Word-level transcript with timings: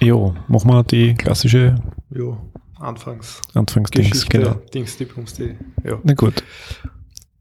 Jo, 0.00 0.34
machen 0.48 0.70
wir 0.70 0.82
die 0.84 1.14
klassische 1.14 1.76
Jo, 2.10 2.38
Anfangs. 2.78 3.42
Anfangsdings. 3.54 4.26
Genau. 4.28 4.54
Dings, 4.72 4.96
die 4.96 5.04
Bums, 5.04 5.34
die. 5.34 5.54
Ja. 5.84 5.98
Na 6.02 6.14
gut. 6.14 6.42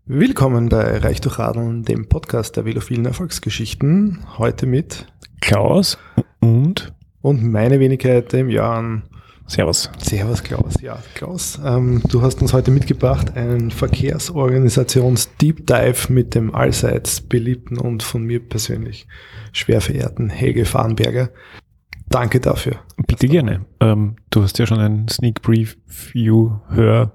Willkommen 0.06 0.68
bei 0.68 0.98
Reich 0.98 1.22
durch 1.22 1.40
Radeln, 1.40 1.84
dem 1.84 2.10
Podcast 2.10 2.58
der 2.58 2.66
velophilen 2.66 3.06
Erfolgsgeschichten. 3.06 4.26
Heute 4.38 4.66
mit 4.66 5.06
Klaus 5.40 5.98
und 6.40 6.92
und 7.22 7.44
meine 7.44 7.80
Wenigkeit, 7.80 8.34
dem 8.34 8.50
Jan. 8.50 9.04
Servus. 9.50 9.90
Servus 9.98 10.44
Klaus. 10.44 10.80
Ja, 10.80 11.02
Klaus, 11.16 11.60
ähm, 11.66 12.04
du 12.08 12.22
hast 12.22 12.40
uns 12.40 12.54
heute 12.54 12.70
mitgebracht 12.70 13.36
einen 13.36 13.72
Verkehrsorganisations-Deep 13.72 15.66
Dive 15.66 16.14
mit 16.14 16.36
dem 16.36 16.54
allseits 16.54 17.20
beliebten 17.20 17.80
und 17.80 18.04
von 18.04 18.24
mir 18.24 18.48
persönlich 18.48 19.08
schwer 19.52 19.82
verehrten 19.82 20.30
Helge 20.30 20.66
Farnberger. 20.66 21.32
Danke 22.10 22.40
dafür. 22.40 22.76
Bitte 23.08 23.28
gerne. 23.28 23.66
Ähm, 23.80 24.18
du 24.30 24.44
hast 24.44 24.60
ja 24.60 24.68
schon 24.68 24.80
ein 24.80 25.08
Sneak 25.08 25.42
Preview, 25.42 26.52
Hör, 26.70 27.12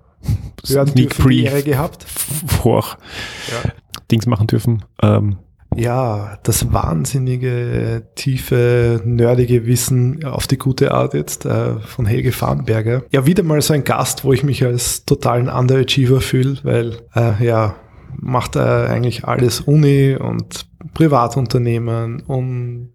haben 0.74 0.92
die 0.92 1.44
Ehre 1.44 1.62
gehabt. 1.62 2.02
vor 2.02 2.98
Ja. 3.46 3.70
Dings 4.10 4.26
machen 4.26 4.48
dürfen. 4.48 4.84
Ähm, 5.00 5.36
Ja, 5.76 6.38
das 6.42 6.72
wahnsinnige, 6.72 8.06
tiefe, 8.14 9.00
nerdige 9.04 9.66
Wissen 9.66 10.24
auf 10.24 10.46
die 10.46 10.58
gute 10.58 10.92
Art 10.92 11.14
jetzt 11.14 11.44
äh, 11.46 11.78
von 11.80 12.06
Helge 12.06 12.32
Farnberger. 12.32 13.02
Ja, 13.12 13.26
wieder 13.26 13.42
mal 13.42 13.60
so 13.60 13.74
ein 13.74 13.84
Gast, 13.84 14.24
wo 14.24 14.32
ich 14.32 14.42
mich 14.44 14.64
als 14.64 15.04
totalen 15.04 15.48
Underachiever 15.48 16.20
fühle, 16.20 16.58
weil 16.62 16.98
äh, 17.14 17.44
ja, 17.44 17.76
macht 18.16 18.56
er 18.56 18.88
eigentlich 18.90 19.24
alles 19.24 19.60
Uni 19.62 20.14
und 20.16 20.66
Privatunternehmen 20.94 22.20
und 22.22 22.92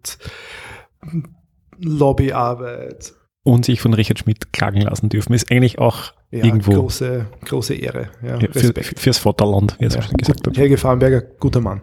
Lobbyarbeit. 1.77 3.13
und 3.43 3.65
sich 3.65 3.81
von 3.81 3.93
Richard 3.93 4.19
Schmidt 4.19 4.53
klagen 4.53 4.81
lassen 4.81 5.09
dürfen, 5.09 5.33
ist 5.33 5.51
eigentlich 5.51 5.79
auch 5.79 6.13
Ja, 6.31 6.43
irgendwo 6.45 6.71
große, 6.73 7.25
große 7.45 7.73
Ehre. 7.73 8.09
Ja, 8.21 8.37
ja, 8.37 8.47
für, 8.51 8.73
fürs 8.83 9.17
Vaterland, 9.17 9.75
wie 9.79 9.85
er 9.85 9.91
so 9.91 9.97
Ja. 9.97 10.03
schön 10.03 10.17
gesagt 10.17 10.45
hat. 10.47 10.57
Helge 10.57 10.77
Farnberger, 10.77 11.21
guter 11.21 11.61
Mann. 11.61 11.81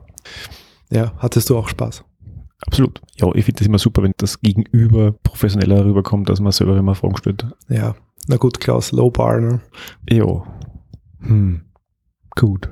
Ja, 0.90 1.12
hattest 1.18 1.50
du 1.50 1.56
auch 1.56 1.68
Spaß? 1.68 2.04
Absolut. 2.66 3.00
Ja, 3.16 3.28
ich 3.34 3.44
finde 3.44 3.58
das 3.58 3.66
immer 3.66 3.78
super, 3.78 4.02
wenn 4.02 4.12
das 4.16 4.40
Gegenüber 4.40 5.12
professioneller 5.22 5.84
rüberkommt, 5.84 6.30
als 6.30 6.40
man 6.40 6.52
selber 6.52 6.76
immer 6.76 6.94
Fragen 6.94 7.16
stellt. 7.16 7.46
Ja, 7.68 7.94
na 8.28 8.36
gut, 8.36 8.60
Klaus, 8.60 8.92
Low 8.92 9.10
Bar, 9.10 9.40
ne? 9.40 9.60
Ja. 10.08 10.44
Hm. 11.20 11.62
Gut. 12.34 12.70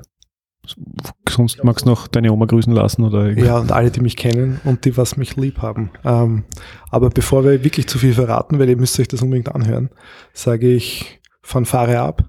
Sonst 1.29 1.63
magst 1.63 1.85
du 1.85 1.89
noch 1.89 2.07
deine 2.07 2.31
Oma 2.31 2.45
grüßen 2.45 2.73
lassen 2.73 3.03
oder 3.03 3.25
irgendwie? 3.25 3.45
Ja, 3.45 3.59
und 3.59 3.71
alle, 3.71 3.91
die 3.91 4.01
mich 4.01 4.15
kennen 4.15 4.59
und 4.63 4.85
die, 4.85 4.97
was 4.97 5.15
mich 5.15 5.35
lieb 5.35 5.61
haben. 5.61 5.91
Ähm, 6.03 6.43
aber 6.89 7.09
bevor 7.09 7.43
wir 7.43 7.63
wirklich 7.63 7.87
zu 7.87 7.99
viel 7.99 8.13
verraten, 8.13 8.57
weil 8.57 8.69
ihr 8.69 8.77
müsst 8.77 8.99
euch 8.99 9.07
das 9.07 9.21
unbedingt 9.21 9.53
anhören, 9.53 9.89
sage 10.33 10.67
ich 10.67 11.21
Fanfare 11.43 11.99
ab. 11.99 12.23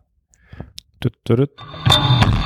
Tut, 1.00 1.14
tut, 1.24 1.38
tut. 1.38 2.45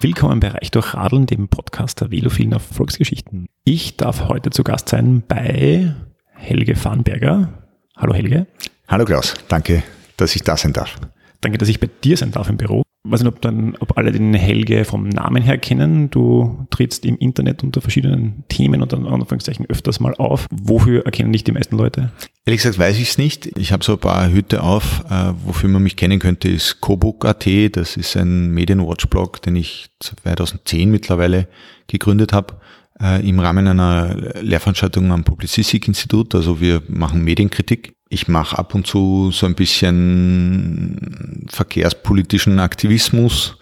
Willkommen 0.00 0.38
bei 0.38 0.46
Reich 0.46 0.70
durch 0.70 0.94
Radeln, 0.94 1.26
dem 1.26 1.48
Podcast 1.48 2.00
der 2.00 2.12
velophilen 2.12 2.52
Erfolgsgeschichten. 2.52 3.48
Ich 3.64 3.96
darf 3.96 4.28
heute 4.28 4.50
zu 4.50 4.62
Gast 4.62 4.88
sein 4.88 5.24
bei 5.26 5.92
Helge 6.34 6.76
Farnberger. 6.76 7.64
Hallo 7.96 8.14
Helge. 8.14 8.46
Hallo 8.86 9.04
Klaus, 9.04 9.34
danke, 9.48 9.82
dass 10.16 10.36
ich 10.36 10.44
da 10.44 10.56
sein 10.56 10.72
darf. 10.72 10.94
Danke, 11.40 11.58
dass 11.58 11.68
ich 11.68 11.80
bei 11.80 11.88
dir 12.04 12.16
sein 12.16 12.30
darf 12.30 12.48
im 12.48 12.56
Büro. 12.56 12.84
Ich 13.04 13.12
weiß 13.12 13.22
nicht, 13.22 13.32
ob, 13.32 13.40
dann, 13.40 13.76
ob 13.80 13.96
alle 13.96 14.12
den 14.12 14.34
Helge 14.34 14.84
vom 14.84 15.08
Namen 15.08 15.42
her 15.42 15.56
kennen. 15.56 16.10
Du 16.10 16.66
trittst 16.70 17.06
im 17.06 17.16
Internet 17.16 17.62
unter 17.62 17.80
verschiedenen 17.80 18.44
Themen 18.48 18.82
und 18.82 18.92
dann 18.92 19.06
Anführungszeichen 19.06 19.66
öfters 19.66 20.00
mal 20.00 20.14
auf. 20.14 20.46
Wofür 20.50 21.06
erkennen 21.06 21.32
dich 21.32 21.44
die 21.44 21.52
meisten 21.52 21.76
Leute? 21.76 22.10
Ehrlich 22.44 22.62
gesagt 22.62 22.78
weiß 22.78 22.98
ich 22.98 23.10
es 23.10 23.18
nicht. 23.18 23.46
Ich 23.58 23.72
habe 23.72 23.84
so 23.84 23.92
ein 23.92 23.98
paar 23.98 24.30
Hüte 24.30 24.62
auf. 24.62 25.04
Äh, 25.10 25.32
wofür 25.44 25.68
man 25.68 25.82
mich 25.82 25.96
kennen 25.96 26.18
könnte, 26.18 26.48
ist 26.48 26.80
Kobook.at. 26.80 27.46
Das 27.72 27.96
ist 27.96 28.16
ein 28.16 28.50
Medienwatch-Blog, 28.50 29.42
den 29.42 29.56
ich 29.56 29.90
2010 30.00 30.90
mittlerweile 30.90 31.46
gegründet 31.86 32.32
habe. 32.32 32.56
Äh, 33.00 33.28
Im 33.28 33.38
Rahmen 33.38 33.66
einer 33.68 34.14
Lehrveranstaltung 34.40 35.12
am 35.12 35.24
Publicistik-Institut. 35.24 36.34
Also 36.34 36.60
wir 36.60 36.82
machen 36.88 37.22
Medienkritik. 37.22 37.94
Ich 38.08 38.26
mache 38.26 38.58
ab 38.58 38.74
und 38.74 38.86
zu 38.86 39.30
so 39.30 39.46
ein 39.46 39.54
bisschen 39.54 41.46
verkehrspolitischen 41.48 42.58
Aktivismus. 42.58 43.56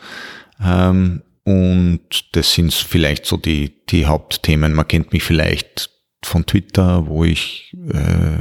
Ähm, 0.64 1.22
und 1.44 2.00
das 2.32 2.54
sind 2.54 2.72
vielleicht 2.72 3.26
so 3.26 3.36
die, 3.36 3.84
die 3.86 4.06
Hauptthemen. 4.06 4.72
Man 4.72 4.88
kennt 4.88 5.12
mich 5.12 5.22
vielleicht 5.22 5.90
von 6.24 6.44
Twitter, 6.44 7.06
wo 7.06 7.24
ich 7.24 7.74
äh, 7.88 8.38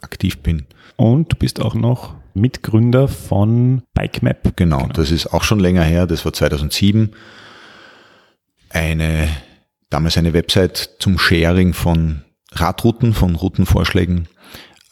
aktiv 0.00 0.38
bin. 0.38 0.66
Und 0.96 1.32
du 1.32 1.36
bist 1.36 1.60
auch 1.60 1.74
noch 1.74 2.14
Mitgründer 2.34 3.08
von 3.08 3.82
BikeMap. 3.94 4.56
Genau, 4.56 4.88
das 4.92 5.10
ist 5.10 5.28
auch 5.28 5.42
schon 5.44 5.60
länger 5.60 5.84
her, 5.84 6.06
das 6.06 6.24
war 6.24 6.32
2007. 6.32 7.12
Eine, 8.70 9.28
damals 9.92 10.16
eine 10.16 10.32
Website 10.32 10.96
zum 10.98 11.18
Sharing 11.18 11.74
von 11.74 12.22
Radrouten, 12.52 13.12
von 13.12 13.34
Routenvorschlägen, 13.34 14.28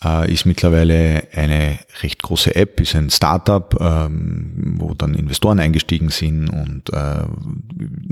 äh, 0.04 0.32
ist 0.32 0.46
mittlerweile 0.46 1.28
eine 1.34 1.78
recht 2.02 2.22
große 2.22 2.54
App, 2.54 2.80
ist 2.80 2.94
ein 2.94 3.10
Startup, 3.10 3.74
ähm, 3.80 4.76
wo 4.78 4.94
dann 4.94 5.14
Investoren 5.14 5.58
eingestiegen 5.58 6.10
sind 6.10 6.48
und 6.48 6.90
äh, 6.92 7.24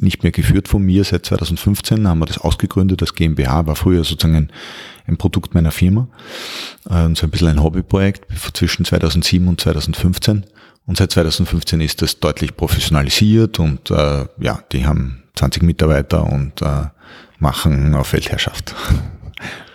nicht 0.01 0.23
mehr 0.23 0.33
geführt 0.33 0.69
von 0.69 0.83
mir. 0.83 1.05
Seit 1.05 1.27
2015 1.27 2.07
haben 2.07 2.19
wir 2.19 2.27
das 2.27 2.39
ausgegründet 2.39 3.03
als 3.03 3.15
GmbH, 3.15 3.67
war 3.67 3.77
früher 3.77 4.05
sozusagen 4.05 4.37
ein, 4.37 4.53
ein 5.07 5.17
Produkt 5.17 5.55
meiner 5.55 5.71
Firma 5.71 6.09
äh, 6.89 7.15
so 7.15 7.27
ein 7.27 7.31
bisschen 7.31 7.49
ein 7.49 7.63
Hobbyprojekt 7.63 8.27
zwischen 8.55 8.85
2007 8.85 9.47
und 9.47 9.61
2015. 9.61 10.45
Und 10.87 10.97
seit 10.97 11.13
2015 11.13 11.83
ist 11.83 12.01
das 12.01 12.19
deutlich 12.19 12.57
professionalisiert 12.57 13.59
und 13.59 13.91
äh, 13.91 14.25
ja, 14.41 14.63
die 14.73 14.87
haben 14.87 15.18
20 15.39 15.63
Mitarbeiter 15.63 16.25
und 16.25 16.61
äh, 16.63 16.87
machen 17.39 17.95
auf 17.95 18.13
Weltherrschaft. 18.13 18.75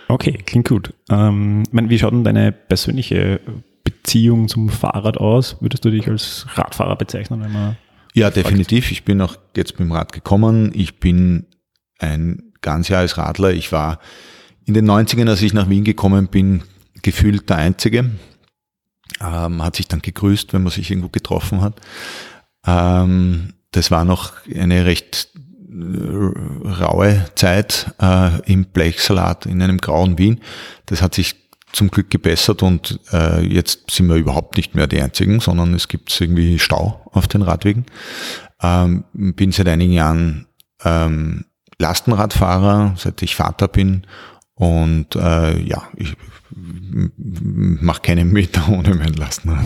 Okay, 0.08 0.32
klingt 0.44 0.68
gut. 0.68 0.92
Ähm, 1.10 1.62
ich 1.66 1.72
meine, 1.72 1.88
wie 1.88 1.98
schaut 1.98 2.12
denn 2.12 2.24
deine 2.24 2.52
persönliche 2.52 3.40
Beziehung 3.82 4.48
zum 4.48 4.68
Fahrrad 4.68 5.16
aus? 5.16 5.56
Würdest 5.60 5.84
du 5.84 5.90
dich 5.90 6.06
als 6.06 6.46
Radfahrer 6.54 6.96
bezeichnen, 6.96 7.42
wenn 7.42 7.52
man 7.52 7.76
Ja, 8.12 8.30
definitiv. 8.30 8.92
Ich 8.92 9.04
bin 9.04 9.20
auch 9.22 9.36
jetzt 9.56 9.78
mit 9.78 9.88
dem 9.88 9.92
Rad 9.92 10.12
gekommen. 10.12 10.70
Ich 10.74 11.00
bin 11.00 11.46
ein 11.98 12.52
ganzjahres 12.60 13.16
Radler. 13.16 13.52
Ich 13.52 13.72
war 13.72 13.98
in 14.66 14.74
den 14.74 14.88
90ern, 14.88 15.28
als 15.28 15.42
ich 15.42 15.54
nach 15.54 15.70
Wien 15.70 15.84
gekommen 15.84 16.28
bin, 16.28 16.62
gefühlt 17.02 17.48
der 17.48 17.56
Einzige. 17.56 18.10
Ähm, 19.20 19.62
hat 19.62 19.76
sich 19.76 19.88
dann 19.88 20.02
gegrüßt, 20.02 20.52
wenn 20.52 20.62
man 20.62 20.72
sich 20.72 20.90
irgendwo 20.90 21.08
getroffen 21.08 21.62
hat. 21.62 21.80
Ähm, 22.66 23.54
das 23.74 23.90
war 23.90 24.04
noch 24.04 24.32
eine 24.54 24.86
recht 24.86 25.30
raue 25.74 27.24
Zeit 27.34 27.92
äh, 28.00 28.40
im 28.50 28.66
Blechsalat 28.66 29.46
in 29.46 29.62
einem 29.62 29.78
grauen 29.78 30.18
Wien. 30.18 30.40
Das 30.86 31.02
hat 31.02 31.14
sich 31.14 31.36
zum 31.72 31.90
Glück 31.90 32.10
gebessert 32.10 32.62
und 32.62 33.00
äh, 33.12 33.44
jetzt 33.44 33.90
sind 33.90 34.08
wir 34.08 34.16
überhaupt 34.16 34.56
nicht 34.56 34.74
mehr 34.74 34.86
die 34.86 35.00
Einzigen, 35.00 35.40
sondern 35.40 35.74
es 35.74 35.88
gibt 35.88 36.18
irgendwie 36.20 36.58
Stau 36.58 37.00
auf 37.12 37.26
den 37.26 37.42
Radwegen. 37.42 37.86
Ähm, 38.62 39.04
bin 39.12 39.50
seit 39.50 39.68
einigen 39.68 39.92
Jahren 39.92 40.46
ähm, 40.84 41.46
Lastenradfahrer, 41.78 42.94
seit 42.96 43.20
ich 43.22 43.34
Vater 43.34 43.66
bin 43.66 44.06
und 44.54 45.16
äh, 45.16 45.60
ja, 45.60 45.82
ich 45.96 46.16
mache 46.54 48.02
keine 48.02 48.24
Meter 48.24 48.68
ohne 48.72 48.94
mein 48.94 49.14
Lastenrad. 49.14 49.64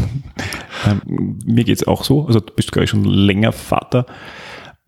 Ähm, 0.86 1.38
mir 1.44 1.64
geht's 1.64 1.86
auch 1.86 2.04
so, 2.04 2.26
also 2.26 2.40
du 2.40 2.54
bist, 2.54 2.72
glaube 2.72 2.84
ich, 2.84 2.90
schon 2.90 3.04
länger 3.04 3.52
Vater. 3.52 4.06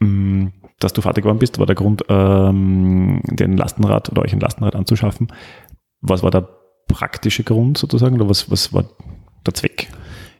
Ähm, 0.00 0.52
dass 0.81 0.93
du 0.93 1.03
Vater 1.03 1.21
geworden 1.21 1.38
bist, 1.38 1.59
war 1.59 1.67
der 1.67 1.77
Grund, 1.77 2.03
ähm, 2.09 3.21
den 3.25 3.56
Lastenrad 3.56 4.11
oder 4.11 4.23
euch 4.23 4.32
ein 4.32 4.41
Lastenrad 4.41 4.75
anzuschaffen. 4.75 5.29
Was 6.00 6.23
war 6.23 6.31
der 6.31 6.49
praktische 6.88 7.44
Grund 7.44 7.79
sozusagen 7.79 8.17
oder 8.17 8.29
was, 8.29 8.50
was 8.50 8.73
war 8.73 8.85
der 9.47 9.55
Zweck? 9.55 9.88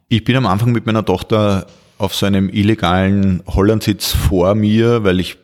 Ich 0.09 0.25
bin 0.25 0.35
am 0.37 0.47
Anfang 0.47 0.73
mit 0.73 0.87
meiner 0.87 1.05
Tochter 1.05 1.67
auf 1.99 2.15
so 2.15 2.27
einem 2.27 2.49
illegalen 2.49 3.43
Hollandsitz 3.47 4.13
vor 4.13 4.55
mir, 4.55 5.05
weil 5.05 5.21
ich 5.21 5.37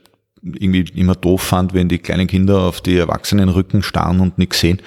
irgendwie 0.43 0.85
immer 0.99 1.15
doof 1.15 1.43
fand, 1.43 1.75
wenn 1.75 1.89
die 1.89 1.99
kleinen 1.99 2.27
Kinder 2.27 2.61
auf 2.61 2.81
die 2.81 2.97
Erwachsenenrücken 2.97 3.83
starren 3.83 4.21
und 4.21 4.39
nichts 4.39 4.61
sehen, 4.61 4.81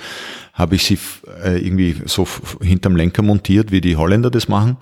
habe 0.54 0.76
ich 0.76 0.84
sie 0.84 0.98
äh, 1.44 1.60
irgendwie 1.60 1.96
so 2.06 2.28
hinterm 2.62 2.96
Lenker 2.96 3.22
montiert, 3.22 3.72
wie 3.72 3.82
die 3.82 3.96
Holländer 3.96 4.32
das 4.32 4.48
machen. 4.48 4.78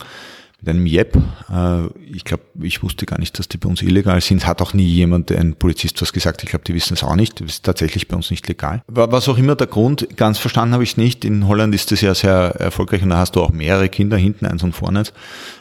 Mit 0.59 0.69
einem 0.69 0.85
Jep. 0.85 1.15
Äh, 1.51 1.87
ich 2.11 2.23
glaube, 2.23 2.43
ich 2.61 2.81
wusste 2.81 3.05
gar 3.05 3.19
nicht, 3.19 3.37
dass 3.37 3.47
die 3.47 3.57
bei 3.57 3.69
uns 3.69 3.81
illegal 3.81 4.19
sind. 4.21 4.47
Hat 4.47 4.61
auch 4.61 4.73
nie 4.73 4.85
jemand, 4.85 5.31
ein 5.31 5.55
Polizist, 5.55 6.01
was 6.01 6.13
gesagt. 6.13 6.43
Ich 6.43 6.49
glaube, 6.49 6.65
die 6.65 6.73
wissen 6.73 6.93
es 6.93 7.03
auch 7.03 7.15
nicht. 7.15 7.39
Das 7.39 7.47
ist 7.47 7.63
tatsächlich 7.63 8.07
bei 8.07 8.15
uns 8.15 8.31
nicht 8.31 8.47
legal. 8.47 8.81
Was 8.87 9.29
auch 9.29 9.37
immer 9.37 9.55
der 9.55 9.67
Grund, 9.67 10.07
ganz 10.17 10.39
verstanden 10.39 10.73
habe 10.73 10.83
ich 10.83 10.91
es 10.91 10.97
nicht. 10.97 11.25
In 11.25 11.47
Holland 11.47 11.75
ist 11.75 11.91
das 11.91 12.01
ja 12.01 12.15
sehr 12.15 12.55
erfolgreich 12.57 13.03
und 13.03 13.09
da 13.09 13.17
hast 13.17 13.35
du 13.35 13.41
auch 13.41 13.51
mehrere 13.51 13.89
Kinder, 13.89 14.17
hinten 14.17 14.45
eins 14.45 14.63
und 14.63 14.73
vorne 14.73 15.03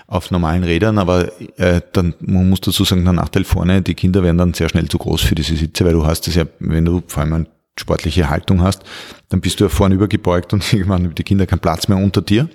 auf 0.06 0.30
normalen 0.30 0.64
Rädern. 0.64 0.98
Aber 0.98 1.30
äh, 1.58 1.82
dann 1.92 2.14
man 2.20 2.48
muss 2.48 2.62
dazu 2.62 2.84
sagen, 2.84 3.04
der 3.04 3.12
Nachteil 3.12 3.44
vorne, 3.44 3.82
die 3.82 3.94
Kinder 3.94 4.22
werden 4.22 4.38
dann 4.38 4.54
sehr 4.54 4.68
schnell 4.68 4.88
zu 4.88 4.98
groß 4.98 5.20
für 5.20 5.34
diese 5.34 5.56
Sitze, 5.56 5.84
weil 5.84 5.92
du 5.92 6.06
hast 6.06 6.26
das 6.26 6.36
ja, 6.36 6.44
wenn 6.58 6.86
du 6.86 7.02
vor 7.06 7.22
allem 7.22 7.32
eine 7.34 7.46
sportliche 7.78 8.30
Haltung 8.30 8.62
hast, 8.62 8.82
dann 9.28 9.42
bist 9.42 9.60
du 9.60 9.64
ja 9.64 9.68
vorne 9.68 9.94
übergebeugt 9.94 10.54
und 10.54 10.72
irgendwann 10.72 11.04
haben 11.04 11.14
die 11.14 11.22
Kinder 11.22 11.46
keinen 11.46 11.60
Platz 11.60 11.88
mehr 11.88 11.98
unter 11.98 12.22
dir 12.22 12.48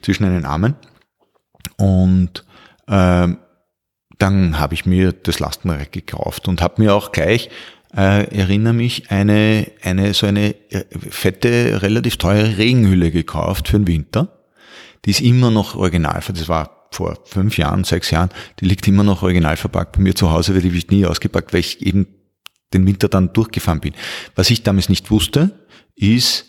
zwischen 0.00 0.24
den 0.24 0.46
Armen. 0.46 0.74
Und 1.78 2.44
äh, 2.86 3.28
dann 4.18 4.58
habe 4.58 4.74
ich 4.74 4.84
mir 4.84 5.12
das 5.12 5.38
Lastenrad 5.38 5.92
gekauft 5.92 6.48
und 6.48 6.60
habe 6.60 6.82
mir 6.82 6.94
auch 6.94 7.12
gleich, 7.12 7.50
äh, 7.96 8.24
erinnere 8.36 8.74
mich, 8.74 9.10
eine, 9.10 9.70
eine 9.82 10.12
so 10.12 10.26
eine 10.26 10.54
äh, 10.70 10.84
fette, 11.08 11.82
relativ 11.82 12.16
teure 12.16 12.58
Regenhülle 12.58 13.10
gekauft 13.10 13.68
für 13.68 13.78
den 13.78 13.86
Winter. 13.86 14.44
Die 15.04 15.10
ist 15.10 15.20
immer 15.20 15.50
noch 15.50 15.76
original, 15.76 16.20
das 16.26 16.48
war 16.48 16.88
vor 16.90 17.18
fünf 17.24 17.58
Jahren, 17.58 17.84
sechs 17.84 18.10
Jahren, 18.10 18.30
die 18.60 18.64
liegt 18.64 18.86
immer 18.88 19.04
noch 19.04 19.22
original 19.22 19.56
verpackt 19.56 19.96
bei 19.96 20.02
mir 20.02 20.14
zu 20.14 20.30
Hause, 20.30 20.54
weil 20.54 20.62
die 20.62 20.74
wird 20.74 20.90
nie 20.90 21.06
ausgepackt, 21.06 21.52
weil 21.52 21.60
ich 21.60 21.84
eben 21.86 22.06
den 22.72 22.86
Winter 22.86 23.08
dann 23.08 23.32
durchgefahren 23.32 23.80
bin. 23.80 23.94
Was 24.34 24.50
ich 24.50 24.62
damals 24.62 24.88
nicht 24.88 25.10
wusste, 25.10 25.66
ist, 25.94 26.46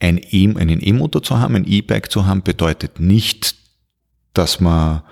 ein 0.00 0.18
e, 0.18 0.54
einen 0.56 0.80
E-Motor 0.80 1.22
zu 1.22 1.38
haben, 1.38 1.56
ein 1.56 1.66
E-Bike 1.66 2.10
zu 2.10 2.26
haben, 2.26 2.42
bedeutet 2.42 3.00
nicht, 3.00 3.56
dass 4.38 4.60
man 4.60 5.02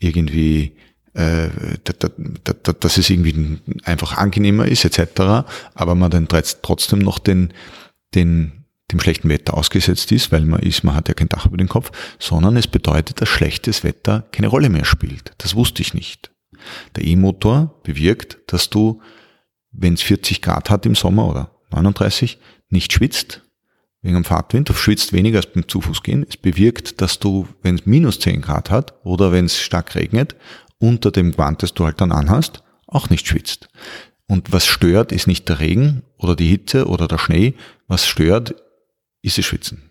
irgendwie 0.00 0.76
äh, 1.14 1.48
dass 1.84 2.98
es 2.98 3.10
irgendwie 3.10 3.58
einfach 3.84 4.16
angenehmer 4.16 4.66
ist 4.66 4.84
etc., 4.84 5.46
aber 5.74 5.94
man 5.94 6.10
dann 6.10 6.28
trotzdem 6.28 6.98
noch 7.00 7.18
den, 7.18 7.52
den, 8.14 8.64
dem 8.90 9.00
schlechten 9.00 9.28
Wetter 9.28 9.54
ausgesetzt 9.54 10.10
ist, 10.10 10.32
weil 10.32 10.44
man 10.44 10.60
ist, 10.60 10.84
man 10.84 10.94
hat 10.94 11.08
ja 11.08 11.14
kein 11.14 11.28
Dach 11.28 11.46
über 11.46 11.56
den 11.56 11.68
Kopf, 11.68 11.92
sondern 12.18 12.56
es 12.56 12.66
bedeutet, 12.66 13.20
dass 13.20 13.28
schlechtes 13.28 13.84
Wetter 13.84 14.26
keine 14.32 14.48
Rolle 14.48 14.68
mehr 14.68 14.84
spielt. 14.84 15.32
Das 15.38 15.54
wusste 15.54 15.82
ich 15.82 15.94
nicht. 15.94 16.30
Der 16.96 17.04
E-Motor 17.04 17.80
bewirkt, 17.82 18.38
dass 18.46 18.70
du, 18.70 19.00
wenn 19.70 19.94
es 19.94 20.02
40 20.02 20.42
Grad 20.42 20.70
hat 20.70 20.86
im 20.86 20.94
Sommer 20.94 21.28
oder 21.28 21.54
39, 21.70 22.38
nicht 22.70 22.92
schwitzt, 22.92 23.42
wegen 24.02 24.14
dem 24.14 24.24
Fahrtwind, 24.24 24.68
du 24.68 24.74
schwitzt 24.74 25.12
weniger 25.12 25.38
als 25.38 25.52
beim 25.52 25.68
Zufußgehen. 25.68 26.26
Es 26.28 26.36
bewirkt, 26.36 27.00
dass 27.00 27.18
du, 27.20 27.46
wenn 27.62 27.76
es 27.76 27.86
minus 27.86 28.18
10 28.18 28.42
Grad 28.42 28.70
hat 28.70 28.94
oder 29.04 29.32
wenn 29.32 29.44
es 29.44 29.60
stark 29.60 29.94
regnet, 29.94 30.34
unter 30.78 31.12
dem 31.12 31.32
Gewand, 31.32 31.62
das 31.62 31.74
du 31.74 31.84
halt 31.84 32.00
dann 32.00 32.10
anhast, 32.10 32.62
auch 32.88 33.08
nicht 33.08 33.26
schwitzt. 33.26 33.68
Und 34.26 34.52
was 34.52 34.66
stört, 34.66 35.12
ist 35.12 35.26
nicht 35.26 35.48
der 35.48 35.60
Regen 35.60 36.02
oder 36.18 36.34
die 36.34 36.48
Hitze 36.48 36.86
oder 36.86 37.06
der 37.06 37.18
Schnee. 37.18 37.54
Was 37.86 38.06
stört, 38.06 38.54
ist 39.22 39.38
das 39.38 39.44
Schwitzen. 39.44 39.90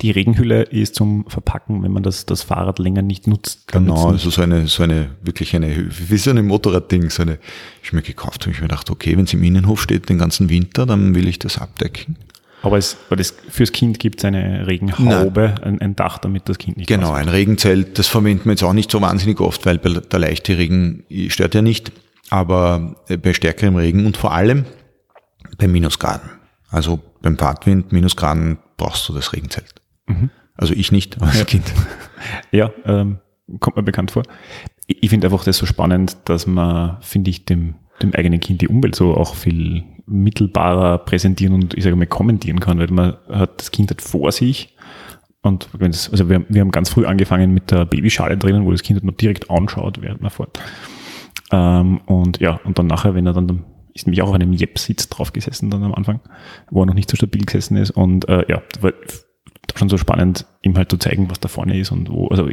Die 0.00 0.10
Regenhülle 0.10 0.62
ist 0.62 0.96
zum 0.96 1.26
Verpacken, 1.28 1.82
wenn 1.84 1.92
man 1.92 2.02
das, 2.02 2.26
das 2.26 2.42
Fahrrad 2.42 2.80
länger 2.80 3.02
nicht 3.02 3.28
nutzt. 3.28 3.68
Genau, 3.68 4.08
also 4.08 4.30
so 4.30 4.42
eine, 4.42 4.66
so 4.66 4.82
eine, 4.82 5.10
wirklich 5.22 5.54
eine, 5.54 5.88
wie 5.90 6.16
so 6.16 6.30
eine 6.30 6.42
Motorradding, 6.42 7.08
so 7.10 7.22
eine, 7.22 7.38
ich 7.84 7.92
mir 7.92 8.02
gekauft 8.02 8.42
habe, 8.42 8.50
ich 8.50 8.60
mir 8.60 8.66
gedacht, 8.66 8.90
okay, 8.90 9.16
wenn 9.16 9.24
es 9.24 9.32
im 9.32 9.44
Innenhof 9.44 9.80
steht 9.80 10.08
den 10.08 10.18
ganzen 10.18 10.48
Winter, 10.48 10.86
dann 10.86 11.14
will 11.14 11.28
ich 11.28 11.38
das 11.38 11.58
abdecken. 11.58 12.16
Aber 12.66 12.78
es, 12.78 12.96
weil 13.10 13.20
es 13.20 13.32
fürs 13.48 13.70
Kind 13.70 14.00
gibt 14.00 14.18
es 14.18 14.24
eine 14.24 14.66
Regenhaube, 14.66 15.54
ein, 15.62 15.80
ein, 15.80 15.94
Dach, 15.94 16.18
damit 16.18 16.48
das 16.48 16.58
Kind 16.58 16.78
nicht 16.78 16.88
Genau, 16.88 17.12
ein 17.12 17.28
Regenzelt, 17.28 17.96
das 17.96 18.08
verwenden 18.08 18.46
wir 18.46 18.54
jetzt 18.54 18.64
auch 18.64 18.72
nicht 18.72 18.90
so 18.90 19.00
wahnsinnig 19.00 19.38
oft, 19.38 19.64
weil 19.66 19.78
der 19.78 20.18
leichte 20.18 20.58
Regen 20.58 21.04
stört 21.28 21.54
ja 21.54 21.62
nicht, 21.62 21.92
aber 22.28 22.96
äh, 23.06 23.18
bei 23.18 23.34
stärkerem 23.34 23.76
Regen 23.76 24.04
und 24.04 24.16
vor 24.16 24.32
allem 24.32 24.64
bei 25.58 25.68
Minusgraden. 25.68 26.28
Also 26.68 26.98
beim 27.22 27.38
Fahrtwind, 27.38 27.92
Minusgraden 27.92 28.58
brauchst 28.76 29.08
du 29.08 29.12
das 29.12 29.32
Regenzelt. 29.32 29.76
Mhm. 30.08 30.30
Also 30.56 30.74
ich 30.74 30.90
nicht, 30.90 31.18
aber 31.18 31.26
das 31.26 31.38
ja. 31.38 31.44
Kind. 31.44 31.72
Ja, 32.50 32.72
ähm, 32.84 33.18
kommt 33.60 33.76
mir 33.76 33.84
bekannt 33.84 34.10
vor. 34.10 34.24
Ich, 34.88 35.04
ich 35.04 35.10
finde 35.10 35.28
einfach 35.28 35.44
das 35.44 35.58
so 35.58 35.66
spannend, 35.66 36.16
dass 36.24 36.48
man, 36.48 36.96
finde 37.00 37.30
ich, 37.30 37.44
dem, 37.44 37.76
dem 38.02 38.12
eigenen 38.12 38.40
Kind 38.40 38.60
die 38.60 38.66
Umwelt 38.66 38.96
so 38.96 39.14
auch 39.14 39.36
viel 39.36 39.84
mittelbarer 40.06 40.98
präsentieren 40.98 41.54
und 41.54 41.74
ich 41.74 41.84
sage 41.84 41.96
mal 41.96 42.06
kommentieren 42.06 42.60
kann, 42.60 42.78
weil 42.78 42.88
man 42.90 43.16
hat 43.28 43.60
das 43.60 43.70
Kind 43.70 43.90
halt 43.90 44.02
vor 44.02 44.32
sich 44.32 44.76
und 45.42 45.68
wenn 45.72 45.90
es, 45.90 46.10
also 46.10 46.28
wir, 46.28 46.44
wir 46.48 46.60
haben 46.60 46.70
ganz 46.70 46.90
früh 46.90 47.06
angefangen 47.06 47.54
mit 47.54 47.70
der 47.70 47.84
Babyschale 47.84 48.36
drinnen, 48.36 48.66
wo 48.66 48.72
das 48.72 48.82
Kind 48.82 48.98
halt 48.98 49.04
noch 49.04 49.16
direkt 49.16 49.50
anschaut, 49.50 50.02
während 50.02 50.20
man 50.20 50.30
fährt. 50.30 50.58
Ähm, 51.52 52.00
und 52.06 52.40
ja, 52.40 52.60
und 52.64 52.78
dann 52.78 52.86
nachher, 52.86 53.14
wenn 53.14 53.26
er 53.26 53.32
dann 53.32 53.64
ist 53.94 54.06
nämlich 54.06 54.20
auch 54.20 54.28
auf 54.28 54.34
einem 54.34 54.52
Jep-Sitz 54.52 55.08
drauf 55.08 55.32
gesessen 55.32 55.70
dann 55.70 55.82
am 55.82 55.94
Anfang, 55.94 56.20
wo 56.70 56.82
er 56.82 56.86
noch 56.86 56.94
nicht 56.94 57.08
so 57.08 57.16
stabil 57.16 57.44
gesessen 57.44 57.78
ist. 57.78 57.90
Und 57.92 58.28
äh, 58.28 58.44
ja, 58.48 58.62
das 58.72 58.82
war 58.82 58.92
schon 59.74 59.88
so 59.88 59.96
spannend, 59.96 60.46
ihm 60.62 60.76
halt 60.76 60.90
zu 60.90 60.98
zeigen, 60.98 61.30
was 61.30 61.40
da 61.40 61.48
vorne 61.48 61.78
ist 61.78 61.92
und 61.92 62.10
wo, 62.10 62.28
also 62.28 62.48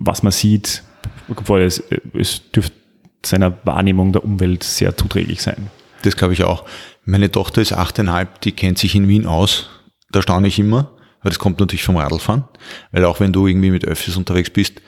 was 0.00 0.22
man 0.22 0.32
sieht, 0.32 0.82
obwohl 1.30 1.62
es, 1.62 1.82
es 2.12 2.50
dürfte 2.50 2.76
seiner 3.24 3.56
Wahrnehmung 3.64 4.12
der 4.12 4.24
Umwelt 4.24 4.62
sehr 4.62 4.96
zuträglich 4.96 5.40
sein. 5.42 5.68
Das 6.02 6.16
glaube 6.16 6.34
ich 6.34 6.44
auch. 6.44 6.64
Meine 7.04 7.30
Tochter 7.30 7.62
ist 7.62 7.72
achteinhalb, 7.72 8.40
die 8.42 8.52
kennt 8.52 8.78
sich 8.78 8.94
in 8.94 9.08
Wien 9.08 9.26
aus. 9.26 9.70
Da 10.10 10.22
staune 10.22 10.48
ich 10.48 10.58
immer, 10.58 10.92
weil 11.22 11.30
das 11.30 11.38
kommt 11.38 11.60
natürlich 11.60 11.82
vom 11.82 11.96
Radlfahren. 11.96 12.44
Weil 12.92 13.04
auch 13.04 13.20
wenn 13.20 13.32
du 13.32 13.46
irgendwie 13.46 13.70
mit 13.70 13.84
Öffis 13.84 14.16
unterwegs 14.16 14.50
bist, 14.50 14.80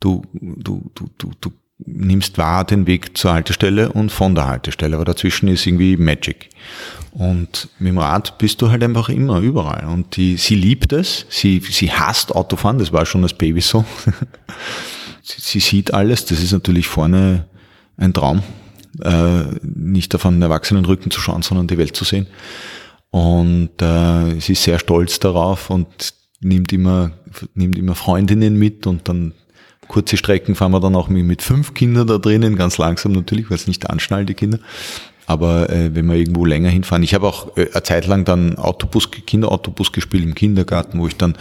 du, 0.00 0.22
du, 0.32 0.90
du, 0.94 1.08
du, 1.18 1.30
du 1.40 1.52
nimmst 1.78 2.38
wahr 2.38 2.64
den 2.64 2.86
Weg 2.86 3.16
zur 3.16 3.32
Haltestelle 3.32 3.92
und 3.92 4.10
von 4.10 4.34
der 4.34 4.46
Haltestelle, 4.46 4.96
aber 4.96 5.04
dazwischen 5.04 5.48
ist 5.48 5.66
irgendwie 5.66 5.96
Magic. 5.96 6.50
Und 7.12 7.68
mit 7.78 7.90
dem 7.90 7.98
Rad 7.98 8.38
bist 8.38 8.60
du 8.60 8.70
halt 8.70 8.82
einfach 8.82 9.08
immer 9.08 9.38
überall. 9.38 9.86
Und 9.86 10.16
die, 10.16 10.36
sie 10.36 10.56
liebt 10.56 10.92
es, 10.92 11.26
sie, 11.28 11.60
sie 11.60 11.92
hasst 11.92 12.34
Autofahren, 12.34 12.78
das 12.78 12.92
war 12.92 13.06
schon 13.06 13.22
als 13.22 13.34
Baby 13.34 13.60
so. 13.60 13.84
sie, 15.22 15.40
sie 15.40 15.60
sieht 15.60 15.94
alles, 15.94 16.24
das 16.24 16.42
ist 16.42 16.52
natürlich 16.52 16.88
vorne 16.88 17.46
ein 17.96 18.12
Traum 18.12 18.42
äh, 19.02 19.44
nicht 19.62 20.14
auf 20.14 20.26
einen 20.26 20.42
erwachsenen 20.42 20.84
Rücken 20.84 21.10
zu 21.10 21.20
schauen, 21.20 21.42
sondern 21.42 21.66
die 21.66 21.78
Welt 21.78 21.96
zu 21.96 22.04
sehen. 22.04 22.26
Und 23.10 23.70
äh, 23.80 24.40
sie 24.40 24.52
ist 24.52 24.62
sehr 24.62 24.78
stolz 24.78 25.18
darauf 25.18 25.70
und 25.70 25.86
nimmt 26.40 26.72
immer, 26.72 27.12
nimmt 27.54 27.78
immer 27.78 27.94
Freundinnen 27.94 28.56
mit 28.58 28.86
und 28.86 29.08
dann 29.08 29.32
kurze 29.88 30.16
Strecken 30.16 30.54
fahren 30.54 30.72
wir 30.72 30.80
dann 30.80 30.94
auch 30.94 31.08
mit 31.08 31.42
fünf 31.42 31.74
Kindern 31.74 32.06
da 32.06 32.18
drinnen, 32.18 32.56
ganz 32.56 32.78
langsam 32.78 33.12
natürlich, 33.12 33.50
weil 33.50 33.56
es 33.56 33.66
nicht 33.66 33.88
anschnallen, 33.88 34.26
die 34.26 34.34
Kinder. 34.34 34.58
Aber 35.26 35.68
äh, 35.70 35.94
wenn 35.94 36.06
wir 36.06 36.14
irgendwo 36.14 36.44
länger 36.44 36.70
hinfahren, 36.70 37.02
ich 37.02 37.14
habe 37.14 37.26
auch 37.26 37.56
äh, 37.56 37.68
eine 37.72 37.82
Zeit 37.82 38.06
lang 38.06 38.24
dann 38.24 38.56
Autobus, 38.56 39.10
Kinderautobus 39.10 39.92
gespielt 39.92 40.24
im 40.24 40.34
Kindergarten, 40.34 40.98
wo 40.98 41.06
ich 41.06 41.16
dann 41.16 41.36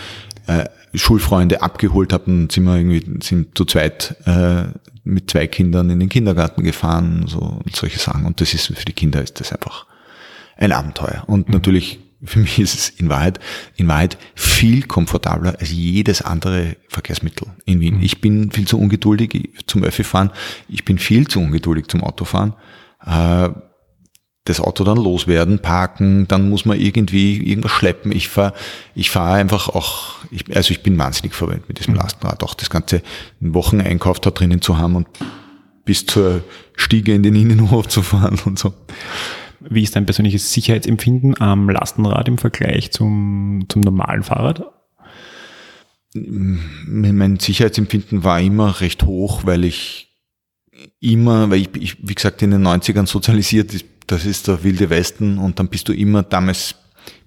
äh, 0.48 0.66
Schulfreunde 0.94 1.62
abgeholt 1.62 2.14
habe 2.14 2.26
und 2.32 2.52
sind 2.52 2.64
wir 2.64 2.78
irgendwie 2.78 3.04
sind 3.24 3.58
zu 3.58 3.66
zweit 3.66 4.16
äh, 4.26 4.64
mit 5.08 5.32
zwei 5.32 5.48
Kindern 5.48 5.90
in 5.90 6.00
den 6.00 6.10
Kindergarten 6.10 6.64
gefahren, 6.64 7.26
so 7.28 7.40
und 7.40 7.76
solche 7.76 8.00
Sachen. 8.00 8.26
Und 8.26 8.42
das 8.42 8.54
ist 8.54 8.68
für 8.68 8.86
die 8.86 8.94
Kinder 8.94 9.22
ist 9.22 9.40
das 9.40 9.52
einfach 9.52 9.86
ein 10.58 10.72
Abenteuer. 10.72 11.24
Und 11.28 11.48
mhm. 11.48 11.54
natürlich 11.54 12.00
für 12.24 12.40
mich 12.40 12.58
ist 12.60 12.74
es 12.74 12.90
in 12.90 13.10
Wahrheit, 13.10 13.40
in 13.76 13.88
Wahrheit 13.88 14.18
viel 14.36 14.84
komfortabler 14.84 15.60
als 15.60 15.72
jedes 15.72 16.22
andere 16.22 16.76
Verkehrsmittel 16.90 17.48
in 17.66 17.80
Wien. 17.80 17.98
Mhm. 17.98 18.04
Ich 18.04 18.22
bin 18.22 18.52
viel 18.52 18.68
zu 18.68 18.80
ungeduldig 18.80 19.50
zum 19.68 19.84
Öffi 19.84 20.04
fahren. 20.04 20.32
Ich 20.68 20.84
bin 20.84 20.98
viel 20.98 21.28
zu 21.28 21.40
ungeduldig 21.40 21.88
zum 21.88 22.04
Autofahren. 22.04 22.54
Äh, 23.06 23.50
das 24.50 24.62
Auto 24.62 24.84
dann 24.84 24.98
loswerden, 24.98 25.60
parken, 25.60 26.28
dann 26.28 26.50
muss 26.50 26.66
man 26.66 26.80
irgendwie 26.80 27.38
irgendwas 27.38 27.72
schleppen. 27.72 28.12
Ich 28.12 28.30
fahre 28.30 28.54
ich 28.96 29.10
fahr 29.10 29.36
einfach 29.36 29.70
auch, 29.70 30.16
ich, 30.32 30.56
also 30.56 30.72
ich 30.72 30.84
bin 30.84 30.98
wahnsinnig 30.98 31.34
verwöhnt 31.34 31.68
mit 31.68 31.80
diesem 31.80 31.94
mhm. 31.94 32.00
Lastenrad, 32.00 32.44
auch 32.44 32.54
das 32.54 32.70
ganze 32.70 33.02
Wocheneinkauf 33.40 34.20
da 34.20 34.32
drinnen 34.32 34.62
zu 34.62 34.78
haben 34.78 34.96
und 34.96 35.08
bis 35.86 36.06
zur 36.06 36.44
Stiege 36.76 37.14
in 37.14 37.24
den 37.24 37.36
Innenhof 37.36 37.88
zu 37.88 38.02
fahren 38.02 38.40
und 38.46 38.58
so. 38.60 38.74
Wie 39.60 39.84
ist 39.84 39.96
dein 39.96 40.06
persönliches 40.06 40.54
Sicherheitsempfinden 40.54 41.40
am 41.42 41.70
Lastenrad 41.70 42.28
im 42.28 42.38
Vergleich 42.38 42.92
zum, 42.92 43.66
zum 43.70 43.82
normalen 43.82 44.24
Fahrrad? 44.24 44.64
Mein 46.14 47.40
Sicherheitsempfinden 47.40 48.24
war 48.24 48.40
immer 48.40 48.80
recht 48.82 49.04
hoch, 49.04 49.42
weil 49.46 49.66
ich 49.66 50.08
immer, 51.00 51.50
weil 51.50 51.62
ich, 51.62 51.70
ich 51.76 52.08
wie 52.08 52.16
gesagt, 52.16 52.42
in 52.42 52.52
den 52.52 52.66
90ern 52.66 53.08
sozialisiert 53.08 53.74
das 54.08 54.26
ist 54.26 54.48
der 54.48 54.64
wilde 54.64 54.90
Westen 54.90 55.38
und 55.38 55.60
dann 55.60 55.68
bist 55.68 55.88
du 55.88 55.94
immer, 55.94 56.24
damals 56.24 56.76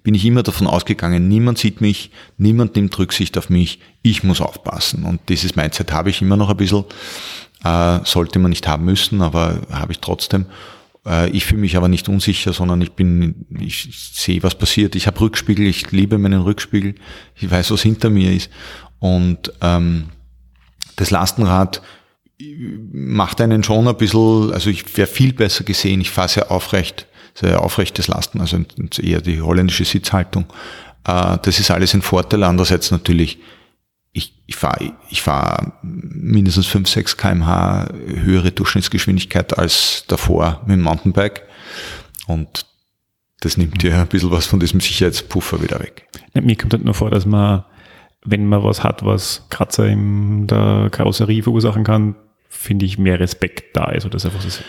bin 0.03 0.15
ich 0.15 0.25
immer 0.25 0.43
davon 0.43 0.67
ausgegangen, 0.67 1.27
niemand 1.27 1.59
sieht 1.59 1.79
mich, 1.79 2.11
niemand 2.37 2.75
nimmt 2.75 2.97
Rücksicht 2.97 3.37
auf 3.37 3.49
mich, 3.49 3.79
ich 4.01 4.23
muss 4.23 4.41
aufpassen. 4.41 5.03
Und 5.03 5.21
dieses 5.29 5.55
Mindset 5.55 5.91
habe 5.91 6.09
ich 6.09 6.21
immer 6.21 6.37
noch 6.37 6.49
ein 6.49 6.57
bisschen, 6.57 6.85
äh, 7.63 7.99
sollte 8.03 8.39
man 8.39 8.49
nicht 8.49 8.67
haben 8.67 8.85
müssen, 8.85 9.21
aber 9.21 9.61
habe 9.71 9.91
ich 9.91 9.99
trotzdem. 9.99 10.47
Äh, 11.05 11.29
ich 11.29 11.45
fühle 11.45 11.61
mich 11.61 11.77
aber 11.77 11.87
nicht 11.87 12.09
unsicher, 12.09 12.51
sondern 12.51 12.81
ich 12.81 12.93
bin, 12.93 13.45
ich 13.59 13.89
sehe, 14.13 14.41
was 14.41 14.55
passiert. 14.55 14.95
Ich 14.95 15.05
habe 15.05 15.21
Rückspiegel, 15.21 15.67
ich 15.67 15.91
liebe 15.91 16.17
meinen 16.17 16.41
Rückspiegel, 16.41 16.95
ich 17.35 17.49
weiß, 17.49 17.69
was 17.69 17.83
hinter 17.83 18.09
mir 18.09 18.33
ist. 18.33 18.49
Und 18.99 19.53
ähm, 19.61 20.09
das 20.95 21.11
Lastenrad 21.11 21.81
macht 22.91 23.41
einen 23.41 23.63
schon 23.63 23.87
ein 23.87 23.97
bisschen, 23.97 24.53
also 24.53 24.69
ich 24.69 24.97
wäre 24.97 25.07
viel 25.07 25.33
besser 25.33 25.63
gesehen, 25.63 26.01
ich 26.01 26.09
fahre 26.09 26.29
sehr 26.29 26.51
aufrecht, 26.51 27.07
sehr 27.33 27.61
aufrechtes 27.61 28.07
Lasten, 28.07 28.41
also 28.41 28.57
eher 29.01 29.21
die 29.21 29.41
holländische 29.41 29.85
Sitzhaltung. 29.85 30.45
Äh, 31.05 31.37
das 31.41 31.59
ist 31.59 31.71
alles 31.71 31.93
ein 31.93 32.01
Vorteil. 32.01 32.43
Andererseits 32.43 32.91
natürlich, 32.91 33.39
ich, 34.11 34.33
ich 34.45 34.55
fahre 34.55 34.93
ich 35.09 35.21
fahr 35.21 35.79
mindestens 35.81 36.67
5, 36.67 36.89
6 36.89 37.17
kmh 37.17 37.89
höhere 37.93 38.51
Durchschnittsgeschwindigkeit 38.51 39.57
als 39.57 40.05
davor 40.07 40.61
mit 40.65 40.77
dem 40.77 40.83
Mountainbike. 40.83 41.43
Und 42.27 42.65
das 43.39 43.57
nimmt 43.57 43.81
dir 43.81 43.97
ein 43.97 44.07
bisschen 44.07 44.31
was 44.31 44.45
von 44.45 44.59
diesem 44.59 44.79
Sicherheitspuffer 44.79 45.61
wieder 45.61 45.79
weg. 45.79 46.07
Ja, 46.33 46.41
mir 46.41 46.55
kommt 46.55 46.73
halt 46.73 46.85
nur 46.85 46.93
vor, 46.93 47.09
dass 47.09 47.25
man, 47.25 47.63
wenn 48.23 48.45
man 48.45 48.63
was 48.63 48.83
hat, 48.83 49.03
was 49.03 49.47
Kratzer 49.49 49.87
in 49.87 50.47
der 50.47 50.89
Karosserie 50.91 51.41
verursachen 51.41 51.83
kann, 51.83 52.15
finde 52.51 52.85
ich, 52.85 52.97
mehr 52.97 53.19
Respekt 53.19 53.75
da 53.75 53.89
ist 53.91 54.05
oder 54.05 54.13
das 54.13 54.25
einfach 54.25 54.43
das 54.43 54.61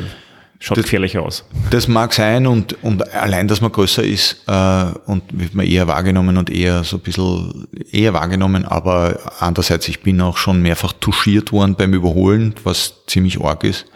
schaut 0.61 0.79
das, 0.79 0.85
gefährlich 0.85 1.19
aus. 1.19 1.45
Das 1.71 1.89
mag 1.89 2.13
sein 2.13 2.47
und, 2.47 2.83
und 2.83 3.13
allein, 3.13 3.49
dass 3.49 3.61
man 3.61 3.73
größer 3.73 4.05
ist 4.05 4.45
äh, 4.47 4.85
und 5.07 5.25
wird 5.33 5.55
man 5.55 5.67
eher 5.67 5.89
wahrgenommen 5.89 6.39
und 6.39 6.49
eher 6.49 6.85
so 6.85 6.97
ein 6.97 7.03
bisschen 7.03 7.67
eher 7.91 8.15
wahrgenommen, 8.15 8.65
aber 8.65 9.19
andererseits, 9.41 9.89
ich 9.89 10.03
bin 10.03 10.21
auch 10.21 10.37
schon 10.37 10.63
mehrfach 10.63 10.93
touchiert 10.93 11.53
worden 11.53 11.75
beim 11.75 11.93
Überholen, 11.93 12.55
was 12.65 13.05
ziemlich 13.07 13.41
arg 13.41 13.65
ist. 13.65 13.87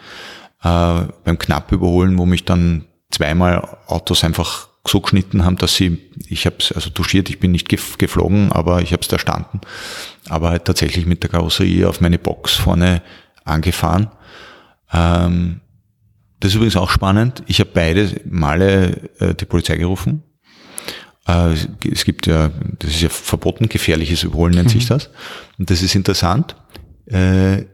Äh, 0.63 1.01
beim 1.23 1.39
knapp 1.39 1.71
Überholen, 1.71 2.17
wo 2.17 2.25
mich 2.25 2.43
dann 2.43 2.85
zweimal 3.09 3.77
Autos 3.87 4.23
einfach 4.23 4.67
so 4.85 5.01
geschnitten 5.01 5.45
haben, 5.45 5.57
dass 5.57 5.75
sie, 5.75 5.99
ich 6.27 6.45
habe 6.45 6.57
es 6.59 6.71
also 6.71 6.89
touchiert, 6.89 7.29
ich 7.29 7.39
bin 7.39 7.51
nicht 7.51 7.69
geflogen, 7.69 8.51
aber 8.51 8.81
ich 8.81 8.93
habe 8.93 9.01
es 9.01 9.11
erstanden, 9.11 9.61
aber 10.29 10.49
halt 10.49 10.65
tatsächlich 10.65 11.05
mit 11.05 11.23
der 11.23 11.29
Karosserie 11.29 11.87
auf 11.87 12.01
meine 12.01 12.17
Box 12.17 12.53
vorne 12.53 13.01
angefahren. 13.47 14.09
Ähm, 14.91 15.61
das 16.39 16.51
ist 16.51 16.55
übrigens 16.55 16.75
auch 16.75 16.89
spannend. 16.89 17.43
Ich 17.47 17.59
habe 17.59 17.71
beide 17.73 18.21
Male 18.25 19.09
äh, 19.19 19.33
die 19.33 19.45
Polizei 19.45 19.77
gerufen. 19.77 20.23
Äh, 21.27 21.55
es 21.91 22.05
gibt 22.05 22.27
ja, 22.27 22.51
das 22.79 22.91
ist 22.91 23.01
ja 23.01 23.09
verboten, 23.09 23.69
gefährliches 23.69 24.23
Überholen 24.23 24.53
nennt 24.53 24.67
mhm. 24.67 24.73
sich 24.73 24.87
das. 24.87 25.09
Und 25.57 25.69
das 25.69 25.81
ist 25.81 25.95
interessant. 25.95 26.55
Äh, 27.05 27.65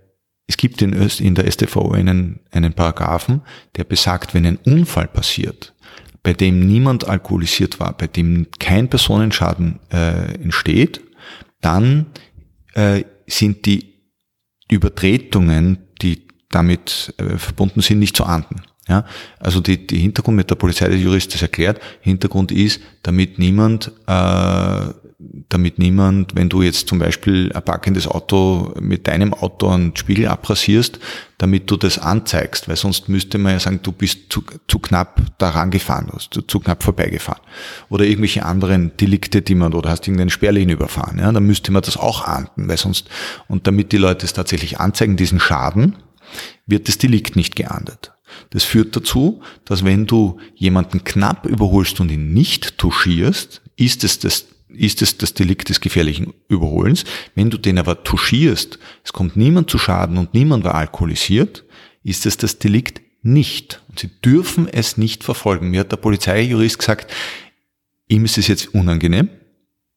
es 0.48 0.58
gibt 0.58 0.82
in, 0.82 0.94
Öst, 0.94 1.22
in 1.22 1.36
der 1.36 1.50
StVO 1.50 1.92
einen, 1.92 2.42
einen 2.52 2.74
Paragraphen, 2.74 3.42
der 3.76 3.86
besagt, 3.86 4.34
wenn 4.34 4.46
ein 4.46 4.58
Unfall 4.58 5.08
passiert, 5.08 5.74
bei 6.22 6.34
dem 6.34 6.66
niemand 6.66 7.08
alkoholisiert 7.08 7.80
war, 7.80 7.98
bei 7.98 8.08
dem 8.08 8.48
kein 8.60 8.90
Personenschaden 8.90 9.80
äh, 9.92 10.34
entsteht, 10.36 11.02
dann 11.62 12.08
äh, 12.74 13.04
sind 13.28 13.66
die 13.66 13.93
Übertretungen, 14.70 15.80
die 16.02 16.28
damit 16.50 17.14
äh, 17.18 17.38
verbunden 17.38 17.82
sind, 17.82 18.00
nicht 18.00 18.16
zu 18.16 18.26
ahnden. 18.26 18.62
Ja, 18.88 19.06
also 19.40 19.62
die, 19.62 19.88
die 19.88 20.00
Hintergrund 20.00 20.36
mit 20.36 20.50
der 20.50 20.56
Polizei, 20.56 20.90
der 20.90 20.98
Jurist 20.98 21.34
das 21.34 21.42
erklärt, 21.42 21.80
Hintergrund 22.02 22.52
ist, 22.52 22.82
damit 23.02 23.40
niemand, 23.40 23.92
äh, 24.08 24.88
damit 25.50 25.80
niemand, 25.80 26.36
wenn 26.36 26.50
du 26.50 26.62
jetzt 26.62 26.88
zum 26.88 27.00
Beispiel 27.00 27.52
ein 27.54 27.64
parkendes 27.64 28.08
Auto 28.08 28.74
mit 28.80 29.08
deinem 29.08 29.34
Auto 29.34 29.68
einen 29.68 29.96
Spiegel 29.96 30.28
abrasierst, 30.28 31.00
damit 31.38 31.70
du 31.70 31.78
das 31.78 32.00
anzeigst, 32.00 32.68
weil 32.68 32.76
sonst 32.76 33.10
müsste 33.10 33.38
man 33.38 33.54
ja 33.54 33.60
sagen, 33.60 33.80
du 33.84 33.92
bist 33.92 34.32
zu, 34.32 34.44
zu 34.68 34.80
knapp 34.80 35.22
daran 35.38 35.72
gefahren, 35.72 36.08
du 36.08 36.14
hast 36.14 36.40
zu 36.48 36.60
knapp 36.60 36.84
vorbeigefahren. 36.84 37.42
Oder 37.90 38.06
irgendwelche 38.06 38.46
anderen 38.46 38.96
Delikte, 38.98 39.42
die 39.42 39.56
man, 39.56 39.74
oder 39.74 39.90
hast 39.90 40.08
irgendeine 40.08 40.32
Sperrlinie 40.32 40.76
überfahren, 40.76 41.20
ja, 41.20 41.32
dann 41.32 41.46
müsste 41.46 41.72
man 41.72 41.82
das 41.82 41.98
auch 41.98 42.26
ahnden, 42.26 42.68
weil 42.68 42.78
sonst, 42.78 43.10
und 43.48 43.68
damit 43.68 43.92
die 43.92 43.98
Leute 43.98 44.26
es 44.26 44.34
tatsächlich 44.34 44.80
anzeigen, 44.80 45.18
diesen 45.18 45.40
Schaden, 45.40 45.98
wird 46.66 46.88
das 46.88 46.98
Delikt 46.98 47.36
nicht 47.36 47.56
geahndet. 47.56 48.14
Das 48.50 48.64
führt 48.64 48.96
dazu, 48.96 49.42
dass 49.66 49.84
wenn 49.84 50.06
du 50.06 50.40
jemanden 50.56 51.04
knapp 51.04 51.46
überholst 51.46 52.00
und 52.00 52.12
ihn 52.12 52.34
nicht 52.34 52.78
touchierst, 52.78 53.62
ist 53.76 54.04
es 54.04 54.20
das 54.20 54.46
ist 54.74 55.02
es 55.02 55.18
das 55.18 55.34
Delikt 55.34 55.70
des 55.70 55.82
gefährlichen 55.82 56.34
Überholens. 56.48 57.04
Wenn 57.36 57.50
du 57.50 57.58
den 57.58 57.78
aber 57.78 58.04
touchierst, 58.04 58.80
es 59.04 59.14
kommt 59.14 59.36
niemand 59.36 59.70
zu 59.70 59.78
Schaden 59.78 60.18
und 60.18 60.34
niemand 60.34 60.64
war 60.64 60.76
alkoholisiert, 60.76 61.64
ist 62.04 62.26
es 62.26 62.38
das 62.38 62.60
Delikt 62.60 63.02
nicht. 63.22 63.82
Und 63.90 64.00
sie 64.00 64.10
dürfen 64.24 64.68
es 64.68 64.98
nicht 64.98 65.24
verfolgen. 65.24 65.70
Mir 65.70 65.82
hat 65.82 65.92
der 65.92 65.98
Polizeijurist 65.98 66.80
gesagt, 66.80 67.12
ihm 68.08 68.26
ist 68.26 68.38
es 68.38 68.48
jetzt 68.48 68.74
unangenehm. 68.74 69.30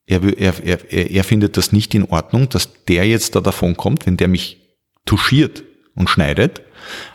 Er, 0.07 0.23
er, 0.23 0.65
er, 0.65 1.11
er 1.11 1.25
findet 1.25 1.57
das 1.57 1.73
nicht 1.73 1.93
in 1.95 2.05
Ordnung, 2.05 2.49
dass 2.49 2.85
der 2.85 3.07
jetzt 3.07 3.35
da 3.35 3.41
davon 3.41 3.77
kommt, 3.77 4.07
wenn 4.07 4.17
der 4.17 4.29
mich 4.29 4.61
touchiert 5.05 5.65
und 5.97 6.09
schneidet, 6.09 6.63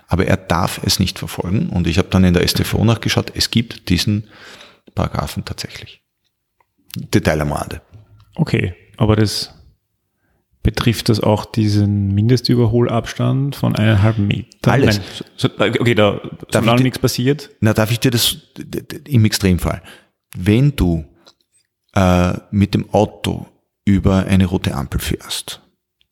aber 0.07 0.25
er 0.25 0.35
darf 0.35 0.81
es 0.83 0.99
nicht 0.99 1.19
verfolgen. 1.19 1.69
Und 1.69 1.87
ich 1.87 1.97
habe 1.97 2.09
dann 2.09 2.25
in 2.25 2.33
der 2.33 2.45
STV 2.45 2.83
nachgeschaut, 2.83 3.31
es 3.33 3.49
gibt 3.49 3.87
diesen 3.87 4.27
Paragraphen 4.93 5.45
tatsächlich. 5.45 6.01
Detailamade. 6.95 7.81
Okay, 8.35 8.73
aber 8.97 9.15
das 9.15 9.53
betrifft 10.63 11.09
das 11.09 11.19
auch 11.19 11.45
diesen 11.45 12.13
Mindestüberholabstand 12.13 13.55
von 13.55 13.75
eineinhalb 13.75 14.17
Metern? 14.17 14.73
Alles. 14.73 15.01
Nein, 15.57 15.75
okay, 15.79 15.95
da 15.95 16.21
ist 16.47 16.61
noch 16.61 16.79
nichts 16.79 16.99
passiert. 16.99 17.49
Na, 17.61 17.73
darf 17.73 17.91
ich 17.91 17.99
dir 17.99 18.11
das 18.11 18.37
im 19.07 19.25
Extremfall? 19.25 19.81
Wenn 20.35 20.75
du 20.75 21.05
äh, 21.95 22.33
mit 22.51 22.73
dem 22.73 22.89
Auto 22.93 23.47
über 23.85 24.25
eine 24.25 24.45
rote 24.45 24.73
Ampel 24.75 24.99
fährst, 24.99 25.61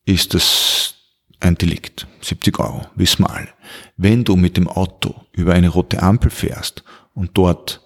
ist 0.04 0.34
das 0.34 0.94
ein 1.38 1.56
Delikt. 1.56 2.06
70 2.20 2.58
Euro, 2.58 2.86
wissen 2.96 3.24
wir 3.24 3.30
alle. 3.30 3.48
Wenn 3.96 4.24
du 4.24 4.36
mit 4.36 4.56
dem 4.56 4.68
Auto 4.68 5.14
über 5.32 5.54
eine 5.54 5.68
rote 5.68 6.02
Ampel 6.02 6.30
fährst 6.30 6.84
und 7.14 7.30
dort 7.34 7.82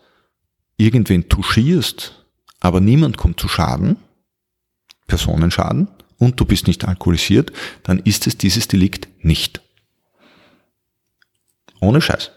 irgendwen 0.77 1.29
touchierst, 1.29 2.24
aber 2.65 2.81
niemand 2.81 3.19
kommt 3.19 3.39
zu 3.39 3.47
Schaden, 3.47 3.99
Personenschaden, 5.07 5.89
und 6.19 6.41
du 6.41 6.47
bist 6.47 6.67
nicht 6.67 6.87
alkoholisiert, 6.87 7.53
dann 7.83 7.99
ist 7.99 8.27
es 8.27 8.39
dieses 8.39 8.69
Delikt 8.69 9.07
nicht. 9.23 9.61
Ohne 11.81 12.01
Scheiß. 12.01 12.31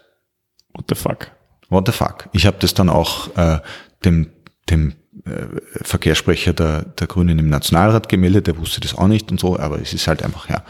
What 0.74 0.86
the 0.90 0.96
fuck? 0.96 1.32
What 1.70 1.86
the 1.86 1.94
fuck? 1.94 2.28
Ich 2.34 2.46
habe 2.46 2.58
das 2.60 2.74
dann 2.74 2.90
auch 2.90 3.38
äh, 3.38 3.60
dem, 4.04 4.28
dem 4.70 4.96
äh, 5.24 5.46
Verkehrssprecher 5.84 6.52
der, 6.52 6.82
der 6.82 7.08
Grünen 7.08 7.40
im 7.40 7.48
Nationalrat 7.48 8.10
gemeldet, 8.10 8.48
der 8.48 8.58
wusste 8.58 8.82
das 8.82 8.96
auch 8.96 9.08
nicht 9.08 9.32
und 9.32 9.40
so, 9.40 9.58
aber 9.58 9.80
es 9.80 9.94
ist 9.94 10.10
halt 10.10 10.24
einfach, 10.24 10.50
ja, 10.50 10.66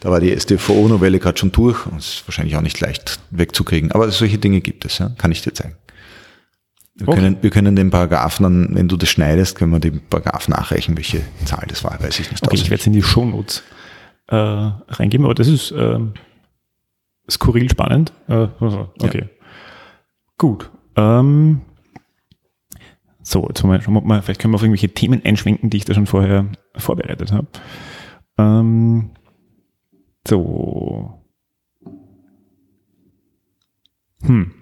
da 0.00 0.10
war 0.10 0.20
die 0.20 0.34
StVO-Novelle 0.34 1.18
gerade 1.18 1.38
schon 1.38 1.52
durch 1.52 1.84
und 1.84 1.98
es 1.98 2.14
ist 2.14 2.28
wahrscheinlich 2.28 2.56
auch 2.56 2.62
nicht 2.62 2.80
leicht 2.80 3.20
wegzukriegen. 3.30 3.92
Aber 3.92 4.10
solche 4.10 4.38
Dinge 4.38 4.62
gibt 4.62 4.86
es, 4.86 4.96
ja, 4.98 5.10
kann 5.18 5.32
ich 5.32 5.42
dir 5.42 5.52
zeigen. 5.52 5.76
Wir, 7.02 7.08
okay. 7.08 7.20
können, 7.20 7.36
wir 7.40 7.50
können 7.50 7.74
den 7.74 7.90
Paragraphen 7.90 8.44
dann, 8.44 8.68
wenn 8.76 8.86
du 8.86 8.96
das 8.96 9.08
schneidest, 9.08 9.56
können 9.56 9.72
wir 9.72 9.80
den 9.80 10.00
Paragraph 10.08 10.46
nachreichen, 10.46 10.96
welche 10.96 11.20
Zahl 11.44 11.64
das 11.68 11.82
war, 11.82 12.00
weiß 12.00 12.20
ich 12.20 12.30
nicht. 12.30 12.46
Okay, 12.46 12.54
ich 12.54 12.70
werde 12.70 12.80
es 12.80 12.86
in 12.86 12.92
die 12.92 13.02
Shownotes 13.02 13.64
äh, 14.28 14.36
reingeben, 14.36 15.26
aber 15.26 15.34
das 15.34 15.48
ist 15.48 15.72
äh, 15.72 15.98
skurril 17.28 17.68
spannend. 17.68 18.12
Äh, 18.28 18.46
also, 18.60 18.92
okay. 19.00 19.22
Ja. 19.22 19.46
Gut. 20.38 20.70
Ähm, 20.94 21.62
so, 23.22 23.46
jetzt 23.48 23.64
mal, 23.64 23.82
schauen 23.82 23.94
wir 23.94 24.00
mal, 24.02 24.22
vielleicht 24.22 24.40
können 24.40 24.52
wir 24.52 24.56
auf 24.56 24.62
irgendwelche 24.62 24.90
Themen 24.90 25.24
einschwenken, 25.24 25.70
die 25.70 25.78
ich 25.78 25.84
da 25.84 25.94
schon 25.94 26.06
vorher 26.06 26.46
vorbereitet 26.76 27.32
habe. 27.32 27.48
Ähm, 28.38 29.10
so. 30.26 31.20
Hm. 34.22 34.52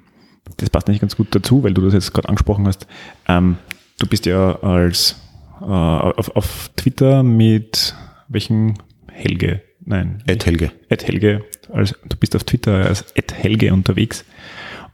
Das 0.56 0.70
passt 0.70 0.88
nicht 0.88 1.00
ganz 1.00 1.16
gut 1.16 1.34
dazu, 1.34 1.62
weil 1.62 1.74
du 1.74 1.82
das 1.82 1.94
jetzt 1.94 2.12
gerade 2.12 2.28
angesprochen 2.28 2.66
hast. 2.66 2.86
Ähm, 3.28 3.56
du 3.98 4.06
bist 4.06 4.26
ja 4.26 4.60
als 4.62 5.16
äh, 5.60 5.64
auf, 5.64 6.34
auf 6.36 6.70
Twitter 6.76 7.22
mit 7.22 7.94
welchen 8.28 8.78
Helge? 9.10 9.62
Nein. 9.84 10.22
Ed 10.26 10.46
Helge. 10.46 10.72
Ed 10.88 11.06
Helge. 11.06 11.44
Als, 11.72 11.94
du 12.08 12.16
bist 12.16 12.36
auf 12.36 12.44
Twitter 12.44 12.86
als 12.86 13.04
Ed 13.14 13.32
Helge 13.34 13.72
unterwegs 13.72 14.24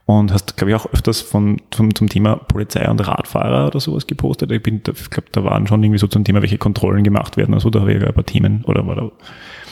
und 0.05 0.31
hast, 0.31 0.55
glaube 0.55 0.71
ich, 0.71 0.75
auch 0.75 0.85
öfters 0.93 1.21
von, 1.21 1.61
von, 1.73 1.93
zum 1.93 2.07
Thema 2.07 2.37
Polizei 2.37 2.89
und 2.89 3.05
Radfahrer 3.05 3.67
oder 3.67 3.79
sowas 3.81 4.07
gepostet. 4.07 4.51
Ich, 4.51 4.63
bin, 4.63 4.77
ich 4.77 5.09
glaube, 5.09 5.27
da 5.33 5.43
waren 5.43 5.67
schon 5.67 5.83
irgendwie 5.83 5.99
so 5.99 6.07
zum 6.07 6.23
Thema, 6.23 6.41
welche 6.41 6.57
Kontrollen 6.57 7.03
gemacht 7.03 7.35
werden. 7.35 7.53
Also 7.53 7.69
da 7.69 7.81
habe 7.81 7.93
ich 7.93 8.03
ein 8.03 8.13
paar 8.13 8.25
Themen 8.25 8.63
oder 8.65 8.87
war 8.87 8.95
da. 8.95 9.11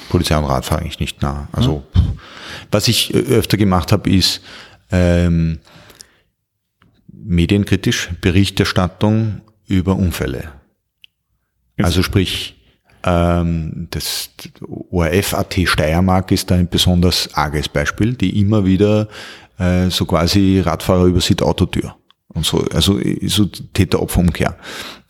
Polizei 0.10 0.38
und 0.38 0.44
Radfahrer 0.44 0.82
eigentlich 0.82 1.00
nicht 1.00 1.22
nah. 1.22 1.48
Also 1.54 1.84
ja. 1.96 2.02
was 2.70 2.88
ich 2.90 3.14
äh, 3.14 3.18
öfter 3.18 3.58
gemacht 3.58 3.94
habe, 3.94 4.10
ist 4.10 4.42
ähm, 4.92 5.60
medienkritisch 7.26 8.12
Berichterstattung 8.22 9.42
über 9.68 9.96
Unfälle. 9.96 10.52
Also 11.78 12.04
sprich, 12.04 12.56
ähm, 13.04 13.88
das 13.92 14.30
ORF.at 14.92 15.56
Steiermark 15.66 16.32
ist 16.32 16.52
da 16.52 16.56
ein 16.56 16.70
besonders 16.70 17.34
arges 17.34 17.68
Beispiel, 17.68 18.14
die 18.14 18.40
immer 18.40 18.66
wieder 18.66 19.08
äh, 19.58 19.90
so 19.90 20.06
quasi 20.06 20.62
Radfahrer 20.64 21.06
übersieht 21.06 21.42
Autotür 21.42 21.96
und 22.28 22.46
so, 22.46 22.66
also 22.74 23.00
so 23.24 23.46
Täter-Opfer-Umkehr. 23.46 24.58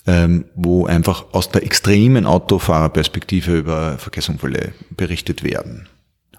ähm, 0.08 0.46
wo 0.56 0.86
einfach 0.86 1.26
aus 1.32 1.50
der 1.50 1.64
extremen 1.64 2.26
Autofahrerperspektive 2.26 3.58
über 3.58 3.98
Verkehrsunfälle 3.98 4.74
berichtet 4.92 5.44
werden. 5.44 5.88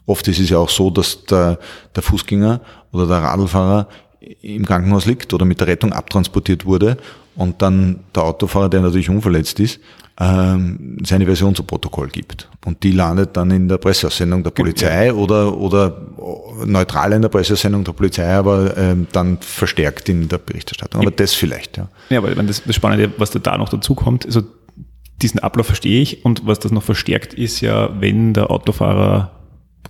Oft 0.07 0.29
ist 0.29 0.39
es 0.39 0.51
ja 0.51 0.59
auch 0.59 0.69
so, 0.69 0.91
dass 0.91 1.25
der, 1.25 1.59
der 1.95 2.03
Fußgänger 2.03 2.61
oder 2.93 3.09
der 3.09 3.19
Radlfahrer 3.19 3.89
im 4.43 4.65
Krankenhaus 4.65 5.07
liegt 5.07 5.33
oder 5.35 5.45
mit 5.45 5.61
der 5.61 5.67
Rettung 5.67 5.93
abtransportiert 5.93 6.65
wurde 6.65 6.97
und 7.35 7.63
dann 7.63 8.01
der 8.15 8.25
Autofahrer, 8.25 8.69
der 8.69 8.81
natürlich 8.81 9.11
unverletzt 9.11 9.61
ist, 9.61 9.81
ähm, 10.19 10.99
seine 11.05 11.27
Version 11.27 11.55
zu 11.55 11.63
Protokoll 11.63 12.09
gibt. 12.09 12.49
Und 12.65 12.83
die 12.83 12.93
landet 12.93 13.37
dann 13.37 13.51
in 13.51 13.69
der 13.69 13.77
Presseaussendung 13.77 14.43
der 14.43 14.51
Polizei 14.51 15.13
oder, 15.13 15.57
oder 15.57 16.07
neutral 16.65 17.13
in 17.13 17.23
der 17.23 17.29
Presseaussendung 17.29 17.85
der 17.85 17.93
Polizei, 17.93 18.27
aber 18.27 18.77
ähm, 18.77 19.07
dann 19.13 19.39
verstärkt 19.41 20.09
in 20.09 20.29
der 20.29 20.39
Berichterstattung. 20.39 21.03
Aber 21.03 21.11
das 21.11 21.35
vielleicht, 21.35 21.77
ja. 21.77 21.89
Ja, 22.09 22.19
aber 22.19 22.35
das, 22.35 22.63
das 22.65 22.75
Spannende, 22.75 23.13
was 23.19 23.31
da 23.31 23.59
noch 23.59 23.69
dazu 23.69 23.95
kommt, 23.95 24.25
also 24.25 24.43
diesen 25.21 25.41
Ablauf 25.41 25.67
verstehe 25.67 26.01
ich 26.01 26.25
und 26.25 26.47
was 26.47 26.59
das 26.59 26.73
noch 26.73 26.83
verstärkt 26.83 27.35
ist 27.35 27.61
ja, 27.61 28.01
wenn 28.01 28.33
der 28.33 28.51
Autofahrer 28.51 29.33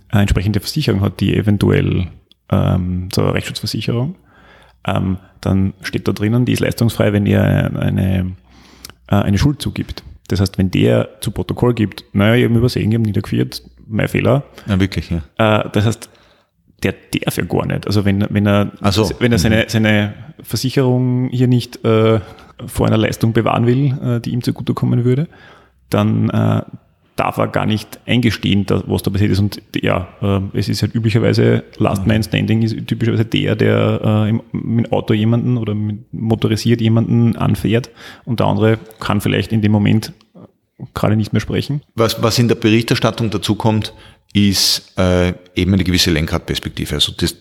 eine 0.09 0.21
entsprechende 0.21 0.59
Versicherung 0.59 1.01
hat, 1.01 1.19
die 1.19 1.35
eventuell 1.35 2.07
ähm, 2.49 3.09
zur 3.11 3.33
Rechtsschutzversicherung, 3.33 4.15
ähm, 4.87 5.17
dann 5.41 5.73
steht 5.81 6.07
da 6.07 6.13
drinnen, 6.13 6.45
die 6.45 6.53
ist 6.53 6.61
leistungsfrei, 6.61 7.13
wenn 7.13 7.25
ihr 7.25 7.43
eine, 7.43 8.31
äh, 9.07 9.15
eine 9.15 9.37
Schuld 9.37 9.61
zugibt. 9.61 10.03
Das 10.27 10.41
heißt, 10.41 10.57
wenn 10.57 10.71
der 10.71 11.21
zu 11.21 11.31
Protokoll 11.31 11.73
gibt, 11.73 12.03
naja, 12.13 12.35
ich 12.35 12.43
habe 12.45 12.55
übersehen, 12.55 12.89
ich 12.89 12.95
habe 12.95 13.05
niedergeführt, 13.05 13.63
mein 13.87 14.07
Fehler. 14.07 14.43
Ja, 14.67 14.79
wirklich, 14.79 15.09
ja. 15.09 15.21
Äh, 15.37 15.69
das 15.71 15.85
heißt, 15.85 16.09
der 16.83 16.93
darf 17.23 17.37
ja 17.37 17.45
gar 17.45 17.65
nicht. 17.65 17.87
Also 17.87 18.05
wenn, 18.05 18.25
wenn 18.29 18.45
er, 18.45 18.71
so. 18.91 19.09
wenn 19.19 19.31
er 19.31 19.39
seine, 19.39 19.65
seine 19.67 20.13
Versicherung 20.41 21.29
hier 21.29 21.47
nicht 21.47 21.83
äh, 21.83 22.19
vor 22.65 22.87
einer 22.87 22.97
Leistung 22.97 23.33
bewahren 23.33 23.65
will, 23.65 23.97
äh, 24.01 24.19
die 24.19 24.31
ihm 24.31 24.43
zugutekommen 24.43 25.03
würde, 25.03 25.27
dann 25.89 26.29
äh, 26.29 26.61
darf 27.17 27.37
er 27.37 27.47
gar 27.47 27.65
nicht 27.65 27.99
eingestehen, 28.05 28.65
was 28.85 29.03
da 29.03 29.11
passiert 29.11 29.31
ist. 29.31 29.39
Und 29.39 29.61
ja, 29.75 30.07
äh, 30.21 30.57
es 30.57 30.69
ist 30.69 30.81
halt 30.81 30.95
üblicherweise 30.95 31.63
Last 31.77 32.07
Man 32.07 32.23
Standing 32.23 32.61
ist 32.61 32.87
typischerweise 32.87 33.25
der, 33.25 33.55
der 33.55 34.01
äh, 34.03 34.29
im, 34.29 34.41
mit 34.51 34.91
Auto 34.93 35.13
jemanden 35.13 35.57
oder 35.57 35.75
motorisiert 36.11 36.79
jemanden 36.79 37.35
anfährt 37.35 37.89
und 38.23 38.39
der 38.39 38.47
andere 38.47 38.79
kann 38.99 39.19
vielleicht 39.19 39.51
in 39.51 39.61
dem 39.61 39.71
Moment 39.71 40.13
gerade 40.93 41.15
nicht 41.15 41.33
mehr 41.33 41.39
sprechen. 41.39 41.81
Was, 41.95 42.21
was 42.21 42.37
in 42.39 42.47
der 42.47 42.55
Berichterstattung 42.55 43.31
dazu 43.31 43.55
kommt, 43.55 43.93
ist 44.33 44.93
äh, 44.97 45.33
eben 45.55 45.73
eine 45.73 45.83
gewisse 45.83 46.11
Lenkradperspektive. 46.11 46.95
Also 46.95 47.13
das, 47.17 47.35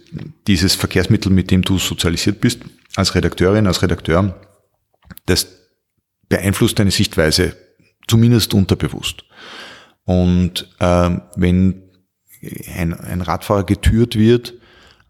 dieses 0.47 0.75
Verkehrsmittel, 0.75 1.31
mit 1.31 1.51
dem 1.51 1.63
du 1.63 1.79
sozialisiert 1.79 2.41
bist, 2.41 2.61
als 2.95 3.15
Redakteurin, 3.15 3.67
als 3.67 3.83
Redakteur, 3.83 4.41
das 5.27 5.47
beeinflusst 6.29 6.79
deine 6.79 6.91
Sichtweise 6.91 7.55
zumindest 8.07 8.55
unterbewusst. 8.55 9.25
Und 10.07 10.69
äh, 10.79 11.11
wenn 11.37 11.83
ein, 12.75 12.95
ein 12.95 13.21
Radfahrer 13.21 13.65
getürt 13.65 14.17
wird, 14.17 14.55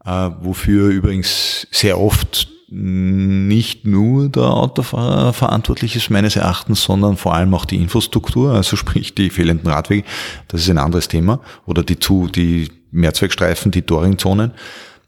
äh, 0.05 0.31
wofür 0.41 0.89
übrigens 0.89 1.69
sehr 1.71 2.01
oft 2.01 2.49
nicht 2.69 3.87
nur 3.87 4.29
der 4.29 4.45
Autofahrer 4.45 5.33
verantwortlich 5.33 5.95
ist 5.95 6.11
meines 6.11 6.35
Erachtens, 6.35 6.83
sondern 6.83 7.17
vor 7.17 7.35
allem 7.35 7.55
auch 7.55 7.65
die 7.65 7.77
Infrastruktur, 7.77 8.55
also 8.55 8.75
sprich 8.75 9.15
die 9.15 9.31
fehlenden 9.31 9.69
Radwege, 9.69 10.05
das 10.49 10.63
ist 10.63 10.71
ein 10.71 10.79
anderes 10.79 11.07
Thema, 11.07 11.41
oder 11.65 11.85
die 11.85 12.01
zu, 12.01 12.27
die 12.27 12.69
Mehrzweckstreifen, 12.91 13.71
die 13.71 13.87
Doringzonen. 13.87 14.53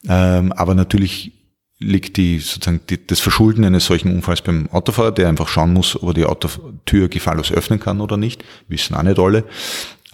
Ähm, 0.09 0.52
aber 0.52 0.75
natürlich 0.75 1.33
liegt 1.80 2.16
die 2.16 2.38
sozusagen 2.38 2.80
die, 2.88 3.06
das 3.06 3.20
Verschulden 3.20 3.64
eines 3.64 3.87
solchen 3.87 4.12
Unfalls 4.12 4.42
beim 4.42 4.68
Autofahrer, 4.70 5.12
der 5.12 5.28
einfach 5.28 5.49
schauen 5.49 5.73
muss, 5.73 6.00
ob 6.00 6.11
er 6.11 6.14
die 6.14 6.25
Autotür 6.25 7.08
gefahrlos 7.08 7.52
öffnen 7.52 7.78
kann 7.78 8.00
oder 8.00 8.16
nicht. 8.16 8.44
Wissen 8.68 8.97
auch 8.97 9.02
nicht 9.02 9.18
alle. 9.18 9.44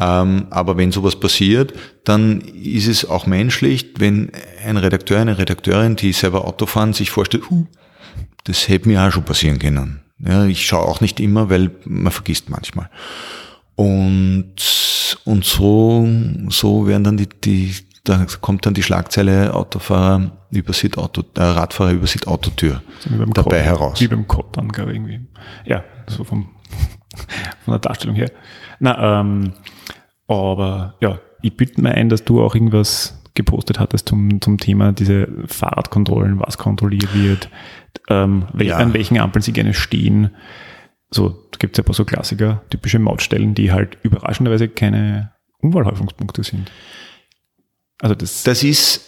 Ähm, 0.00 0.46
aber 0.50 0.76
wenn 0.76 0.92
sowas 0.92 1.18
passiert, 1.18 1.72
dann 2.04 2.40
ist 2.40 2.88
es 2.88 3.08
auch 3.08 3.26
menschlich, 3.26 3.94
wenn 3.98 4.32
ein 4.64 4.76
Redakteur, 4.76 5.20
eine 5.20 5.38
Redakteurin, 5.38 5.96
die 5.96 6.12
selber 6.12 6.46
Auto 6.46 6.66
fahren, 6.66 6.92
sich 6.92 7.10
vorstellt, 7.10 7.50
uh, 7.50 7.66
das 8.44 8.68
hätte 8.68 8.88
mir 8.88 9.02
auch 9.02 9.12
schon 9.12 9.24
passieren 9.24 9.58
können. 9.58 10.00
Ja, 10.18 10.44
ich 10.46 10.66
schaue 10.66 10.86
auch 10.86 11.00
nicht 11.00 11.20
immer, 11.20 11.48
weil 11.48 11.70
man 11.84 12.12
vergisst 12.12 12.50
manchmal. 12.50 12.90
Und, 13.76 14.54
und 15.24 15.44
so, 15.44 16.08
so 16.48 16.86
werden 16.86 17.04
dann 17.04 17.16
die, 17.16 17.28
die, 17.28 17.74
da 18.04 18.26
kommt 18.40 18.66
dann 18.66 18.74
die 18.74 18.82
Schlagzeile 18.82 19.54
Autofahrer 19.54 20.32
übersieht 20.50 20.98
Auto, 20.98 21.22
äh, 21.36 21.42
Radfahrer 21.42 21.92
übersieht 21.92 22.26
Autotür 22.26 22.82
dabei 23.06 23.42
Code, 23.42 23.56
heraus. 23.60 24.00
Wie 24.00 24.08
beim 24.08 24.26
dann, 24.52 24.68
glaube 24.68 24.92
ich, 24.92 24.96
irgendwie. 24.96 25.26
Ja, 25.64 25.84
so 26.06 26.22
vom, 26.22 26.50
von 27.64 27.72
der 27.72 27.78
Darstellung 27.78 28.14
her. 28.14 28.30
Na, 28.78 29.20
ähm, 29.20 29.54
aber 30.28 30.94
ja, 31.00 31.18
ich 31.42 31.56
bitte 31.56 31.80
mir 31.80 31.92
ein, 31.92 32.08
dass 32.08 32.24
du 32.24 32.42
auch 32.42 32.54
irgendwas 32.54 33.22
gepostet 33.34 33.80
hattest 33.80 34.08
zum, 34.08 34.40
zum 34.40 34.58
Thema 34.58 34.92
diese 34.92 35.28
Fahrradkontrollen, 35.46 36.38
was 36.38 36.58
kontrolliert 36.58 37.14
wird, 37.14 37.48
ähm, 38.08 38.46
wel, 38.52 38.66
ja. 38.66 38.76
an 38.76 38.94
welchen 38.94 39.18
Ampeln 39.18 39.42
sie 39.42 39.52
gerne 39.52 39.74
stehen. 39.74 40.30
So, 41.10 41.28
da 41.28 41.58
gibt 41.58 41.74
es 41.74 41.78
ja 41.78 41.82
ein 41.82 41.86
paar 41.86 41.94
so 41.94 42.04
Klassiker, 42.04 42.62
typische 42.70 42.98
Mautstellen, 42.98 43.54
die 43.54 43.72
halt 43.72 43.98
überraschenderweise 44.02 44.68
keine 44.68 45.32
Unfallhäufungspunkte 45.60 46.44
sind. 46.44 46.70
Also 48.04 48.14
das, 48.16 48.42
das 48.42 48.62
ist, 48.62 49.00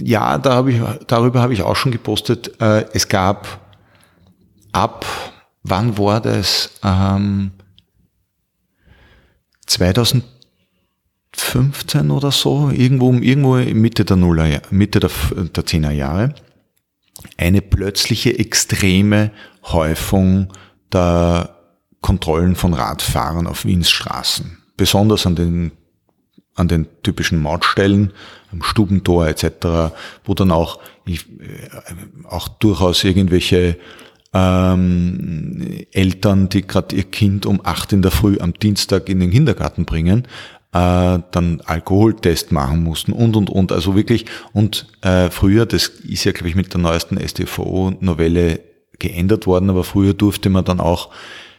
ja, 0.00 0.38
da 0.38 0.54
hab 0.54 0.68
ich, 0.68 0.80
darüber 1.06 1.42
habe 1.42 1.52
ich 1.52 1.60
auch 1.60 1.76
schon 1.76 1.92
gepostet. 1.92 2.58
Äh, 2.58 2.86
es 2.94 3.08
gab 3.08 3.60
ab, 4.72 5.04
wann 5.64 5.98
war 5.98 6.22
das? 6.22 6.70
Ähm, 6.82 7.50
2015 9.66 12.10
oder 12.10 12.30
so, 12.30 12.70
irgendwo, 12.70 13.12
irgendwo 13.12 13.56
Mitte 13.56 14.06
der 14.06 14.16
Nuller, 14.16 14.62
Mitte 14.70 14.98
der, 14.98 15.10
der 15.34 15.66
10er 15.66 15.90
Jahre, 15.90 16.34
eine 17.36 17.60
plötzliche 17.60 18.38
extreme 18.38 19.30
Häufung 19.64 20.50
der 20.90 21.54
Kontrollen 22.00 22.56
von 22.56 22.72
Radfahrern 22.72 23.46
auf 23.46 23.66
Wiens 23.66 23.90
Straßen. 23.90 24.56
Besonders 24.78 25.26
an 25.26 25.36
den 25.36 25.72
an 26.54 26.68
den 26.68 26.86
typischen 27.02 27.40
Mautstellen, 27.40 28.12
am 28.52 28.62
Stubentor 28.62 29.26
etc., 29.28 29.92
wo 30.24 30.34
dann 30.34 30.50
auch, 30.50 30.80
äh, 31.06 31.18
auch 32.28 32.48
durchaus 32.48 33.04
irgendwelche 33.04 33.76
ähm, 34.32 35.84
Eltern, 35.92 36.48
die 36.48 36.62
gerade 36.66 36.94
ihr 36.94 37.04
Kind 37.04 37.46
um 37.46 37.60
acht 37.64 37.92
in 37.92 38.02
der 38.02 38.10
Früh 38.10 38.38
am 38.38 38.54
Dienstag 38.54 39.08
in 39.08 39.20
den 39.20 39.30
Kindergarten 39.30 39.84
bringen, 39.84 40.26
äh, 40.72 41.18
dann 41.30 41.62
Alkoholtest 41.64 42.52
machen 42.52 42.82
mussten 42.82 43.12
und 43.12 43.36
und 43.36 43.50
und. 43.50 43.72
Also 43.72 43.96
wirklich, 43.96 44.26
und 44.52 44.86
äh, 45.02 45.30
früher, 45.30 45.66
das 45.66 45.88
ist 45.88 46.24
ja, 46.24 46.32
glaube 46.32 46.48
ich, 46.48 46.54
mit 46.54 46.72
der 46.72 46.80
neuesten 46.80 47.18
StVO-Novelle 47.18 48.60
geändert 48.98 49.46
worden, 49.46 49.70
aber 49.70 49.82
früher 49.82 50.14
durfte 50.14 50.50
man 50.50 50.64
dann 50.64 50.78
auch 50.78 51.10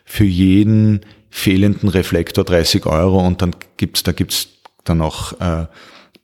für 0.06 0.26
jeden 0.26 1.02
fehlenden 1.30 1.90
Reflektor 1.90 2.44
30 2.44 2.86
Euro 2.86 3.26
und 3.26 3.42
dann 3.42 3.56
gibt's, 3.78 4.04
da 4.04 4.12
gibt's 4.12 4.50
dann 4.84 5.02
auch 5.02 5.40
äh, 5.40 5.68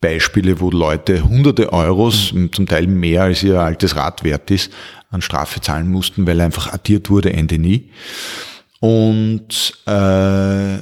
Beispiele, 0.01 0.59
wo 0.59 0.69
Leute 0.69 1.23
hunderte 1.23 1.73
Euros, 1.73 2.33
mhm. 2.33 2.53
zum 2.53 2.67
Teil 2.67 2.87
mehr 2.87 3.23
als 3.23 3.43
ihr 3.43 3.59
altes 3.59 3.95
Rad 3.95 4.23
wert 4.23 4.51
ist, 4.51 4.71
an 5.09 5.21
Strafe 5.21 5.61
zahlen 5.61 5.89
mussten, 5.89 6.27
weil 6.27 6.41
einfach 6.41 6.73
addiert 6.73 7.09
wurde, 7.09 7.33
Ende 7.33 7.57
nie. 7.57 7.91
Und 8.79 9.73
äh, 9.85 10.77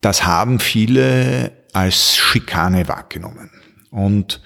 das 0.00 0.26
haben 0.26 0.58
viele 0.58 1.52
als 1.72 2.16
Schikane 2.16 2.88
wahrgenommen. 2.88 3.50
Und 3.90 4.40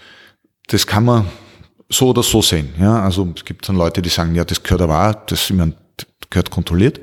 das 0.69 0.87
kann 0.87 1.05
man 1.05 1.29
so 1.89 2.11
oder 2.11 2.23
so 2.23 2.43
sehen. 2.43 2.75
Ja? 2.79 3.03
Also 3.03 3.33
es 3.37 3.45
gibt 3.45 3.69
dann 3.69 3.77
Leute, 3.77 4.03
die 4.03 4.09
sagen, 4.09 4.35
ja, 4.35 4.45
das 4.45 4.63
gehört 4.63 4.83
aber, 4.83 5.25
das 5.27 5.53
gehört 6.31 6.51
kontrolliert. 6.51 7.01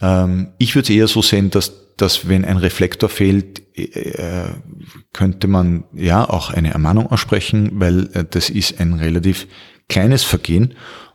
Ähm, 0.00 0.48
ich 0.58 0.74
würde 0.74 0.84
es 0.84 0.96
eher 0.96 1.08
so 1.08 1.22
sehen, 1.22 1.50
dass 1.50 1.72
dass 1.98 2.28
wenn 2.28 2.44
ein 2.44 2.56
Reflektor 2.56 3.08
fehlt, 3.08 3.62
äh, 3.76 4.50
könnte 5.12 5.48
man 5.48 5.84
ja 5.92 6.28
auch 6.28 6.50
eine 6.50 6.72
Ermahnung 6.72 7.10
aussprechen, 7.10 7.70
weil 7.74 8.08
äh, 8.14 8.24
das 8.28 8.48
ist 8.50 8.80
ein 8.80 8.94
relativ 8.94 9.46
kleines 9.88 10.24
Vergehen. 10.24 10.74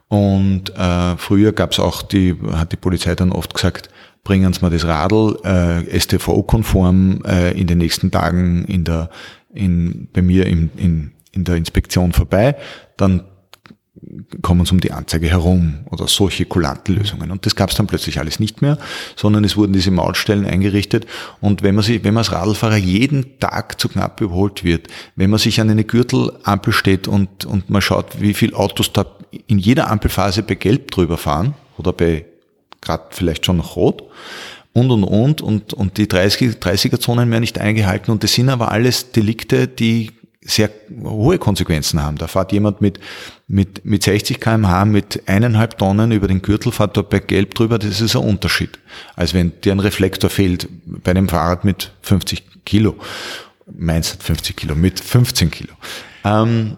Und 0.09 0.75
äh, 0.77 1.17
früher 1.17 1.53
gab 1.53 1.71
es 1.71 1.79
auch 1.79 2.01
die, 2.01 2.35
hat 2.51 2.71
die 2.71 2.77
Polizei 2.77 3.15
dann 3.15 3.31
oft 3.31 3.53
gesagt, 3.53 3.89
bringen 4.23 4.53
Sie 4.53 4.61
mal 4.61 4.69
das 4.69 4.85
Radl 4.85 5.37
äh, 5.43 5.99
STVO-konform 5.99 7.23
äh, 7.25 7.59
in 7.59 7.65
den 7.65 7.77
nächsten 7.77 8.11
Tagen 8.11 8.65
in 8.65 8.83
der, 8.83 9.09
in, 9.53 10.09
bei 10.13 10.21
mir 10.21 10.45
in, 10.45 10.69
in, 10.77 11.11
in 11.31 11.45
der 11.45 11.55
Inspektion 11.55 12.11
vorbei, 12.11 12.55
dann 12.97 13.23
kommen 14.41 14.65
sie 14.65 14.71
um 14.71 14.79
die 14.79 14.91
Anzeige 14.91 15.29
herum 15.29 15.79
oder 15.89 16.07
solche 16.07 16.45
kulanten 16.45 16.95
Lösungen. 16.95 17.31
Und 17.31 17.45
das 17.45 17.55
gab 17.55 17.69
es 17.69 17.75
dann 17.75 17.87
plötzlich 17.87 18.19
alles 18.19 18.39
nicht 18.39 18.61
mehr, 18.61 18.77
sondern 19.15 19.43
es 19.43 19.57
wurden 19.57 19.73
diese 19.73 19.91
Mautstellen 19.91 20.45
eingerichtet. 20.45 21.05
Und 21.41 21.63
wenn 21.63 21.75
man 21.75 21.83
sich, 21.83 22.03
wenn 22.03 22.13
man 22.13 22.21
als 22.21 22.31
Radlfahrer 22.31 22.77
jeden 22.77 23.39
Tag 23.39 23.79
zu 23.79 23.89
knapp 23.89 24.21
überholt 24.21 24.63
wird, 24.63 24.87
wenn 25.15 25.29
man 25.29 25.39
sich 25.39 25.59
an 25.61 25.69
eine 25.69 25.83
Gürtelampel 25.83 26.73
steht 26.73 27.07
und, 27.07 27.45
und 27.45 27.69
man 27.69 27.81
schaut, 27.81 28.21
wie 28.21 28.33
viele 28.33 28.55
Autos 28.55 28.93
da 28.93 29.05
in 29.47 29.57
jeder 29.59 29.89
Ampelphase 29.89 30.43
bei 30.43 30.55
Gelb 30.55 30.91
drüber 30.91 31.17
fahren 31.17 31.55
oder 31.77 31.93
bei 31.93 32.25
gerade 32.81 33.05
vielleicht 33.11 33.45
schon 33.45 33.57
noch 33.57 33.75
rot 33.75 34.03
und, 34.73 34.91
und, 34.91 35.03
und, 35.03 35.41
und, 35.41 35.73
und 35.73 35.97
die 35.97 36.07
30, 36.07 36.57
30er-Zonen 36.57 37.29
werden 37.29 37.41
nicht 37.41 37.59
eingehalten 37.59 38.11
und 38.11 38.23
das 38.23 38.33
sind 38.33 38.49
aber 38.49 38.71
alles 38.71 39.11
Delikte, 39.11 39.67
die 39.67 40.11
sehr 40.45 40.69
hohe 41.03 41.37
Konsequenzen 41.37 42.01
haben. 42.01 42.17
Da 42.17 42.27
fährt 42.27 42.51
jemand 42.51 42.81
mit, 42.81 42.99
mit, 43.47 43.85
mit 43.85 44.03
60 44.03 44.39
kmh 44.39 44.85
mit 44.85 45.23
eineinhalb 45.27 45.77
Tonnen 45.77 46.11
über 46.11 46.27
den 46.27 46.41
Gürtel, 46.41 46.71
fährt 46.71 46.97
dort 46.97 47.09
bei 47.09 47.19
Gelb 47.19 47.55
drüber, 47.55 47.79
das 47.79 48.01
ist 48.01 48.15
ein 48.15 48.23
Unterschied. 48.23 48.79
Als 49.15 49.33
wenn 49.33 49.53
dir 49.61 49.71
ein 49.71 49.79
Reflektor 49.79 50.29
fehlt 50.29 50.67
bei 50.85 51.11
einem 51.11 51.29
Fahrrad 51.29 51.65
mit 51.65 51.91
50 52.01 52.65
Kilo. 52.65 52.95
Meins 53.71 54.13
hat 54.13 54.23
50 54.23 54.55
Kilo, 54.55 54.75
mit 54.75 54.99
15 54.99 55.51
Kilo. 55.51 55.73
Ähm, 56.23 56.77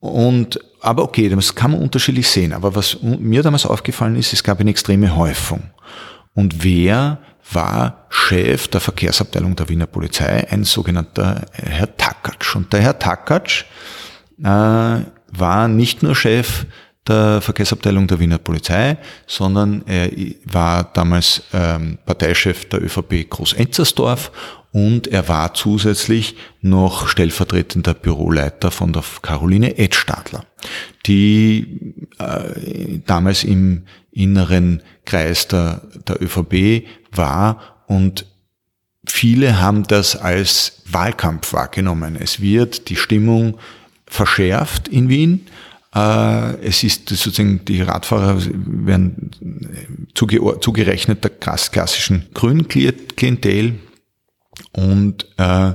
und, 0.00 0.60
aber 0.80 1.02
okay, 1.02 1.28
das 1.28 1.54
kann 1.54 1.72
man 1.72 1.80
unterschiedlich 1.80 2.28
sehen. 2.28 2.52
Aber 2.52 2.74
was 2.74 3.02
mir 3.02 3.42
damals 3.42 3.66
aufgefallen 3.66 4.16
ist, 4.16 4.32
es 4.32 4.44
gab 4.44 4.60
eine 4.60 4.70
extreme 4.70 5.16
Häufung. 5.16 5.70
Und 6.34 6.62
wer 6.62 7.18
war 7.52 8.06
Chef 8.08 8.68
der 8.68 8.80
Verkehrsabteilung 8.80 9.54
der 9.56 9.68
Wiener 9.68 9.86
Polizei, 9.86 10.46
ein 10.50 10.64
sogenannter 10.64 11.46
Herr 11.52 11.96
Takatsch. 11.96 12.56
Und 12.56 12.72
der 12.72 12.80
Herr 12.80 12.98
Takatsch 12.98 13.64
äh, 14.42 14.44
war 14.44 15.68
nicht 15.68 16.02
nur 16.02 16.14
Chef 16.14 16.66
der 17.06 17.40
Verkehrsabteilung 17.40 18.06
der 18.06 18.18
Wiener 18.18 18.38
Polizei, 18.38 18.96
sondern 19.26 19.82
er 19.86 20.10
war 20.44 20.84
damals 20.92 21.42
ähm, 21.52 21.98
Parteichef 22.04 22.68
der 22.68 22.82
ÖVP 22.82 23.30
Groß-Enzersdorf 23.30 24.32
und 24.72 25.06
er 25.06 25.28
war 25.28 25.54
zusätzlich 25.54 26.36
noch 26.60 27.08
stellvertretender 27.08 27.94
Büroleiter 27.94 28.70
von 28.70 28.92
der 28.92 29.04
Caroline 29.22 29.78
Edstadler, 29.78 30.44
die 31.06 31.94
äh, 32.18 32.98
damals 33.06 33.44
im 33.44 33.84
inneren 34.16 34.82
Kreis 35.04 35.46
der, 35.46 35.82
der 36.08 36.20
ÖVP 36.22 36.86
war 37.12 37.84
und 37.86 38.26
viele 39.06 39.60
haben 39.60 39.84
das 39.84 40.16
als 40.16 40.82
Wahlkampf 40.86 41.52
wahrgenommen. 41.52 42.16
Es 42.18 42.40
wird 42.40 42.88
die 42.88 42.96
Stimmung 42.96 43.58
verschärft 44.06 44.88
in 44.88 45.08
Wien. 45.08 45.46
Äh, 45.94 46.56
es 46.66 46.82
ist 46.82 47.08
sozusagen, 47.08 47.64
die 47.64 47.82
Radfahrer 47.82 48.40
werden 48.40 49.30
zugerechnet 50.14 51.22
der 51.22 51.30
klassischen 51.30 52.26
grünen 52.34 52.68
Klientel 52.68 53.78
und 54.72 55.26
äh, 55.38 55.70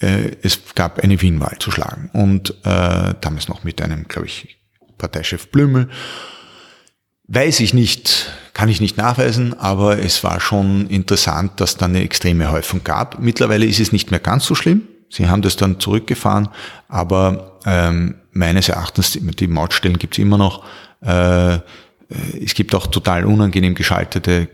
äh, 0.00 0.36
es 0.42 0.60
gab 0.74 1.00
eine 1.00 1.20
Wienwahl 1.20 1.56
zu 1.58 1.70
schlagen 1.70 2.10
und 2.12 2.54
damals 2.62 3.48
noch 3.48 3.64
mit 3.64 3.80
einem, 3.82 4.06
glaube 4.06 4.26
ich, 4.26 4.58
Parteichef 4.98 5.48
Blümel. 5.48 5.88
Weiß 7.32 7.60
ich 7.60 7.74
nicht, 7.74 8.28
kann 8.54 8.68
ich 8.68 8.80
nicht 8.80 8.96
nachweisen, 8.96 9.56
aber 9.56 10.00
es 10.00 10.24
war 10.24 10.40
schon 10.40 10.88
interessant, 10.88 11.60
dass 11.60 11.76
da 11.76 11.86
eine 11.86 12.02
extreme 12.02 12.50
Häufung 12.50 12.82
gab. 12.82 13.20
Mittlerweile 13.20 13.66
ist 13.66 13.78
es 13.78 13.92
nicht 13.92 14.10
mehr 14.10 14.18
ganz 14.18 14.46
so 14.46 14.56
schlimm. 14.56 14.88
Sie 15.08 15.28
haben 15.28 15.40
das 15.40 15.54
dann 15.54 15.78
zurückgefahren, 15.78 16.48
aber 16.88 17.60
ähm, 17.66 18.16
meines 18.32 18.68
Erachtens, 18.68 19.12
die 19.12 19.46
Mautstellen 19.46 19.96
gibt 19.96 20.14
es 20.14 20.18
immer 20.18 20.38
noch. 20.38 20.64
Äh, 21.02 21.60
es 22.42 22.54
gibt 22.54 22.74
auch 22.74 22.88
total 22.88 23.24
unangenehm 23.24 23.76
geschaltete 23.76 24.48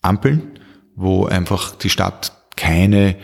Ampeln, 0.00 0.58
wo 0.96 1.26
einfach 1.26 1.76
die 1.76 1.90
Stadt 1.90 2.32
keine 2.56 3.16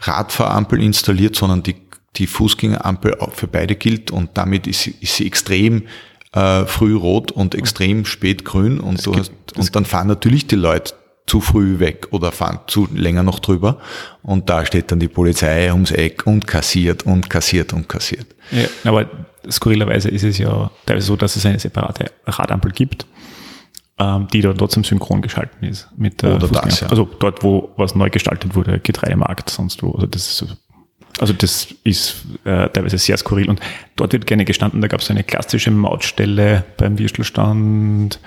Radfahrampel 0.00 0.82
installiert, 0.82 1.36
sondern 1.36 1.62
die, 1.62 1.76
die 2.16 2.26
Fußgängerampel 2.26 3.16
für 3.32 3.46
beide 3.46 3.76
gilt 3.76 4.10
und 4.10 4.30
damit 4.36 4.66
ist, 4.66 4.88
ist 4.88 5.14
sie 5.14 5.26
extrem 5.28 5.84
äh, 6.34 6.64
früh 6.66 6.96
rot 6.96 7.32
und 7.32 7.54
extrem 7.54 8.04
spät 8.04 8.44
grün 8.44 8.80
und, 8.80 9.04
du 9.06 9.14
hast, 9.14 9.32
und 9.56 9.74
dann 9.74 9.84
fahren 9.84 10.08
natürlich 10.08 10.46
die 10.46 10.56
Leute 10.56 10.94
zu 11.26 11.40
früh 11.40 11.78
weg 11.78 12.08
oder 12.10 12.32
fahren 12.32 12.60
zu 12.66 12.86
länger 12.92 13.22
noch 13.22 13.38
drüber 13.38 13.78
und 14.22 14.50
da 14.50 14.66
steht 14.66 14.90
dann 14.92 15.00
die 15.00 15.08
Polizei 15.08 15.72
ums 15.72 15.90
Eck 15.90 16.26
und 16.26 16.46
kassiert 16.46 17.06
und 17.06 17.30
kassiert 17.30 17.72
und 17.72 17.88
kassiert. 17.88 18.26
Ja, 18.50 18.66
aber 18.84 19.06
skurrilerweise 19.50 20.10
ist 20.10 20.24
es 20.24 20.38
ja 20.38 20.70
teilweise 20.84 21.06
so, 21.06 21.16
dass 21.16 21.36
es 21.36 21.46
eine 21.46 21.58
separate 21.58 22.10
Radampel 22.26 22.72
gibt, 22.72 23.06
ähm, 23.98 24.28
die 24.32 24.42
dann 24.42 24.58
trotzdem 24.58 24.84
synchron 24.84 25.22
geschalten 25.22 25.66
ist 25.66 25.88
mit 25.96 26.20
der 26.20 26.34
Oder 26.34 26.48
das, 26.48 26.80
ja. 26.80 26.88
Also 26.88 27.08
dort, 27.18 27.42
wo 27.42 27.70
was 27.76 27.94
neu 27.94 28.10
gestaltet 28.10 28.54
wurde, 28.54 28.80
Getreidemarkt, 28.80 29.48
sonst 29.48 29.82
wo. 29.82 29.92
Also 29.92 30.06
das 30.06 30.26
ist 30.26 30.36
so 30.36 30.46
also 31.18 31.32
das 31.32 31.74
ist 31.84 32.24
äh, 32.44 32.68
teilweise 32.68 32.98
sehr 32.98 33.16
skurril. 33.16 33.48
Und 33.48 33.60
dort 33.96 34.12
wird 34.12 34.26
gerne 34.26 34.44
gestanden, 34.44 34.80
da 34.80 34.88
gab 34.88 35.00
es 35.00 35.10
eine 35.10 35.24
klassische 35.24 35.70
Mautstelle 35.70 36.64
beim 36.76 36.98
Würstelstand, 36.98 38.20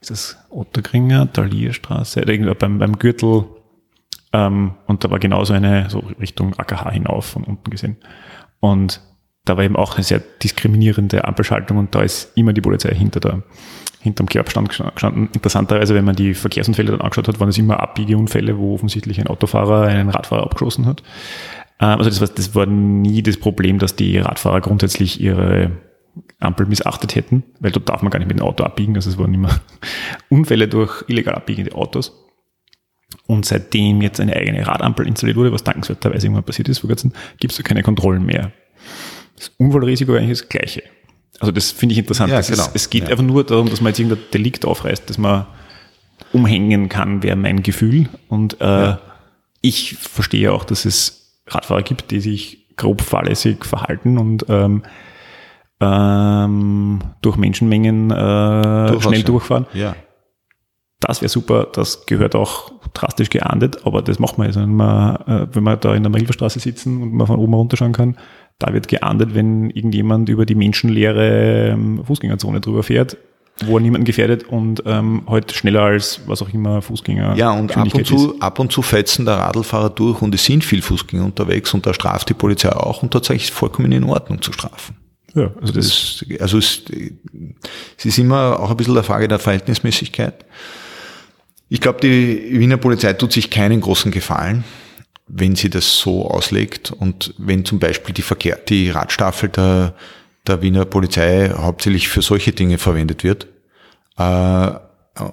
ist 0.00 0.10
das 0.10 0.36
Ottergringer, 0.50 1.32
Talierstraße, 1.32 2.22
beim, 2.58 2.78
beim 2.78 2.98
Gürtel. 2.98 3.44
Ähm, 4.32 4.74
und 4.86 5.04
da 5.04 5.10
war 5.10 5.18
genauso 5.18 5.52
eine, 5.52 5.90
so 5.90 6.00
Richtung 6.20 6.58
AKH 6.58 6.90
hinauf 6.90 7.26
von 7.26 7.44
unten 7.44 7.70
gesehen. 7.70 7.96
Und 8.60 9.00
da 9.44 9.56
war 9.56 9.64
eben 9.64 9.76
auch 9.76 9.94
eine 9.94 10.04
sehr 10.04 10.20
diskriminierende 10.42 11.24
Ampelschaltung 11.24 11.78
und 11.78 11.94
da 11.94 12.02
ist 12.02 12.36
immer 12.36 12.52
die 12.52 12.60
Polizei 12.60 12.94
hinter 12.94 13.20
der, 13.20 13.42
hinterm 14.00 14.28
Kerbstand 14.28 14.68
gestanden. 14.68 15.28
Interessanterweise, 15.32 15.94
wenn 15.94 16.04
man 16.04 16.16
die 16.16 16.34
Verkehrsunfälle 16.34 16.90
dann 16.90 17.00
angeschaut 17.00 17.28
hat, 17.28 17.38
waren 17.40 17.48
es 17.48 17.58
immer 17.58 17.80
Abbiegeunfälle, 17.80 18.58
wo 18.58 18.74
offensichtlich 18.74 19.20
ein 19.20 19.28
Autofahrer 19.28 19.82
einen 19.82 20.10
Radfahrer 20.10 20.42
abgeschossen 20.42 20.86
hat. 20.86 21.02
Ähm, 21.80 21.98
also 21.98 22.10
das 22.10 22.20
war, 22.20 22.28
das 22.28 22.54
war 22.54 22.66
nie 22.66 23.22
das 23.22 23.36
Problem, 23.36 23.78
dass 23.78 23.96
die 23.96 24.18
Radfahrer 24.18 24.60
grundsätzlich 24.60 25.20
ihre 25.20 25.72
Ampel 26.40 26.66
missachtet 26.66 27.14
hätten, 27.14 27.44
weil 27.60 27.72
dort 27.72 27.88
darf 27.88 28.02
man 28.02 28.10
gar 28.10 28.18
nicht 28.18 28.28
mit 28.28 28.38
dem 28.38 28.44
Auto 28.44 28.64
abbiegen. 28.64 28.96
Also 28.96 29.10
es 29.10 29.18
waren 29.18 29.34
immer 29.34 29.60
Unfälle 30.28 30.68
durch 30.68 31.04
illegal 31.08 31.34
abbiegende 31.34 31.74
Autos. 31.74 32.22
Und 33.26 33.44
seitdem 33.44 34.02
jetzt 34.02 34.20
eine 34.20 34.34
eigene 34.34 34.66
Radampel 34.66 35.06
installiert 35.06 35.36
wurde, 35.36 35.52
was 35.52 35.64
dankenswerterweise 35.64 36.26
irgendwann 36.26 36.44
passiert 36.44 36.68
ist 36.68 36.78
vor 36.78 36.88
kurzem, 36.88 37.12
gibt 37.38 37.52
es 37.52 37.56
da 37.56 37.62
keine 37.62 37.82
Kontrollen 37.82 38.24
mehr. 38.24 38.52
Das 39.36 39.52
Unfallrisiko 39.58 40.14
ist 40.14 40.18
eigentlich 40.18 40.38
das 40.38 40.48
gleiche. 40.48 40.82
Also 41.38 41.52
das 41.52 41.70
finde 41.70 41.92
ich 41.92 41.98
interessant. 41.98 42.32
Ja, 42.32 42.40
genau. 42.40 42.62
ist, 42.62 42.70
es 42.74 42.90
geht 42.90 43.04
ja. 43.04 43.10
einfach 43.10 43.24
nur 43.24 43.44
darum, 43.44 43.68
dass 43.68 43.80
man 43.80 43.90
jetzt 43.90 44.00
irgendein 44.00 44.24
Delikt 44.32 44.64
aufreißt, 44.64 45.08
dass 45.08 45.18
man 45.18 45.46
umhängen 46.32 46.88
kann, 46.88 47.22
wäre 47.22 47.36
mein 47.36 47.62
Gefühl. 47.62 48.08
Und 48.28 48.60
äh, 48.60 48.64
ja. 48.64 49.00
ich 49.60 49.96
verstehe 49.96 50.52
auch, 50.52 50.64
dass 50.64 50.84
es 50.84 51.25
Radfahrer 51.46 51.82
gibt, 51.82 52.10
die 52.10 52.20
sich 52.20 52.66
grob 52.76 53.00
fahrlässig 53.02 53.64
verhalten 53.64 54.18
und 54.18 54.46
ähm, 54.48 54.82
ähm, 55.80 57.00
durch 57.22 57.36
Menschenmengen 57.36 58.10
äh, 58.10 59.00
schnell 59.00 59.22
durchfahren. 59.22 59.66
Ja. 59.74 59.94
Das 61.00 61.20
wäre 61.20 61.28
super, 61.28 61.68
das 61.72 62.06
gehört 62.06 62.34
auch 62.34 62.72
drastisch 62.94 63.28
geahndet, 63.28 63.86
aber 63.86 64.00
das 64.00 64.18
macht 64.18 64.38
man 64.38 64.46
jetzt, 64.46 64.56
wenn 64.56 64.74
man, 64.74 65.16
äh, 65.26 65.46
wenn 65.52 65.62
man 65.62 65.78
da 65.78 65.94
in 65.94 66.02
der 66.02 66.10
Marilferstraße 66.10 66.58
sitzen 66.58 67.02
und 67.02 67.12
man 67.12 67.26
von 67.26 67.38
oben 67.38 67.52
runterschauen 67.54 67.92
kann, 67.92 68.16
da 68.58 68.72
wird 68.72 68.88
geahndet, 68.88 69.34
wenn 69.34 69.68
irgendjemand 69.68 70.30
über 70.30 70.46
die 70.46 70.54
menschenleere 70.54 71.72
ähm, 71.72 72.02
Fußgängerzone 72.02 72.60
drüber 72.60 72.82
fährt, 72.82 73.18
wo 73.64 73.78
er 73.78 73.80
niemanden 73.80 74.04
gefährdet 74.04 74.44
und 74.44 74.82
ähm, 74.84 75.22
halt 75.26 75.52
schneller 75.52 75.82
als 75.82 76.20
was 76.26 76.42
auch 76.42 76.52
immer 76.52 76.82
Fußgänger. 76.82 77.36
Ja, 77.36 77.52
und 77.52 77.76
ab 77.76 77.94
und, 77.94 78.06
zu, 78.06 78.38
ab 78.38 78.58
und 78.58 78.70
zu 78.70 78.82
fetzen 78.82 79.24
der 79.24 79.36
Radlfahrer 79.36 79.90
durch 79.90 80.20
und 80.20 80.34
es 80.34 80.44
sind 80.44 80.62
viel 80.62 80.82
Fußgänger 80.82 81.24
unterwegs 81.24 81.72
und 81.72 81.86
da 81.86 81.94
straft 81.94 82.28
die 82.28 82.34
Polizei 82.34 82.70
auch 82.70 83.02
und 83.02 83.12
tatsächlich 83.12 83.44
ist 83.44 83.50
es 83.50 83.58
vollkommen 83.58 83.92
in 83.92 84.04
Ordnung 84.04 84.42
zu 84.42 84.52
strafen. 84.52 84.96
Ja, 85.34 85.50
also 85.60 85.72
das, 85.72 86.24
das 86.28 86.40
also 86.40 86.58
es, 86.58 86.82
es 87.98 88.04
ist 88.04 88.18
immer 88.18 88.60
auch 88.60 88.70
ein 88.70 88.76
bisschen 88.76 88.94
der 88.94 89.04
Frage 89.04 89.28
der 89.28 89.38
Verhältnismäßigkeit. 89.38 90.44
Ich 91.68 91.80
glaube, 91.80 92.00
die 92.00 92.58
Wiener 92.58 92.76
Polizei 92.76 93.12
tut 93.14 93.32
sich 93.32 93.50
keinen 93.50 93.80
großen 93.80 94.12
Gefallen, 94.12 94.64
wenn 95.28 95.56
sie 95.56 95.70
das 95.70 95.98
so 95.98 96.28
auslegt 96.30 96.92
und 96.92 97.34
wenn 97.38 97.64
zum 97.64 97.78
Beispiel 97.78 98.14
die 98.14 98.22
Verkehr, 98.22 98.56
die 98.56 98.90
Radstaffel 98.90 99.48
der 99.48 99.94
der 100.48 100.62
Wiener 100.62 100.84
Polizei 100.84 101.50
hauptsächlich 101.50 102.08
für 102.08 102.22
solche 102.22 102.52
Dinge 102.52 102.78
verwendet 102.78 103.24
wird. 103.24 103.46
Äh, 104.18 104.70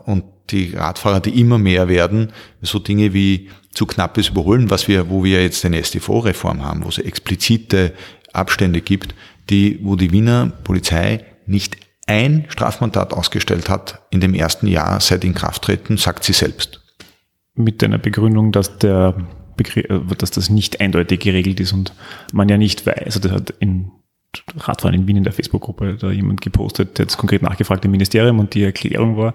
und 0.05 0.23
die 0.49 0.75
Radfahrer, 0.75 1.19
die 1.19 1.39
immer 1.39 1.57
mehr 1.57 1.87
werden, 1.87 2.31
so 2.61 2.79
Dinge 2.79 3.13
wie 3.13 3.49
zu 3.73 3.85
knappes 3.85 4.29
Überholen, 4.29 4.69
was 4.69 4.87
wir, 4.87 5.09
wo 5.09 5.23
wir 5.23 5.41
jetzt 5.41 5.65
eine 5.65 5.83
STV-Reform 5.83 6.63
haben, 6.63 6.83
wo 6.83 6.89
es 6.89 6.99
explizite 6.99 7.93
Abstände 8.33 8.81
gibt, 8.81 9.15
die, 9.49 9.79
wo 9.81 9.95
die 9.95 10.11
Wiener 10.11 10.51
Polizei 10.63 11.25
nicht 11.45 11.77
ein 12.07 12.45
Strafmandat 12.49 13.13
ausgestellt 13.13 13.69
hat 13.69 14.01
in 14.09 14.19
dem 14.19 14.33
ersten 14.33 14.67
Jahr 14.67 14.99
seit 14.99 15.23
Inkrafttreten, 15.23 15.97
sagt 15.97 16.23
sie 16.23 16.33
selbst. 16.33 16.81
Mit 17.55 17.83
einer 17.83 17.97
Begründung, 17.97 18.51
dass 18.51 18.77
der 18.77 19.15
Begriff, 19.55 19.85
äh, 19.89 20.15
dass 20.17 20.31
das 20.31 20.49
nicht 20.49 20.81
eindeutig 20.81 21.21
geregelt 21.21 21.59
ist 21.59 21.73
und 21.73 21.93
man 22.31 22.49
ja 22.49 22.57
nicht 22.57 22.85
weiß, 22.85 23.05
also 23.05 23.19
das 23.19 23.31
hat 23.31 23.53
in 23.59 23.91
Radfahren 24.57 24.95
in 24.95 25.07
Wien 25.07 25.17
in 25.17 25.23
der 25.23 25.33
Facebook-Gruppe, 25.33 25.97
da 25.99 26.11
jemand 26.11 26.41
gepostet, 26.41 26.99
jetzt 26.99 27.17
konkret 27.17 27.41
nachgefragt 27.41 27.85
im 27.85 27.91
Ministerium 27.91 28.39
und 28.39 28.53
die 28.53 28.63
Erklärung 28.63 29.17
war, 29.17 29.33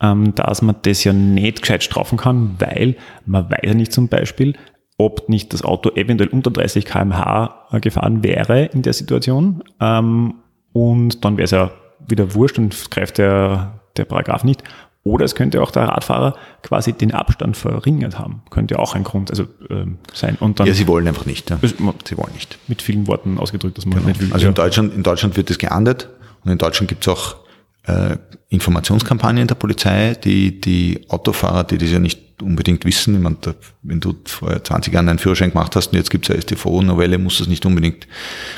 ähm, 0.00 0.34
dass 0.34 0.62
man 0.62 0.76
das 0.82 1.04
ja 1.04 1.12
nicht 1.12 1.62
gescheit 1.62 1.82
strafen 1.82 2.18
kann, 2.18 2.56
weil 2.58 2.96
man 3.24 3.50
weiß 3.50 3.60
ja 3.64 3.74
nicht 3.74 3.92
zum 3.92 4.08
Beispiel, 4.08 4.56
ob 4.98 5.28
nicht 5.28 5.52
das 5.52 5.62
Auto 5.64 5.90
eventuell 5.90 6.30
unter 6.30 6.50
30 6.50 6.84
kmh 6.84 7.68
gefahren 7.80 8.22
wäre 8.22 8.66
in 8.66 8.82
der 8.82 8.92
Situation. 8.92 9.64
Ähm, 9.80 10.34
und 10.72 11.24
dann 11.24 11.36
wäre 11.36 11.44
es 11.44 11.50
ja 11.50 11.72
wieder 12.06 12.34
wurscht 12.34 12.58
und 12.58 12.90
greift 12.90 13.18
der 13.18 13.82
der 13.96 14.04
Paragraph 14.04 14.44
nicht. 14.44 14.62
Oder 15.04 15.24
es 15.24 15.34
könnte 15.34 15.60
auch 15.62 15.72
der 15.72 15.88
Radfahrer 15.88 16.36
quasi 16.62 16.92
den 16.92 17.12
Abstand 17.12 17.56
verringert 17.56 18.18
haben. 18.20 18.42
Könnte 18.50 18.78
auch 18.78 18.94
ein 18.94 19.02
Grund 19.02 19.30
also, 19.30 19.46
ähm, 19.68 19.98
sein. 20.14 20.36
Und 20.38 20.60
dann 20.60 20.66
ja, 20.68 20.74
sie 20.74 20.86
wollen 20.86 21.08
einfach 21.08 21.26
nicht. 21.26 21.50
Ja. 21.50 21.58
Sie 21.60 22.16
wollen 22.16 22.32
nicht. 22.34 22.58
Mit 22.68 22.82
vielen 22.82 23.08
Worten 23.08 23.38
ausgedrückt, 23.38 23.78
dass 23.78 23.86
man 23.86 23.98
genau. 23.98 24.08
nicht 24.08 24.20
will. 24.20 24.32
Also 24.32 24.46
in 24.46 24.54
Deutschland, 24.54 24.94
in 24.94 25.02
Deutschland 25.02 25.36
wird 25.36 25.50
das 25.50 25.58
geahndet 25.58 26.08
und 26.44 26.52
in 26.52 26.58
Deutschland 26.58 26.88
gibt 26.88 27.04
es 27.04 27.08
auch 27.08 27.36
äh, 27.84 28.16
Informationskampagnen 28.48 29.48
der 29.48 29.56
Polizei, 29.56 30.14
die 30.14 30.60
die 30.60 31.04
Autofahrer, 31.08 31.64
die 31.64 31.78
das 31.78 31.90
ja 31.90 31.98
nicht 31.98 32.40
unbedingt 32.40 32.84
wissen, 32.84 33.14
ich 33.14 33.20
meine, 33.20 33.36
da, 33.40 33.54
wenn 33.82 34.00
du 34.00 34.14
vor 34.24 34.62
20 34.62 34.92
Jahren 34.92 35.08
einen 35.08 35.18
Führerschein 35.18 35.50
gemacht 35.50 35.74
hast 35.76 35.88
und 35.88 35.98
jetzt 35.98 36.10
gibt 36.10 36.26
es 36.26 36.30
eine 36.30 36.42
STV-Novelle, 36.42 37.18
musst 37.18 37.40
du 37.40 37.44
es 37.44 37.48
nicht 37.48 37.64
unbedingt 37.66 38.06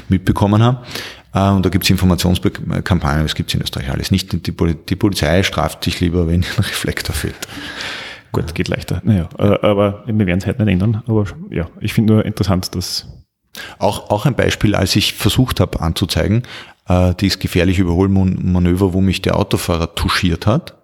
mitbekommen 0.08 0.62
haben. 0.62 0.78
Äh, 1.34 1.50
und 1.50 1.66
da 1.66 1.68
gibt 1.68 1.84
es 1.84 1.90
Informationskampagnen, 1.90 3.24
das 3.24 3.34
gibt 3.34 3.50
es 3.50 3.54
in 3.54 3.62
Österreich 3.62 3.90
alles 3.90 4.10
nicht. 4.10 4.32
Die, 4.32 4.52
die 4.52 4.96
Polizei 4.96 5.42
straft 5.42 5.84
sich 5.84 6.00
lieber, 6.00 6.26
wenn 6.28 6.44
ein 6.44 6.62
Reflektor 6.64 7.14
fehlt. 7.14 7.48
Gut, 8.32 8.54
geht 8.54 8.68
leichter. 8.68 9.00
Naja, 9.04 9.28
äh, 9.38 9.66
aber 9.66 10.04
wir 10.06 10.26
werden 10.26 10.38
es 10.38 10.46
halt 10.46 10.58
nicht 10.58 10.68
ändern. 10.68 11.02
Aber 11.06 11.24
ja, 11.50 11.68
ich 11.80 11.92
finde 11.92 12.14
nur 12.14 12.24
interessant, 12.24 12.74
dass. 12.74 13.08
Auch, 13.78 14.10
auch 14.10 14.26
ein 14.26 14.34
Beispiel, 14.34 14.74
als 14.74 14.96
ich 14.96 15.14
versucht 15.14 15.60
habe 15.60 15.80
anzuzeigen, 15.80 16.42
äh, 16.88 17.14
dieses 17.14 17.38
gefährliche 17.38 17.82
Überholmanöver, 17.82 18.92
wo 18.92 19.00
mich 19.00 19.22
der 19.22 19.36
Autofahrer 19.36 19.94
touchiert 19.94 20.48
hat, 20.48 20.74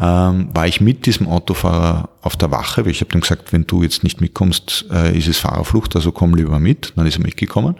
ähm, 0.00 0.50
war 0.54 0.68
ich 0.68 0.80
mit 0.80 1.06
diesem 1.06 1.26
Autofahrer 1.26 2.10
auf 2.22 2.36
der 2.36 2.52
Wache, 2.52 2.84
weil 2.84 2.92
ich 2.92 3.00
habe 3.00 3.12
ihm 3.12 3.22
gesagt, 3.22 3.52
wenn 3.52 3.66
du 3.66 3.82
jetzt 3.82 4.04
nicht 4.04 4.20
mitkommst, 4.20 4.86
äh, 4.92 5.18
ist 5.18 5.26
es 5.26 5.38
Fahrerflucht, 5.38 5.96
also 5.96 6.12
komm 6.12 6.36
lieber 6.36 6.60
mit. 6.60 6.92
Dann 6.94 7.06
ist 7.06 7.18
er 7.18 7.24
mitgekommen. 7.24 7.74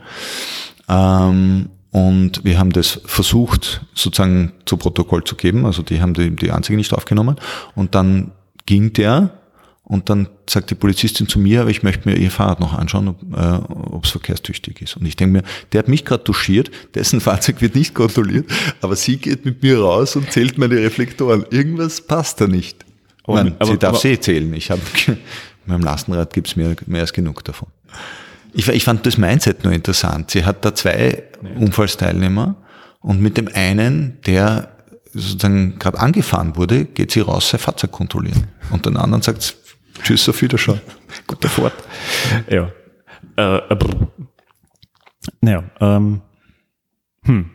Ähm, 0.88 1.68
und 1.96 2.44
wir 2.44 2.58
haben 2.58 2.72
das 2.72 3.00
versucht, 3.06 3.80
sozusagen 3.94 4.52
zu 4.66 4.76
Protokoll 4.76 5.24
zu 5.24 5.34
geben. 5.34 5.64
Also 5.64 5.80
die 5.80 6.02
haben 6.02 6.12
die, 6.12 6.36
die 6.36 6.50
Anzeige 6.50 6.76
nicht 6.76 6.92
aufgenommen. 6.92 7.36
Und 7.74 7.94
dann 7.94 8.32
ging 8.66 8.92
der 8.92 9.30
und 9.82 10.10
dann 10.10 10.28
sagt 10.46 10.68
die 10.68 10.74
Polizistin 10.74 11.26
zu 11.26 11.38
mir, 11.38 11.62
aber 11.62 11.70
ich 11.70 11.82
möchte 11.82 12.06
mir 12.06 12.16
ihr 12.16 12.30
Fahrrad 12.30 12.60
noch 12.60 12.74
anschauen, 12.74 13.08
ob 13.08 13.22
äh, 13.34 14.04
es 14.04 14.10
verkehrstüchtig 14.10 14.82
ist. 14.82 14.98
Und 14.98 15.06
ich 15.06 15.16
denke 15.16 15.38
mir, 15.38 15.42
der 15.72 15.78
hat 15.78 15.88
mich 15.88 16.04
gerade 16.04 16.22
touchiert, 16.22 16.70
dessen 16.94 17.18
Fahrzeug 17.22 17.62
wird 17.62 17.74
nicht 17.74 17.94
kontrolliert, 17.94 18.44
aber 18.82 18.94
sie 18.94 19.16
geht 19.16 19.46
mit 19.46 19.62
mir 19.62 19.80
raus 19.80 20.16
und 20.16 20.30
zählt 20.30 20.58
meine 20.58 20.76
Reflektoren. 20.76 21.46
Irgendwas 21.50 22.02
passt 22.02 22.42
da 22.42 22.46
nicht. 22.46 22.84
Aber, 23.24 23.42
Nein, 23.42 23.56
aber, 23.58 23.70
sie 23.70 23.78
darf 23.78 23.88
aber, 23.92 24.00
sie 24.00 24.20
zählen. 24.20 24.52
Ich 24.52 24.70
habe 24.70 24.82
meinem 25.64 25.80
Lastenrad 25.80 26.34
gibt's 26.34 26.56
mehr, 26.56 26.76
mehr 26.84 27.00
als 27.00 27.14
genug 27.14 27.42
davon. 27.42 27.68
Ich, 28.52 28.68
ich 28.68 28.84
fand 28.84 29.06
das 29.06 29.18
Mindset 29.18 29.64
nur 29.64 29.72
interessant. 29.72 30.30
Sie 30.30 30.44
hat 30.44 30.64
da 30.64 30.74
zwei 30.74 31.24
Unfallsteilnehmer 31.58 32.56
und 33.00 33.20
mit 33.20 33.36
dem 33.36 33.48
einen, 33.52 34.18
der 34.26 34.68
sozusagen 35.12 35.78
gerade 35.78 35.98
angefahren 35.98 36.56
wurde, 36.56 36.84
geht 36.84 37.10
sie 37.10 37.20
raus, 37.20 37.50
sein 37.50 37.60
Fahrzeug 37.60 37.92
kontrollieren. 37.92 38.48
Und 38.70 38.86
den 38.86 38.96
anderen 38.96 39.22
sagt 39.22 39.56
Tschüss, 40.02 40.28
auf 40.28 40.40
Wiederschauen. 40.42 40.80
Gute 41.26 41.48
Fahrt. 41.48 41.72
Ja. 42.50 42.70
Äh, 43.36 43.56
äh, 43.56 43.76
naja, 45.40 45.64
ähm, 45.80 46.20
hm. 47.22 47.50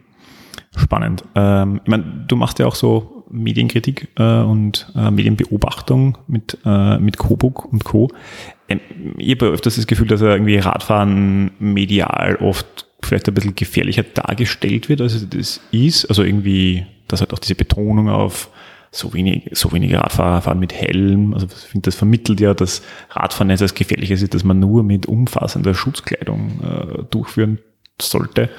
Spannend. 0.77 1.23
Ähm, 1.35 1.81
ich 1.83 1.89
meine, 1.89 2.25
du 2.27 2.35
machst 2.35 2.59
ja 2.59 2.65
auch 2.65 2.75
so 2.75 3.25
Medienkritik 3.29 4.09
äh, 4.17 4.41
und 4.41 4.91
äh, 4.95 5.11
Medienbeobachtung 5.11 6.17
mit, 6.27 6.57
äh, 6.65 6.97
mit 6.97 7.17
Coburg 7.17 7.65
und 7.65 7.83
Co. 7.83 8.09
Ähm, 8.79 9.15
ich 9.17 9.31
habe 9.31 9.47
öfters 9.47 9.75
das 9.75 9.87
Gefühl, 9.87 10.07
dass 10.07 10.21
er 10.21 10.31
irgendwie 10.31 10.57
Radfahren 10.57 11.51
medial 11.59 12.37
oft 12.37 12.85
vielleicht 13.03 13.27
ein 13.27 13.33
bisschen 13.33 13.55
gefährlicher 13.55 14.03
dargestellt 14.03 14.89
wird, 14.89 15.01
als 15.01 15.13
es 15.13 15.29
das 15.29 15.61
ist. 15.71 16.05
Also 16.05 16.23
irgendwie, 16.23 16.85
dass 17.07 17.21
halt 17.21 17.33
auch 17.33 17.39
diese 17.39 17.55
Betonung 17.55 18.09
auf 18.09 18.49
so 18.91 19.13
wenig, 19.13 19.49
so 19.53 19.71
wenige 19.71 19.97
Radfahrer 19.97 20.41
fahren 20.41 20.59
mit 20.59 20.73
Helm. 20.73 21.33
Also 21.33 21.47
ich 21.47 21.69
finde, 21.69 21.85
das 21.87 21.95
vermittelt 21.95 22.41
ja, 22.41 22.53
dass 22.53 22.83
Radfahren 23.09 23.47
nicht 23.47 23.61
als 23.61 23.73
gefährlich 23.73 24.11
ist, 24.11 24.33
dass 24.33 24.43
man 24.43 24.59
nur 24.59 24.83
mit 24.83 25.05
umfassender 25.05 25.73
Schutzkleidung 25.73 26.59
äh, 26.61 27.03
durchführen 27.09 27.59
sollte. 28.01 28.49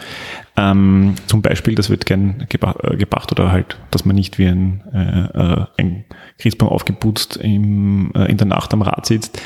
Ähm, 0.57 1.15
zum 1.27 1.43
Beispiel, 1.43 1.75
das 1.75 1.91
wird 1.91 2.07
gern 2.07 2.47
geba 2.49 2.75
äh, 2.83 2.97
gebracht 2.97 3.33
oder 3.33 3.51
halt, 3.51 3.79
dass 3.91 4.05
man 4.05 4.17
nicht 4.17 4.39
wie 4.39 4.47
ein, 4.47 4.83
äh, 4.93 5.39
äh, 5.39 5.67
ein 5.77 6.05
Christbaum 6.39 6.69
aufgeputzt 6.69 7.37
im, 7.37 8.13
äh, 8.15 8.31
in 8.31 8.37
der 8.37 8.47
Nacht 8.47 8.73
am 8.73 8.83
Rad 8.83 9.07
sitzt. 9.07 9.41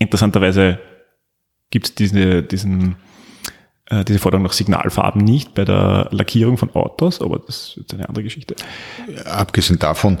Interessanterweise 0.00 0.80
gibt 1.70 1.86
es 1.86 1.94
diese, 1.94 2.42
diesen, 2.42 2.96
äh, 3.86 4.04
diese 4.04 4.18
Forderung 4.18 4.44
nach 4.44 4.52
Signalfarben 4.52 5.22
nicht 5.22 5.54
bei 5.54 5.64
der 5.64 6.08
Lackierung 6.10 6.56
von 6.56 6.74
Autos, 6.74 7.20
aber 7.20 7.38
das 7.38 7.76
ist 7.76 7.94
eine 7.94 8.08
andere 8.08 8.24
Geschichte. 8.24 8.56
Abgesehen 9.26 9.78
davon 9.78 10.18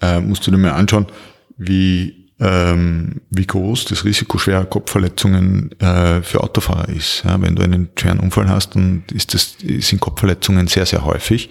äh, 0.00 0.20
musst 0.20 0.46
du 0.46 0.50
dir 0.50 0.58
mal 0.58 0.72
anschauen, 0.72 1.06
wie 1.56 2.22
ähm, 2.40 3.20
wie 3.30 3.46
groß 3.46 3.86
das 3.86 4.04
Risiko 4.04 4.36
schwerer 4.36 4.64
Kopfverletzungen 4.64 5.70
äh, 5.80 6.22
für 6.22 6.42
Autofahrer 6.42 6.88
ist. 6.88 7.22
Ja, 7.24 7.40
wenn 7.40 7.54
du 7.54 7.62
einen 7.62 7.90
schweren 7.96 8.18
Unfall 8.18 8.48
hast, 8.48 8.74
dann 8.74 9.04
ist 9.14 9.32
das, 9.32 9.56
sind 9.60 10.00
Kopfverletzungen 10.00 10.66
sehr, 10.66 10.84
sehr 10.84 11.04
häufig. 11.04 11.50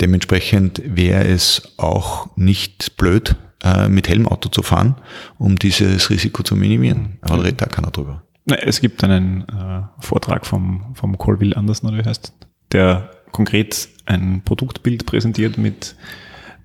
Dementsprechend 0.00 0.80
wäre 0.84 1.26
es 1.26 1.74
auch 1.76 2.36
nicht 2.36 2.96
blöd, 2.96 3.34
äh, 3.62 3.88
mit 3.88 4.08
Helmauto 4.08 4.48
zu 4.48 4.62
fahren, 4.62 4.96
um 5.38 5.56
dieses 5.56 6.10
Risiko 6.10 6.42
zu 6.42 6.56
minimieren. 6.56 7.18
Aber 7.22 7.36
da 7.36 7.42
redet 7.42 7.62
da 7.62 7.66
keiner 7.66 7.90
drüber. 7.90 8.22
Es 8.46 8.80
gibt 8.80 9.04
einen 9.04 9.42
äh, 9.48 9.82
Vortrag 10.00 10.46
vom, 10.46 10.94
vom 10.94 11.16
Colville 11.16 11.56
Andersen, 11.56 11.86
oder 11.86 11.98
wie 11.98 12.08
heißt, 12.08 12.32
der 12.72 13.10
konkret 13.30 13.88
ein 14.06 14.42
Produktbild 14.44 15.06
präsentiert 15.06 15.58
mit, 15.58 15.94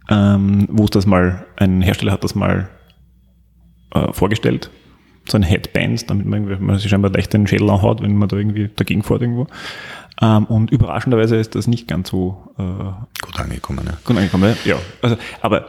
ähm, 0.10 0.67
wo 0.71 0.86
es 0.86 0.89
das 0.89 1.05
mal, 1.05 1.45
ein 1.55 1.81
Hersteller 1.81 2.13
hat 2.13 2.23
das 2.23 2.36
mal 2.36 2.69
äh, 3.93 4.12
vorgestellt. 4.13 4.71
So 5.29 5.38
ein 5.38 5.43
Headband, 5.43 6.10
damit 6.10 6.25
man, 6.25 6.63
man 6.63 6.79
sich 6.79 6.89
scheinbar 6.89 7.12
leicht 7.12 7.33
den 7.33 7.47
Schädel 7.47 7.69
anhaut, 7.69 8.01
wenn 8.01 8.15
man 8.15 8.29
da 8.29 8.38
irgendwie 8.38 8.69
dagegen 8.75 9.03
fährt 9.03 9.21
irgendwo. 9.21 9.47
Ähm, 10.21 10.45
und 10.45 10.71
überraschenderweise 10.71 11.36
ist 11.36 11.55
das 11.55 11.67
nicht 11.67 11.88
ganz 11.88 12.10
so 12.10 12.53
äh, 12.57 12.63
gut 13.21 13.39
angekommen. 13.39 13.86
Ja. 13.86 13.97
Gut 14.03 14.17
angekommen, 14.17 14.55
ja. 14.65 14.77
Also, 15.01 15.17
aber 15.41 15.67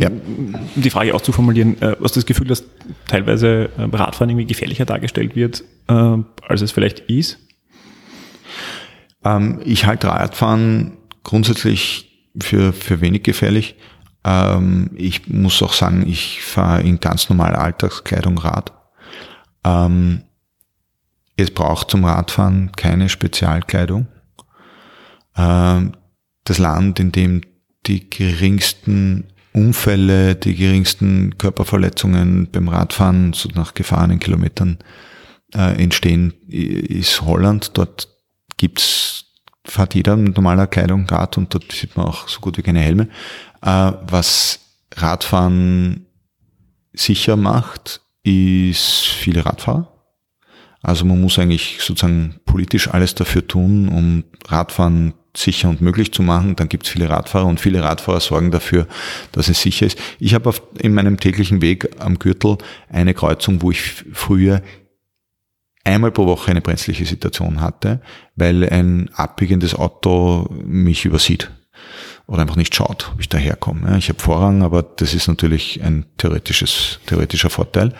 ja. 0.00 0.08
um 0.08 0.54
die 0.74 0.90
Frage 0.90 1.14
auch 1.14 1.20
zu 1.20 1.32
formulieren, 1.32 1.80
äh, 1.80 1.96
hast 2.02 2.16
du 2.16 2.20
das 2.20 2.26
Gefühl, 2.26 2.46
dass 2.46 2.64
teilweise 3.08 3.70
äh, 3.76 3.82
Radfahren 3.82 4.30
irgendwie 4.30 4.46
gefährlicher 4.46 4.84
dargestellt 4.84 5.36
wird, 5.36 5.64
äh, 5.88 6.16
als 6.48 6.60
es 6.60 6.72
vielleicht 6.72 7.00
ist? 7.00 7.38
Ähm, 9.24 9.60
ich 9.64 9.86
halte 9.86 10.08
Radfahren 10.08 10.96
grundsätzlich 11.24 12.30
für, 12.40 12.72
für 12.72 13.00
wenig 13.00 13.22
gefährlich. 13.22 13.76
Ähm, 14.24 14.90
ich 14.94 15.28
muss 15.28 15.62
auch 15.62 15.72
sagen, 15.72 16.04
ich 16.06 16.42
fahre 16.42 16.82
in 16.82 17.00
ganz 17.00 17.28
normaler 17.28 17.60
Alltagskleidung 17.60 18.38
Rad. 18.38 18.72
Ähm, 19.64 20.22
es 21.36 21.50
braucht 21.50 21.90
zum 21.90 22.04
Radfahren 22.04 22.72
keine 22.72 23.08
Spezialkleidung. 23.08 24.06
Ähm, 25.36 25.92
das 26.44 26.58
Land, 26.58 27.00
in 27.00 27.12
dem 27.12 27.42
die 27.86 28.08
geringsten 28.08 29.24
Unfälle, 29.56 30.34
die 30.34 30.54
geringsten 30.54 31.38
Körperverletzungen 31.38 32.48
beim 32.52 32.68
Radfahren 32.68 33.32
so 33.32 33.48
nach 33.54 33.72
gefahrenen 33.72 34.18
Kilometern 34.18 34.78
äh, 35.54 35.82
entstehen, 35.82 36.34
ist 36.46 37.22
Holland. 37.22 37.70
Dort 37.78 38.08
gibt's 38.58 39.24
fährt 39.64 39.94
jeder 39.94 40.16
mit 40.16 40.36
normaler 40.36 40.66
Kleidung 40.66 41.06
Rad 41.08 41.38
und 41.38 41.52
dort 41.54 41.72
sieht 41.72 41.96
man 41.96 42.06
auch 42.06 42.28
so 42.28 42.40
gut 42.40 42.58
wie 42.58 42.62
keine 42.62 42.80
Helme. 42.80 43.08
Äh, 43.62 43.92
was 44.02 44.60
Radfahren 44.94 46.06
sicher 46.92 47.36
macht, 47.36 48.02
ist 48.22 49.06
viele 49.06 49.46
Radfahrer. 49.46 49.90
Also 50.82 51.04
man 51.04 51.20
muss 51.20 51.38
eigentlich 51.38 51.78
sozusagen 51.80 52.40
politisch 52.44 52.88
alles 52.88 53.14
dafür 53.14 53.46
tun, 53.46 53.88
um 53.88 54.24
Radfahren 54.46 55.14
sicher 55.38 55.68
und 55.68 55.80
möglich 55.80 56.12
zu 56.12 56.22
machen. 56.22 56.56
Dann 56.56 56.68
gibt 56.68 56.86
es 56.86 56.92
viele 56.92 57.08
Radfahrer 57.08 57.46
und 57.46 57.60
viele 57.60 57.82
Radfahrer 57.82 58.20
sorgen 58.20 58.50
dafür, 58.50 58.86
dass 59.32 59.48
es 59.48 59.60
sicher 59.60 59.86
ist. 59.86 59.98
Ich 60.18 60.34
habe 60.34 60.54
in 60.78 60.94
meinem 60.94 61.18
täglichen 61.18 61.62
Weg 61.62 61.88
am 61.98 62.18
Gürtel 62.18 62.58
eine 62.88 63.14
Kreuzung, 63.14 63.62
wo 63.62 63.70
ich 63.70 64.04
früher 64.12 64.62
einmal 65.84 66.10
pro 66.10 66.26
Woche 66.26 66.50
eine 66.50 66.60
brenzliche 66.60 67.06
Situation 67.06 67.60
hatte, 67.60 68.00
weil 68.34 68.68
ein 68.68 69.10
abbiegendes 69.14 69.74
Auto 69.74 70.48
mich 70.64 71.04
übersieht 71.04 71.50
oder 72.26 72.42
einfach 72.42 72.56
nicht 72.56 72.74
schaut, 72.74 73.10
ob 73.12 73.20
ich 73.20 73.28
daherkomme. 73.28 73.96
Ich 73.98 74.08
habe 74.08 74.20
Vorrang, 74.20 74.62
aber 74.62 74.82
das 74.82 75.14
ist 75.14 75.28
natürlich 75.28 75.82
ein 75.82 76.06
theoretisches, 76.18 76.98
theoretischer 77.06 77.50
Vorteil. 77.50 77.94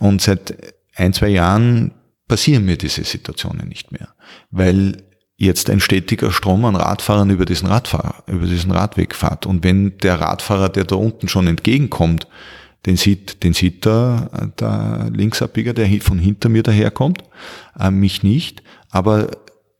Und 0.00 0.20
seit 0.20 0.74
ein, 0.96 1.12
zwei 1.12 1.28
Jahren 1.28 1.92
passieren 2.26 2.64
mir 2.64 2.76
diese 2.76 3.04
Situationen 3.04 3.68
nicht 3.68 3.92
mehr, 3.92 4.08
weil 4.50 5.04
jetzt 5.40 5.70
ein 5.70 5.80
stetiger 5.80 6.30
Strom 6.30 6.66
an 6.66 6.76
Radfahrern 6.76 7.30
über 7.30 7.46
diesen 7.46 7.66
Radfahrer, 7.66 8.22
über 8.26 8.46
diesen 8.46 8.70
Radweg 8.70 9.14
fährt. 9.14 9.46
Und 9.46 9.64
wenn 9.64 9.96
der 9.98 10.20
Radfahrer, 10.20 10.68
der 10.68 10.84
da 10.84 10.96
unten 10.96 11.28
schon 11.28 11.46
entgegenkommt, 11.46 12.26
den 12.84 12.96
sieht, 12.96 13.42
den 13.42 13.54
sieht 13.54 13.86
der, 13.86 14.52
der 14.60 15.08
Linksabbieger, 15.10 15.72
der 15.72 15.88
von 16.02 16.18
hinter 16.18 16.50
mir 16.50 16.62
daherkommt, 16.62 17.24
äh, 17.78 17.90
mich 17.90 18.22
nicht, 18.22 18.62
aber 18.90 19.30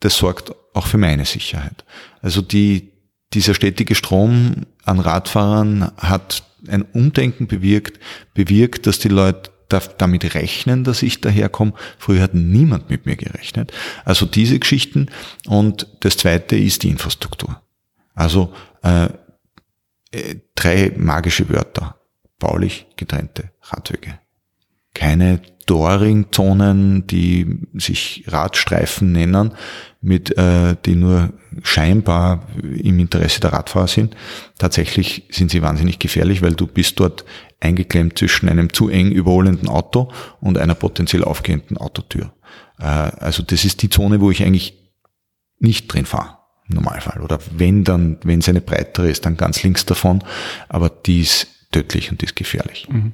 das 0.01 0.17
sorgt 0.17 0.55
auch 0.73 0.87
für 0.87 0.99
meine 0.99 1.27
Sicherheit. 1.27 1.85
Also 2.23 2.41
die, 2.41 2.93
dieser 3.35 3.55
stetige 3.55 3.95
Strom 3.95 4.67
an 4.85 4.99
Radfahrern 4.99 5.93
hat 5.99 6.43
ein 6.69 6.83
Umdenken 6.83 7.47
bewirkt, 7.47 8.01
bewirkt, 8.33 8.87
dass 8.87 8.99
die 8.99 9.09
Leute 9.09 9.51
damit 9.71 10.35
rechnen, 10.35 10.85
dass 10.85 11.03
ich 11.03 11.21
daherkomme. 11.21 11.75
Früher 11.99 12.23
hat 12.23 12.35
niemand 12.35 12.91
mit 12.91 13.07
mir 13.07 13.17
gerechnet. 13.17 13.73
Also 14.05 14.27
diese 14.27 14.59
Geschichten. 14.59 15.07
Und 15.47 15.87
das 16.01 16.17
zweite 16.17 16.57
ist 16.57 16.83
die 16.83 16.91
Infrastruktur. 16.91 17.61
Also 18.15 18.53
äh, 18.83 19.09
äh 20.11 20.37
drei 20.55 20.93
magische 20.97 21.49
Wörter. 21.49 21.97
Baulich 22.39 22.87
getrennte 22.97 23.51
Radwege. 23.63 24.19
Keine 24.95 25.41
Doring-Zonen, 25.71 27.07
die 27.07 27.47
sich 27.75 28.25
Radstreifen 28.27 29.13
nennen, 29.13 29.53
mit, 30.01 30.37
äh, 30.37 30.75
die 30.85 30.97
nur 30.97 31.33
scheinbar 31.63 32.49
im 32.61 32.99
Interesse 32.99 33.41
der 33.41 33.53
Radfahrer 33.53 33.87
sind. 33.87 34.17
Tatsächlich 34.59 35.29
sind 35.31 35.53
sie 35.53 35.63
wahnsinnig 35.63 36.01
gefährlich, 36.01 36.43
weil 36.43 36.55
du 36.55 36.67
bist 36.67 36.99
dort 36.99 37.25
eingeklemmt 37.61 38.19
zwischen 38.19 38.49
einem 38.49 38.73
zu 38.73 38.89
eng 38.89 39.13
überholenden 39.13 39.69
Auto 39.69 40.11
und 40.41 40.59
einer 40.59 40.75
potenziell 40.75 41.23
aufgehenden 41.23 41.77
Autotür. 41.77 42.33
Äh, 42.81 42.85
also 42.85 43.45
das 43.45 43.65
ist 43.65 43.83
die 43.83 43.91
Zone, 43.91 44.21
wo 44.21 44.33
ich 44.33 44.43
eigentlich 44.43 44.77
nicht 45.61 45.87
drin 45.87 46.05
fahre. 46.05 46.39
Normalfall. 46.67 47.21
Oder 47.21 47.39
wenn 47.57 47.85
dann, 47.85 48.19
wenn 48.25 48.41
es 48.41 48.49
eine 48.49 48.61
breitere 48.61 49.09
ist, 49.09 49.25
dann 49.25 49.37
ganz 49.37 49.63
links 49.63 49.87
davon. 49.87 50.25
Aber 50.69 50.89
die 50.89 51.21
ist 51.21 51.47
tödlich 51.71 52.11
und 52.11 52.21
die 52.23 52.27
ist 52.27 52.35
gefährlich. 52.35 52.89
Mhm. 52.91 53.13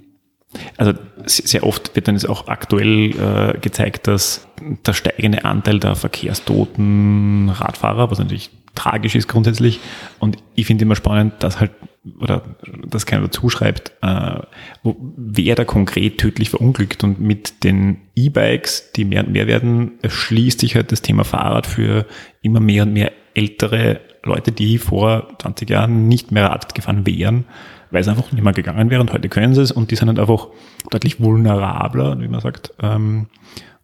Also 0.76 0.92
sehr 1.26 1.64
oft 1.64 1.94
wird 1.96 2.08
dann 2.08 2.14
jetzt 2.14 2.28
auch 2.28 2.48
aktuell 2.48 3.10
äh, 3.10 3.58
gezeigt, 3.58 4.06
dass 4.06 4.46
der 4.86 4.92
steigende 4.92 5.44
Anteil 5.44 5.80
der 5.80 5.96
verkehrstoten 5.96 7.48
Radfahrer, 7.50 8.10
was 8.10 8.18
natürlich 8.18 8.50
tragisch 8.74 9.14
ist 9.14 9.28
grundsätzlich, 9.28 9.80
und 10.18 10.36
ich 10.54 10.66
finde 10.66 10.84
immer 10.84 10.96
spannend, 10.96 11.34
dass 11.40 11.60
halt, 11.60 11.72
oder 12.20 12.42
dass 12.86 13.06
keiner 13.06 13.22
dazu 13.22 13.48
äh, 13.60 14.40
wer 14.82 15.54
da 15.54 15.64
konkret 15.64 16.18
tödlich 16.18 16.50
verunglückt. 16.50 17.02
Und 17.02 17.20
mit 17.20 17.64
den 17.64 17.98
E-Bikes, 18.14 18.92
die 18.92 19.04
mehr 19.04 19.24
und 19.26 19.32
mehr 19.32 19.46
werden, 19.48 19.92
schließt 20.06 20.60
sich 20.60 20.76
halt 20.76 20.92
das 20.92 21.02
Thema 21.02 21.24
Fahrrad 21.24 21.66
für 21.66 22.06
immer 22.42 22.60
mehr 22.60 22.84
und 22.84 22.92
mehr 22.92 23.12
ältere 23.34 24.00
Leute, 24.22 24.52
die 24.52 24.78
vor 24.78 25.28
20 25.40 25.68
Jahren 25.68 26.08
nicht 26.08 26.30
mehr 26.30 26.46
Rad 26.46 26.74
gefahren 26.74 27.06
wären 27.06 27.44
weil 27.90 28.00
es 28.00 28.08
einfach 28.08 28.32
nicht 28.32 28.42
mehr 28.42 28.52
gegangen 28.52 28.90
wäre 28.90 29.00
und 29.00 29.12
heute 29.12 29.28
können 29.28 29.54
sie 29.54 29.62
es 29.62 29.72
und 29.72 29.90
die 29.90 29.96
sind 29.96 30.08
halt 30.08 30.18
einfach 30.18 30.48
deutlich 30.90 31.20
vulnerabler, 31.20 32.20
wie 32.20 32.28
man 32.28 32.40
sagt. 32.40 32.72
Ähm, 32.82 33.26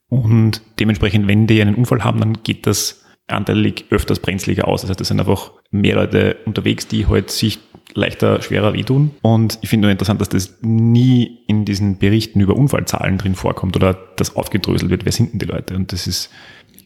und 0.09 0.61
dementsprechend, 0.79 1.27
wenn 1.27 1.47
die 1.47 1.63
einen 1.63 1.75
Unfall 1.75 2.05
haben, 2.05 2.21
dann 2.21 2.43
geht 2.43 2.67
das 2.67 3.03
anteilig 3.29 3.87
öfters 3.91 4.21
brenzliger 4.21 4.69
aus. 4.69 4.83
Das 4.83 4.91
heißt, 4.91 5.01
es 5.01 5.09
sind 5.09 5.21
einfach 5.21 5.53
mehr 5.71 5.95
Leute 5.95 6.37
unterwegs, 6.45 6.87
die 6.87 7.07
halt 7.07 7.31
sich 7.31 7.61
leichter, 7.95 8.43
schwerer 8.43 8.75
wehtun. 8.75 9.13
Und 9.23 9.59
ich 9.63 9.69
finde 9.69 9.87
nur 9.87 9.93
interessant, 9.93 10.21
dass 10.21 10.29
das 10.29 10.59
nie 10.61 11.39
in 11.47 11.65
diesen 11.65 11.99
Berichten 11.99 12.41
über 12.41 12.57
Unfallzahlen 12.57 13.19
drin 13.19 13.35
vorkommt 13.35 13.77
oder 13.77 13.95
das 14.17 14.37
aufgedröselt 14.37 14.91
wird. 14.91 15.05
Wer 15.05 15.13
sind 15.13 15.33
denn 15.33 15.39
die 15.39 15.47
Leute? 15.47 15.75
Und 15.75 15.93
das 15.93 16.07
ist. 16.07 16.31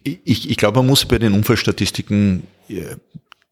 Ich, 0.04 0.48
ich 0.48 0.56
glaube, 0.56 0.78
man 0.78 0.86
muss 0.86 1.04
bei 1.04 1.18
den 1.18 1.32
Unfallstatistiken 1.32 2.44
äh, 2.68 2.94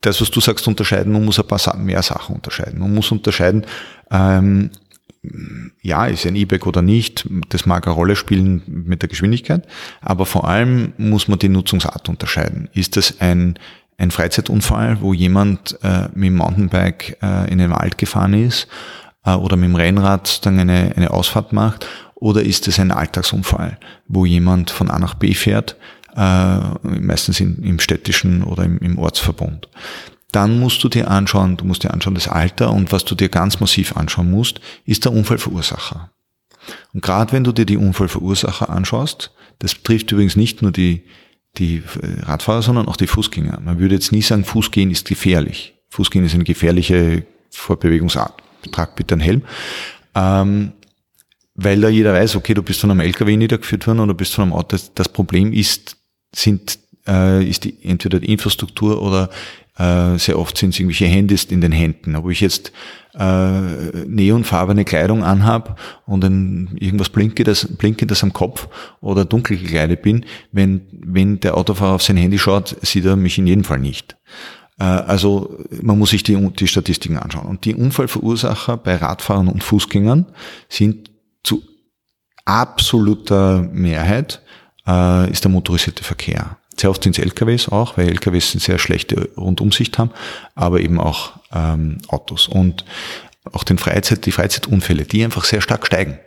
das, 0.01 0.21
was 0.21 0.31
du 0.31 0.41
sagst, 0.41 0.69
unterscheiden. 0.69 1.13
Man 1.13 1.25
muss 1.25 1.39
ein 1.39 1.47
paar 1.47 1.77
mehr 1.77 2.03
Sachen 2.03 2.37
unterscheiden. 2.37 2.79
Man 2.79 2.95
muss 2.95 3.11
unterscheiden, 3.11 3.65
ähm, 4.11 4.71
ja, 5.83 6.07
ist 6.07 6.27
ein 6.27 6.37
E-Bike 6.37 6.67
oder 6.67 6.83
nicht, 6.83 7.27
das 7.49 7.67
mag 7.67 7.87
eine 7.87 7.95
Rolle 7.95 8.17
spielen 8.17 8.63
mit 8.67 9.03
der 9.03 9.09
Geschwindigkeit, 9.09 9.67
aber 10.01 10.27
vor 10.27 10.47
allem 10.47 10.93
muss 10.99 11.29
man 11.29 11.39
die 11.39 11.49
Nutzungsart 11.49 12.09
unterscheiden. 12.09 12.69
Ist 12.73 12.97
das 12.97 13.21
ein, 13.21 13.59
ein 13.97 14.11
Freizeitunfall, 14.11 15.01
wo 15.01 15.15
jemand 15.15 15.79
äh, 15.83 16.09
mit 16.15 16.29
dem 16.29 16.37
Mountainbike 16.37 17.17
äh, 17.23 17.51
in 17.51 17.59
den 17.59 17.71
Wald 17.71 17.97
gefahren 17.97 18.35
ist 18.35 18.69
äh, 19.25 19.33
oder 19.33 19.57
mit 19.57 19.69
dem 19.69 19.77
Rennrad 19.77 20.45
dann 20.45 20.59
eine, 20.59 20.93
eine 20.97 21.11
Ausfahrt 21.11 21.53
macht, 21.53 21.87
oder 22.15 22.43
ist 22.43 22.69
es 22.69 22.79
ein 22.79 22.91
Alltagsunfall, 22.91 23.79
wo 24.09 24.25
jemand 24.25 24.71
von 24.71 24.91
A 24.91 24.99
nach 24.99 25.15
B 25.15 25.35
fährt, 25.35 25.77
äh, 26.04 26.04
meistens 26.17 27.41
in, 27.41 27.63
im 27.63 27.79
städtischen 27.79 28.45
oder 28.45 28.65
im, 28.65 28.79
im 28.79 28.99
Ortsverbund. 28.99 29.69
Dann 30.33 30.59
musst 30.59 30.83
du 30.83 30.89
dir 30.89 31.11
anschauen, 31.11 31.57
du 31.57 31.65
musst 31.65 31.85
dir 31.85 31.93
anschauen 31.93 32.15
das 32.15 32.29
Alter 32.29 32.73
und 32.73 32.91
was 32.91 33.05
du 33.05 33.15
dir 33.15 33.29
ganz 33.29 33.61
massiv 33.61 33.97
anschauen 33.97 34.31
musst, 34.31 34.61
ist 34.85 35.05
der 35.05 35.13
Unfallverursacher. 35.13 36.11
Und 36.93 37.03
gerade 37.03 37.33
wenn 37.33 37.45
du 37.45 37.53
dir 37.53 37.67
die 37.67 37.77
Unfallverursacher 37.77 38.69
anschaust, 38.69 39.33
das 39.59 39.83
trifft 39.83 40.11
übrigens 40.13 40.37
nicht 40.37 40.63
nur 40.63 40.73
die, 40.73 41.05
die 41.59 41.83
Radfahrer, 42.23 42.63
sondern 42.63 42.89
auch 42.89 42.97
die 42.97 43.07
Fußgänger. 43.07 43.61
Man 43.61 43.79
würde 43.79 43.95
jetzt 43.95 44.13
nie 44.13 44.23
sagen, 44.23 44.45
Fußgehen 44.45 44.91
ist 44.91 45.07
gefährlich. 45.07 45.75
Fußgehen 45.91 46.25
ist 46.25 46.35
eine 46.35 46.45
gefährliche 46.45 47.27
Fortbewegungsart. 47.51 48.43
Trag 48.73 48.97
bitte 48.97 49.15
einen 49.15 49.21
Helm. 49.21 49.43
Ähm, 50.15 50.73
weil 51.55 51.81
da 51.81 51.89
jeder 51.89 52.13
weiß, 52.13 52.35
okay, 52.35 52.55
du 52.55 52.63
bist 52.63 52.81
von 52.81 52.91
einem 52.91 53.01
LKW 53.01 53.37
niedergeführt 53.37 53.87
worden 53.87 54.01
oder 54.01 54.15
bist 54.15 54.35
von 54.35 54.43
einem 54.43 54.53
Auto. 54.53 54.77
Das 54.95 55.09
Problem 55.09 55.53
ist, 55.53 55.97
sind, 56.35 56.79
äh, 57.07 57.45
ist 57.45 57.65
die, 57.65 57.77
entweder 57.83 58.21
die 58.21 58.33
Infrastruktur 58.33 59.03
oder 59.03 59.31
äh, 59.79 60.19
sehr 60.19 60.39
oft 60.39 60.57
sind 60.57 60.71
es 60.71 60.79
irgendwelche 60.79 61.07
Handys 61.07 61.45
in 61.45 61.61
den 61.61 61.73
Händen. 61.73 62.15
Ob 62.15 62.31
ich 62.31 62.41
jetzt 62.41 62.73
äh, 63.15 63.61
neonfarbene 64.07 64.85
Kleidung 64.85 65.25
anhab 65.25 65.81
und 66.07 66.25
ein, 66.25 66.77
irgendwas 66.79 67.09
blinkendes, 67.09 67.77
blinkendes 67.77 68.23
am 68.23 68.33
Kopf 68.33 68.69
oder 69.01 69.25
dunkel 69.25 69.57
gekleidet 69.57 70.03
bin, 70.03 70.27
wenn, 70.53 70.83
wenn 70.93 71.41
der 71.41 71.57
Autofahrer 71.57 71.95
auf 71.95 72.03
sein 72.03 72.17
Handy 72.17 72.39
schaut, 72.39 72.77
sieht 72.83 73.05
er 73.05 73.17
mich 73.17 73.39
in 73.39 73.47
jedem 73.47 73.65
Fall 73.65 73.81
nicht. 73.81 74.17
Äh, 74.79 74.85
also 74.85 75.59
man 75.83 75.99
muss 75.99 76.11
sich 76.11 76.23
die, 76.23 76.37
die 76.53 76.69
Statistiken 76.69 77.19
anschauen. 77.19 77.47
Und 77.47 77.65
die 77.65 77.75
Unfallverursacher 77.75 78.77
bei 78.77 78.97
Radfahrern 78.97 79.49
und 79.49 79.65
Fußgängern 79.65 80.27
sind 80.69 81.11
zu 81.43 81.63
absoluter 82.45 83.63
Mehrheit 83.73 84.43
äh, 84.87 85.31
ist 85.31 85.45
der 85.45 85.51
motorisierte 85.51 86.05
Verkehr. 86.05 86.57
Sehr 86.77 86.91
oft 86.91 87.03
sind 87.03 87.17
es 87.17 87.25
LKWs 87.25 87.69
auch, 87.69 87.97
weil 87.97 88.09
LKWs 88.09 88.53
eine 88.53 88.61
sehr 88.61 88.79
schlechte 88.79 89.31
Rundumsicht 89.37 89.99
haben, 89.99 90.11
aber 90.55 90.81
eben 90.81 90.99
auch 90.99 91.33
ähm, 91.53 91.99
Autos. 92.09 92.49
Und 92.49 92.85
auch 93.53 93.65
den 93.65 93.79
Freizeit, 93.79 94.27
die 94.27 94.33
Freizeitunfälle, 94.33 95.05
die 95.05 95.25
einfach 95.25 95.45
sehr 95.45 95.61
stark 95.61 95.87
steigen, 95.87 96.19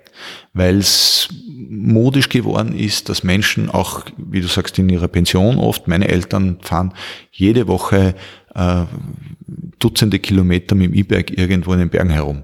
weil 0.53 0.77
es 0.77 1.29
modisch 1.69 2.29
geworden 2.29 2.77
ist, 2.77 3.09
dass 3.09 3.23
Menschen 3.23 3.69
auch, 3.69 4.05
wie 4.17 4.41
du 4.41 4.47
sagst, 4.47 4.79
in 4.79 4.89
ihrer 4.89 5.07
Pension 5.07 5.57
oft, 5.57 5.87
meine 5.87 6.07
Eltern 6.07 6.59
fahren 6.61 6.93
jede 7.31 7.67
Woche 7.67 8.15
äh, 8.55 8.85
Dutzende 9.79 10.19
Kilometer 10.19 10.75
mit 10.75 10.87
dem 10.87 10.93
E-Bike 10.93 11.37
irgendwo 11.37 11.73
in 11.73 11.79
den 11.79 11.89
Bergen 11.89 12.09
herum. 12.09 12.43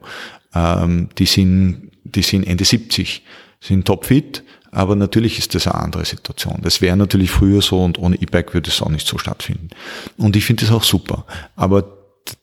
Ähm, 0.53 1.09
die 1.17 1.25
sind, 1.25 1.91
die 2.03 2.21
sind 2.21 2.45
Ende 2.45 2.63
70, 2.63 3.23
sind 3.59 3.85
topfit, 3.85 4.43
aber 4.73 4.95
natürlich 4.95 5.37
ist 5.37 5.55
das 5.55 5.67
eine 5.67 5.75
andere 5.75 6.05
Situation. 6.05 6.59
Das 6.63 6.81
wäre 6.81 6.97
natürlich 6.97 7.31
früher 7.31 7.61
so 7.61 7.83
und 7.83 7.99
ohne 7.99 8.15
E-Bike 8.15 8.53
würde 8.53 8.69
es 8.69 8.81
auch 8.81 8.89
nicht 8.89 9.07
so 9.07 9.17
stattfinden. 9.17 9.69
Und 10.17 10.35
ich 10.35 10.45
finde 10.45 10.65
das 10.65 10.73
auch 10.73 10.83
super. 10.83 11.25
Aber 11.55 11.97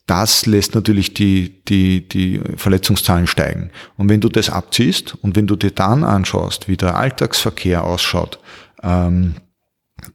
das 0.07 0.47
lässt 0.47 0.75
natürlich 0.75 1.15
die, 1.15 1.63
die, 1.65 2.07
die 2.07 2.41
Verletzungszahlen 2.57 3.27
steigen. 3.27 3.71
Und 3.97 4.09
wenn 4.09 4.21
du 4.21 4.29
das 4.29 4.51
abziehst 4.51 5.17
und 5.23 5.37
wenn 5.37 5.47
du 5.47 5.57
dir 5.57 5.71
dann 5.71 6.05
anschaust, 6.05 6.69
wie 6.69 6.77
der 6.77 6.97
Alltagsverkehr 6.97 7.85
ausschaut, 7.85 8.39
ähm, 8.83 9.35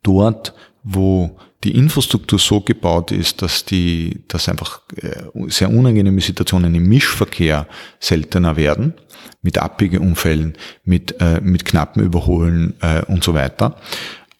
dort, 0.04 0.54
wo 0.88 1.40
die 1.64 1.76
Infrastruktur 1.76 2.38
so 2.38 2.62
gebaut 2.62 3.12
ist, 3.12 3.42
dass 3.42 3.66
die, 3.66 4.24
dass 4.28 4.48
einfach 4.48 4.82
äh, 4.98 5.24
sehr 5.48 5.72
unangenehme 5.72 6.22
Situationen 6.22 6.76
im 6.76 6.88
Mischverkehr 6.88 7.68
seltener 8.00 8.56
werden, 8.56 8.94
mit 9.42 9.58
Abbiegeunfällen, 9.58 10.54
mit, 10.84 11.20
äh, 11.20 11.42
mit 11.42 11.66
knappen 11.66 12.04
Überholen 12.04 12.76
äh, 12.82 13.02
und 13.06 13.24
so 13.24 13.34
weiter, 13.34 13.78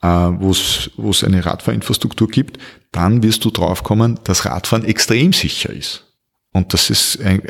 äh, 0.04 0.08
wo 0.08 0.52
es 0.52 1.24
eine 1.24 1.44
Radfahrinfrastruktur 1.44 2.28
gibt, 2.28 2.60
dann 2.92 3.24
wirst 3.24 3.44
du 3.44 3.50
draufkommen, 3.50 4.20
dass 4.24 4.46
Radfahren 4.46 4.86
extrem 4.86 5.34
sicher 5.34 5.72
ist. 5.72 6.04
Und 6.52 6.74
das 6.74 6.92
ist, 6.92 7.20
ein, 7.22 7.42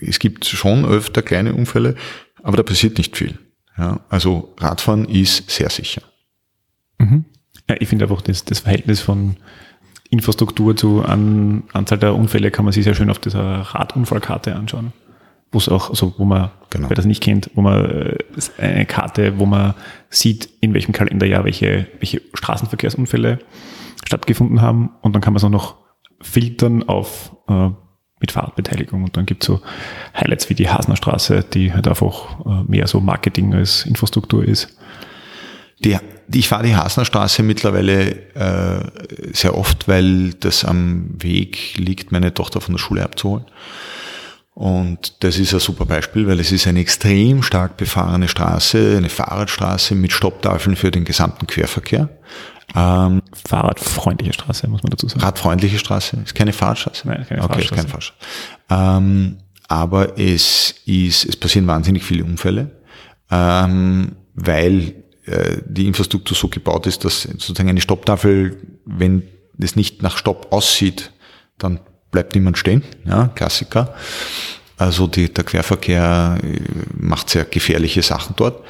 es 0.00 0.18
gibt 0.18 0.46
schon 0.46 0.86
öfter 0.86 1.20
kleine 1.20 1.54
Unfälle, 1.54 1.96
aber 2.42 2.56
da 2.56 2.62
passiert 2.62 2.96
nicht 2.96 3.14
viel. 3.14 3.38
Ja, 3.76 4.00
also 4.08 4.54
Radfahren 4.56 5.04
ist 5.04 5.50
sehr 5.50 5.68
sicher. 5.68 6.02
Mhm. 6.98 7.26
Ja, 7.68 7.76
ich 7.78 7.88
finde 7.88 8.06
einfach 8.06 8.22
das, 8.22 8.44
das 8.44 8.60
Verhältnis 8.60 9.00
von 9.00 9.36
Infrastruktur 10.10 10.76
zu 10.76 11.02
an, 11.02 11.64
Anzahl 11.72 11.98
der 11.98 12.14
Unfälle 12.14 12.50
kann 12.50 12.64
man 12.64 12.72
sich 12.72 12.84
sehr 12.84 12.94
schön 12.94 13.10
auf 13.10 13.18
dieser 13.18 13.42
Radunfallkarte 13.42 14.54
anschauen. 14.54 14.92
Wo 15.50 15.58
es 15.58 15.68
auch, 15.68 15.88
also 15.90 16.14
wo 16.18 16.24
man, 16.24 16.50
genau. 16.70 16.90
wer 16.90 16.96
das 16.96 17.06
nicht 17.06 17.22
kennt, 17.22 17.50
wo 17.54 17.62
man 17.62 17.84
äh, 17.84 18.18
eine 18.58 18.86
Karte, 18.86 19.38
wo 19.38 19.46
man 19.46 19.74
sieht, 20.10 20.48
in 20.60 20.74
welchem 20.74 20.92
Kalenderjahr 20.92 21.44
welche, 21.44 21.86
welche 22.00 22.20
Straßenverkehrsunfälle 22.34 23.38
stattgefunden 24.04 24.60
haben 24.60 24.90
und 25.00 25.14
dann 25.14 25.22
kann 25.22 25.32
man 25.32 25.38
es 25.38 25.44
auch 25.44 25.50
noch 25.50 25.76
filtern 26.20 26.82
auf 26.82 27.34
äh, 27.48 27.70
mit 28.20 28.32
Fahrradbeteiligung 28.32 29.04
und 29.04 29.16
dann 29.16 29.26
gibt 29.26 29.42
es 29.42 29.46
so 29.46 29.60
Highlights 30.14 30.50
wie 30.50 30.54
die 30.54 30.68
Hasnerstraße, 30.68 31.44
die 31.44 31.72
halt 31.72 31.86
einfach 31.86 32.44
äh, 32.44 32.64
mehr 32.66 32.86
so 32.86 33.00
Marketing 33.00 33.54
als 33.54 33.86
Infrastruktur 33.86 34.44
ist. 34.44 34.76
Die, 35.84 35.96
ich 36.32 36.48
fahre 36.48 36.64
die 36.64 36.76
Hasnerstraße 36.76 37.42
mittlerweile 37.42 38.10
äh, 38.34 39.32
sehr 39.32 39.56
oft, 39.56 39.88
weil 39.88 40.34
das 40.34 40.64
am 40.64 41.10
Weg 41.22 41.76
liegt, 41.76 42.12
meine 42.12 42.34
Tochter 42.34 42.60
von 42.60 42.74
der 42.74 42.78
Schule 42.78 43.02
abzuholen. 43.02 43.46
Und 44.54 45.22
das 45.22 45.38
ist 45.38 45.54
ein 45.54 45.60
super 45.60 45.84
Beispiel, 45.84 46.26
weil 46.26 46.40
es 46.40 46.50
ist 46.50 46.66
eine 46.66 46.80
extrem 46.80 47.44
stark 47.44 47.76
befahrene 47.76 48.26
Straße, 48.26 48.96
eine 48.96 49.08
Fahrradstraße 49.08 49.94
mit 49.94 50.12
Stopptafeln 50.12 50.74
für 50.74 50.90
den 50.90 51.04
gesamten 51.04 51.46
Querverkehr. 51.46 52.08
Ähm, 52.74 53.22
Fahrradfreundliche 53.46 54.32
Straße, 54.32 54.68
muss 54.68 54.82
man 54.82 54.90
dazu 54.90 55.08
sagen. 55.08 55.20
Radfreundliche 55.20 55.78
Straße, 55.78 56.18
ist 56.24 56.34
keine 56.34 56.52
Fahrradstraße. 56.52 57.06
Nein, 57.06 57.24
keine 57.28 57.42
okay, 57.42 57.52
Fahrradstraße. 57.52 57.74
keine 57.74 57.88
Fahrradstraße. 57.88 58.98
Ähm, 58.98 59.38
aber 59.68 60.18
es 60.18 60.74
ist, 60.86 61.24
es 61.24 61.36
passieren 61.36 61.66
wahnsinnig 61.66 62.02
viele 62.02 62.24
Unfälle, 62.24 62.72
ähm, 63.30 64.16
weil 64.34 65.04
die 65.66 65.86
Infrastruktur 65.86 66.36
so 66.36 66.48
gebaut 66.48 66.86
ist, 66.86 67.04
dass 67.04 67.22
sozusagen 67.22 67.68
eine 67.68 67.80
Stopptafel, 67.80 68.56
wenn 68.84 69.22
es 69.58 69.76
nicht 69.76 70.02
nach 70.02 70.16
Stopp 70.16 70.52
aussieht, 70.52 71.10
dann 71.58 71.80
bleibt 72.10 72.34
niemand 72.34 72.58
stehen, 72.58 72.82
ja, 73.04 73.28
Klassiker. 73.28 73.94
Also 74.76 75.08
die, 75.08 75.32
der 75.32 75.44
Querverkehr 75.44 76.38
äh, 76.42 76.60
macht 76.96 77.30
sehr 77.30 77.44
gefährliche 77.44 78.02
Sachen 78.02 78.34
dort. 78.36 78.64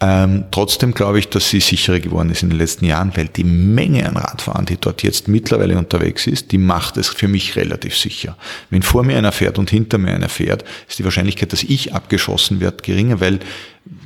Ähm, 0.00 0.46
trotzdem 0.50 0.92
glaube 0.94 1.20
ich, 1.20 1.28
dass 1.28 1.48
sie 1.48 1.60
sicherer 1.60 2.00
geworden 2.00 2.30
ist 2.30 2.42
in 2.42 2.50
den 2.50 2.58
letzten 2.58 2.86
Jahren, 2.86 3.12
weil 3.16 3.28
die 3.28 3.44
Menge 3.44 4.04
an 4.08 4.16
Radfahrern, 4.16 4.66
die 4.66 4.76
dort 4.76 5.04
jetzt 5.04 5.28
mittlerweile 5.28 5.78
unterwegs 5.78 6.26
ist, 6.26 6.50
die 6.50 6.58
macht 6.58 6.96
es 6.96 7.08
für 7.08 7.28
mich 7.28 7.54
relativ 7.54 7.96
sicher. 7.96 8.36
Wenn 8.68 8.82
vor 8.82 9.04
mir 9.04 9.16
einer 9.16 9.30
fährt 9.30 9.60
und 9.60 9.70
hinter 9.70 9.98
mir 9.98 10.12
einer 10.12 10.28
fährt, 10.28 10.64
ist 10.88 10.98
die 10.98 11.04
Wahrscheinlichkeit, 11.04 11.52
dass 11.52 11.62
ich 11.62 11.94
abgeschossen 11.94 12.58
werde, 12.58 12.78
geringer, 12.82 13.20
weil 13.20 13.38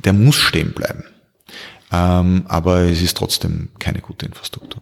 der 0.05 0.13
muss 0.13 0.35
stehen 0.35 0.73
bleiben. 0.73 1.03
Ähm, 1.91 2.43
aber 2.47 2.81
es 2.81 3.01
ist 3.01 3.17
trotzdem 3.17 3.69
keine 3.79 3.99
gute 3.99 4.25
Infrastruktur 4.25 4.81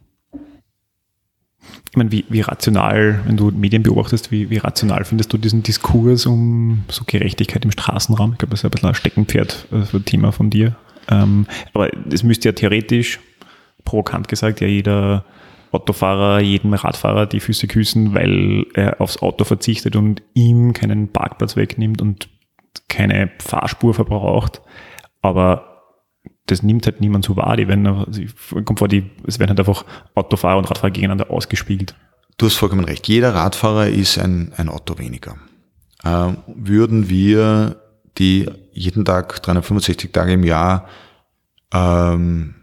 ich 1.95 1.97
meine, 1.97 2.11
wie, 2.11 2.25
wie 2.27 2.41
rational, 2.41 3.21
wenn 3.25 3.37
du 3.37 3.51
Medien 3.51 3.81
beobachtest, 3.81 4.29
wie, 4.29 4.49
wie 4.49 4.57
rational 4.57 5.05
findest 5.05 5.31
du 5.31 5.37
diesen 5.37 5.63
Diskurs 5.63 6.25
um 6.25 6.83
so 6.89 7.03
Gerechtigkeit 7.05 7.63
im 7.63 7.71
Straßenraum? 7.71 8.33
Ich 8.33 8.39
glaube, 8.39 8.51
das 8.51 8.59
ist 8.59 8.65
ein 8.65 8.71
bisschen 8.71 8.89
ein 8.89 8.95
Steckenpferd 8.95 9.67
für 9.69 9.97
ein 9.97 10.03
Thema 10.03 10.33
von 10.33 10.49
dir. 10.49 10.75
Ähm, 11.09 11.47
aber 11.73 11.89
es 12.11 12.21
müsste 12.23 12.49
ja 12.49 12.51
theoretisch, 12.51 13.21
provokant 13.85 14.27
gesagt, 14.27 14.59
ja 14.59 14.67
jeder 14.67 15.23
Autofahrer, 15.71 16.41
jedem 16.41 16.73
Radfahrer 16.73 17.27
die 17.27 17.39
Füße 17.39 17.67
küssen, 17.67 18.13
weil 18.13 18.65
er 18.73 18.99
aufs 18.99 19.21
Auto 19.21 19.45
verzichtet 19.45 19.95
und 19.95 20.21
ihm 20.33 20.73
keinen 20.73 21.13
Parkplatz 21.13 21.55
wegnimmt 21.55 22.01
und 22.01 22.27
keine 22.89 23.31
Fahrspur 23.39 23.93
verbraucht. 23.93 24.61
Aber 25.21 25.74
das 26.47 26.63
nimmt 26.63 26.85
halt 26.85 27.01
niemand 27.01 27.25
so 27.25 27.35
wahr. 27.35 27.57
Die 27.57 27.67
werden, 27.67 27.87
also 27.87 28.21
kommt 28.63 28.79
vor, 28.79 28.87
die, 28.87 29.09
es 29.25 29.39
werden 29.39 29.49
halt 29.49 29.59
einfach 29.59 29.85
Autofahrer 30.13 30.57
und 30.57 30.69
Radfahrer 30.69 30.91
gegeneinander 30.91 31.31
ausgespiegelt. 31.31 31.95
Du 32.37 32.45
hast 32.45 32.55
vollkommen 32.55 32.85
recht. 32.85 33.07
Jeder 33.07 33.33
Radfahrer 33.33 33.87
ist 33.87 34.17
ein, 34.17 34.53
ein 34.57 34.69
Auto 34.69 34.97
weniger. 34.97 35.37
Ähm, 36.03 36.37
würden 36.47 37.09
wir 37.09 37.77
die 38.17 38.49
jeden 38.71 39.05
Tag 39.05 39.41
365 39.41 40.11
Tage 40.11 40.33
im 40.33 40.43
Jahr 40.43 40.87
ähm, 41.73 42.55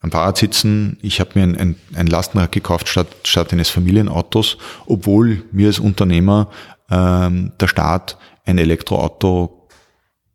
am 0.00 0.10
Fahrrad 0.10 0.36
sitzen. 0.36 0.98
Ich 1.02 1.20
habe 1.20 1.30
mir 1.34 1.42
ein, 1.42 1.56
ein, 1.56 1.76
ein 1.94 2.06
Lastenrad 2.06 2.52
gekauft 2.52 2.88
statt, 2.88 3.08
statt 3.24 3.52
eines 3.52 3.68
Familienautos, 3.68 4.58
obwohl 4.86 5.44
mir 5.52 5.68
als 5.68 5.78
Unternehmer 5.78 6.50
ähm, 6.90 7.52
der 7.60 7.68
Staat 7.68 8.18
ein 8.44 8.58
Elektroauto 8.58 9.68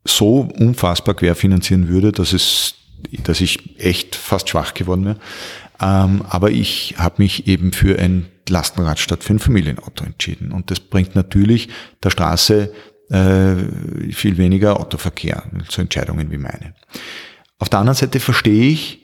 so 0.04 0.48
unfassbar 0.58 1.14
querfinanzieren 1.14 1.88
würde, 1.88 2.12
dass 2.12 2.32
es 2.32 2.74
dass 3.24 3.40
ich 3.40 3.78
echt 3.78 4.16
fast 4.16 4.48
schwach 4.48 4.74
geworden 4.74 5.04
wäre. 5.04 5.18
Ähm, 5.80 6.22
aber 6.28 6.50
ich 6.50 6.94
habe 6.98 7.22
mich 7.22 7.46
eben 7.46 7.72
für 7.72 7.98
ein 7.98 8.26
Lastenrad 8.48 8.98
statt 8.98 9.24
für 9.24 9.34
ein 9.34 9.38
Familienauto 9.38 10.04
entschieden. 10.04 10.52
Und 10.52 10.70
das 10.70 10.80
bringt 10.80 11.14
natürlich 11.14 11.68
der 12.02 12.10
Straße 12.10 12.72
äh, 13.10 13.54
viel 14.12 14.36
weniger 14.38 14.80
Autoverkehr, 14.80 15.44
so 15.68 15.80
Entscheidungen 15.82 16.30
wie 16.30 16.38
meine. 16.38 16.74
Auf 17.58 17.68
der 17.68 17.80
anderen 17.80 17.96
Seite 17.96 18.20
verstehe 18.20 18.70
ich, 18.70 19.02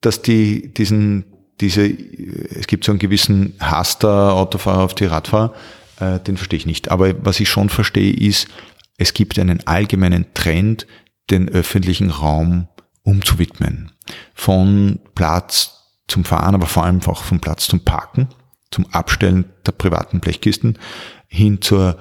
dass 0.00 0.22
die, 0.22 0.72
diesen, 0.72 1.24
diese, 1.60 1.86
es 1.86 2.66
gibt 2.66 2.84
so 2.84 2.92
einen 2.92 2.98
gewissen 2.98 3.54
Hass 3.60 3.98
der 3.98 4.10
Autofahrer 4.10 4.82
auf 4.82 4.94
die 4.94 5.04
Radfahrer, 5.04 5.54
äh, 6.00 6.20
den 6.20 6.36
verstehe 6.36 6.58
ich 6.58 6.66
nicht. 6.66 6.90
Aber 6.90 7.24
was 7.24 7.40
ich 7.40 7.48
schon 7.48 7.68
verstehe, 7.68 8.12
ist, 8.12 8.48
es 8.96 9.14
gibt 9.14 9.38
einen 9.38 9.66
allgemeinen 9.66 10.26
Trend, 10.34 10.86
den 11.30 11.48
öffentlichen 11.48 12.10
Raum 12.10 12.68
umzuwidmen. 13.02 13.92
Von 14.34 15.00
Platz 15.14 15.80
zum 16.08 16.24
Fahren, 16.24 16.54
aber 16.54 16.66
vor 16.66 16.84
allem 16.84 17.00
auch 17.06 17.22
von 17.22 17.40
Platz 17.40 17.66
zum 17.66 17.80
Parken, 17.80 18.28
zum 18.70 18.86
Abstellen 18.92 19.46
der 19.66 19.72
privaten 19.72 20.20
Blechkisten 20.20 20.78
hin 21.26 21.60
zur 21.60 21.98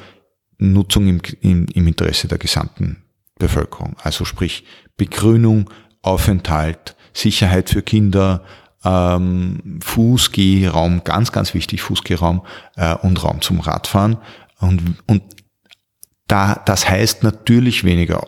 Nutzung 0.57 1.07
im, 1.07 1.21
im, 1.41 1.67
im 1.67 1.87
Interesse 1.87 2.27
der 2.27 2.37
gesamten 2.37 3.03
Bevölkerung. 3.37 3.95
Also 4.03 4.25
sprich 4.25 4.65
Begrünung, 4.97 5.69
Aufenthalt, 6.01 6.95
Sicherheit 7.13 7.69
für 7.69 7.81
Kinder, 7.81 8.43
ähm, 8.83 9.79
Fußgehraum, 9.81 11.03
ganz, 11.03 11.31
ganz 11.31 11.53
wichtig, 11.53 11.81
Fußgehraum 11.81 12.45
äh, 12.75 12.95
und 12.95 13.23
Raum 13.23 13.41
zum 13.41 13.59
Radfahren. 13.59 14.17
Und, 14.59 14.95
und 15.07 15.23
da, 16.27 16.61
das 16.65 16.87
heißt 16.87 17.23
natürlich 17.23 17.83
weniger 17.83 18.27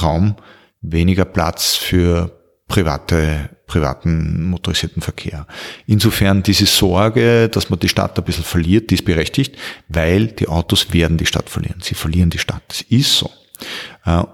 Raum 0.00 0.36
weniger 0.82 1.24
Platz 1.24 1.76
für 1.76 2.38
private, 2.68 3.50
privaten 3.66 4.44
motorisierten 4.44 5.02
Verkehr. 5.02 5.46
Insofern 5.86 6.42
diese 6.42 6.66
Sorge, 6.66 7.48
dass 7.48 7.70
man 7.70 7.78
die 7.78 7.88
Stadt 7.88 8.18
ein 8.18 8.24
bisschen 8.24 8.44
verliert, 8.44 8.90
die 8.90 8.94
ist 8.94 9.04
berechtigt, 9.04 9.56
weil 9.88 10.28
die 10.28 10.48
Autos 10.48 10.92
werden 10.92 11.18
die 11.18 11.26
Stadt 11.26 11.50
verlieren. 11.50 11.80
Sie 11.82 11.94
verlieren 11.94 12.30
die 12.30 12.38
Stadt. 12.38 12.62
Das 12.68 12.82
ist 12.82 13.16
so. 13.16 13.30
Äh, 14.04 14.24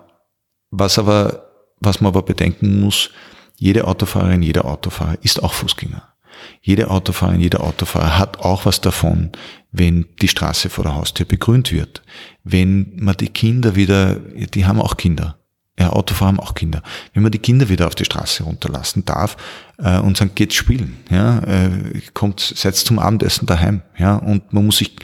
was 0.70 0.98
aber, 0.98 1.50
was 1.80 2.00
man 2.00 2.10
aber 2.10 2.22
bedenken 2.22 2.80
muss, 2.80 3.10
jede 3.56 3.86
Autofahrerin, 3.86 4.42
jeder 4.42 4.64
Autofahrer 4.66 5.18
ist 5.22 5.42
auch 5.42 5.52
Fußgänger. 5.52 6.14
Jede 6.60 6.90
Autofahrerin, 6.90 7.40
jeder 7.40 7.64
Autofahrer 7.64 8.18
hat 8.18 8.38
auch 8.38 8.66
was 8.66 8.80
davon, 8.80 9.32
wenn 9.72 10.06
die 10.22 10.28
Straße 10.28 10.70
vor 10.70 10.84
der 10.84 10.94
Haustür 10.94 11.26
begrünt 11.26 11.72
wird. 11.72 12.02
Wenn 12.44 12.92
man 12.96 13.16
die 13.16 13.28
Kinder 13.28 13.74
wieder, 13.74 14.14
die 14.14 14.64
haben 14.64 14.80
auch 14.80 14.96
Kinder. 14.96 15.37
Ja, 15.78 15.90
Autofahrer 15.90 16.28
haben 16.28 16.40
auch 16.40 16.54
Kinder. 16.54 16.82
Wenn 17.14 17.22
man 17.22 17.32
die 17.32 17.38
Kinder 17.38 17.68
wieder 17.68 17.86
auf 17.86 17.94
die 17.94 18.04
Straße 18.04 18.42
runterlassen 18.42 19.04
darf 19.04 19.36
äh, 19.78 19.98
und 19.98 20.16
sagen, 20.16 20.32
geht's 20.34 20.56
spielen, 20.56 20.96
ja, 21.10 21.38
äh, 21.40 22.00
kommt, 22.14 22.40
seid 22.40 22.74
zum 22.76 22.98
Abendessen 22.98 23.46
daheim, 23.46 23.82
ja, 23.96 24.16
und 24.16 24.52
man 24.52 24.66
muss 24.66 24.78
sich, 24.78 24.96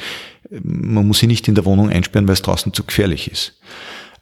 man 0.51 1.07
muss 1.07 1.20
sie 1.20 1.29
nicht 1.29 1.47
in 1.47 1.55
der 1.55 1.64
Wohnung 1.64 1.91
einsperren, 1.91 2.27
weil 2.27 2.35
es 2.35 2.43
draußen 2.43 2.72
zu 2.72 2.83
gefährlich 2.83 3.31
ist. 3.31 3.61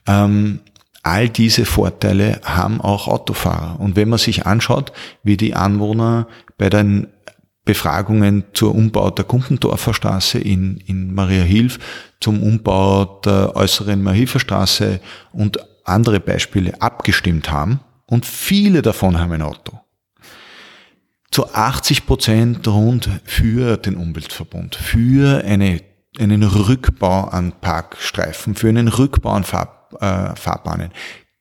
Ähm, 0.06 0.60
all 1.02 1.28
diese 1.28 1.64
Vorteile 1.64 2.40
haben 2.44 2.80
auch 2.80 3.08
Autofahrer. 3.08 3.80
Und 3.80 3.96
wenn 3.96 4.08
man 4.08 4.18
sich 4.18 4.46
anschaut, 4.46 4.92
wie 5.22 5.36
die 5.36 5.54
Anwohner 5.54 6.28
bei 6.58 6.68
den 6.68 7.08
Befragungen 7.64 8.44
zur 8.54 8.74
Umbau 8.74 9.10
der 9.10 9.24
Kumpendorfer 9.24 9.94
Straße 9.94 10.38
in, 10.38 10.78
in 10.86 11.14
Maria 11.14 11.44
Hilf, 11.44 11.78
zum 12.20 12.42
Umbau 12.42 13.20
der 13.24 13.54
äußeren 13.54 14.02
Mariahilfer 14.02 14.40
Straße 14.40 15.00
und 15.32 15.58
andere 15.84 16.20
Beispiele 16.20 16.80
abgestimmt 16.80 17.50
haben 17.50 17.80
und 18.06 18.26
viele 18.26 18.82
davon 18.82 19.18
haben 19.18 19.32
ein 19.32 19.42
Auto. 19.42 19.80
Zu 21.30 21.52
80 21.52 22.04
Prozent 22.04 22.68
rund 22.68 23.08
für 23.24 23.78
den 23.78 23.96
Umweltverbund, 23.96 24.74
für 24.74 25.42
eine, 25.44 25.80
einen 26.18 26.42
Rückbau 26.42 27.24
an 27.24 27.52
Parkstreifen, 27.60 28.54
für 28.54 28.68
einen 28.68 28.88
Rückbau 28.88 29.30
an 29.30 29.44
Fahr, 29.44 29.88
äh, 29.98 30.36
Fahrbahnen, 30.36 30.90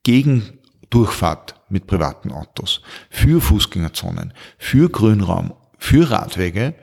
gegen 0.04 0.60
Durchfahrt 0.90 1.56
mit 1.70 1.88
privaten 1.88 2.32
Autos, 2.32 2.82
für 3.10 3.42
Fußgängerzonen, 3.42 4.34
für 4.58 4.90
Grünraum, 4.90 5.54
für 5.78 6.10
Radwege, 6.10 6.76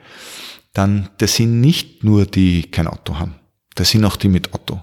dann 0.73 1.09
das 1.17 1.35
sind 1.35 1.61
nicht 1.61 2.03
nur 2.03 2.25
die 2.25 2.69
kein 2.69 2.87
Auto 2.87 3.17
haben, 3.17 3.35
das 3.75 3.89
sind 3.89 4.05
auch 4.05 4.17
die 4.17 4.29
mit 4.29 4.53
Auto 4.53 4.81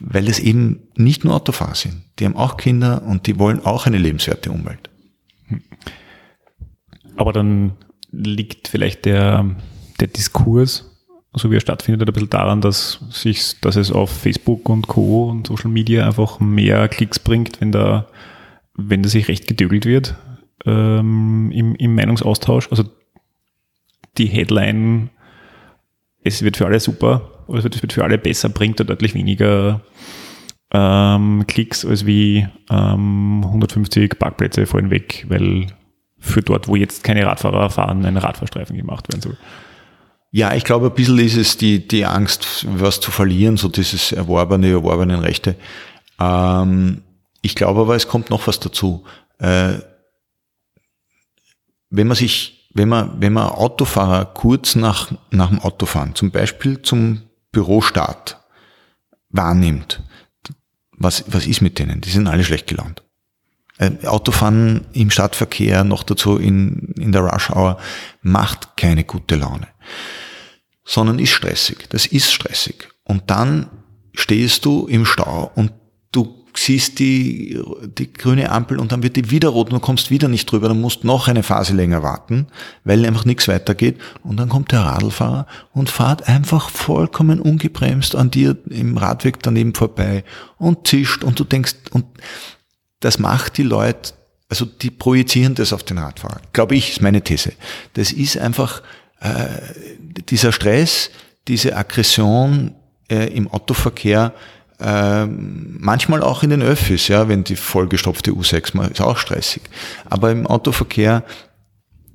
weil 0.00 0.28
es 0.28 0.38
eben 0.38 0.80
nicht 0.96 1.24
nur 1.24 1.34
Autofahrer 1.34 1.74
sind. 1.74 2.02
Die 2.18 2.24
haben 2.24 2.36
auch 2.36 2.56
Kinder 2.56 3.02
und 3.02 3.26
die 3.26 3.38
wollen 3.38 3.64
auch 3.64 3.86
eine 3.86 3.98
lebenswerte 3.98 4.50
Umwelt. 4.50 4.90
Aber 7.16 7.32
dann 7.32 7.72
liegt 8.10 8.68
vielleicht 8.68 9.04
der, 9.04 9.56
der 10.00 10.08
Diskurs, 10.08 10.90
so 11.32 11.50
wie 11.50 11.56
er 11.56 11.60
stattfindet, 11.60 12.08
ein 12.08 12.12
bisschen 12.12 12.30
daran, 12.30 12.60
dass 12.60 13.00
sich, 13.10 13.60
dass 13.60 13.76
es 13.76 13.92
auf 13.92 14.10
Facebook 14.10 14.68
und 14.68 14.86
Co. 14.88 15.30
und 15.30 15.46
Social 15.46 15.70
Media 15.70 16.06
einfach 16.06 16.40
mehr 16.40 16.88
Klicks 16.88 17.18
bringt, 17.18 17.60
wenn 17.60 17.72
da, 17.72 18.06
wenn 18.74 19.02
da 19.02 19.08
sich 19.08 19.28
recht 19.28 19.46
gedögelt 19.46 19.84
wird 19.84 20.16
ähm, 20.64 21.50
im, 21.52 21.74
im 21.76 21.94
Meinungsaustausch. 21.94 22.68
Also 22.70 22.84
die 24.18 24.26
Headline, 24.26 25.10
es 26.26 26.42
wird 26.42 26.56
für 26.56 26.66
alle 26.66 26.80
super, 26.80 27.44
also 27.48 27.68
das 27.68 27.80
wird 27.82 27.92
für 27.92 28.04
alle 28.04 28.18
besser, 28.18 28.48
bringt 28.48 28.80
da 28.80 28.84
deutlich 28.84 29.14
weniger 29.14 29.80
ähm, 30.72 31.44
Klicks 31.46 31.84
als 31.84 32.04
wie 32.04 32.46
ähm, 32.70 33.42
150 33.44 34.18
Parkplätze 34.18 34.66
fallen 34.66 34.90
weg, 34.90 35.24
weil 35.28 35.68
für 36.18 36.42
dort, 36.42 36.66
wo 36.66 36.76
jetzt 36.76 37.04
keine 37.04 37.24
Radfahrer 37.24 37.70
fahren, 37.70 38.04
ein 38.04 38.16
Radfahrstreifen 38.16 38.76
gemacht 38.76 39.08
werden 39.12 39.22
soll. 39.22 39.36
Ja, 40.32 40.54
ich 40.54 40.64
glaube, 40.64 40.86
ein 40.86 40.94
bisschen 40.94 41.18
ist 41.18 41.36
es 41.36 41.56
die, 41.56 41.86
die 41.86 42.04
Angst, 42.04 42.66
was 42.68 43.00
zu 43.00 43.10
verlieren, 43.10 43.56
so 43.56 43.68
dieses 43.68 44.12
erworbene, 44.12 44.70
erworbenen 44.70 45.20
Rechte. 45.20 45.54
Ähm, 46.18 47.02
ich 47.42 47.54
glaube 47.54 47.80
aber, 47.80 47.94
es 47.94 48.08
kommt 48.08 48.30
noch 48.30 48.46
was 48.48 48.58
dazu. 48.58 49.04
Äh, 49.38 49.74
wenn 51.90 52.08
man 52.08 52.16
sich, 52.16 52.55
wenn 52.76 52.88
man, 52.88 53.20
wenn 53.20 53.32
man 53.32 53.48
Autofahrer 53.48 54.26
kurz 54.26 54.76
nach, 54.76 55.10
nach 55.30 55.48
dem 55.48 55.60
Autofahren, 55.60 56.14
zum 56.14 56.30
Beispiel 56.30 56.82
zum 56.82 57.22
Bürostart, 57.50 58.38
wahrnimmt, 59.30 60.02
was, 60.92 61.24
was 61.28 61.46
ist 61.46 61.62
mit 61.62 61.78
denen? 61.78 62.00
Die 62.00 62.10
sind 62.10 62.26
alle 62.26 62.44
schlecht 62.44 62.66
gelaunt. 62.66 63.02
Äh, 63.78 64.06
Autofahren 64.06 64.86
im 64.92 65.10
Stadtverkehr, 65.10 65.84
noch 65.84 66.02
dazu 66.02 66.36
in, 66.36 66.94
in 66.98 67.12
der 67.12 67.22
Rush 67.22 67.50
Hour, 67.50 67.78
macht 68.22 68.76
keine 68.76 69.04
gute 69.04 69.36
Laune, 69.36 69.68
sondern 70.84 71.18
ist 71.18 71.30
stressig. 71.30 71.88
Das 71.90 72.06
ist 72.06 72.32
stressig. 72.32 72.88
Und 73.04 73.30
dann 73.30 73.70
stehst 74.14 74.64
du 74.64 74.86
im 74.86 75.04
Stau 75.04 75.50
und 75.54 75.72
siehst 76.58 76.98
die, 76.98 77.60
die 77.98 78.12
grüne 78.12 78.50
Ampel 78.50 78.78
und 78.78 78.92
dann 78.92 79.02
wird 79.02 79.16
die 79.16 79.30
wieder 79.30 79.48
rot 79.48 79.68
und 79.68 79.74
du 79.74 79.80
kommst 79.80 80.10
wieder 80.10 80.28
nicht 80.28 80.50
drüber, 80.50 80.68
dann 80.68 80.80
musst 80.80 81.04
noch 81.04 81.28
eine 81.28 81.42
Phase 81.42 81.74
länger 81.74 82.02
warten, 82.02 82.46
weil 82.84 83.04
einfach 83.04 83.24
nichts 83.24 83.48
weitergeht 83.48 83.98
und 84.22 84.36
dann 84.38 84.48
kommt 84.48 84.72
der 84.72 84.80
Radlfahrer 84.80 85.46
und 85.72 85.90
fährt 85.90 86.28
einfach 86.28 86.70
vollkommen 86.70 87.40
ungebremst 87.40 88.14
an 88.16 88.30
dir 88.30 88.56
im 88.70 88.96
Radweg 88.96 89.42
daneben 89.42 89.74
vorbei 89.74 90.24
und 90.58 90.86
zischt 90.88 91.24
und 91.24 91.38
du 91.38 91.44
denkst, 91.44 91.74
und 91.90 92.06
das 93.00 93.18
macht 93.18 93.58
die 93.58 93.62
Leute, 93.62 94.14
also 94.48 94.64
die 94.64 94.90
projizieren 94.90 95.54
das 95.54 95.72
auf 95.72 95.82
den 95.82 95.98
Radfahrer. 95.98 96.40
Glaube 96.52 96.76
ich, 96.76 96.90
ist 96.90 97.02
meine 97.02 97.22
These. 97.22 97.52
Das 97.94 98.12
ist 98.12 98.38
einfach 98.38 98.82
äh, 99.20 99.46
dieser 100.28 100.52
Stress, 100.52 101.10
diese 101.48 101.76
Aggression 101.76 102.74
äh, 103.08 103.26
im 103.34 103.48
Autoverkehr, 103.48 104.32
äh, 104.80 105.26
manchmal 105.26 106.22
auch 106.22 106.42
in 106.42 106.50
den 106.50 106.62
Öffis, 106.62 107.08
ja, 107.08 107.28
wenn 107.28 107.44
die 107.44 107.56
vollgestopfte 107.56 108.32
U6 108.32 108.76
mal 108.76 108.90
ist 108.90 109.00
auch 109.00 109.18
stressig. 109.18 109.62
Aber 110.04 110.30
im 110.30 110.46
Autoverkehr, 110.46 111.24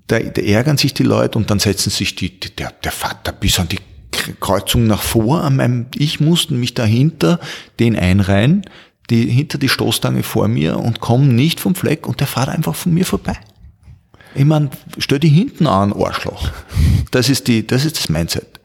da, 0.07 0.19
da 0.19 0.41
ärgern 0.41 0.77
sich 0.77 0.93
die 0.93 1.03
Leute 1.03 1.37
und 1.37 1.49
dann 1.49 1.59
setzen 1.59 1.89
sich 1.89 2.15
die, 2.15 2.39
der, 2.39 2.71
der 2.83 2.91
Vater 2.91 3.31
bis 3.31 3.59
an 3.59 3.67
die 3.67 3.79
Kreuzung 4.39 4.87
nach 4.87 5.01
vor 5.01 5.43
an 5.43 5.55
meinem, 5.55 5.87
ich 5.95 6.19
musste 6.19 6.53
mich 6.53 6.73
dahinter 6.73 7.39
den 7.79 7.97
einreihen, 7.97 8.63
die, 9.09 9.25
hinter 9.25 9.57
die 9.57 9.69
Stoßstange 9.69 10.23
vor 10.23 10.47
mir 10.47 10.77
und 10.77 10.99
komme 10.99 11.25
nicht 11.25 11.59
vom 11.59 11.75
Fleck 11.75 12.07
und 12.07 12.19
der 12.19 12.27
fährt 12.27 12.49
einfach 12.49 12.75
von 12.75 12.93
mir 12.93 13.05
vorbei. 13.05 13.37
Ich 14.35 14.45
meine, 14.45 14.69
stell 14.97 15.19
die 15.19 15.29
hinten 15.29 15.67
an, 15.67 15.93
Arschloch. 15.93 16.49
Das 17.11 17.27
ist 17.27 17.47
die, 17.47 17.67
das 17.67 17.83
ist 17.83 17.97
das 17.97 18.09
Mindset. 18.09 18.61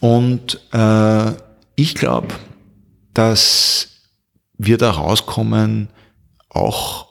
Und 0.00 0.60
äh, 0.72 1.32
ich 1.74 1.94
glaube, 1.94 2.28
dass 3.14 3.88
wir 4.58 4.78
da 4.78 4.90
rauskommen, 4.90 5.88
auch 6.48 7.06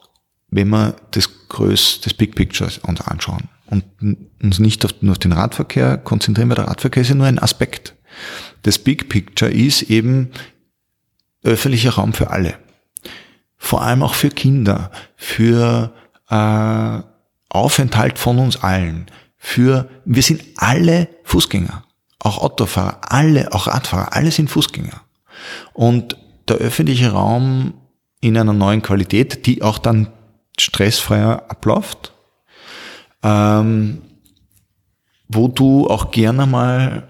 wenn 0.50 0.70
wir 0.70 0.96
das 1.12 1.30
größte, 1.50 2.10
das 2.10 2.14
Big 2.14 2.36
Picture 2.36 2.72
uns 2.84 3.02
anschauen 3.02 3.50
und 3.68 3.86
uns 4.42 4.60
nicht 4.60 4.86
auf, 4.86 4.94
nur 5.02 5.14
auf 5.14 5.20
den 5.20 5.32
Radverkehr 5.32 5.98
konzentrieren, 5.98 6.50
weil 6.50 6.56
der 6.56 6.68
Radverkehr 6.68 7.02
ist 7.02 7.10
ja 7.10 7.16
nur 7.16 7.28
ein 7.28 7.40
Aspekt. 7.40 7.96
Das 8.64 8.80
Big 8.80 9.10
Picture 9.10 9.52
ist 9.52 9.84
eben 9.84 10.32
öffentlicher 11.44 11.92
Raum 11.92 12.14
für 12.14 12.32
alle. 12.32 12.56
Vor 13.58 13.82
allem 13.82 14.04
auch 14.04 14.14
für 14.14 14.30
Kinder, 14.30 14.92
für 15.16 15.94
äh, 16.30 17.02
Aufenthalt 17.50 18.20
von 18.20 18.40
uns 18.40 18.58
allen, 18.58 19.08
für 19.38 19.90
wir 20.06 20.24
sind 20.24 20.44
alle 20.58 21.10
Fußgänger, 21.24 21.84
auch 22.20 22.40
Autofahrer, 22.40 23.00
alle, 23.12 23.54
auch 23.54 23.68
Radfahrer, 23.68 24.14
alle 24.14 24.32
sind 24.32 24.50
Fußgänger. 24.50 25.02
Und 25.74 26.18
der 26.48 26.58
öffentliche 26.58 27.12
Raum 27.12 27.74
in 28.22 28.38
einer 28.38 28.54
neuen 28.54 28.82
Qualität, 28.82 29.46
die 29.46 29.62
auch 29.62 29.78
dann 29.78 30.08
stressfreier 30.60 31.44
abläuft, 31.50 32.14
ähm, 33.24 34.02
wo 35.28 35.48
du 35.48 35.88
auch 35.88 36.12
gerne 36.12 36.46
mal 36.46 37.10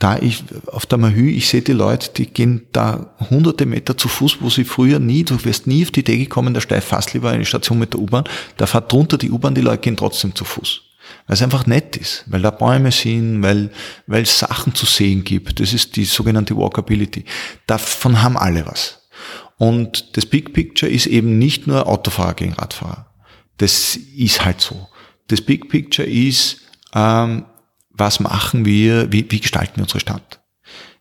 da 0.00 0.18
ich 0.18 0.44
auf 0.66 0.86
der 0.86 0.96
Mahü, 0.96 1.30
ich 1.30 1.48
sehe 1.48 1.60
die 1.60 1.72
Leute, 1.72 2.10
die 2.16 2.26
gehen 2.26 2.66
da 2.72 3.14
hunderte 3.28 3.66
Meter 3.66 3.98
zu 3.98 4.08
Fuß, 4.08 4.38
wo 4.40 4.48
sie 4.48 4.64
früher 4.64 4.98
nie, 4.98 5.24
du 5.24 5.44
wirst 5.44 5.66
nie 5.66 5.84
auf 5.84 5.90
die 5.90 6.00
Idee 6.00 6.16
gekommen, 6.16 6.54
der 6.54 6.62
Steif 6.62 6.86
fast 6.86 7.12
lieber 7.12 7.28
eine 7.30 7.44
Station 7.44 7.78
mit 7.78 7.92
der 7.92 8.00
U-Bahn, 8.00 8.24
da 8.56 8.66
fährt 8.66 8.90
drunter 8.90 9.18
die 9.18 9.30
U-Bahn, 9.30 9.54
die 9.54 9.60
Leute 9.60 9.82
gehen 9.82 9.98
trotzdem 9.98 10.34
zu 10.34 10.46
Fuß. 10.46 10.80
Weil 11.26 11.34
es 11.34 11.42
einfach 11.42 11.66
nett 11.66 11.96
ist, 11.96 12.24
weil 12.26 12.42
da 12.42 12.50
Bäume 12.50 12.92
sind, 12.92 13.42
weil, 13.42 13.70
weil 14.06 14.22
es 14.22 14.38
Sachen 14.38 14.74
zu 14.74 14.86
sehen 14.86 15.24
gibt. 15.24 15.60
Das 15.60 15.72
ist 15.72 15.96
die 15.96 16.04
sogenannte 16.04 16.56
Walkability. 16.56 17.24
Davon 17.66 18.22
haben 18.22 18.36
alle 18.36 18.66
was. 18.66 19.08
Und 19.56 20.16
das 20.16 20.26
Big 20.26 20.52
Picture 20.52 20.90
ist 20.90 21.06
eben 21.06 21.38
nicht 21.38 21.66
nur 21.66 21.86
Autofahrer 21.86 22.34
gegen 22.34 22.54
Radfahrer. 22.54 23.12
Das 23.58 23.96
ist 23.96 24.44
halt 24.44 24.60
so. 24.60 24.88
Das 25.28 25.42
Big 25.42 25.68
Picture 25.68 26.08
ist, 26.08 26.62
ähm, 26.94 27.44
was 27.90 28.20
machen 28.20 28.64
wir, 28.64 29.12
wie, 29.12 29.30
wie 29.30 29.40
gestalten 29.40 29.76
wir 29.76 29.82
unsere 29.82 30.00
Stadt? 30.00 30.40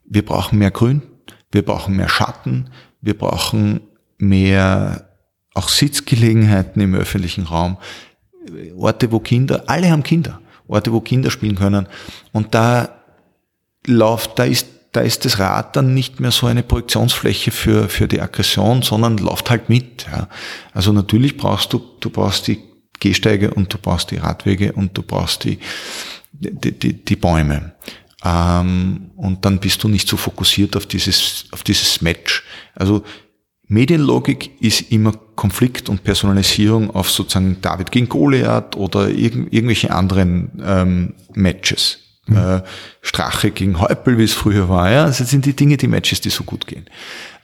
Wir 0.03 0.25
brauchen 0.25 0.59
mehr 0.59 0.71
Grün, 0.71 1.01
wir 1.51 1.63
brauchen 1.63 1.95
mehr 1.95 2.09
Schatten, 2.09 2.69
wir 2.99 3.17
brauchen 3.17 3.81
mehr 4.17 5.09
auch 5.53 5.69
Sitzgelegenheiten 5.69 6.81
im 6.81 6.95
öffentlichen 6.95 7.45
Raum, 7.45 7.77
Orte, 8.77 9.11
wo 9.11 9.19
Kinder, 9.19 9.63
alle 9.67 9.89
haben 9.89 10.03
Kinder, 10.03 10.39
Orte, 10.67 10.91
wo 10.91 11.01
Kinder 11.01 11.31
spielen 11.31 11.55
können. 11.55 11.87
Und 12.31 12.53
da 12.55 12.89
läuft, 13.85 14.39
da 14.39 14.43
ist, 14.43 14.67
da 14.91 15.01
ist 15.01 15.25
das 15.25 15.39
Rad 15.39 15.75
dann 15.75 15.93
nicht 15.93 16.19
mehr 16.19 16.31
so 16.31 16.47
eine 16.47 16.63
Projektionsfläche 16.63 17.51
für, 17.51 17.89
für 17.89 18.07
die 18.07 18.21
Aggression, 18.21 18.81
sondern 18.81 19.17
läuft 19.17 19.49
halt 19.49 19.69
mit. 19.69 20.05
Ja. 20.11 20.27
Also 20.73 20.91
natürlich 20.91 21.37
brauchst 21.37 21.73
du, 21.73 21.81
du 21.99 22.09
brauchst 22.09 22.47
die 22.47 22.59
Gehsteige 22.99 23.53
und 23.53 23.73
du 23.73 23.77
brauchst 23.77 24.11
die 24.11 24.17
Radwege 24.17 24.73
und 24.73 24.97
du 24.97 25.03
brauchst 25.03 25.43
die, 25.43 25.59
die, 26.31 26.71
die, 26.71 26.93
die 27.05 27.15
Bäume. 27.15 27.73
Ähm, 28.23 29.11
und 29.15 29.45
dann 29.45 29.59
bist 29.59 29.83
du 29.83 29.87
nicht 29.87 30.07
so 30.07 30.17
fokussiert 30.17 30.75
auf 30.75 30.85
dieses, 30.85 31.45
auf 31.51 31.63
dieses 31.63 32.01
Match. 32.01 32.43
Also 32.75 33.03
Medienlogik 33.67 34.61
ist 34.61 34.91
immer 34.91 35.13
Konflikt 35.39 35.87
und 35.87 36.03
Personalisierung 36.03 36.93
auf 36.93 37.09
sozusagen 37.09 37.61
David 37.61 37.93
gegen 37.93 38.09
Goliath 38.09 38.75
oder 38.75 39.07
irgend, 39.07 39.53
irgendwelche 39.53 39.89
anderen 39.89 40.51
ähm, 40.61 41.13
Matches. 41.33 41.99
Mhm. 42.27 42.35
Äh, 42.35 42.61
Strache 43.01 43.51
gegen 43.51 43.79
Häupl, 43.79 44.17
wie 44.17 44.25
es 44.25 44.33
früher 44.33 44.67
war. 44.67 44.91
Ja? 44.91 45.05
Das 45.05 45.19
sind 45.19 45.45
die 45.45 45.55
Dinge, 45.55 45.77
die 45.77 45.87
Matches, 45.87 46.19
die 46.19 46.29
so 46.29 46.43
gut 46.43 46.67
gehen. 46.67 46.87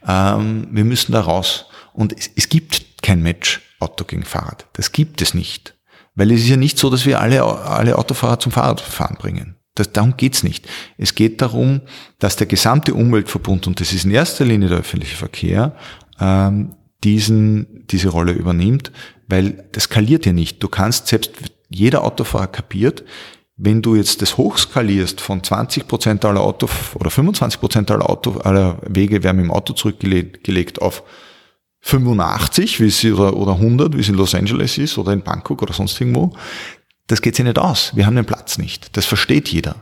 Ähm, 0.05 0.67
wir 0.71 0.83
müssen 0.83 1.13
da 1.13 1.21
raus. 1.21 1.67
Und 1.93 2.11
es, 2.11 2.29
es 2.35 2.49
gibt 2.49 3.01
kein 3.01 3.23
Match 3.23 3.61
Auto 3.79 4.03
gegen 4.03 4.25
Fahrrad. 4.25 4.65
Das 4.73 4.91
gibt 4.91 5.21
es 5.21 5.33
nicht. 5.33 5.73
Weil 6.15 6.31
es 6.31 6.41
ist 6.41 6.49
ja 6.49 6.57
nicht 6.57 6.77
so, 6.77 6.89
dass 6.89 7.05
wir 7.05 7.21
alle, 7.21 7.45
alle 7.45 7.97
Autofahrer 7.97 8.41
zum 8.41 8.51
Fahrradfahren 8.51 9.15
bringen. 9.15 9.55
Das, 9.73 9.93
darum 9.93 10.17
geht's 10.17 10.43
nicht. 10.43 10.67
Es 10.97 11.15
geht 11.15 11.41
darum, 11.41 11.79
dass 12.19 12.35
der 12.35 12.47
gesamte 12.47 12.93
Umweltverbund, 12.93 13.67
und 13.67 13.79
das 13.79 13.93
ist 13.93 14.03
in 14.03 14.11
erster 14.11 14.43
Linie 14.43 14.67
der 14.67 14.79
öffentliche 14.79 15.15
Verkehr, 15.15 15.77
ähm, 16.19 16.75
diesen, 17.05 17.85
diese 17.89 18.09
Rolle 18.09 18.33
übernimmt, 18.33 18.91
weil 19.27 19.65
das 19.71 19.83
skaliert 19.83 20.25
ja 20.25 20.33
nicht. 20.33 20.61
Du 20.61 20.67
kannst 20.67 21.07
selbst, 21.07 21.31
jeder 21.69 22.03
Autofahrer 22.03 22.47
kapiert, 22.47 23.03
wenn 23.57 23.81
du 23.81 23.95
jetzt 23.95 24.21
das 24.21 24.37
hochskalierst 24.37 25.21
von 25.21 25.41
20 25.41 25.87
Prozent 25.87 26.25
aller 26.25 26.41
Auto 26.41 26.67
oder 26.95 27.09
25 27.09 27.59
Prozent 27.59 27.89
aller 27.89 28.09
Auto, 28.09 28.39
aller 28.39 28.79
Wege 28.85 29.23
werden 29.23 29.39
im 29.39 29.51
Auto 29.51 29.73
zurückgelegt 29.73 30.81
auf 30.81 31.03
85, 31.81 32.81
wie 32.81 32.89
sie, 32.89 33.13
oder, 33.13 33.37
oder 33.37 33.53
100, 33.53 33.95
wie 33.95 34.01
es 34.01 34.09
in 34.09 34.15
Los 34.15 34.35
Angeles 34.35 34.77
ist 34.77 34.97
oder 34.97 35.13
in 35.13 35.21
Bangkok 35.21 35.61
oder 35.61 35.73
sonst 35.73 35.99
irgendwo. 36.01 36.35
Das 37.07 37.21
geht 37.21 37.35
sich 37.35 37.45
nicht 37.45 37.59
aus. 37.59 37.95
Wir 37.95 38.07
haben 38.07 38.15
den 38.15 38.25
Platz 38.25 38.57
nicht. 38.57 38.97
Das 38.97 39.05
versteht 39.05 39.49
jeder. 39.49 39.75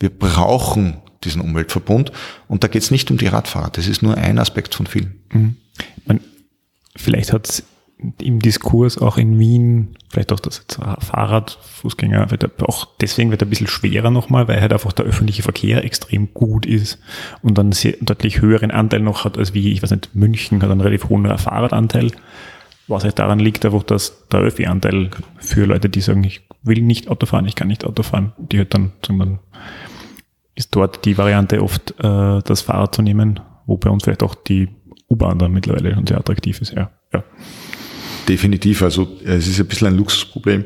Wir 0.00 0.10
brauchen 0.10 1.02
diesen 1.22 1.42
Umweltverbund 1.42 2.10
und 2.48 2.64
da 2.64 2.68
geht 2.68 2.82
es 2.82 2.90
nicht 2.90 3.10
um 3.10 3.18
die 3.18 3.26
Radfahrer. 3.26 3.70
Das 3.70 3.86
ist 3.86 4.02
nur 4.02 4.16
ein 4.16 4.38
Aspekt 4.38 4.74
von 4.74 4.86
vielen. 4.86 5.22
Mhm. 5.30 5.56
Man, 6.06 6.20
vielleicht 6.96 7.32
hat 7.32 7.48
es 7.48 7.64
im 8.20 8.40
Diskurs 8.40 8.98
auch 8.98 9.16
in 9.16 9.38
Wien, 9.38 9.94
vielleicht 10.10 10.32
auch 10.32 10.40
das 10.40 10.66
Fahrrad, 10.98 11.58
Fußgänger, 11.62 12.30
wird 12.32 12.62
auch 12.62 12.88
deswegen 13.00 13.30
wird 13.30 13.42
er 13.42 13.46
ein 13.46 13.50
bisschen 13.50 13.68
schwerer 13.68 14.10
nochmal, 14.10 14.48
weil 14.48 14.60
halt 14.60 14.72
einfach 14.72 14.92
der 14.92 15.06
öffentliche 15.06 15.42
Verkehr 15.42 15.84
extrem 15.84 16.34
gut 16.34 16.66
ist 16.66 16.98
und 17.42 17.56
dann 17.56 17.70
sehr, 17.72 17.94
deutlich 18.00 18.40
höheren 18.40 18.72
Anteil 18.72 19.00
noch 19.00 19.24
hat 19.24 19.38
als 19.38 19.54
wie, 19.54 19.72
ich 19.72 19.82
weiß 19.82 19.92
nicht, 19.92 20.14
München 20.14 20.62
hat 20.62 20.70
einen 20.70 20.80
relativ 20.80 21.08
hohen 21.08 21.26
Fahrradanteil, 21.38 22.10
was 22.88 23.04
halt 23.04 23.18
daran 23.18 23.38
liegt 23.38 23.64
einfach, 23.64 23.84
dass 23.84 24.26
der 24.28 24.40
Öffi-Anteil 24.40 25.10
für 25.38 25.64
Leute, 25.64 25.88
die 25.88 26.00
sagen, 26.00 26.24
ich 26.24 26.42
will 26.62 26.82
nicht 26.82 27.08
Auto 27.08 27.26
fahren, 27.26 27.46
ich 27.46 27.54
kann 27.54 27.68
nicht 27.68 27.84
Auto 27.84 28.02
fahren, 28.02 28.32
die 28.38 28.58
halt 28.58 28.74
dann, 28.74 28.92
dann 29.02 29.38
ist 30.54 30.74
dort 30.74 31.04
die 31.04 31.16
Variante 31.16 31.62
oft, 31.62 31.94
äh, 32.00 32.40
das 32.42 32.62
Fahrrad 32.62 32.94
zu 32.94 33.02
nehmen, 33.02 33.40
wo 33.66 33.76
bei 33.76 33.90
uns 33.90 34.04
vielleicht 34.04 34.22
auch 34.24 34.34
die 34.34 34.68
U-Bahn 35.12 35.38
dann 35.38 35.52
mittlerweile 35.52 35.94
schon 35.94 36.06
sehr 36.06 36.18
attraktiv 36.18 36.60
ist, 36.60 36.72
ja. 36.72 36.90
ja. 37.12 37.22
definitiv. 38.28 38.82
Also 38.82 39.08
es 39.24 39.46
ist 39.46 39.60
ein 39.60 39.66
bisschen 39.66 39.88
ein 39.88 39.96
Luxusproblem 39.96 40.64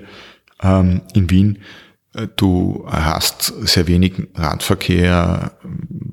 ähm, 0.63 1.03
in 1.15 1.31
Wien. 1.31 1.59
Äh, 2.15 2.29
du 2.37 2.85
hast 2.89 3.53
sehr 3.67 3.87
wenig 3.87 4.15
Radverkehr, 4.35 5.53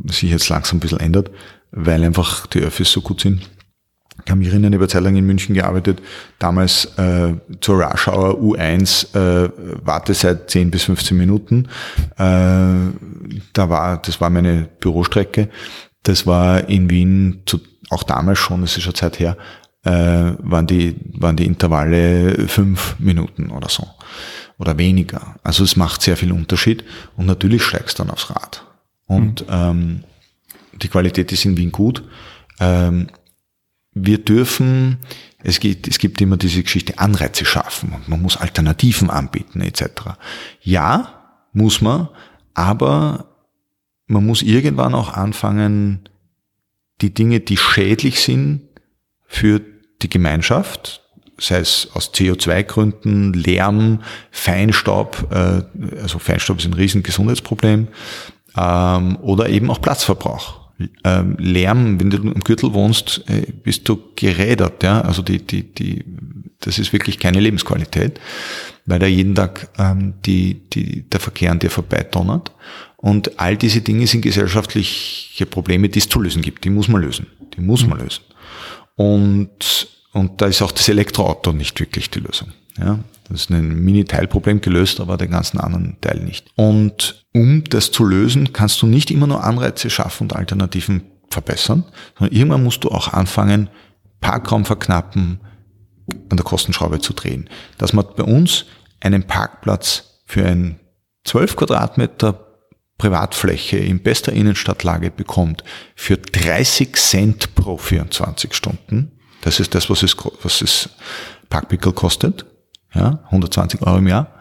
sich 0.06 0.32
jetzt 0.32 0.50
langsam 0.50 0.78
ein 0.78 0.82
bisschen 0.82 1.00
ändert, 1.00 1.32
weil 1.72 2.04
einfach 2.04 2.48
die 2.48 2.60
Öffis 2.60 2.92
so 2.92 3.02
gut 3.02 3.22
sind. 3.22 3.50
Ich 4.26 4.32
habe 4.32 4.40
mich 4.40 4.50
erinnern, 4.50 4.74
über 4.74 4.88
Zeit 4.88 5.04
lang 5.04 5.16
in 5.16 5.26
München 5.26 5.56
gearbeitet, 5.56 6.02
damals 6.40 6.86
äh, 6.98 7.34
zur 7.62 7.84
Rush 7.84 8.08
Hour 8.08 8.40
U1 8.40 9.16
äh, 9.16 9.50
Wartezeit 9.84 10.50
10 10.50 10.72
bis 10.72 10.84
15 10.84 11.18
Minuten. 11.18 11.68
Äh, 12.18 12.94
da 13.54 13.70
war, 13.70 14.02
das 14.02 14.22
war 14.22 14.30
meine 14.30 14.70
Bürostrecke. 14.80 15.50
Das 16.04 16.28
war 16.28 16.70
in 16.70 16.90
Wien 16.90 17.42
zu, 17.46 17.60
auch 17.90 18.04
damals 18.04 18.40
schon, 18.40 18.62
das 18.62 18.78
ist 18.78 18.84
schon 18.84 18.96
Zeit 18.96 19.20
her, 19.20 19.38
äh, 19.84 20.34
waren, 20.40 20.68
die, 20.68 20.96
waren 21.14 21.36
die 21.36 21.46
Intervalle 21.46 22.48
fünf 22.48 22.96
Minuten 23.00 23.52
oder 23.52 23.70
so. 23.70 23.88
Oder 24.58 24.78
weniger. 24.78 25.36
Also 25.44 25.64
es 25.64 25.76
macht 25.76 26.02
sehr 26.02 26.16
viel 26.16 26.32
Unterschied 26.32 26.84
und 27.18 27.26
natürlich 27.26 27.64
steigst 27.64 28.00
du 28.00 28.04
dann 28.04 28.12
aufs 28.12 28.30
Rad. 28.30 28.64
Und 29.08 29.42
mhm. 29.42 29.54
ähm, 29.54 30.04
die 30.82 30.88
Qualität 30.88 31.32
ist 31.32 31.46
in 31.46 31.58
Wien 31.58 31.72
gut. 31.72 32.04
Ähm, 32.60 33.08
wir 33.94 34.20
dürfen, 34.20 34.98
es 35.44 35.60
gibt, 35.60 35.88
es 35.88 36.00
gibt 36.00 36.22
immer 36.22 36.38
diese 36.38 36.64
Geschichte, 36.64 36.98
Anreize 37.00 37.46
schaffen 37.46 37.94
und 37.94 38.08
man 38.08 38.22
muss 38.22 38.38
Alternativen 38.38 39.10
anbieten 39.10 39.62
etc. 39.62 40.16
Ja, 40.62 41.40
muss 41.52 41.82
man, 41.82 42.10
aber 42.54 43.26
man 44.08 44.26
muss 44.26 44.42
irgendwann 44.42 44.96
auch 44.96 45.14
anfangen, 45.14 46.10
die 47.04 47.14
Dinge, 47.14 47.42
die 47.42 47.58
schädlich 47.58 48.22
sind 48.22 48.62
für 49.28 49.62
die 50.02 50.10
Gemeinschaft, 50.10 51.02
sei 51.38 51.60
es 51.60 51.90
aus 51.94 52.14
CO2-Gründen, 52.14 53.34
Lärm, 53.34 54.02
Feinstaub, 54.32 55.28
äh, 55.32 55.64
also 56.00 56.20
Feinstaub 56.20 56.60
ist 56.60 56.66
ein 56.66 56.74
riesen 56.74 57.04
Gesundheitsproblem, 57.04 57.90
ähm, 58.58 59.18
oder 59.22 59.50
eben 59.50 59.70
auch 59.70 59.82
Platzverbrauch. 59.82 60.62
Ähm, 61.04 61.36
Lärm, 61.38 62.00
wenn 62.00 62.10
du 62.10 62.18
im 62.18 62.40
Gürtel 62.40 62.74
wohnst, 62.74 63.24
äh, 63.30 63.52
bist 63.64 63.88
du 63.88 64.00
gerädert, 64.16 64.84
ja, 64.84 65.02
also 65.02 65.22
die, 65.22 65.46
die, 65.46 65.74
die, 65.74 66.04
das 66.60 66.80
ist 66.80 66.94
wirklich 66.94 67.20
keine 67.20 67.40
Lebensqualität, 67.40 68.20
weil 68.86 69.00
da 69.00 69.06
jeden 69.06 69.36
Tag 69.36 69.70
ähm, 69.78 70.16
die, 70.26 70.70
die, 70.70 71.10
der 71.10 71.20
Verkehr 71.20 71.52
an 71.52 71.60
dir 71.60 71.70
vorbeidonnert. 71.70 72.52
Und 73.04 73.38
all 73.38 73.58
diese 73.58 73.82
Dinge 73.82 74.08
sind 74.08 74.22
gesellschaftliche 74.22 75.46
Probleme, 75.46 75.90
die 75.90 76.00
es 76.00 76.08
zu 76.08 76.22
lösen 76.22 76.42
gibt. 76.42 76.64
Die 76.64 76.70
muss 76.70 76.88
man 76.88 77.02
lösen. 77.02 77.28
Die 77.54 77.60
muss 77.60 77.86
man 77.86 78.00
lösen. 78.00 78.24
Und, 78.96 79.90
und 80.14 80.42
da 80.42 80.46
ist 80.46 80.62
auch 80.62 80.72
das 80.72 80.88
Elektroauto 80.88 81.52
nicht 81.52 81.78
wirklich 81.82 82.10
die 82.10 82.22
Lösung. 82.22 82.54
Ja, 82.78 83.00
das 83.28 83.42
ist 83.42 83.50
ein 83.52 83.84
Mini-Teilproblem 83.84 84.62
gelöst, 84.62 85.02
aber 85.02 85.18
den 85.18 85.32
ganzen 85.32 85.60
anderen 85.60 85.98
Teil 86.00 86.22
nicht. 86.22 86.50
Und 86.56 87.26
um 87.34 87.66
das 87.66 87.92
zu 87.92 88.06
lösen, 88.06 88.54
kannst 88.54 88.82
du 88.82 88.88
nicht 88.88 89.12
immer 89.12 89.28
nur 89.28 89.44
Anreize 89.44 89.90
schaffen 89.90 90.24
und 90.24 90.36
Alternativen 90.38 91.04
verbessern, 91.30 91.84
sondern 92.18 92.34
irgendwann 92.34 92.64
musst 92.64 92.86
du 92.86 92.90
auch 92.90 93.12
anfangen, 93.12 93.70
Parkraum 94.22 94.64
verknappen, 94.64 95.42
an 96.30 96.38
der 96.38 96.46
Kostenschraube 96.46 97.00
zu 97.00 97.12
drehen. 97.12 97.50
Dass 97.78 97.92
man 97.92 98.06
bei 98.16 98.24
uns 98.24 98.64
einen 99.02 99.24
Parkplatz 99.24 100.22
für 100.26 100.46
ein 100.46 100.80
12 101.26 101.58
Quadratmeter 101.58 102.43
Privatfläche 103.04 103.76
in 103.76 104.02
bester 104.02 104.32
Innenstadtlage 104.32 105.12
bekommt 105.12 105.66
für 105.94 106.16
30 106.16 106.96
Cent 106.96 107.54
pro 107.54 107.76
24 107.78 108.54
Stunden, 108.54 109.12
das 109.42 109.60
ist 109.60 109.76
das, 109.76 109.90
was 109.90 110.04
es, 110.04 110.16
was 110.42 110.62
es 110.62 110.90
Parkpickel 111.50 111.92
kostet, 111.92 112.46
ja, 112.96 113.20
120 113.26 113.82
Euro 113.82 113.98
im 113.98 114.08
Jahr, 114.08 114.40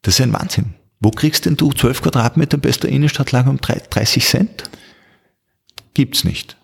das 0.00 0.14
ist 0.14 0.22
ein 0.22 0.32
Wahnsinn. 0.32 0.72
Wo 0.98 1.10
kriegst 1.10 1.44
denn 1.44 1.58
du 1.58 1.72
12 1.72 2.00
Quadratmeter 2.00 2.56
bester 2.56 2.88
Innenstadtlage 2.88 3.50
um 3.50 3.58
30 3.58 4.24
Cent? 4.24 4.64
Gibt's 5.92 6.24
nicht. 6.24 6.56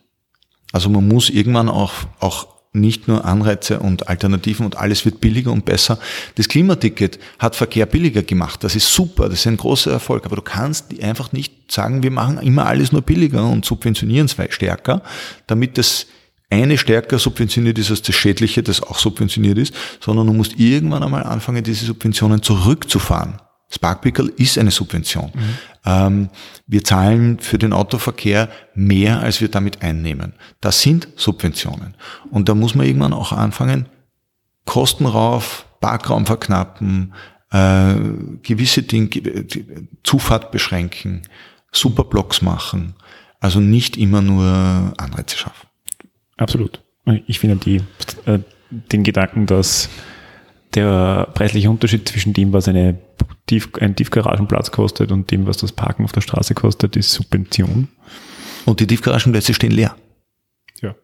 Also 0.72 0.88
man 0.88 1.06
muss 1.06 1.28
irgendwann 1.28 1.68
auch, 1.68 1.92
auch 2.20 2.59
nicht 2.72 3.08
nur 3.08 3.24
Anreize 3.24 3.80
und 3.80 4.08
Alternativen 4.08 4.64
und 4.64 4.76
alles 4.76 5.04
wird 5.04 5.20
billiger 5.20 5.50
und 5.50 5.64
besser. 5.64 5.98
Das 6.36 6.48
Klimaticket 6.48 7.18
hat 7.38 7.56
Verkehr 7.56 7.86
billiger 7.86 8.22
gemacht. 8.22 8.62
Das 8.62 8.76
ist 8.76 8.92
super, 8.92 9.28
das 9.28 9.40
ist 9.40 9.46
ein 9.48 9.56
großer 9.56 9.90
Erfolg. 9.90 10.24
Aber 10.24 10.36
du 10.36 10.42
kannst 10.42 11.02
einfach 11.02 11.32
nicht 11.32 11.72
sagen, 11.72 12.02
wir 12.02 12.12
machen 12.12 12.38
immer 12.38 12.66
alles 12.66 12.92
nur 12.92 13.02
billiger 13.02 13.48
und 13.48 13.64
subventionieren 13.64 14.26
es 14.26 14.54
stärker, 14.54 15.02
damit 15.48 15.78
das 15.78 16.06
eine 16.48 16.78
stärker 16.78 17.18
subventioniert 17.18 17.78
ist 17.78 17.90
als 17.90 18.02
das 18.02 18.14
Schädliche, 18.14 18.62
das 18.62 18.82
auch 18.82 18.98
subventioniert 18.98 19.58
ist, 19.58 19.74
sondern 20.00 20.26
du 20.26 20.32
musst 20.32 20.58
irgendwann 20.58 21.02
einmal 21.02 21.22
anfangen, 21.24 21.62
diese 21.62 21.86
Subventionen 21.86 22.42
zurückzufahren. 22.42 23.40
Sparkpickel 23.70 24.32
ist 24.36 24.58
eine 24.58 24.70
Subvention. 24.70 25.30
Mhm. 25.32 25.58
Ähm, 25.84 26.28
wir 26.66 26.84
zahlen 26.84 27.38
für 27.38 27.56
den 27.56 27.72
Autoverkehr 27.72 28.48
mehr, 28.74 29.20
als 29.20 29.40
wir 29.40 29.48
damit 29.48 29.82
einnehmen. 29.82 30.34
Das 30.60 30.82
sind 30.82 31.08
Subventionen. 31.16 31.94
Und 32.30 32.48
da 32.48 32.54
muss 32.54 32.74
man 32.74 32.86
irgendwann 32.86 33.12
auch 33.12 33.32
anfangen, 33.32 33.86
Kosten 34.66 35.06
rauf, 35.06 35.66
Parkraum 35.80 36.26
verknappen, 36.26 37.14
äh, 37.50 37.94
gewisse 38.42 38.82
Dinge, 38.82 39.08
Zufahrt 40.02 40.50
beschränken, 40.50 41.22
Superblocks 41.72 42.42
machen. 42.42 42.94
Also 43.38 43.60
nicht 43.60 43.96
immer 43.96 44.20
nur 44.20 44.92
Anreize 44.98 45.38
schaffen. 45.38 45.66
Absolut. 46.36 46.82
Ich 47.26 47.38
finde 47.38 47.56
die, 47.56 47.76
äh, 48.26 48.40
den 48.70 49.02
Gedanken, 49.02 49.46
dass 49.46 49.88
der 50.74 51.28
preisliche 51.34 51.70
Unterschied 51.70 52.08
zwischen 52.08 52.32
dem, 52.32 52.52
was 52.52 52.68
eine 52.68 52.98
Tief, 53.46 53.70
ein 53.80 53.96
Tiefgaragenplatz 53.96 54.70
kostet 54.70 55.10
und 55.10 55.30
dem, 55.30 55.46
was 55.46 55.56
das 55.58 55.72
Parken 55.72 56.04
auf 56.04 56.12
der 56.12 56.20
Straße 56.20 56.54
kostet, 56.54 56.96
ist 56.96 57.12
Subvention. 57.12 57.88
Und 58.64 58.80
die 58.80 58.86
Tiefgaragenplätze 58.86 59.54
stehen 59.54 59.72
leer. 59.72 59.96
Ja. 60.80 60.94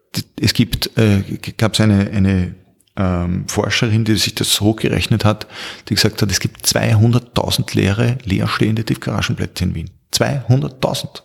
Es 0.40 0.54
gibt, 0.54 0.96
äh, 0.96 1.22
gab 1.56 1.74
es 1.74 1.80
eine, 1.80 2.10
eine 2.10 2.54
ähm, 2.96 3.48
Forscherin, 3.48 4.04
die 4.04 4.16
sich 4.16 4.34
das 4.34 4.60
hochgerechnet 4.60 5.24
hat, 5.24 5.46
die 5.88 5.94
gesagt 5.94 6.22
hat, 6.22 6.30
es 6.30 6.40
gibt 6.40 6.64
200.000 6.64 7.74
leere, 7.74 8.18
leerstehende 8.24 8.84
Tiefgaragenplätze 8.84 9.64
in 9.64 9.74
Wien. 9.74 9.90
200.000. 10.12 11.22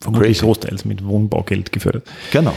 Vermutlich 0.00 0.40
großteils 0.40 0.84
mit 0.84 1.04
Wohnbaugeld 1.04 1.72
gefördert. 1.72 2.06
Genau. 2.30 2.54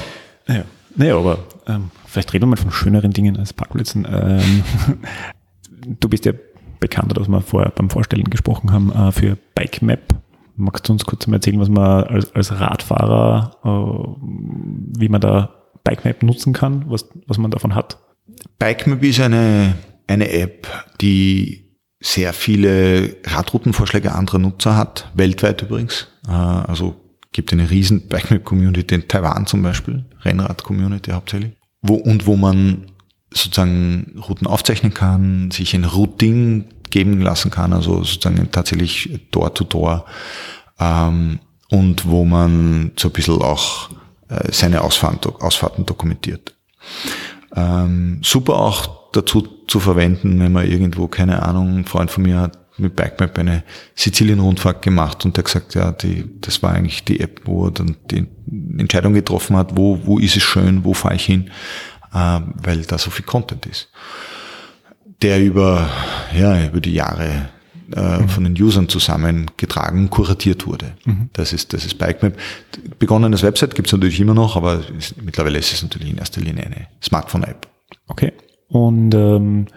Naja, 0.47 0.65
naja 0.95 1.17
aber 1.17 1.39
ähm, 1.65 1.91
vielleicht 2.07 2.33
reden 2.33 2.43
wir 2.43 2.47
mal 2.47 2.57
von 2.57 2.71
schöneren 2.71 3.11
Dingen 3.11 3.37
als 3.37 3.53
Parkplätzen. 3.53 4.07
Ähm, 4.09 4.63
du 5.99 6.09
bist 6.09 6.25
ja 6.25 6.33
bekannt, 6.79 7.15
dass 7.15 7.27
wir 7.27 7.41
vorher 7.41 7.71
beim 7.71 7.89
Vorstellen 7.89 8.25
gesprochen 8.25 8.71
haben, 8.71 8.91
äh, 8.91 9.11
für 9.11 9.37
Bike 9.55 9.81
Map. 9.81 10.15
Magst 10.55 10.87
du 10.87 10.93
uns 10.93 11.05
kurz 11.05 11.27
mal 11.27 11.35
erzählen, 11.35 11.59
was 11.59 11.69
man 11.69 12.05
als, 12.05 12.33
als 12.33 12.51
Radfahrer, 12.51 13.51
äh, 13.63 14.99
wie 14.99 15.09
man 15.09 15.21
da 15.21 15.53
Bike 15.83 16.05
Map 16.05 16.23
nutzen 16.23 16.53
kann, 16.53 16.85
was, 16.87 17.07
was 17.27 17.37
man 17.37 17.51
davon 17.51 17.75
hat? 17.75 17.99
Bike 18.59 18.87
Map 18.87 19.03
ist 19.03 19.19
eine, 19.19 19.75
eine 20.07 20.31
App, 20.31 20.67
die 21.01 21.67
sehr 21.99 22.33
viele 22.33 23.17
Radroutenvorschläge 23.25 24.13
anderer 24.13 24.39
Nutzer 24.39 24.77
hat, 24.77 25.11
weltweit 25.13 25.61
übrigens. 25.61 26.07
Äh, 26.27 26.31
also 26.31 26.95
gibt 27.31 27.53
eine 27.53 27.69
riesen 27.69 28.07
Bike 28.07 28.31
Map 28.31 28.43
Community 28.43 28.95
in 28.95 29.07
Taiwan 29.07 29.45
zum 29.45 29.61
Beispiel, 29.61 30.05
Rennrad 30.23 30.63
Community 30.63 31.11
hauptsächlich, 31.11 31.53
wo, 31.81 31.95
und 31.95 32.25
wo 32.25 32.35
man 32.35 32.87
sozusagen 33.31 34.21
Routen 34.27 34.47
aufzeichnen 34.47 34.93
kann, 34.93 35.51
sich 35.51 35.75
ein 35.75 35.83
Routing 35.83 36.65
geben 36.89 37.21
lassen 37.21 37.51
kann, 37.51 37.73
also 37.73 38.03
sozusagen 38.03 38.49
tatsächlich 38.51 39.27
Door-to-Door 39.31 40.05
ähm, 40.79 41.39
und 41.69 42.07
wo 42.07 42.23
man 42.23 42.91
so 42.97 43.09
ein 43.09 43.11
bisschen 43.11 43.41
auch 43.41 43.89
äh, 44.29 44.51
seine 44.51 44.81
Ausfahrten, 44.81 45.33
Ausfahrten 45.39 45.85
dokumentiert. 45.85 46.55
Ähm, 47.55 48.21
super 48.23 48.55
auch 48.55 49.11
dazu 49.11 49.47
zu 49.67 49.79
verwenden, 49.79 50.39
wenn 50.39 50.53
man 50.53 50.69
irgendwo, 50.69 51.07
keine 51.07 51.43
Ahnung, 51.43 51.79
ein 51.79 51.85
Freund 51.85 52.11
von 52.11 52.23
mir 52.23 52.39
hat 52.39 52.66
mit 52.79 52.95
Bikemap 52.95 53.37
eine 53.39 53.63
Sizilien-Rundfahrt 53.95 54.81
gemacht 54.81 55.25
und 55.25 55.35
der 55.35 55.43
gesagt, 55.43 55.75
ja, 55.75 55.91
die, 55.91 56.25
das 56.41 56.61
war 56.63 56.73
eigentlich 56.73 57.03
die 57.03 57.19
App, 57.19 57.41
wo 57.45 57.65
er 57.65 57.71
dann 57.71 57.95
die 58.11 58.27
Entscheidung 58.77 59.13
getroffen 59.13 59.55
hat, 59.55 59.75
wo, 59.75 59.99
wo 60.05 60.19
ist 60.19 60.35
es 60.35 60.43
schön, 60.43 60.83
wo 60.83 60.93
fahre 60.93 61.15
ich 61.15 61.25
hin 61.25 61.49
äh, 62.13 62.39
weil 62.63 62.81
da 62.83 62.97
so 62.97 63.09
viel 63.09 63.25
Content 63.25 63.65
ist, 63.65 63.89
der 65.21 65.43
über, 65.43 65.89
ja, 66.35 66.65
über 66.65 66.79
die 66.79 66.93
Jahre 66.93 67.49
äh, 67.95 68.19
mhm. 68.19 68.29
von 68.29 68.43
den 68.43 68.61
Usern 68.61 68.89
zusammengetragen, 68.89 70.09
kuratiert 70.09 70.67
wurde. 70.67 70.93
Mhm. 71.05 71.29
Das 71.33 71.53
ist, 71.53 71.73
das 71.73 71.85
ist 71.85 71.97
BikeMap. 71.97 72.37
Begonnen 72.99 73.33
als 73.33 73.43
Website 73.43 73.75
gibt 73.75 73.87
es 73.87 73.93
natürlich 73.93 74.19
immer 74.19 74.33
noch, 74.33 74.55
aber 74.55 74.81
ist, 74.97 75.21
mittlerweile 75.21 75.59
ist 75.59 75.73
es 75.73 75.83
natürlich 75.83 76.09
in 76.09 76.17
erster 76.17 76.41
Linie 76.41 76.65
eine 76.65 76.87
Smartphone-App. 77.01 77.67
Okay. 78.07 78.33
Und 78.67 79.13
ähm, 79.13 79.67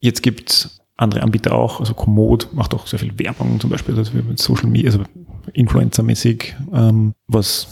jetzt 0.00 0.22
gibt 0.22 0.70
andere 0.96 1.22
Anbieter 1.22 1.54
auch, 1.54 1.80
also 1.80 1.94
Komoot 1.94 2.48
macht 2.52 2.74
auch 2.74 2.86
sehr 2.86 2.98
viel 2.98 3.18
Werbung, 3.18 3.58
zum 3.60 3.70
Beispiel 3.70 3.96
also 3.96 4.12
mit 4.14 4.38
Social 4.38 4.68
Media, 4.68 4.90
also 4.90 5.04
Influencer-mäßig. 5.52 6.54
Ähm, 6.72 7.14
was 7.26 7.66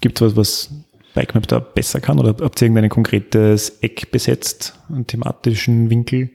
gibt's 0.00 0.20
was, 0.20 0.36
was 0.36 0.70
Bikemap 1.14 1.46
da 1.48 1.58
besser 1.58 2.00
kann? 2.00 2.18
Oder 2.18 2.36
habt 2.40 2.60
ihr 2.60 2.66
irgendein 2.66 2.88
konkretes 2.88 3.70
Eck 3.80 4.10
besetzt, 4.10 4.78
einen 4.88 5.06
thematischen 5.06 5.90
Winkel? 5.90 6.30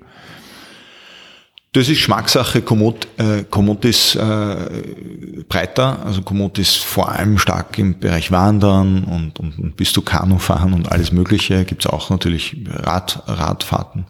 Das 1.74 1.90
ist 1.90 1.98
Geschmackssache. 1.98 2.62
Komoot, 2.62 3.08
äh, 3.18 3.46
Komoot 3.50 3.84
ist 3.86 4.16
äh, 4.16 5.44
breiter. 5.50 6.06
Also 6.06 6.22
Komoot 6.22 6.60
ist 6.60 6.78
vor 6.78 7.12
allem 7.12 7.40
stark 7.40 7.80
im 7.80 8.00
Bereich 8.00 8.32
Wandern 8.32 9.04
und, 9.06 9.40
und, 9.40 9.58
und 9.58 9.76
bis 9.76 9.92
zu 9.92 10.04
Kanufahren 10.04 10.74
und 10.74 10.92
alles 10.92 11.12
Mögliche. 11.12 11.66
Gibt 11.66 11.86
es 11.86 11.92
auch 11.92 12.12
natürlich 12.12 12.58
Rad, 12.70 13.24
Radfahrten. 13.26 14.06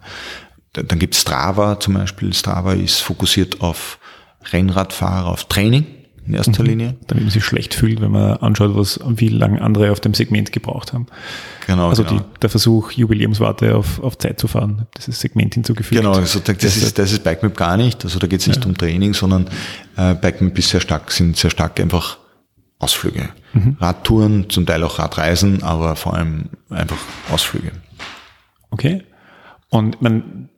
Dann 0.74 0.98
gibt 0.98 1.14
es 1.14 1.20
Strava 1.20 1.80
zum 1.80 1.94
Beispiel. 1.94 2.32
Strava 2.34 2.74
ist 2.74 3.00
fokussiert 3.00 3.60
auf 3.60 3.98
Rennradfahrer, 4.52 5.28
auf 5.28 5.44
Training 5.44 5.86
in 6.26 6.34
erster 6.34 6.62
mhm. 6.62 6.68
Linie. 6.68 6.96
Damit 7.06 7.24
man 7.24 7.30
sich 7.30 7.44
schlecht 7.44 7.74
fühlt, 7.74 8.00
wenn 8.00 8.10
man 8.10 8.38
anschaut, 8.38 8.74
was, 8.74 8.98
wie 9.04 9.28
lange 9.28 9.60
andere 9.60 9.92
auf 9.92 10.00
dem 10.00 10.14
Segment 10.14 10.52
gebraucht 10.52 10.92
haben. 10.92 11.06
Genau. 11.66 11.88
Also 11.88 12.04
genau. 12.04 12.20
Die, 12.20 12.40
der 12.40 12.50
Versuch, 12.50 12.92
Jubiläumswarte 12.92 13.76
auf, 13.76 14.02
auf 14.02 14.18
Zeit 14.18 14.40
zu 14.40 14.48
fahren, 14.48 14.86
dieses 14.96 15.20
Segment 15.20 15.54
hinzugefügt. 15.54 16.00
Genau, 16.00 16.14
also 16.14 16.40
das, 16.40 16.56
das 16.58 16.76
ist, 16.76 16.98
das 16.98 17.12
ist 17.12 17.24
Bikemap 17.24 17.56
gar 17.56 17.76
nicht. 17.76 18.04
Also 18.04 18.18
da 18.18 18.26
geht 18.26 18.40
es 18.40 18.46
nicht 18.46 18.62
ja. 18.62 18.66
um 18.66 18.76
Training, 18.76 19.14
sondern 19.14 19.48
äh, 19.96 20.14
Bikemap 20.14 20.58
ist 20.58 20.70
sehr 20.70 20.80
stark, 20.80 21.10
sind 21.12 21.36
sehr 21.36 21.50
stark 21.50 21.78
einfach 21.78 22.18
Ausflüge. 22.78 23.30
Mhm. 23.52 23.76
Radtouren, 23.80 24.50
zum 24.50 24.66
Teil 24.66 24.82
auch 24.82 24.98
Radreisen, 24.98 25.62
aber 25.62 25.96
vor 25.96 26.14
allem 26.14 26.46
einfach 26.70 26.98
Ausflüge. 27.30 27.72
Okay. 28.70 29.02
Und 29.68 30.02
man, 30.02 30.48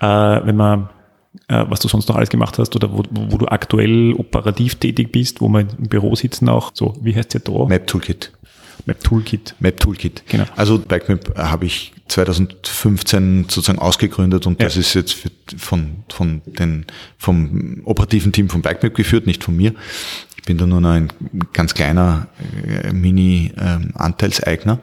äh, 0.00 0.06
wenn 0.06 0.56
man 0.56 0.88
äh, 1.48 1.64
was 1.68 1.80
du 1.80 1.88
sonst 1.88 2.08
noch 2.08 2.16
alles 2.16 2.28
gemacht 2.30 2.58
hast 2.58 2.74
oder 2.76 2.92
wo, 2.92 3.02
wo, 3.10 3.38
du 3.38 3.46
aktuell 3.46 4.14
operativ 4.14 4.76
tätig 4.76 5.12
bist, 5.12 5.40
wo 5.40 5.48
wir 5.48 5.60
im 5.60 5.88
Büro 5.88 6.14
sitzen 6.14 6.48
auch. 6.48 6.72
So, 6.74 6.94
wie 7.00 7.14
heißt 7.14 7.34
der 7.34 7.40
da? 7.40 7.64
Map 7.66 7.86
Toolkit. 7.86 8.32
Map 8.86 9.02
Toolkit. 9.04 9.54
Map 9.60 9.78
Toolkit. 9.80 10.22
Genau. 10.28 10.44
Also 10.56 10.78
Bikemap 10.78 11.36
habe 11.36 11.66
ich 11.66 11.92
2015 12.08 13.46
sozusagen 13.48 13.78
ausgegründet 13.78 14.46
und 14.46 14.60
ja. 14.60 14.66
das 14.66 14.76
ist 14.76 14.94
jetzt 14.94 15.26
von, 15.58 16.04
von 16.08 16.40
den, 16.46 16.86
vom 17.18 17.82
operativen 17.84 18.32
Team 18.32 18.48
von 18.48 18.62
Bikemap 18.62 18.94
geführt, 18.94 19.26
nicht 19.26 19.44
von 19.44 19.54
mir. 19.56 19.74
Ich 20.36 20.44
bin 20.44 20.56
da 20.56 20.66
nur 20.66 20.80
noch 20.80 20.90
ein 20.90 21.12
ganz 21.52 21.74
kleiner 21.74 22.28
äh, 22.66 22.92
Mini-Anteilseigner. 22.92 24.78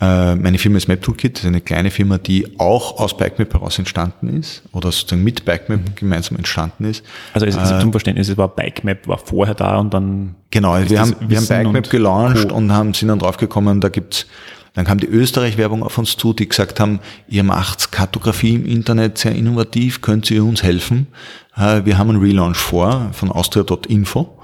Äh, 0.00 0.34
meine 0.36 0.56
Firma 0.56 0.78
ist 0.78 0.88
Map 0.88 1.02
Toolkit, 1.02 1.36
das 1.36 1.42
ist 1.42 1.48
eine 1.48 1.60
kleine 1.60 1.90
Firma, 1.90 2.16
die 2.16 2.58
auch 2.58 2.98
aus 2.98 3.16
Bikemap 3.16 3.52
heraus 3.52 3.78
entstanden 3.78 4.28
ist 4.28 4.62
oder 4.72 4.90
sozusagen 4.90 5.22
mit 5.22 5.44
Bikemap 5.44 5.80
mhm. 5.80 5.94
gemeinsam 5.94 6.38
entstanden 6.38 6.86
ist. 6.86 7.04
Also 7.34 7.46
es 7.46 7.54
ist 7.54 7.70
äh, 7.70 7.80
zum 7.80 7.92
Verständnis, 7.92 8.30
es 8.30 8.38
war 8.38 8.48
Bikemap, 8.48 9.06
war 9.06 9.18
vorher 9.18 9.54
da 9.54 9.76
und 9.78 9.92
dann. 9.92 10.36
Genau, 10.50 10.76
wir 10.88 11.00
haben, 11.00 11.14
wir 11.20 11.36
haben 11.36 11.46
Bikemap 11.46 11.90
gelauncht 11.90 12.50
und 12.50 12.72
haben, 12.72 12.94
sind 12.94 13.08
dann 13.08 13.18
draufgekommen, 13.18 13.80
da 13.80 13.88
gibt's 13.88 14.26
dann 14.72 14.84
kam 14.84 14.98
die 14.98 15.08
Österreich-Werbung 15.08 15.82
auf 15.82 15.98
uns 15.98 16.16
zu, 16.16 16.32
die 16.32 16.48
gesagt 16.48 16.78
haben, 16.78 17.00
ihr 17.26 17.42
macht 17.42 17.90
Kartografie 17.90 18.54
im 18.54 18.64
Internet 18.64 19.18
sehr 19.18 19.34
innovativ, 19.34 20.00
könnt 20.00 20.30
ihr 20.30 20.44
uns 20.44 20.62
helfen? 20.62 21.08
Äh, 21.56 21.84
wir 21.84 21.98
haben 21.98 22.08
einen 22.08 22.20
Relaunch 22.20 22.56
vor 22.56 23.10
von 23.12 23.32
austria.info 23.32 24.38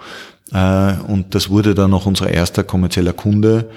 und 1.09 1.35
das 1.35 1.51
wurde 1.51 1.75
dann 1.75 1.91
noch 1.91 2.07
unser 2.07 2.31
erster 2.31 2.63
kommerzieller 2.63 3.13
Kunde 3.13 3.69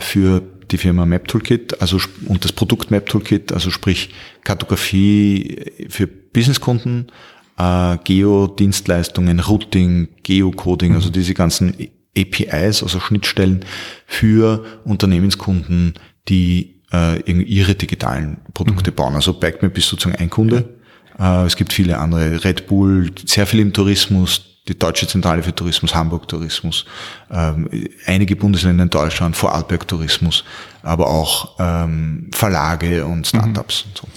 für 0.00 0.42
die 0.70 0.78
Firma 0.78 1.06
Map 1.06 1.28
Toolkit, 1.28 1.80
also 1.80 1.98
und 2.26 2.44
das 2.44 2.52
Produkt 2.52 2.90
Map 2.90 3.06
Toolkit, 3.06 3.52
also 3.52 3.70
sprich 3.70 4.10
Kartografie 4.44 5.86
für 5.88 6.06
Businesskunden, 6.06 7.10
äh, 7.58 7.98
Geo-Dienstleistungen, 8.04 9.40
Routing, 9.40 10.08
Geocoding, 10.22 10.94
also 10.94 11.08
mhm. 11.08 11.12
diese 11.12 11.34
ganzen 11.34 11.74
APIs, 12.16 12.82
also 12.82 13.00
Schnittstellen 13.00 13.64
für 14.06 14.64
Unternehmenskunden, 14.84 15.94
die 16.28 16.82
äh, 16.92 17.20
ihre 17.30 17.74
digitalen 17.74 18.38
Produkte 18.54 18.90
mhm. 18.90 18.94
bauen. 18.96 19.14
Also 19.14 19.34
Backmap 19.34 19.76
ist 19.76 19.88
sozusagen 19.88 20.16
ein 20.16 20.30
Kunde. 20.30 20.80
Äh, 21.18 21.44
es 21.44 21.56
gibt 21.56 21.72
viele 21.72 21.98
andere, 21.98 22.44
Red 22.44 22.66
Bull, 22.66 23.10
sehr 23.24 23.46
viel 23.46 23.60
im 23.60 23.72
Tourismus, 23.72 24.49
die 24.68 24.78
Deutsche 24.78 25.06
Zentrale 25.06 25.42
für 25.42 25.54
Tourismus, 25.54 25.94
Hamburg 25.94 26.28
Tourismus, 26.28 26.84
ähm, 27.30 27.68
einige 28.06 28.36
Bundesländer 28.36 28.84
in 28.84 28.90
Deutschland, 28.90 29.36
Vorarlberg 29.36 29.88
Tourismus, 29.88 30.44
aber 30.82 31.08
auch 31.08 31.56
ähm, 31.58 32.30
Verlage 32.32 33.04
und 33.06 33.26
Startups 33.26 33.84
mhm. 33.84 33.90
und 33.90 33.98
so. 33.98 34.08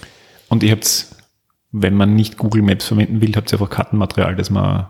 Und 0.49 0.63
ihr 0.63 0.71
habt, 0.71 1.07
wenn 1.71 1.95
man 1.95 2.15
nicht 2.15 2.37
Google 2.37 2.61
Maps 2.61 2.85
verwenden 2.85 3.21
will, 3.21 3.35
habt 3.35 3.51
ihr 3.51 3.59
einfach 3.59 3.69
Kartenmaterial, 3.69 4.35
das 4.35 4.49
man 4.49 4.87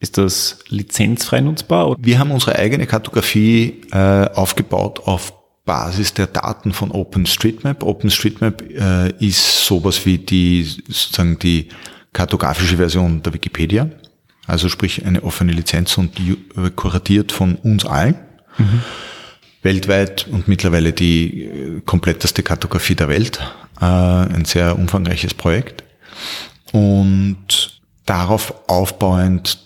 ist 0.00 0.16
das 0.16 0.60
lizenzfrei 0.68 1.40
nutzbar? 1.40 1.96
Wir 1.98 2.20
haben 2.20 2.30
unsere 2.30 2.56
eigene 2.56 2.86
Kartografie 2.86 3.80
äh, 3.90 4.28
aufgebaut 4.32 5.00
auf 5.06 5.32
Basis 5.64 6.14
der 6.14 6.28
Daten 6.28 6.72
von 6.72 6.92
OpenStreetMap. 6.92 7.82
OpenStreetMap 7.82 8.62
äh, 8.70 9.10
ist 9.18 9.66
sowas 9.66 10.06
wie 10.06 10.18
die 10.18 10.62
sozusagen 10.62 11.38
die 11.40 11.68
kartografische 12.12 12.76
Version 12.76 13.22
der 13.22 13.34
Wikipedia. 13.34 13.90
Also 14.48 14.68
sprich 14.68 15.06
eine 15.06 15.22
offene 15.22 15.52
Lizenz 15.52 15.96
und 15.98 16.18
die 16.18 16.36
kuratiert 16.74 17.30
von 17.30 17.54
uns 17.54 17.84
allen. 17.84 18.16
Mhm. 18.56 18.82
Weltweit 19.62 20.26
und 20.30 20.48
mittlerweile 20.48 20.92
die 20.92 21.42
äh, 21.44 21.80
kompletteste 21.84 22.42
Kartografie 22.42 22.94
der 22.94 23.08
Welt. 23.08 23.40
Äh, 23.80 23.84
ein 23.84 24.44
sehr 24.44 24.78
umfangreiches 24.78 25.34
Projekt. 25.34 25.84
Und 26.72 27.80
darauf 28.06 28.54
aufbauend 28.68 29.58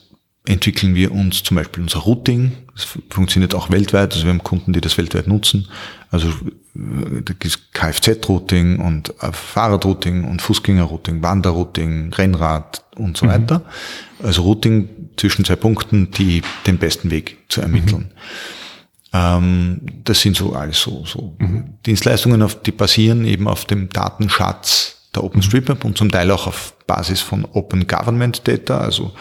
entwickeln 0.44 0.94
wir 0.94 1.12
uns 1.12 1.42
zum 1.42 1.56
Beispiel 1.56 1.82
unser 1.82 2.00
Routing. 2.00 2.52
Das 2.74 2.88
funktioniert 3.10 3.54
auch 3.54 3.70
weltweit. 3.70 4.14
Also 4.14 4.24
wir 4.24 4.30
haben 4.30 4.42
Kunden, 4.42 4.72
die 4.72 4.80
das 4.80 4.98
weltweit 4.98 5.28
nutzen. 5.28 5.68
Also 6.10 6.28
äh, 6.74 7.48
Kfz-Routing 7.72 8.78
und 8.80 9.14
Fahrradrouting 9.18 10.24
und 10.24 10.42
Fußgänger-Routing, 10.42 11.22
Wanderrouting, 11.22 12.12
Rennrad 12.12 12.82
und 12.96 13.16
so 13.16 13.26
mhm. 13.26 13.30
weiter. 13.30 13.62
Also 14.22 14.42
Routing 14.42 15.10
zwischen 15.16 15.44
zwei 15.44 15.56
Punkten, 15.56 16.10
die 16.10 16.42
den 16.66 16.78
besten 16.78 17.10
Weg 17.10 17.38
zu 17.48 17.60
ermitteln. 17.60 18.12
Mhm. 18.12 18.18
Ähm, 19.12 19.80
das 20.04 20.20
sind 20.20 20.36
so 20.36 20.54
alles 20.54 20.80
so, 20.80 21.04
so 21.04 21.36
mhm. 21.38 21.74
Dienstleistungen, 21.84 22.42
auf, 22.42 22.62
die 22.62 22.72
basieren 22.72 23.24
eben 23.24 23.46
auf 23.46 23.64
dem 23.64 23.88
Datenschatz 23.90 25.08
der 25.14 25.24
OpenStreetMap 25.24 25.84
und 25.84 25.98
zum 25.98 26.10
Teil 26.10 26.30
auch 26.30 26.46
auf 26.46 26.74
Basis 26.86 27.20
von 27.20 27.44
Open 27.52 27.86
Government 27.86 28.46
Data, 28.48 28.78
also 28.78 29.12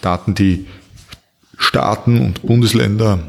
Daten, 0.00 0.34
die 0.34 0.66
Staaten 1.56 2.20
und 2.20 2.42
Bundesländer 2.42 3.20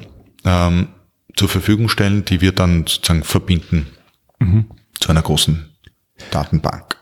ähm, 0.43 0.88
zur 1.36 1.49
Verfügung 1.49 1.88
stellen, 1.88 2.25
die 2.25 2.41
wir 2.41 2.51
dann 2.51 2.88
sozusagen 2.88 3.23
verbinden 3.23 3.88
mhm. 4.39 4.65
zu 4.99 5.09
einer 5.09 5.21
großen 5.21 5.69
Datenbank. 6.32 6.97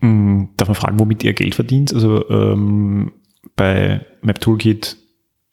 Mhm. 0.00 0.50
Darf 0.56 0.68
man 0.68 0.76
fragen, 0.76 1.00
womit 1.00 1.24
ihr 1.24 1.34
Geld 1.34 1.56
verdient? 1.56 1.92
Also 1.92 2.28
ähm, 2.30 3.12
bei 3.60 4.00
Map 4.22 4.40
Toolkit 4.40 4.96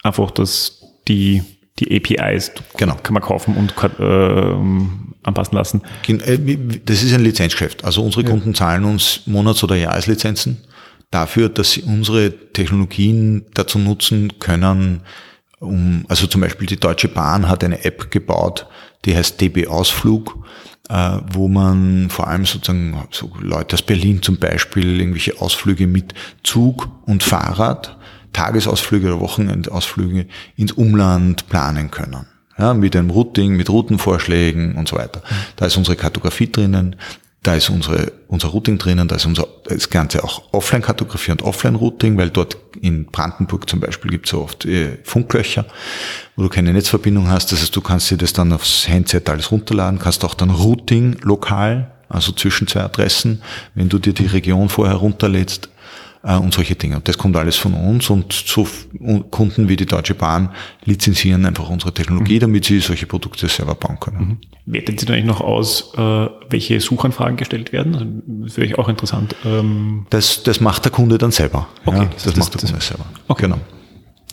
einfach, 0.01 0.31
dass 0.31 0.81
die, 1.09 1.43
die 1.77 1.93
APIs 1.93 2.53
genau. 2.77 2.95
kann 3.03 3.13
man 3.13 3.21
kaufen 3.21 3.57
und 3.57 3.73
äh, 3.99 5.27
anpassen 5.27 5.57
lassen. 5.57 5.81
Äh, 6.07 6.79
das 6.85 7.03
ist 7.03 7.13
ein 7.13 7.21
Lizenzgeschäft. 7.25 7.83
Also 7.83 8.01
unsere 8.01 8.23
ja. 8.23 8.29
Kunden 8.29 8.55
zahlen 8.55 8.85
uns 8.85 9.23
Monats- 9.25 9.61
oder 9.61 9.75
Jahreslizenzen 9.75 10.63
dafür, 11.11 11.49
dass 11.49 11.73
sie 11.73 11.81
unsere 11.81 12.31
Technologien 12.53 13.45
dazu 13.53 13.77
nutzen 13.77 14.39
können, 14.39 15.01
um, 15.59 16.05
also 16.07 16.27
zum 16.27 16.39
Beispiel 16.39 16.67
die 16.67 16.79
Deutsche 16.79 17.09
Bahn 17.09 17.49
hat 17.49 17.61
eine 17.61 17.83
App 17.83 18.09
gebaut, 18.09 18.67
die 19.03 19.17
heißt 19.17 19.41
DB 19.41 19.67
Ausflug, 19.67 20.45
wo 20.89 21.47
man 21.47 22.09
vor 22.09 22.27
allem 22.27 22.45
sozusagen 22.45 22.97
so 23.11 23.31
Leute 23.41 23.75
aus 23.75 23.81
Berlin 23.81 24.21
zum 24.21 24.37
Beispiel 24.37 24.99
irgendwelche 24.99 25.41
Ausflüge 25.41 25.87
mit 25.87 26.13
Zug 26.43 26.89
und 27.05 27.23
Fahrrad, 27.23 27.97
Tagesausflüge 28.33 29.07
oder 29.07 29.19
Wochenendausflüge 29.19 30.27
ins 30.55 30.71
Umland 30.71 31.49
planen 31.49 31.91
können. 31.91 32.27
Ja, 32.57 32.73
mit 32.73 32.95
einem 32.95 33.11
Routing, 33.11 33.55
mit 33.55 33.69
Routenvorschlägen 33.69 34.75
und 34.75 34.87
so 34.87 34.95
weiter. 34.95 35.21
Da 35.57 35.67
ist 35.67 35.77
unsere 35.77 35.95
Kartografie 35.95 36.51
drinnen. 36.51 36.95
Da 37.47 37.55
ist 37.55 37.69
unsere, 37.69 38.11
unser 38.27 38.49
Routing 38.49 38.77
drinnen, 38.77 39.07
da 39.07 39.15
ist 39.15 39.25
unser, 39.25 39.47
das 39.63 39.89
Ganze 39.89 40.21
auch 40.21 40.43
Offline-Kartografie 40.51 41.31
und 41.31 41.43
Offline-Routing, 41.43 42.17
weil 42.17 42.29
dort 42.29 42.57
in 42.81 43.05
Brandenburg 43.05 43.69
zum 43.69 43.79
Beispiel 43.79 44.11
gibt 44.11 44.25
es 44.25 44.31
so 44.31 44.41
oft 44.41 44.65
äh, 44.65 44.97
Funklöcher, 45.05 45.63
wo 46.35 46.43
du 46.43 46.49
keine 46.49 46.73
Netzverbindung 46.73 47.29
hast. 47.29 47.53
Das 47.53 47.61
heißt, 47.61 47.73
du 47.73 47.79
kannst 47.79 48.11
dir 48.11 48.17
das 48.17 48.33
dann 48.33 48.51
aufs 48.51 48.89
Handset 48.89 49.29
alles 49.29 49.49
runterladen, 49.49 49.97
kannst 49.97 50.25
auch 50.25 50.33
dann 50.33 50.49
Routing 50.49 51.19
lokal, 51.21 51.89
also 52.09 52.33
zwischen 52.33 52.67
zwei 52.67 52.81
Adressen, 52.81 53.41
wenn 53.75 53.87
du 53.87 53.97
dir 53.97 54.11
die 54.11 54.25
Region 54.25 54.67
vorher 54.67 54.97
runterlädst, 54.97 55.69
und 56.23 56.53
solche 56.53 56.75
Dinge. 56.75 56.97
Und 56.97 57.07
das 57.07 57.17
kommt 57.17 57.35
alles 57.37 57.55
von 57.55 57.73
uns 57.73 58.09
und 58.09 58.33
so 58.33 58.67
Kunden 59.31 59.69
wie 59.69 59.75
die 59.75 59.85
Deutsche 59.85 60.15
Bahn 60.15 60.49
lizenzieren 60.83 61.45
einfach 61.45 61.69
unsere 61.69 61.93
Technologie, 61.93 62.35
mhm. 62.35 62.39
damit 62.39 62.65
sie 62.65 62.79
solche 62.79 63.05
Produkte 63.05 63.47
selber 63.47 63.75
bauen 63.75 63.99
können. 63.99 64.17
Mhm. 64.17 64.37
Wertet 64.73 64.99
Sie 64.99 65.07
eigentlich 65.07 65.25
noch 65.25 65.41
aus, 65.41 65.93
äh, 65.95 66.27
welche 66.49 66.79
Suchanfragen 66.81 67.37
gestellt 67.37 67.71
werden? 67.71 67.93
Also, 67.93 68.05
das 68.45 68.57
wäre 68.57 68.67
ich 68.67 68.77
auch 68.77 68.89
interessant. 68.89 69.35
Ähm 69.45 70.05
das, 70.09 70.43
das 70.43 70.59
macht 70.59 70.83
der 70.83 70.91
Kunde 70.91 71.17
dann 71.17 71.31
selber. 71.31 71.67
Okay, 71.85 71.97
ja, 71.97 72.05
das, 72.05 72.23
das, 72.23 72.35
macht 72.35 72.53
der 72.53 72.61
Kunde 72.61 72.81
selber. 72.81 73.05
Okay. 73.27 73.43
Genau. 73.43 73.59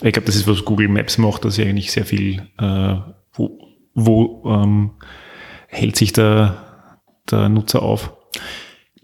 Ich 0.03 0.12
glaube, 0.12 0.26
das 0.26 0.35
ist, 0.35 0.49
was 0.49 0.64
Google 0.64 0.89
Maps 0.89 1.18
macht, 1.18 1.45
dass 1.45 1.55
sie 1.55 1.62
eigentlich 1.62 1.93
sehr 1.93 2.05
viel, 2.05 2.43
äh, 2.59 2.97
wo 3.32 3.64
wo 3.95 4.43
ähm, 4.47 4.91
hält 5.68 5.97
sich 5.97 6.12
der, 6.12 6.57
der 7.30 7.49
Nutzer 7.49 7.82
auf? 7.82 8.12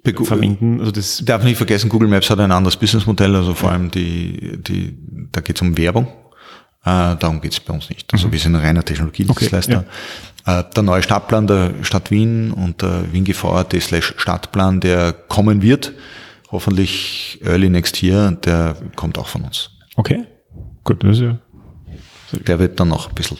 Verwenden, 0.02 0.80
also 0.80 0.92
das 0.92 1.22
Darf 1.24 1.44
nicht 1.44 1.56
vergessen, 1.56 1.88
Google 1.88 2.08
Maps 2.08 2.30
hat 2.30 2.40
ein 2.40 2.52
anderes 2.52 2.76
Businessmodell, 2.76 3.34
also 3.36 3.54
vor 3.54 3.70
allem 3.70 3.90
die, 3.90 4.58
die, 4.62 4.96
da 5.30 5.40
geht 5.40 5.56
es 5.56 5.62
um 5.62 5.76
Werbung. 5.76 6.06
Äh, 6.84 7.16
darum 7.16 7.40
geht 7.40 7.52
es 7.52 7.60
bei 7.60 7.74
uns 7.74 7.90
nicht. 7.90 8.12
Also 8.12 8.32
wir 8.32 8.38
sind 8.38 8.56
ein 8.56 8.62
reiner 8.62 8.82
Technologiedienstleister. 8.82 9.84
äh, 10.46 10.64
der 10.74 10.82
neue 10.82 11.02
Stadtplan 11.02 11.46
der 11.46 11.74
Stadt 11.82 12.10
Wien 12.10 12.52
und 12.52 12.80
der 12.80 13.12
Wien 13.12 13.24
GVAT 13.24 13.74
slash 13.80 14.14
Stadtplan, 14.16 14.80
der 14.80 15.12
kommen 15.12 15.60
wird, 15.60 15.92
hoffentlich 16.50 17.38
early 17.44 17.68
next 17.68 18.02
year, 18.02 18.32
der 18.32 18.76
kommt 18.96 19.18
auch 19.18 19.28
von 19.28 19.42
uns. 19.42 19.70
okay. 19.96 20.24
Gut, 20.82 21.04
das 21.04 21.18
ist 21.18 21.22
ja. 21.22 21.38
Der 22.46 22.58
wird 22.58 22.80
dann 22.80 22.88
noch 22.88 23.10
ein 23.10 23.14
bisschen 23.14 23.36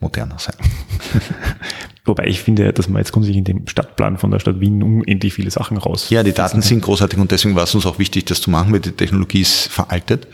moderner 0.00 0.38
sein. 0.38 0.56
Wobei 2.08 2.26
ich 2.26 2.40
finde, 2.40 2.72
dass 2.72 2.88
man 2.88 3.00
jetzt 3.00 3.12
grundsätzlich 3.12 3.38
in 3.38 3.44
dem 3.44 3.68
Stadtplan 3.68 4.18
von 4.18 4.30
der 4.30 4.38
Stadt 4.40 4.60
Wien 4.60 4.82
unendlich 4.82 5.34
viele 5.34 5.50
Sachen 5.50 5.76
raus. 5.76 6.10
Ja, 6.10 6.22
die 6.22 6.32
Daten 6.32 6.62
sind 6.62 6.80
großartig 6.82 7.18
und 7.18 7.30
deswegen 7.30 7.54
war 7.54 7.64
es 7.64 7.74
uns 7.74 7.86
auch 7.86 7.98
wichtig, 7.98 8.24
das 8.24 8.40
zu 8.40 8.50
machen, 8.50 8.72
weil 8.72 8.80
die 8.80 8.92
Technologie 8.92 9.42
ist 9.42 9.68
veraltet, 9.68 10.26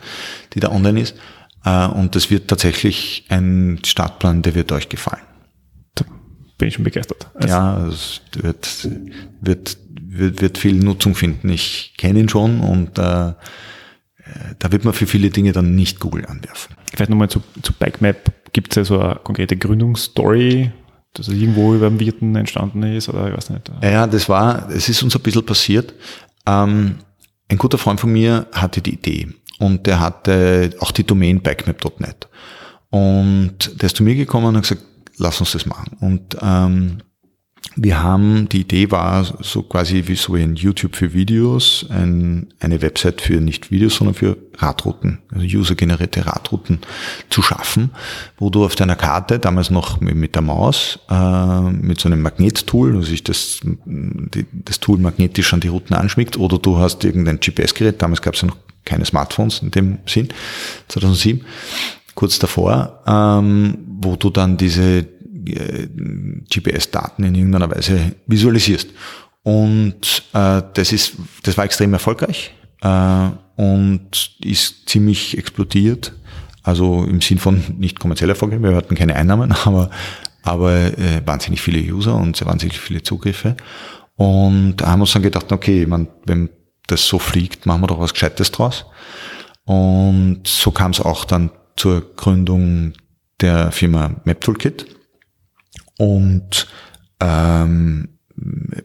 die 0.54 0.60
da 0.60 0.70
online 0.70 1.00
ist. 1.00 1.16
Äh, 1.64 1.86
Und 1.88 2.14
das 2.14 2.30
wird 2.30 2.48
tatsächlich 2.48 3.24
ein 3.28 3.80
Stadtplan, 3.84 4.42
der 4.42 4.54
wird 4.54 4.70
euch 4.72 4.88
gefallen. 4.88 5.22
Da 5.94 6.04
bin 6.58 6.68
ich 6.68 6.74
schon 6.74 6.84
begeistert. 6.84 7.28
Also, 7.34 7.48
Ja, 7.48 7.86
es 7.88 8.20
wird, 8.40 8.88
wird, 9.40 9.76
wird, 9.96 10.40
wird 10.40 10.58
viel 10.58 10.74
Nutzung 10.74 11.14
finden. 11.14 11.48
Ich 11.48 11.94
kenne 11.98 12.20
ihn 12.20 12.28
schon 12.28 12.60
und 12.60 12.98
äh, 12.98 13.28
äh, 13.30 13.32
da 14.58 14.72
wird 14.72 14.84
man 14.84 14.94
für 14.94 15.06
viele 15.06 15.30
Dinge 15.30 15.52
dann 15.52 15.74
nicht 15.74 16.00
Google 16.00 16.26
anwerfen. 16.26 16.76
Vielleicht 16.92 17.10
nochmal 17.10 17.28
zu, 17.30 17.42
zu 17.62 17.72
BikeMap. 17.72 18.32
Gibt 18.52 18.72
es 18.72 18.76
ja 18.76 18.84
so 18.84 19.00
eine 19.00 19.16
konkrete 19.16 19.56
Gründungsstory, 19.56 20.70
dass 21.14 21.28
es 21.28 21.34
irgendwo 21.34 21.74
über 21.74 21.88
dem 21.88 22.00
Wirten 22.00 22.34
entstanden 22.36 22.82
ist 22.82 23.08
oder 23.08 23.28
ich 23.28 23.36
weiß 23.36 23.50
nicht. 23.50 23.70
Ja, 23.82 23.90
ja, 23.90 24.06
das 24.06 24.28
war, 24.28 24.68
es 24.70 24.88
ist 24.88 25.02
uns 25.02 25.16
ein 25.16 25.22
bisschen 25.22 25.46
passiert. 25.46 25.94
Ähm, 26.46 26.96
ein 27.48 27.58
guter 27.58 27.78
Freund 27.78 28.00
von 28.00 28.12
mir 28.12 28.46
hatte 28.52 28.80
die 28.80 28.94
Idee 28.94 29.28
und 29.58 29.86
der 29.86 30.00
hatte 30.00 30.74
auch 30.80 30.90
die 30.90 31.04
Domain 31.04 31.40
bikemap.net. 31.40 32.28
Und 32.90 33.80
der 33.80 33.86
ist 33.86 33.96
zu 33.96 34.02
mir 34.02 34.14
gekommen 34.14 34.46
und 34.46 34.56
hat 34.56 34.62
gesagt, 34.62 34.82
lass 35.16 35.40
uns 35.40 35.52
das 35.52 35.66
machen. 35.66 35.96
Und 36.00 36.36
ähm, 36.42 36.98
wir 37.76 38.02
haben, 38.02 38.48
die 38.48 38.60
Idee 38.60 38.90
war 38.90 39.24
so 39.40 39.62
quasi 39.62 40.04
wie 40.06 40.14
so 40.14 40.34
ein 40.34 40.54
YouTube 40.54 40.94
für 40.94 41.12
Videos, 41.12 41.86
ein, 41.90 42.48
eine 42.60 42.82
Website 42.82 43.20
für 43.20 43.40
nicht 43.40 43.70
Videos, 43.70 43.96
sondern 43.96 44.14
für 44.14 44.36
Radrouten, 44.58 45.18
also 45.32 45.44
usergenerierte 45.44 46.24
Radrouten 46.24 46.78
zu 47.30 47.42
schaffen, 47.42 47.90
wo 48.38 48.50
du 48.50 48.64
auf 48.64 48.76
deiner 48.76 48.94
Karte, 48.94 49.40
damals 49.40 49.70
noch 49.70 50.00
mit 50.00 50.36
der 50.36 50.42
Maus, 50.42 51.00
äh, 51.10 51.60
mit 51.60 52.00
so 52.00 52.08
einem 52.08 52.22
Magnettool, 52.22 52.94
also 52.96 53.10
sich 53.10 53.24
das, 53.24 53.60
die, 53.64 54.46
das 54.52 54.78
Tool 54.78 54.98
magnetisch 54.98 55.52
an 55.52 55.60
die 55.60 55.68
Routen 55.68 55.96
anschmiegt, 55.96 56.36
oder 56.36 56.58
du 56.58 56.78
hast 56.78 57.02
irgendein 57.04 57.40
GPS-Gerät, 57.40 58.00
damals 58.00 58.22
gab 58.22 58.34
es 58.34 58.42
ja 58.42 58.48
noch 58.48 58.56
keine 58.84 59.04
Smartphones 59.04 59.60
in 59.60 59.72
dem 59.72 59.98
Sinn, 60.06 60.28
2007, 60.88 61.44
kurz 62.14 62.38
davor, 62.38 63.02
ähm, 63.06 63.78
wo 64.00 64.14
du 64.14 64.30
dann 64.30 64.56
diese 64.56 65.06
GPS-Daten 65.44 67.24
in 67.24 67.34
irgendeiner 67.34 67.70
Weise 67.70 68.14
visualisierst. 68.26 68.88
Und 69.42 70.22
äh, 70.32 70.62
das 70.72 70.92
ist, 70.92 71.14
das 71.42 71.56
war 71.56 71.64
extrem 71.64 71.92
erfolgreich 71.92 72.54
äh, 72.82 73.28
und 73.56 74.30
ist 74.42 74.88
ziemlich 74.88 75.36
explodiert. 75.36 76.14
Also 76.62 77.04
im 77.04 77.20
Sinn 77.20 77.38
von 77.38 77.62
nicht 77.78 78.00
kommerziell 78.00 78.30
erfolgreich, 78.30 78.62
wir 78.62 78.74
hatten 78.74 78.94
keine 78.94 79.16
Einnahmen, 79.16 79.52
aber, 79.64 79.90
aber 80.42 80.72
äh, 80.98 81.20
wahnsinnig 81.24 81.60
viele 81.60 81.80
User 81.80 82.14
und 82.16 82.44
wahnsinnig 82.44 82.78
viele 82.78 83.02
Zugriffe. 83.02 83.56
Und 84.16 84.76
da 84.76 84.86
haben 84.88 85.00
wir 85.00 85.04
uns 85.04 85.12
dann 85.12 85.22
gedacht, 85.22 85.52
okay, 85.52 85.86
man, 85.86 86.08
wenn 86.24 86.48
das 86.86 87.06
so 87.06 87.18
fliegt, 87.18 87.66
machen 87.66 87.82
wir 87.82 87.88
doch 87.88 88.00
was 88.00 88.12
Gescheites 88.12 88.50
draus. 88.50 88.86
Und 89.64 90.46
so 90.46 90.70
kam 90.70 90.92
es 90.92 91.00
auch 91.00 91.24
dann 91.24 91.50
zur 91.76 92.14
Gründung 92.14 92.92
der 93.40 93.72
Firma 93.72 94.14
Map 94.24 94.40
Toolkit. 94.40 94.86
Und 95.98 96.66
ähm, 97.20 98.08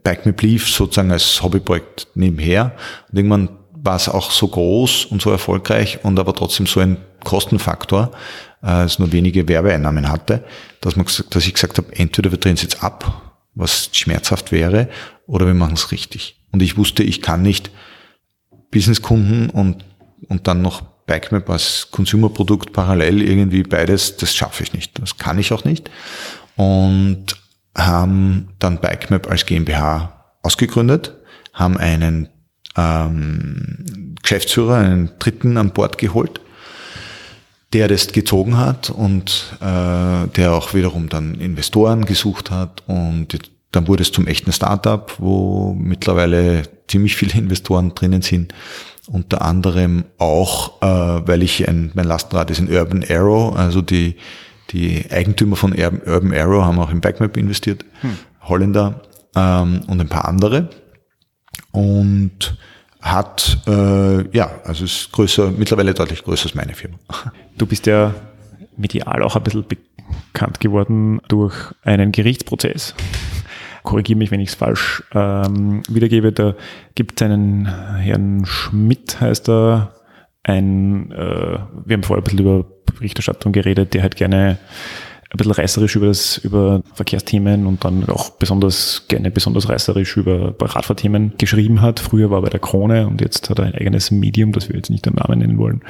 BikeMap 0.04 0.42
lief 0.42 0.70
sozusagen 0.70 1.12
als 1.12 1.42
Hobbyprojekt 1.42 2.08
nebenher. 2.16 2.76
Und 3.12 3.18
irgendwann 3.18 3.50
war 3.72 3.96
es 3.96 4.10
auch 4.10 4.32
so 4.32 4.48
groß 4.48 5.06
und 5.06 5.22
so 5.22 5.32
erfolgreich 5.32 6.00
und 6.04 6.20
aber 6.20 6.34
trotzdem 6.34 6.68
so 6.68 6.80
ein 6.80 6.98
Kostenfaktor, 7.24 8.12
äh, 8.64 8.84
es 8.84 9.00
nur 9.00 9.12
wenige 9.12 9.48
Werbeeinnahmen 9.48 10.10
hatte, 10.10 10.44
dass, 10.82 10.96
man 10.96 11.06
dass 11.06 11.48
ich 11.48 11.54
gesagt 11.54 11.78
habe, 11.78 11.96
entweder 11.96 12.32
wir 12.32 12.38
drehen 12.38 12.56
es 12.56 12.62
jetzt 12.62 12.84
ab, 12.84 13.34
was 13.56 13.90
schmerzhaft 13.94 14.52
wäre, 14.52 14.90
oder 15.28 15.46
wir 15.46 15.54
machen 15.54 15.74
es 15.74 15.92
richtig. 15.92 16.42
Und 16.52 16.62
ich 16.62 16.78
wusste, 16.78 17.04
ich 17.04 17.22
kann 17.22 17.42
nicht 17.42 17.72
Businesskunden 18.72 19.50
und, 19.50 19.86
und 20.28 20.48
dann 20.48 20.62
noch 20.62 20.82
BikeMap 20.82 21.50
als 21.50 21.88
Consumerprodukt 21.92 22.72
parallel 22.72 23.22
irgendwie 23.22 23.64
beides, 23.64 24.18
das 24.18 24.36
schaffe 24.36 24.64
ich 24.64 24.74
nicht. 24.74 25.00
Das 25.02 25.18
kann 25.18 25.40
ich 25.40 25.52
auch 25.52 25.64
nicht. 25.64 25.90
Und 26.60 27.38
haben 27.74 28.50
dann 28.60 28.82
BikeMap 28.82 29.32
als 29.32 29.46
GmbH 29.46 30.34
ausgegründet, 30.42 31.16
haben 31.54 31.78
einen 31.78 32.28
ähm, 32.76 34.16
Geschäftsführer, 34.22 34.76
einen 34.76 35.12
Dritten 35.20 35.56
an 35.56 35.72
Bord 35.72 35.98
geholt, 35.98 36.42
der 37.72 37.88
das 37.88 38.12
gezogen 38.12 38.58
hat 38.58 38.90
und 38.90 39.56
äh, 39.62 40.28
der 40.28 40.52
auch 40.52 40.74
wiederum 40.74 41.08
dann 41.08 41.36
Investoren 41.36 42.04
gesucht 42.04 42.52
hat 42.52 42.84
und 42.88 43.40
dann 43.72 43.88
wurde 43.88 44.02
es 44.02 44.12
zum 44.12 44.28
echten 44.28 44.52
Startup, 44.52 45.14
wo 45.18 45.74
mittlerweile 45.74 46.64
ziemlich 46.90 47.16
viele 47.16 47.34
Investoren 47.40 47.96
drinnen 47.96 48.22
sind. 48.22 48.54
Unter 49.08 49.44
anderem 49.44 50.04
auch, 50.18 50.82
äh, 50.82 51.28
weil 51.28 51.42
ich 51.42 51.70
ein, 51.70 51.92
mein 51.94 52.06
Lastenrad 52.06 52.52
ist 52.52 52.60
ein 52.60 52.70
Urban 52.70 53.06
Arrow, 53.10 53.56
also 53.56 53.82
die, 53.82 54.18
die 54.72 55.06
Eigentümer 55.10 55.56
von 55.56 55.74
Urban 55.74 56.34
Arrow 56.34 56.64
haben 56.64 56.80
auch 56.80 56.92
in 56.92 57.02
BikeMap 57.02 57.38
investiert, 57.38 57.86
Holländer 58.42 59.02
ähm, 59.36 59.82
und 59.88 60.00
ein 60.00 60.10
paar 60.10 60.28
andere. 60.28 60.70
Und 61.72 62.58
hat, 63.02 63.60
äh, 63.68 64.36
ja, 64.36 64.52
also 64.66 64.84
ist 64.84 65.12
größer, 65.12 65.52
mittlerweile 65.52 65.94
deutlich 65.94 66.24
größer 66.24 66.46
als 66.46 66.56
meine 66.56 66.74
Firma. 66.74 66.98
Du 67.58 67.66
bist 67.66 67.88
ja 67.88 68.14
medial 68.78 69.22
auch 69.22 69.36
ein 69.36 69.44
bisschen 69.44 69.66
bekannt 69.68 70.62
geworden 70.62 71.20
durch 71.28 71.54
einen 71.84 72.14
Gerichtsprozess. 72.14 72.96
Korrigiere 73.84 74.18
mich, 74.18 74.32
wenn 74.32 74.40
ich 74.40 74.50
es 74.50 74.56
falsch 74.56 75.04
ähm, 75.14 75.84
wiedergebe. 75.90 76.32
Da 76.32 76.56
gibt 76.96 77.20
es 77.20 77.26
einen 77.26 77.66
Herrn 77.98 78.46
Schmidt, 78.46 79.20
heißt 79.20 79.50
er, 79.50 79.94
ein, 80.44 81.12
äh, 81.12 81.60
wir 81.86 81.94
haben 81.94 82.04
vorher 82.04 82.22
ein 82.22 82.24
bisschen 82.24 82.40
über 82.40 82.66
Berichterstattung 82.86 83.52
geredet, 83.52 83.94
der 83.94 84.02
halt 84.02 84.16
gerne 84.16 84.58
ein 85.32 85.38
bisschen 85.38 85.52
reißerisch 85.52 85.96
über, 85.96 86.08
das, 86.08 86.38
über 86.40 86.82
Verkehrsthemen 86.94 87.68
und 87.68 87.86
dann 87.86 88.10
auch 88.10 88.32
besonders 88.32 89.06
gerne 89.08 89.30
besonders 89.30 89.70
reißerisch 89.70 90.18
über 90.18 90.56
Radfahrthemen 90.60 91.34
geschrieben 91.38 91.82
hat. 91.82 92.00
Früher 92.00 92.32
war 92.32 92.40
er 92.40 92.44
bei 92.44 92.50
der 92.50 92.60
Krone 92.60 93.08
und 93.08 93.22
jetzt 93.22 93.50
hat 93.50 93.60
er 93.60 93.66
ein 93.66 93.76
eigenes 93.76 94.10
Medium, 94.10 94.54
das 94.54 94.70
wir 94.70 94.76
jetzt 94.76 94.90
nicht 94.90 95.06
den 95.06 95.14
Namen 95.14 95.40
nennen 95.40 95.60
wollen. 95.60 95.84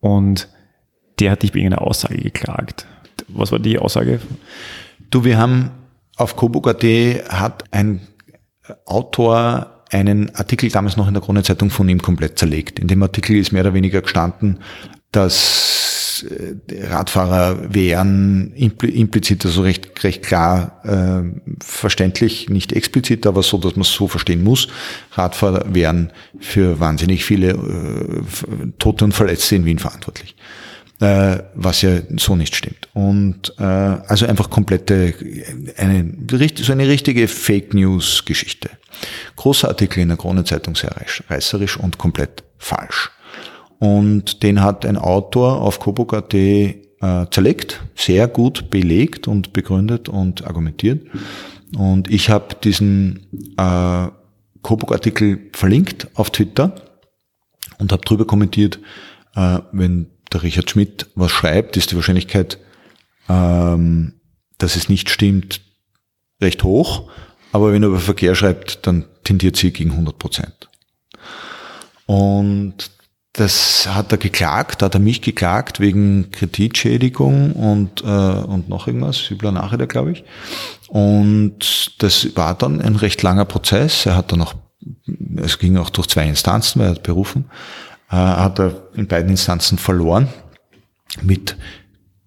Und 0.00 0.48
der 1.20 1.30
hat 1.30 1.42
dich 1.44 1.54
wegen 1.54 1.68
einer 1.68 1.82
Aussage 1.82 2.16
geklagt. 2.16 2.86
Was 3.28 3.52
war 3.52 3.60
die 3.60 3.78
Aussage? 3.78 4.18
Du, 5.10 5.24
wir 5.24 5.38
haben 5.38 5.70
auf 6.16 6.34
Coburg.at 6.34 6.82
hat 7.28 7.64
ein 7.70 8.00
Autor 8.86 9.71
einen 9.92 10.34
Artikel 10.34 10.70
damals 10.70 10.96
noch 10.96 11.08
in 11.08 11.14
der 11.14 11.22
Krone-Zeitung 11.22 11.70
von 11.70 11.88
ihm 11.88 12.00
komplett 12.00 12.38
zerlegt. 12.38 12.78
In 12.78 12.88
dem 12.88 13.02
Artikel 13.02 13.36
ist 13.36 13.52
mehr 13.52 13.62
oder 13.62 13.74
weniger 13.74 14.02
gestanden, 14.02 14.58
dass 15.12 16.24
äh, 16.28 16.86
Radfahrer 16.86 17.74
wären 17.74 18.52
implizit, 18.54 19.44
also 19.44 19.62
recht, 19.62 20.02
recht 20.04 20.22
klar 20.22 20.80
äh, 20.84 21.54
verständlich, 21.62 22.48
nicht 22.48 22.72
explizit, 22.72 23.26
aber 23.26 23.42
so, 23.42 23.58
dass 23.58 23.76
man 23.76 23.82
es 23.82 23.92
so 23.92 24.08
verstehen 24.08 24.42
muss. 24.42 24.68
Radfahrer 25.12 25.74
wären 25.74 26.12
für 26.40 26.80
wahnsinnig 26.80 27.24
viele 27.24 27.50
äh, 27.50 28.22
Tote 28.78 29.04
und 29.04 29.12
Verletzte 29.12 29.56
in 29.56 29.64
Wien 29.64 29.78
verantwortlich 29.78 30.34
äh, 31.02 31.42
was 31.54 31.82
ja 31.82 31.98
so 32.16 32.36
nicht 32.36 32.54
stimmt. 32.54 32.88
Und 32.94 33.52
äh, 33.58 33.64
also 33.64 34.24
einfach 34.24 34.48
komplette, 34.48 35.14
eine, 35.76 36.14
so 36.56 36.72
eine 36.72 36.86
richtige 36.86 37.26
Fake 37.26 37.74
News 37.74 38.24
Geschichte. 38.24 38.70
Großer 39.34 39.68
Artikel 39.68 40.00
in 40.00 40.08
der 40.08 40.16
Krone-Zeitung, 40.16 40.76
sehr 40.76 40.94
reißerisch 41.28 41.76
und 41.76 41.98
komplett 41.98 42.44
falsch. 42.56 43.10
Und 43.80 44.44
den 44.44 44.62
hat 44.62 44.86
ein 44.86 44.96
Autor 44.96 45.60
auf 45.60 45.80
Coburg.at 45.80 46.34
äh, 46.34 46.76
zerlegt, 47.32 47.82
sehr 47.96 48.28
gut 48.28 48.70
belegt 48.70 49.26
und 49.26 49.52
begründet 49.52 50.08
und 50.08 50.46
argumentiert. 50.46 51.04
Und 51.76 52.08
ich 52.12 52.30
habe 52.30 52.54
diesen 52.62 53.26
äh, 53.56 54.06
Coburg-Artikel 54.62 55.50
verlinkt 55.52 56.06
auf 56.14 56.30
Twitter 56.30 56.76
und 57.78 57.90
habe 57.90 58.04
drüber 58.04 58.24
kommentiert, 58.24 58.78
äh, 59.34 59.58
wenn 59.72 60.11
der 60.32 60.42
Richard 60.42 60.70
Schmidt 60.70 61.06
was 61.14 61.30
schreibt, 61.30 61.76
ist 61.76 61.90
die 61.90 61.96
Wahrscheinlichkeit, 61.96 62.58
ähm, 63.28 64.14
dass 64.58 64.76
es 64.76 64.88
nicht 64.88 65.10
stimmt, 65.10 65.60
recht 66.40 66.62
hoch. 66.64 67.10
Aber 67.52 67.72
wenn 67.72 67.82
er 67.82 67.90
über 67.90 68.00
Verkehr 68.00 68.34
schreibt, 68.34 68.86
dann 68.86 69.04
tendiert 69.24 69.56
sie 69.56 69.72
gegen 69.72 69.92
100 69.92 70.18
Prozent. 70.18 70.68
Und 72.06 72.90
das 73.34 73.88
hat 73.88 74.12
er 74.12 74.18
geklagt, 74.18 74.82
hat 74.82 74.94
er 74.94 75.00
mich 75.00 75.22
geklagt 75.22 75.80
wegen 75.80 76.30
Kreditschädigung 76.30 77.52
und, 77.52 78.02
äh, 78.02 78.06
und 78.06 78.68
noch 78.68 78.86
irgendwas, 78.86 79.30
übler 79.30 79.52
Nachrede, 79.52 79.86
glaube 79.86 80.12
ich. 80.12 80.24
Und 80.88 82.02
das 82.02 82.36
war 82.36 82.54
dann 82.54 82.82
ein 82.82 82.96
recht 82.96 83.22
langer 83.22 83.46
Prozess. 83.46 84.04
Er 84.04 84.16
hat 84.16 84.32
dann 84.32 84.40
noch, 84.40 84.54
es 85.36 85.58
ging 85.58 85.78
auch 85.78 85.88
durch 85.88 86.08
zwei 86.08 86.28
Instanzen, 86.28 86.80
weil 86.80 86.88
er 86.88 86.94
hat 86.96 87.02
berufen, 87.02 87.46
hat 88.18 88.58
er 88.58 88.88
in 88.94 89.06
beiden 89.06 89.30
Instanzen 89.30 89.78
verloren 89.78 90.28
mit 91.22 91.56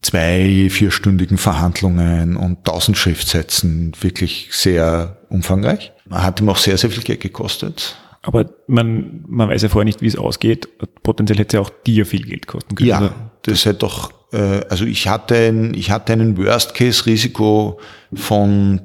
zwei 0.02 0.68
vierstündigen 0.70 1.38
Verhandlungen 1.38 2.38
und 2.38 2.64
tausend 2.66 2.98
Schriftsätzen, 2.98 3.94
wirklich 4.02 4.50
sehr 4.52 5.18
umfangreich. 5.30 5.92
Hat 6.12 6.40
ihm 6.40 6.50
auch 6.50 6.58
sehr, 6.58 6.78
sehr 6.78 6.92
viel 6.92 7.04
Geld 7.04 7.22
gekostet. 7.22 7.96
Aber 8.22 8.50
man, 8.68 9.24
man 9.28 9.50
weiß 9.50 9.62
ja 9.64 9.70
vorher 9.70 9.86
nicht, 9.86 10.02
wie 10.02 10.08
es 10.08 10.16
ausgeht. 10.16 10.68
Potenziell 11.04 11.38
hätte 11.38 11.58
es 11.58 11.60
ja 11.60 11.62
auch 11.62 11.72
dir 11.86 12.06
viel 12.06 12.26
Geld 12.26 12.48
kosten 12.48 12.76
können. 12.76 12.90
Ja, 12.90 13.00
oder? 13.00 13.14
das 13.44 13.66
hätte 13.66 13.80
doch, 13.80 14.12
äh, 14.34 14.62
also 14.70 14.86
ich 14.86 15.08
hatte, 15.08 15.36
ein, 15.36 15.74
ich 15.76 15.92
hatte 15.92 16.14
einen 16.14 16.38
Worst-Case-Risiko 16.38 17.80
von 18.14 18.82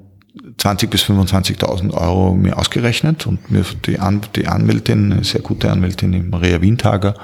20 0.61 0.91
bis 0.91 1.05
25.000 1.05 1.95
Euro 1.95 2.35
mir 2.35 2.59
ausgerechnet 2.59 3.27
und 3.27 3.51
mir 3.51 3.65
die, 3.87 3.99
An 3.99 4.21
die 4.37 4.47
Anwältin, 4.47 5.11
eine 5.11 5.25
sehr 5.25 5.41
gute 5.41 5.71
Anwältin, 5.71 6.13
die 6.13 6.21
Maria 6.21 6.61
Windhager, 6.61 7.15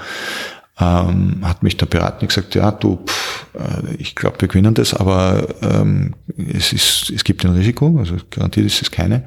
ähm, 0.81 1.41
hat 1.43 1.63
mich 1.63 1.77
da 1.77 1.85
beraten 1.85 2.23
und 2.23 2.29
gesagt, 2.29 2.55
ja, 2.55 2.71
du, 2.71 3.05
pff, 3.07 3.47
äh, 3.55 3.95
ich 3.99 4.15
glaube, 4.15 4.41
wir 4.41 4.49
gewinnen 4.49 4.73
das, 4.73 4.95
aber 4.95 5.49
ähm, 5.61 6.15
es, 6.37 6.73
ist, 6.73 7.13
es 7.15 7.25
gibt 7.25 7.45
ein 7.45 7.53
Risiko, 7.53 7.99
also 7.99 8.17
garantiert 8.31 8.67
ist 8.67 8.81
es 8.81 8.91
keine. 8.91 9.27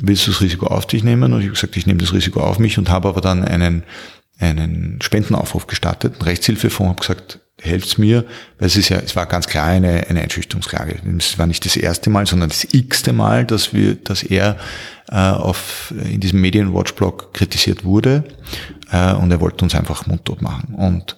Willst 0.00 0.26
du 0.26 0.32
das 0.32 0.40
Risiko 0.40 0.66
auf 0.66 0.86
dich 0.86 1.04
nehmen? 1.04 1.32
Und 1.32 1.40
ich 1.40 1.46
habe 1.46 1.54
gesagt, 1.54 1.76
ich 1.76 1.86
nehme 1.86 2.00
das 2.00 2.12
Risiko 2.12 2.40
auf 2.40 2.58
mich 2.58 2.76
und 2.76 2.90
habe 2.90 3.08
aber 3.08 3.20
dann 3.20 3.44
einen, 3.44 3.84
einen 4.40 4.98
Spendenaufruf 5.00 5.68
gestartet, 5.68 6.14
einen 6.14 6.22
Rechtshilfefonds, 6.22 6.90
habe 6.90 7.00
gesagt, 7.00 7.40
helft's 7.60 7.98
mir, 7.98 8.24
weil 8.58 8.68
es 8.68 8.76
ist 8.76 8.88
ja, 8.88 8.98
es 8.98 9.16
war 9.16 9.26
ganz 9.26 9.46
klar 9.46 9.66
eine, 9.66 10.06
eine 10.08 10.20
Einschüchterungsklage. 10.20 11.00
Es 11.18 11.38
war 11.38 11.46
nicht 11.46 11.64
das 11.64 11.76
erste 11.76 12.10
Mal, 12.10 12.26
sondern 12.26 12.50
das 12.50 12.66
x-te 12.72 13.12
Mal, 13.12 13.44
dass 13.44 13.72
wir, 13.74 13.96
dass 13.96 14.22
er 14.22 14.56
äh, 15.10 15.16
auf, 15.16 15.92
in 16.04 16.20
diesem 16.20 16.40
Medienwatch-Blog 16.40 17.34
kritisiert 17.34 17.84
wurde 17.84 18.24
äh, 18.92 19.12
und 19.14 19.30
er 19.30 19.40
wollte 19.40 19.64
uns 19.64 19.74
einfach 19.74 20.06
mundtot 20.06 20.40
machen. 20.40 20.74
Und, 20.74 21.16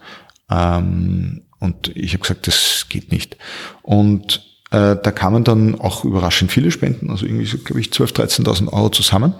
ähm, 0.50 1.42
und 1.58 1.94
ich 1.94 2.12
habe 2.14 2.22
gesagt, 2.22 2.46
das 2.46 2.86
geht 2.88 3.12
nicht. 3.12 3.36
Und 3.82 4.42
äh, 4.70 4.96
da 4.96 5.10
kamen 5.10 5.44
dann 5.44 5.78
auch 5.78 6.04
überraschend 6.04 6.52
viele 6.52 6.70
Spenden, 6.70 7.10
also 7.10 7.26
irgendwie 7.26 7.46
so, 7.46 7.58
glaube 7.58 7.80
ich, 7.80 7.88
12.000, 7.88 8.44
13.000 8.44 8.72
Euro 8.72 8.88
zusammen. 8.88 9.34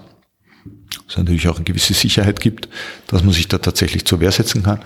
Was 1.07 1.16
natürlich 1.16 1.49
auch 1.49 1.57
eine 1.57 1.64
gewisse 1.64 1.95
Sicherheit 1.95 2.41
gibt, 2.41 2.68
dass 3.09 3.22
man 3.22 3.32
sich 3.32 3.49
da 3.49 3.59
tatsächlich 3.59 4.05
zur 4.05 4.20
Wehr 4.20 4.32
setzen 4.32 4.62
kann. 4.62 4.80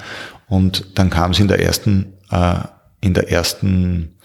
Und 0.46 0.98
dann 0.98 1.10
kam 1.10 1.32
es 1.32 1.38
in 1.38 1.48
der 1.48 1.60
ersten, 1.60 2.14
äh, 2.30 2.60
in 3.00 3.14
der 3.14 3.30
ersten 3.30 4.16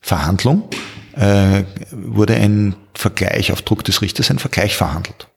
Verhandlung, 0.00 0.68
äh, 1.14 1.64
wurde 1.92 2.34
ein 2.34 2.74
Vergleich 2.94 3.52
auf 3.52 3.62
Druck 3.62 3.84
des 3.84 4.02
Richters, 4.02 4.30
ein 4.30 4.38
Vergleich 4.38 4.76
verhandelt, 4.76 5.28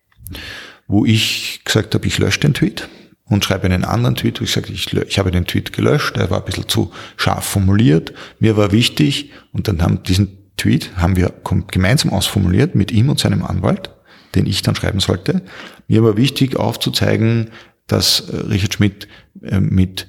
wo 0.88 1.06
ich 1.06 1.62
gesagt 1.64 1.94
habe, 1.94 2.08
ich 2.08 2.18
lösche 2.18 2.40
den 2.40 2.54
Tweet 2.54 2.90
und 3.26 3.44
schreibe 3.44 3.66
einen 3.66 3.86
anderen 3.86 4.16
Tweet, 4.16 4.40
wo 4.40 4.44
ich 4.44 4.52
sage, 4.52 4.72
ich, 4.72 4.94
ich 4.94 5.20
habe 5.20 5.32
den 5.32 5.46
Tweet 5.46 5.74
gelöscht, 5.74 6.16
der 6.16 6.30
war 6.30 6.40
ein 6.40 6.46
bisschen 6.46 6.68
zu 6.68 6.92
scharf 7.18 7.46
formuliert, 7.46 8.14
mir 8.40 8.58
war 8.58 8.72
wichtig 8.72 9.32
und 9.52 9.68
dann 9.68 9.82
haben 9.82 10.04
diesen 10.04 10.46
Tweet 10.58 10.96
haben 10.96 11.16
wir 11.16 11.34
gemeinsam 11.68 12.12
ausformuliert 12.12 12.76
mit 12.76 12.92
ihm 12.92 13.10
und 13.10 13.20
seinem 13.20 13.44
Anwalt, 13.44 13.90
den 14.36 14.46
ich 14.46 14.62
dann 14.62 14.76
schreiben 14.76 15.00
sollte. 15.00 15.42
Mir 15.88 16.04
war 16.04 16.18
wichtig 16.18 16.56
aufzuzeigen, 16.56 17.52
dass 17.88 18.30
äh, 18.30 18.38
Richard 18.38 18.74
Schmidt 18.74 19.08
äh, 19.42 19.60
mit 19.60 20.08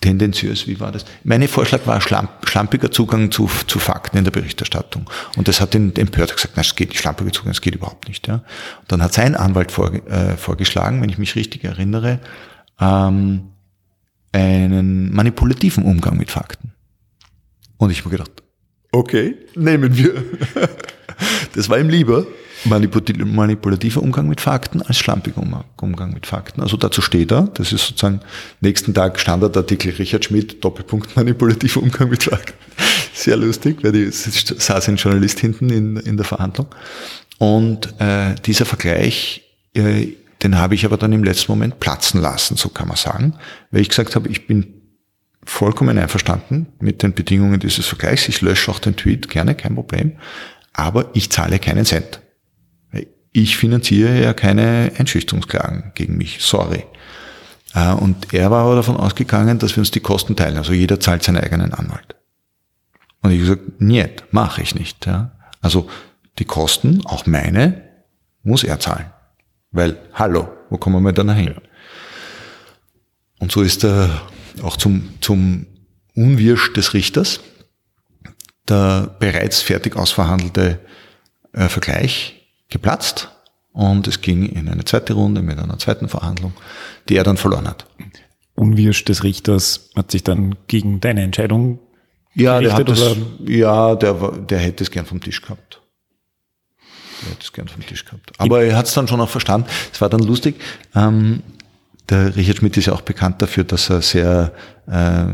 tendenziös, 0.00 0.66
wie 0.66 0.78
war 0.78 0.92
das? 0.92 1.04
Mein 1.24 1.46
Vorschlag 1.48 1.86
war 1.86 2.00
schlampiger 2.00 2.90
Zugang 2.90 3.30
zu, 3.30 3.50
zu 3.66 3.78
Fakten 3.78 4.18
in 4.18 4.24
der 4.24 4.30
Berichterstattung. 4.30 5.08
Und 5.36 5.48
das 5.48 5.60
hat 5.60 5.74
den 5.74 5.94
Empörter 5.96 6.34
gesagt, 6.34 6.56
nein, 6.56 6.64
es 6.64 6.76
geht 6.76 6.90
nicht, 6.90 7.00
schlampiger 7.00 7.32
Zugang, 7.32 7.52
es 7.52 7.60
geht 7.60 7.74
überhaupt 7.74 8.06
nicht. 8.08 8.28
Ja. 8.28 8.42
Dann 8.88 9.02
hat 9.02 9.14
sein 9.14 9.34
Anwalt 9.34 9.72
vor, 9.72 9.92
äh, 9.92 10.36
vorgeschlagen, 10.36 11.00
wenn 11.02 11.08
ich 11.08 11.18
mich 11.18 11.34
richtig 11.34 11.64
erinnere, 11.64 12.20
ähm, 12.78 13.52
einen 14.32 15.14
manipulativen 15.14 15.84
Umgang 15.84 16.18
mit 16.18 16.30
Fakten. 16.30 16.72
Und 17.78 17.90
ich 17.90 18.00
habe 18.00 18.10
gedacht, 18.10 18.42
okay, 18.92 19.36
nehmen 19.54 19.96
wir. 19.96 20.22
das 21.54 21.68
war 21.68 21.78
ihm 21.78 21.88
lieber 21.88 22.26
manipulativer 22.68 24.02
Umgang 24.02 24.28
mit 24.28 24.40
Fakten 24.40 24.82
als 24.82 24.98
schlampiger 24.98 25.42
Umgang 25.80 26.12
mit 26.12 26.26
Fakten. 26.26 26.60
Also 26.60 26.76
dazu 26.76 27.00
steht 27.00 27.32
er, 27.32 27.42
das 27.54 27.72
ist 27.72 27.86
sozusagen 27.86 28.20
nächsten 28.60 28.94
Tag 28.94 29.18
Standardartikel 29.18 29.92
Richard 29.92 30.24
Schmidt, 30.24 30.64
Doppelpunkt 30.64 31.16
manipulativer 31.16 31.82
Umgang 31.82 32.08
mit 32.08 32.24
Fakten. 32.24 32.54
Sehr 33.14 33.36
lustig, 33.36 33.78
weil 33.82 33.92
die 33.92 34.10
saß 34.10 34.88
ein 34.88 34.96
Journalist 34.96 35.40
hinten 35.40 35.70
in, 35.70 35.96
in 35.96 36.16
der 36.16 36.26
Verhandlung. 36.26 36.68
Und 37.38 37.94
äh, 38.00 38.34
dieser 38.44 38.64
Vergleich, 38.64 39.42
äh, 39.74 40.08
den 40.42 40.58
habe 40.58 40.74
ich 40.74 40.84
aber 40.84 40.96
dann 40.96 41.12
im 41.12 41.24
letzten 41.24 41.52
Moment 41.52 41.80
platzen 41.80 42.20
lassen, 42.20 42.56
so 42.56 42.68
kann 42.68 42.88
man 42.88 42.96
sagen, 42.96 43.34
weil 43.70 43.80
ich 43.80 43.88
gesagt 43.88 44.16
habe, 44.16 44.28
ich 44.28 44.46
bin 44.46 44.76
vollkommen 45.44 45.96
einverstanden 45.98 46.66
mit 46.80 47.02
den 47.02 47.14
Bedingungen 47.14 47.60
dieses 47.60 47.86
Vergleichs. 47.86 48.28
Ich 48.28 48.40
lösche 48.40 48.70
auch 48.70 48.80
den 48.80 48.96
Tweet 48.96 49.28
gerne, 49.28 49.54
kein 49.54 49.76
Problem. 49.76 50.12
Aber 50.72 51.10
ich 51.14 51.30
zahle 51.30 51.58
keinen 51.58 51.84
Cent 51.84 52.20
ich 53.36 53.56
finanziere 53.56 54.22
ja 54.22 54.32
keine 54.32 54.92
Einschüchterungsklagen 54.96 55.92
gegen 55.94 56.16
mich, 56.16 56.38
sorry. 56.40 56.84
Äh, 57.74 57.92
und 57.92 58.32
er 58.32 58.50
war 58.50 58.64
aber 58.64 58.76
davon 58.76 58.96
ausgegangen, 58.96 59.58
dass 59.58 59.76
wir 59.76 59.80
uns 59.80 59.90
die 59.90 60.00
Kosten 60.00 60.36
teilen, 60.36 60.56
also 60.56 60.72
jeder 60.72 61.00
zahlt 61.00 61.22
seinen 61.22 61.38
eigenen 61.38 61.74
Anwalt. 61.74 62.16
Und 63.22 63.32
ich 63.32 63.40
gesagt, 63.40 63.80
niet, 63.80 64.24
mache 64.30 64.62
ich 64.62 64.74
nicht. 64.74 65.06
Ja. 65.06 65.32
Also 65.60 65.88
die 66.38 66.44
Kosten, 66.44 67.04
auch 67.04 67.26
meine, 67.26 67.82
muss 68.42 68.64
er 68.64 68.78
zahlen. 68.80 69.10
Weil, 69.70 69.98
hallo, 70.14 70.48
wo 70.70 70.78
kommen 70.78 71.02
wir 71.02 71.12
dann 71.12 71.30
hin? 71.34 71.56
Und 73.38 73.52
so 73.52 73.62
ist 73.62 73.84
er 73.84 74.22
auch 74.62 74.76
zum, 74.76 75.10
zum 75.20 75.66
Unwirsch 76.14 76.72
des 76.72 76.94
Richters 76.94 77.40
der 78.68 79.14
bereits 79.20 79.62
fertig 79.62 79.96
ausverhandelte 79.96 80.80
äh, 81.52 81.68
Vergleich 81.68 82.35
geplatzt 82.68 83.30
und 83.72 84.06
es 84.08 84.20
ging 84.20 84.46
in 84.46 84.68
eine 84.68 84.84
zweite 84.84 85.12
Runde 85.12 85.42
mit 85.42 85.58
einer 85.58 85.78
zweiten 85.78 86.08
Verhandlung, 86.08 86.52
die 87.08 87.16
er 87.16 87.24
dann 87.24 87.36
verloren 87.36 87.68
hat. 87.68 87.86
Unwirsch 88.54 89.04
des 89.04 89.22
Richters 89.22 89.90
hat 89.94 90.10
sich 90.10 90.24
dann 90.24 90.54
gegen 90.66 91.00
deine 91.00 91.22
Entscheidung 91.22 91.78
ja, 92.36 92.60
der 92.60 92.74
hat 92.74 92.88
das, 92.88 93.16
ja, 93.46 93.94
der, 93.94 94.12
der 94.12 94.58
hätte 94.58 94.84
es 94.84 94.90
gern 94.90 95.06
vom 95.06 95.22
Tisch 95.22 95.40
gehabt. 95.40 95.80
Der 97.22 97.30
hätte 97.30 97.40
es 97.42 97.52
gern 97.52 97.66
vom 97.66 97.84
Tisch 97.86 98.04
gehabt. 98.04 98.30
Aber 98.36 98.62
er 98.62 98.76
hat 98.76 98.86
es 98.86 98.92
dann 98.92 99.08
schon 99.08 99.22
auch 99.22 99.28
verstanden. 99.30 99.68
Es 99.90 100.02
war 100.02 100.10
dann 100.10 100.20
lustig. 100.20 100.56
Ähm, 100.94 101.42
der 102.10 102.36
Richard 102.36 102.58
Schmidt 102.58 102.76
ist 102.76 102.86
ja 102.86 102.92
auch 102.92 103.00
bekannt 103.00 103.40
dafür, 103.40 103.64
dass 103.64 103.88
er 103.88 104.02
sehr 104.02 104.52
äh, 104.86 105.24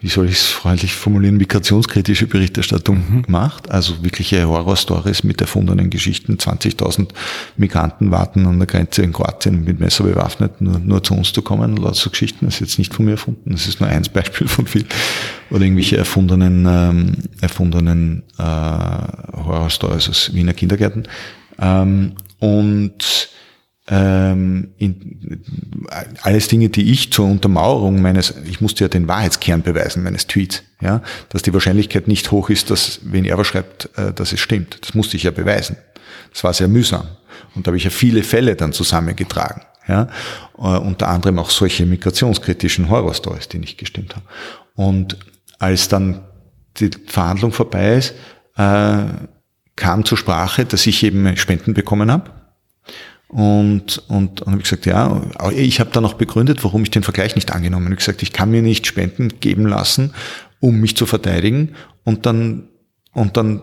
wie 0.00 0.08
soll 0.08 0.26
ich 0.26 0.36
es 0.36 0.46
freundlich 0.46 0.94
formulieren, 0.94 1.36
migrationskritische 1.36 2.26
Berichterstattung 2.26 2.96
mhm. 2.96 3.24
macht. 3.26 3.70
Also 3.70 4.02
wirkliche 4.02 4.46
Horrorstories 4.46 5.24
mit 5.24 5.40
erfundenen 5.40 5.90
Geschichten. 5.90 6.36
20.000 6.36 7.08
Migranten 7.56 8.10
warten 8.10 8.46
an 8.46 8.58
der 8.58 8.66
Grenze 8.66 9.02
in 9.02 9.12
Kroatien 9.12 9.64
mit 9.64 9.80
Messer 9.80 10.04
bewaffnet, 10.04 10.60
nur, 10.60 10.78
nur 10.78 11.02
zu 11.02 11.14
uns 11.14 11.32
zu 11.32 11.42
kommen. 11.42 11.76
Laut 11.76 11.96
so 11.96 12.10
Geschichten. 12.10 12.46
Das 12.46 12.54
ist 12.54 12.60
jetzt 12.60 12.78
nicht 12.78 12.94
von 12.94 13.06
mir 13.06 13.12
erfunden. 13.12 13.50
Das 13.50 13.66
ist 13.66 13.80
nur 13.80 13.88
eins 13.88 14.08
Beispiel 14.08 14.46
von 14.46 14.66
vielen. 14.66 14.86
Oder 15.50 15.62
irgendwelche 15.62 15.96
erfundenen, 15.96 16.66
ähm, 16.68 17.14
erfundenen 17.40 18.22
äh, 18.38 18.42
Horrorstories 18.42 20.08
aus 20.08 20.32
Wiener 20.32 20.54
Kindergärten. 20.54 21.08
Ähm, 21.58 22.12
und 22.38 23.30
ähm, 23.90 24.68
in, 24.76 25.42
alles 26.22 26.48
Dinge, 26.48 26.68
die 26.68 26.92
ich 26.92 27.12
zur 27.12 27.26
Untermauerung 27.26 28.02
meines, 28.02 28.34
ich 28.44 28.60
musste 28.60 28.84
ja 28.84 28.88
den 28.88 29.08
Wahrheitskern 29.08 29.62
beweisen 29.62 30.02
meines 30.02 30.26
Tweets, 30.26 30.62
ja, 30.80 31.02
dass 31.30 31.42
die 31.42 31.52
Wahrscheinlichkeit 31.54 32.06
nicht 32.06 32.30
hoch 32.30 32.50
ist, 32.50 32.70
dass, 32.70 33.00
wenn 33.02 33.24
er 33.24 33.38
was 33.38 33.46
schreibt, 33.46 33.88
äh, 33.96 34.12
dass 34.12 34.32
es 34.32 34.40
stimmt. 34.40 34.78
Das 34.82 34.94
musste 34.94 35.16
ich 35.16 35.22
ja 35.22 35.30
beweisen. 35.30 35.76
Das 36.32 36.44
war 36.44 36.52
sehr 36.52 36.68
mühsam. 36.68 37.06
Und 37.54 37.66
da 37.66 37.70
habe 37.70 37.78
ich 37.78 37.84
ja 37.84 37.90
viele 37.90 38.22
Fälle 38.22 38.56
dann 38.56 38.72
zusammengetragen. 38.72 39.62
Ja, 39.86 40.08
äh, 40.58 40.60
unter 40.60 41.08
anderem 41.08 41.38
auch 41.38 41.48
solche 41.48 41.86
migrationskritischen 41.86 42.90
Horrorstories, 42.90 43.48
die 43.48 43.58
nicht 43.58 43.78
gestimmt 43.78 44.14
haben. 44.14 44.26
Und 44.74 45.16
als 45.58 45.88
dann 45.88 46.26
die 46.76 46.90
Verhandlung 47.06 47.52
vorbei 47.52 47.96
ist, 47.96 48.14
äh, 48.56 49.04
kam 49.76 50.04
zur 50.04 50.18
Sprache, 50.18 50.66
dass 50.66 50.86
ich 50.86 51.02
eben 51.04 51.34
Spenden 51.38 51.72
bekommen 51.72 52.12
habe 52.12 52.37
und, 53.28 53.98
und, 54.08 54.40
und 54.40 54.46
habe 54.46 54.56
ich 54.56 54.64
gesagt, 54.64 54.86
ja, 54.86 55.22
ich 55.54 55.80
habe 55.80 55.90
dann 55.92 56.04
auch 56.06 56.14
begründet, 56.14 56.64
warum 56.64 56.82
ich 56.82 56.90
den 56.90 57.02
Vergleich 57.02 57.34
nicht 57.34 57.52
angenommen 57.52 57.86
habe. 57.86 57.94
Ich 57.94 58.00
gesagt, 58.00 58.22
ich 58.22 58.32
kann 58.32 58.50
mir 58.50 58.62
nicht 58.62 58.86
Spenden 58.86 59.40
geben 59.40 59.66
lassen, 59.66 60.14
um 60.60 60.80
mich 60.80 60.96
zu 60.96 61.04
verteidigen. 61.04 61.74
Und 62.04 62.24
dann, 62.24 62.68
und 63.12 63.36
dann 63.36 63.62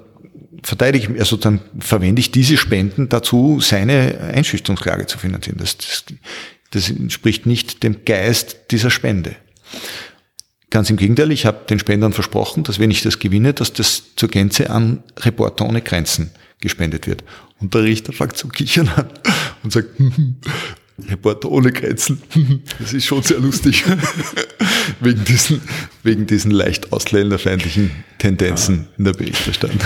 verteidige 0.61 1.13
ich, 1.13 1.19
also 1.19 1.35
dann 1.35 1.61
verwende 1.79 2.19
ich 2.19 2.29
diese 2.29 2.57
Spenden 2.57 3.09
dazu, 3.09 3.59
seine 3.59 4.19
Einschüchterungsklage 4.33 5.07
zu 5.07 5.17
finanzieren. 5.17 5.57
Das, 5.57 5.77
das, 5.77 6.05
das 6.69 6.89
entspricht 6.91 7.47
nicht 7.47 7.81
dem 7.81 8.05
Geist 8.05 8.71
dieser 8.71 8.91
Spende. 8.91 9.35
Ganz 10.69 10.91
im 10.91 10.97
Gegenteil, 10.97 11.31
ich 11.31 11.47
habe 11.47 11.65
den 11.67 11.79
Spendern 11.79 12.13
versprochen, 12.13 12.63
dass 12.63 12.77
wenn 12.77 12.91
ich 12.91 13.01
das 13.01 13.17
gewinne, 13.17 13.53
dass 13.53 13.73
das 13.73 14.15
zur 14.15 14.29
Gänze 14.29 14.69
an 14.69 15.03
Reporter 15.17 15.65
ohne 15.65 15.81
Grenzen 15.81 16.31
gespendet 16.59 17.07
wird. 17.07 17.23
Und 17.59 17.73
der 17.73 17.83
Richter 17.83 18.13
fängt 18.13 18.37
zu 18.37 18.47
kichern 18.47 18.89
an 18.89 19.09
und 19.63 19.71
sagt, 19.71 19.89
Reporter 21.09 21.51
ohne 21.51 21.71
Grenzen, 21.71 22.21
das 22.79 22.93
ist 22.93 23.05
schon 23.05 23.21
sehr 23.21 23.39
lustig. 23.39 23.83
wegen, 25.01 25.23
diesen, 25.25 25.61
wegen 26.03 26.25
diesen 26.25 26.51
leicht 26.51 26.93
ausländerfeindlichen 26.93 27.91
Tendenzen 28.17 28.87
in 28.97 29.05
der 29.05 29.13
Berichterstattung. 29.13 29.79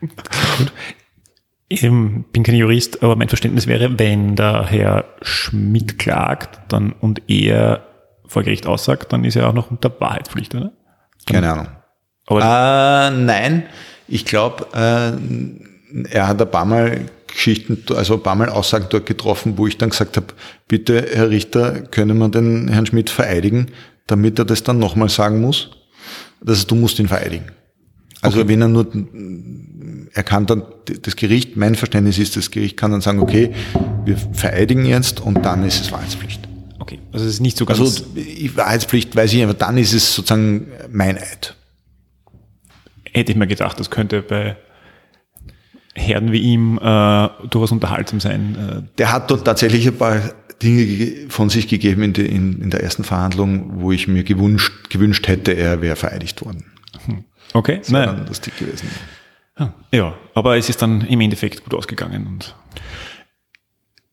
Gut. 0.00 0.72
Ich 1.68 1.80
bin 1.80 2.42
kein 2.42 2.54
Jurist, 2.54 3.02
aber 3.02 3.16
mein 3.16 3.28
Verständnis 3.28 3.66
wäre, 3.66 3.98
wenn 3.98 4.36
der 4.36 4.66
Herr 4.66 5.04
Schmidt 5.22 5.98
klagt 5.98 6.60
dann, 6.68 6.92
und 6.92 7.22
er 7.30 7.86
vor 8.26 8.42
Gericht 8.42 8.66
aussagt, 8.66 9.12
dann 9.12 9.24
ist 9.24 9.36
er 9.36 9.48
auch 9.48 9.54
noch 9.54 9.70
unter 9.70 9.90
Wahrheitspflicht, 9.98 10.54
oder? 10.54 10.72
Keine 11.26 11.50
Ahnung. 11.50 11.68
Aber 12.26 12.40
äh, 12.40 13.10
nein, 13.16 13.62
ich 14.06 14.26
glaube, 14.26 14.66
äh, 14.74 15.71
er 16.10 16.28
hat 16.28 16.40
ein 16.40 16.50
paar 16.50 16.64
Mal 16.64 17.06
Geschichten, 17.26 17.82
also 17.94 18.14
ein 18.14 18.22
paar 18.22 18.36
Mal 18.36 18.48
Aussagen 18.48 18.86
dort 18.90 19.06
getroffen, 19.06 19.56
wo 19.56 19.66
ich 19.66 19.78
dann 19.78 19.90
gesagt 19.90 20.16
habe, 20.16 20.28
bitte, 20.68 21.06
Herr 21.12 21.30
Richter, 21.30 21.82
können 21.82 22.18
wir 22.18 22.28
den 22.28 22.68
Herrn 22.68 22.86
Schmidt 22.86 23.10
vereidigen, 23.10 23.68
damit 24.06 24.38
er 24.38 24.44
das 24.44 24.62
dann 24.62 24.78
nochmal 24.78 25.08
sagen 25.08 25.40
muss? 25.40 25.70
Also 26.44 26.66
du 26.66 26.74
musst 26.74 26.98
ihn 26.98 27.08
vereidigen. 27.08 27.46
Also 28.20 28.40
okay. 28.40 28.48
wenn 28.48 28.62
er 28.62 28.68
nur, 28.68 28.86
er 30.12 30.22
kann 30.22 30.46
dann, 30.46 30.62
das 31.02 31.16
Gericht, 31.16 31.56
mein 31.56 31.74
Verständnis 31.74 32.18
ist, 32.18 32.36
das 32.36 32.50
Gericht 32.50 32.76
kann 32.76 32.92
dann 32.92 33.00
sagen, 33.00 33.20
okay, 33.20 33.52
wir 34.04 34.16
vereidigen 34.16 34.84
jetzt 34.84 35.20
und 35.20 35.44
dann 35.44 35.64
ist 35.64 35.80
es 35.80 35.92
Wahrheitspflicht. 35.92 36.48
Okay, 36.78 37.00
also 37.12 37.24
es 37.24 37.34
ist 37.34 37.40
nicht 37.40 37.56
so 37.56 37.64
ganz... 37.64 37.80
Also 37.80 38.04
Wahrheitspflicht 38.56 39.16
weiß 39.16 39.32
ich, 39.32 39.42
aber 39.42 39.54
dann 39.54 39.78
ist 39.78 39.92
es 39.92 40.14
sozusagen 40.14 40.68
mein 40.90 41.16
Eid. 41.16 41.56
Hätte 43.12 43.32
ich 43.32 43.38
mir 43.38 43.46
gedacht, 43.46 43.78
das 43.80 43.90
könnte 43.90 44.22
bei 44.22 44.56
Herren 45.94 46.32
wie 46.32 46.38
ihm 46.38 46.78
äh, 46.78 47.28
durchaus 47.48 47.72
unterhaltsam 47.72 48.20
sein. 48.20 48.56
Äh. 48.56 48.98
Der 48.98 49.12
hat 49.12 49.30
dort 49.30 49.44
tatsächlich 49.44 49.86
ein 49.86 49.96
paar 49.96 50.20
Dinge 50.62 51.28
von 51.28 51.50
sich 51.50 51.68
gegeben 51.68 52.02
in, 52.02 52.12
die, 52.12 52.26
in, 52.26 52.62
in 52.62 52.70
der 52.70 52.82
ersten 52.82 53.04
Verhandlung, 53.04 53.82
wo 53.82 53.92
ich 53.92 54.08
mir 54.08 54.24
gewünscht, 54.24 54.90
gewünscht 54.90 55.28
hätte, 55.28 55.52
er 55.52 55.82
wäre 55.82 55.96
vereidigt 55.96 56.44
worden. 56.44 56.64
Hm. 57.06 57.24
Okay, 57.52 57.78
das 57.78 57.92
wäre 57.92 58.06
dann 58.06 58.26
lustig 58.26 58.56
gewesen. 58.56 58.88
Ja, 59.92 60.14
aber 60.34 60.56
es 60.56 60.68
ist 60.68 60.80
dann 60.80 61.02
im 61.02 61.20
Endeffekt 61.20 61.64
gut 61.64 61.74
ausgegangen. 61.74 62.26
Und 62.26 62.54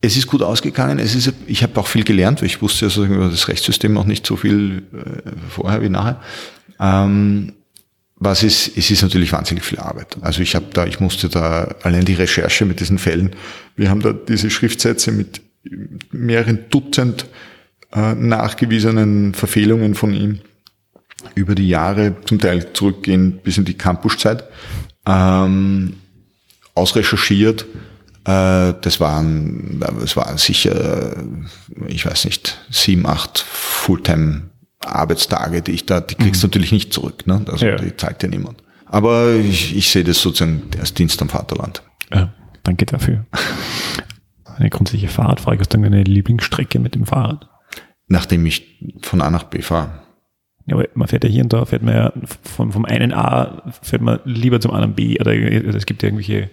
es 0.02 0.18
ist 0.18 0.28
gut 0.28 0.44
ausgegangen. 0.44 1.00
Es 1.00 1.16
ist, 1.16 1.34
ich 1.48 1.64
habe 1.64 1.80
auch 1.80 1.88
viel 1.88 2.04
gelernt, 2.04 2.42
weil 2.42 2.48
ich 2.48 2.62
wusste 2.62 2.86
also 2.86 3.06
über 3.06 3.30
das 3.30 3.48
Rechtssystem 3.48 3.94
noch 3.94 4.06
nicht 4.06 4.26
so 4.26 4.36
viel 4.36 4.84
äh, 4.94 5.32
vorher 5.50 5.82
wie 5.82 5.90
nachher. 5.90 6.22
Ähm, 6.80 7.54
was 8.20 8.44
ist, 8.44 8.78
es 8.78 8.92
ist 8.92 9.02
natürlich 9.02 9.32
wahnsinnig 9.32 9.64
viel 9.64 9.80
Arbeit. 9.80 10.18
Also 10.22 10.42
ich 10.42 10.54
habe 10.56 10.66
da, 10.74 10.86
ich 10.86 11.00
musste 11.00 11.30
da 11.30 11.76
allein 11.84 12.04
die 12.06 12.14
Recherche 12.14 12.66
mit 12.66 12.82
diesen 12.82 12.98
Fällen. 12.98 13.36
Wir 13.76 13.90
haben 13.90 14.02
da 14.02 14.12
diese 14.12 14.50
Schriftsätze 14.50 15.12
mit 15.12 15.42
mehreren 16.12 16.66
Dutzend 16.70 17.26
äh, 17.94 18.14
nachgewiesenen 18.16 19.34
Verfehlungen 19.34 19.96
von 19.96 20.14
ihm 20.14 20.40
über 21.36 21.56
die 21.56 21.68
Jahre, 21.68 22.16
zum 22.26 22.40
Teil 22.40 22.74
zurückgehen 22.74 23.40
bis 23.44 23.58
in 23.58 23.66
die 23.66 23.78
Campuszeit, 23.78 24.44
ähm, 25.06 25.96
ausrecherchiert. 26.76 27.66
Äh, 28.26 28.74
das 28.82 29.00
waren, 29.00 29.80
das 29.80 30.18
waren 30.18 30.38
sicher, 30.38 31.16
ich 31.88 32.06
weiß 32.06 32.26
nicht, 32.26 32.60
sieben, 32.70 33.06
acht 33.06 33.40
Fulltime 33.40 34.49
Arbeitstage, 34.80 35.62
die 35.62 35.72
ich 35.72 35.86
da, 35.86 36.02
die 36.02 36.16
kriegst 36.16 36.42
du 36.42 36.48
mhm. 36.48 36.50
natürlich 36.50 36.72
nicht 36.72 36.94
zurück. 36.94 37.28
Ne? 37.28 37.44
Also 37.48 37.66
ja. 37.66 37.76
die 37.76 37.96
zeigt 37.96 38.24
dir 38.24 38.30
niemand. 38.30 38.64
Aber 38.86 39.34
ich, 39.36 39.76
ich 39.76 39.90
sehe 39.92 40.04
das 40.04 40.22
sozusagen 40.22 40.64
als 40.80 40.94
Dienst 40.94 41.22
am 41.22 41.30
Vaterland. 41.30 41.84
Ja, 42.12 42.34
danke 42.64 42.86
dafür. 42.86 43.26
Eine 44.58 44.70
grundsätzliche 44.70 45.10
Fahrradfrage. 45.10 45.60
Hast 45.60 45.74
du 45.74 45.78
deine 45.78 46.04
Lieblingsstrecke 46.04 46.80
mit 46.80 46.96
dem 46.96 47.06
Fahrrad? 47.06 47.48
Nachdem 48.08 48.46
ich 48.46 48.80
von 49.02 49.22
A 49.22 49.30
nach 49.30 49.44
B 49.44 49.62
fahre. 49.62 50.02
Ja, 50.66 50.76
aber 50.76 50.88
man 50.96 51.08
fährt 51.08 51.24
ja 51.24 51.30
hier 51.30 51.44
und 51.44 51.54
da, 51.54 51.66
fährt 51.66 51.84
man 51.84 51.96
ja 51.96 52.14
vom, 52.44 52.72
vom 52.72 52.86
einen 52.86 53.14
A, 53.14 53.72
fährt 53.82 54.02
man 54.02 54.20
lieber 54.26 54.60
zum 54.60 54.72
anderen 54.72 54.96
B. 54.96 55.20
Oder 55.20 55.34
es 55.34 55.86
gibt 55.86 56.02
ja 56.02 56.08
irgendwelche. 56.08 56.50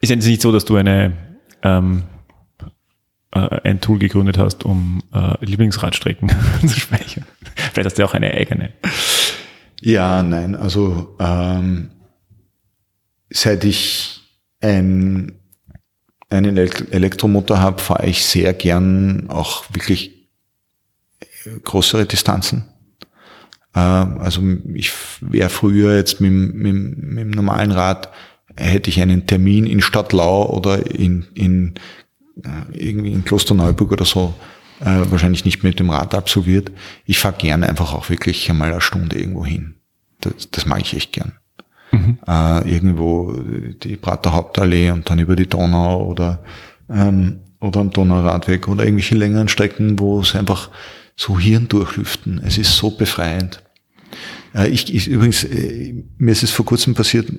Ist 0.00 0.10
ja 0.10 0.16
nicht 0.16 0.42
so, 0.42 0.52
dass 0.52 0.64
du 0.64 0.76
eine 0.76 1.12
ähm, 1.62 2.04
äh, 3.36 3.60
ein 3.64 3.80
Tool 3.80 3.98
gegründet 3.98 4.38
hast, 4.38 4.64
um 4.64 5.02
äh, 5.12 5.44
Lieblingsradstrecken 5.44 6.30
zu 6.60 6.80
speichern. 6.80 7.24
Vielleicht 7.72 7.86
hast 7.86 7.98
du 7.98 8.04
auch 8.04 8.14
eine 8.14 8.32
eigene. 8.32 8.72
Ja, 9.80 10.22
nein, 10.22 10.54
also 10.54 11.16
ähm, 11.20 11.90
seit 13.30 13.64
ich 13.64 14.20
ein, 14.60 15.38
einen 16.30 16.56
Elektromotor 16.56 17.60
habe, 17.60 17.80
fahre 17.80 18.06
ich 18.06 18.24
sehr 18.24 18.54
gern 18.54 19.28
auch 19.28 19.64
wirklich 19.72 20.30
größere 21.64 22.06
Distanzen. 22.06 22.64
Äh, 23.74 23.78
also 23.78 24.42
ich 24.74 24.92
wäre 25.20 25.50
früher 25.50 25.96
jetzt 25.96 26.20
mit, 26.20 26.32
mit, 26.32 26.74
mit 26.74 27.18
dem 27.18 27.30
normalen 27.30 27.72
Rad, 27.72 28.10
hätte 28.56 28.90
ich 28.90 29.00
einen 29.00 29.26
Termin 29.26 29.66
in 29.66 29.82
Stadtlau 29.82 30.48
oder 30.50 30.86
in, 30.86 31.26
in 31.34 31.74
äh, 31.74 31.80
irgendwie 32.72 33.12
in 33.12 33.24
Klosterneuburg 33.24 33.92
oder 33.92 34.04
so 34.04 34.34
äh, 34.80 35.10
wahrscheinlich 35.10 35.44
nicht 35.44 35.62
mit 35.62 35.78
dem 35.78 35.90
Rad 35.90 36.14
absolviert. 36.14 36.70
Ich 37.04 37.18
fahre 37.18 37.36
gerne 37.38 37.68
einfach 37.68 37.94
auch 37.94 38.10
wirklich 38.10 38.48
einmal 38.50 38.72
eine 38.72 38.80
Stunde 38.80 39.18
irgendwo 39.18 39.44
hin. 39.44 39.76
Das, 40.20 40.50
das 40.50 40.66
mag 40.66 40.80
ich 40.80 40.94
echt 40.94 41.12
gern. 41.12 41.32
Mhm. 41.92 42.18
Äh, 42.26 42.70
irgendwo 42.70 43.32
die 43.32 43.96
Prater 43.96 44.32
Hauptallee 44.32 44.90
und 44.90 45.08
dann 45.08 45.18
über 45.18 45.36
die 45.36 45.46
Donau 45.46 46.04
oder, 46.04 46.42
ähm, 46.90 47.40
oder 47.60 47.80
am 47.80 47.90
Donauradweg 47.90 48.68
oder 48.68 48.84
irgendwelche 48.84 49.14
längeren 49.14 49.48
Strecken, 49.48 49.98
wo 49.98 50.20
es 50.20 50.34
einfach 50.34 50.70
so 51.16 51.38
Hirn 51.38 51.68
durchlüften. 51.68 52.40
Es 52.44 52.58
ist 52.58 52.76
so 52.76 52.90
befreiend. 52.90 53.62
Äh, 54.54 54.68
ich, 54.68 54.94
ich, 54.94 55.08
übrigens, 55.08 55.44
äh, 55.44 56.04
mir 56.18 56.32
ist 56.32 56.42
es 56.42 56.50
vor 56.50 56.66
kurzem 56.66 56.94
passiert, 56.94 57.32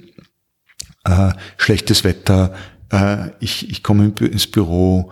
äh, 1.04 1.32
schlechtes 1.58 2.04
Wetter, 2.04 2.56
äh, 2.92 3.30
ich, 3.40 3.70
ich 3.70 3.84
komme 3.84 4.12
ins 4.20 4.48
Büro, 4.48 5.12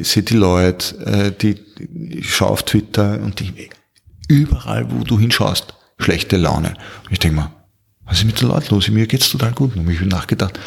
sehe 0.00 0.22
die 0.22 0.36
Leute, 0.36 0.96
äh, 1.06 1.32
die, 1.32 1.56
ich 2.18 2.34
schaue 2.34 2.50
auf 2.50 2.62
Twitter 2.64 3.20
und 3.20 3.40
die, 3.40 3.70
überall, 4.28 4.90
wo 4.90 5.04
du 5.04 5.18
hinschaust, 5.18 5.74
schlechte 5.98 6.36
Laune. 6.36 6.74
Und 7.04 7.12
ich 7.12 7.18
denke 7.18 7.36
mal, 7.36 7.52
was 8.04 8.18
ist 8.18 8.24
mit 8.24 8.40
den 8.40 8.48
Leuten 8.48 8.74
los? 8.74 8.88
Mir 8.88 9.06
geht's 9.06 9.30
total 9.30 9.52
gut. 9.52 9.76
Und 9.76 9.88
ich 9.90 9.98
habe 9.98 10.08
nachgedacht, 10.08 10.58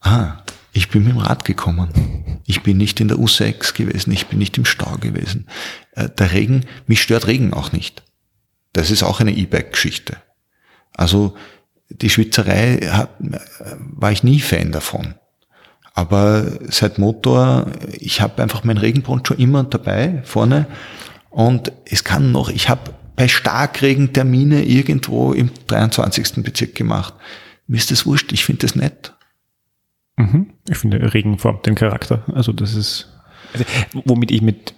ah, 0.00 0.42
ich 0.72 0.88
bin 0.88 1.04
mit 1.04 1.12
dem 1.12 1.18
Rad 1.18 1.44
gekommen. 1.44 2.40
Ich 2.44 2.62
bin 2.62 2.76
nicht 2.76 3.00
in 3.00 3.08
der 3.08 3.16
U6 3.16 3.74
gewesen, 3.74 4.12
ich 4.12 4.26
bin 4.26 4.38
nicht 4.38 4.58
im 4.58 4.64
Stau 4.64 4.96
gewesen. 4.98 5.48
Äh, 5.92 6.08
der 6.10 6.32
Regen, 6.32 6.66
mich 6.86 7.02
stört 7.02 7.26
Regen 7.26 7.52
auch 7.54 7.72
nicht. 7.72 8.02
Das 8.72 8.90
ist 8.90 9.02
auch 9.02 9.20
eine 9.20 9.32
E-Bike-Geschichte. 9.32 10.18
Also 10.92 11.34
die 11.88 12.10
Schwitzerei 12.10 12.78
hat, 12.90 13.10
war 13.78 14.12
ich 14.12 14.22
nie 14.22 14.40
Fan 14.40 14.72
davon. 14.72 15.14
Aber 15.96 16.44
seit 16.68 16.98
Motor, 16.98 17.72
ich 17.98 18.20
habe 18.20 18.42
einfach 18.42 18.64
meinen 18.64 18.76
Regenponcho 18.76 19.32
immer 19.32 19.64
dabei 19.64 20.20
vorne 20.24 20.66
und 21.30 21.72
es 21.86 22.04
kann 22.04 22.32
noch, 22.32 22.50
ich 22.50 22.68
habe 22.68 22.92
bei 23.16 23.28
Starkregen 23.28 24.12
Termine 24.12 24.62
irgendwo 24.62 25.32
im 25.32 25.50
23. 25.68 26.44
Bezirk 26.44 26.74
gemacht. 26.74 27.14
Mir 27.66 27.78
ist 27.78 27.90
das 27.90 28.04
wurscht, 28.04 28.30
ich 28.32 28.44
finde 28.44 28.66
das 28.66 28.76
nett. 28.76 29.14
Mhm. 30.18 30.50
Ich 30.68 30.76
finde, 30.76 31.14
Regen 31.14 31.38
formt 31.38 31.64
den 31.64 31.74
Charakter. 31.74 32.24
Also 32.34 32.52
das 32.52 32.74
ist, 32.74 33.08
also, 33.54 33.64
womit 34.04 34.30
ich 34.30 34.42
mit 34.42 34.74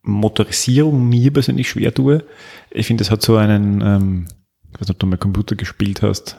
Motorisierung 0.00 1.10
mir 1.10 1.30
persönlich 1.30 1.68
schwer 1.68 1.92
tue. 1.92 2.24
Ich 2.70 2.86
finde, 2.86 3.04
das 3.04 3.10
hat 3.10 3.20
so 3.20 3.36
einen, 3.36 3.82
ähm, 3.82 4.26
ich 4.72 4.80
weiß 4.80 4.88
nicht, 4.88 4.90
ob 4.92 4.98
du 4.98 5.06
mal 5.06 5.18
Computer 5.18 5.56
gespielt 5.56 6.00
hast, 6.00 6.38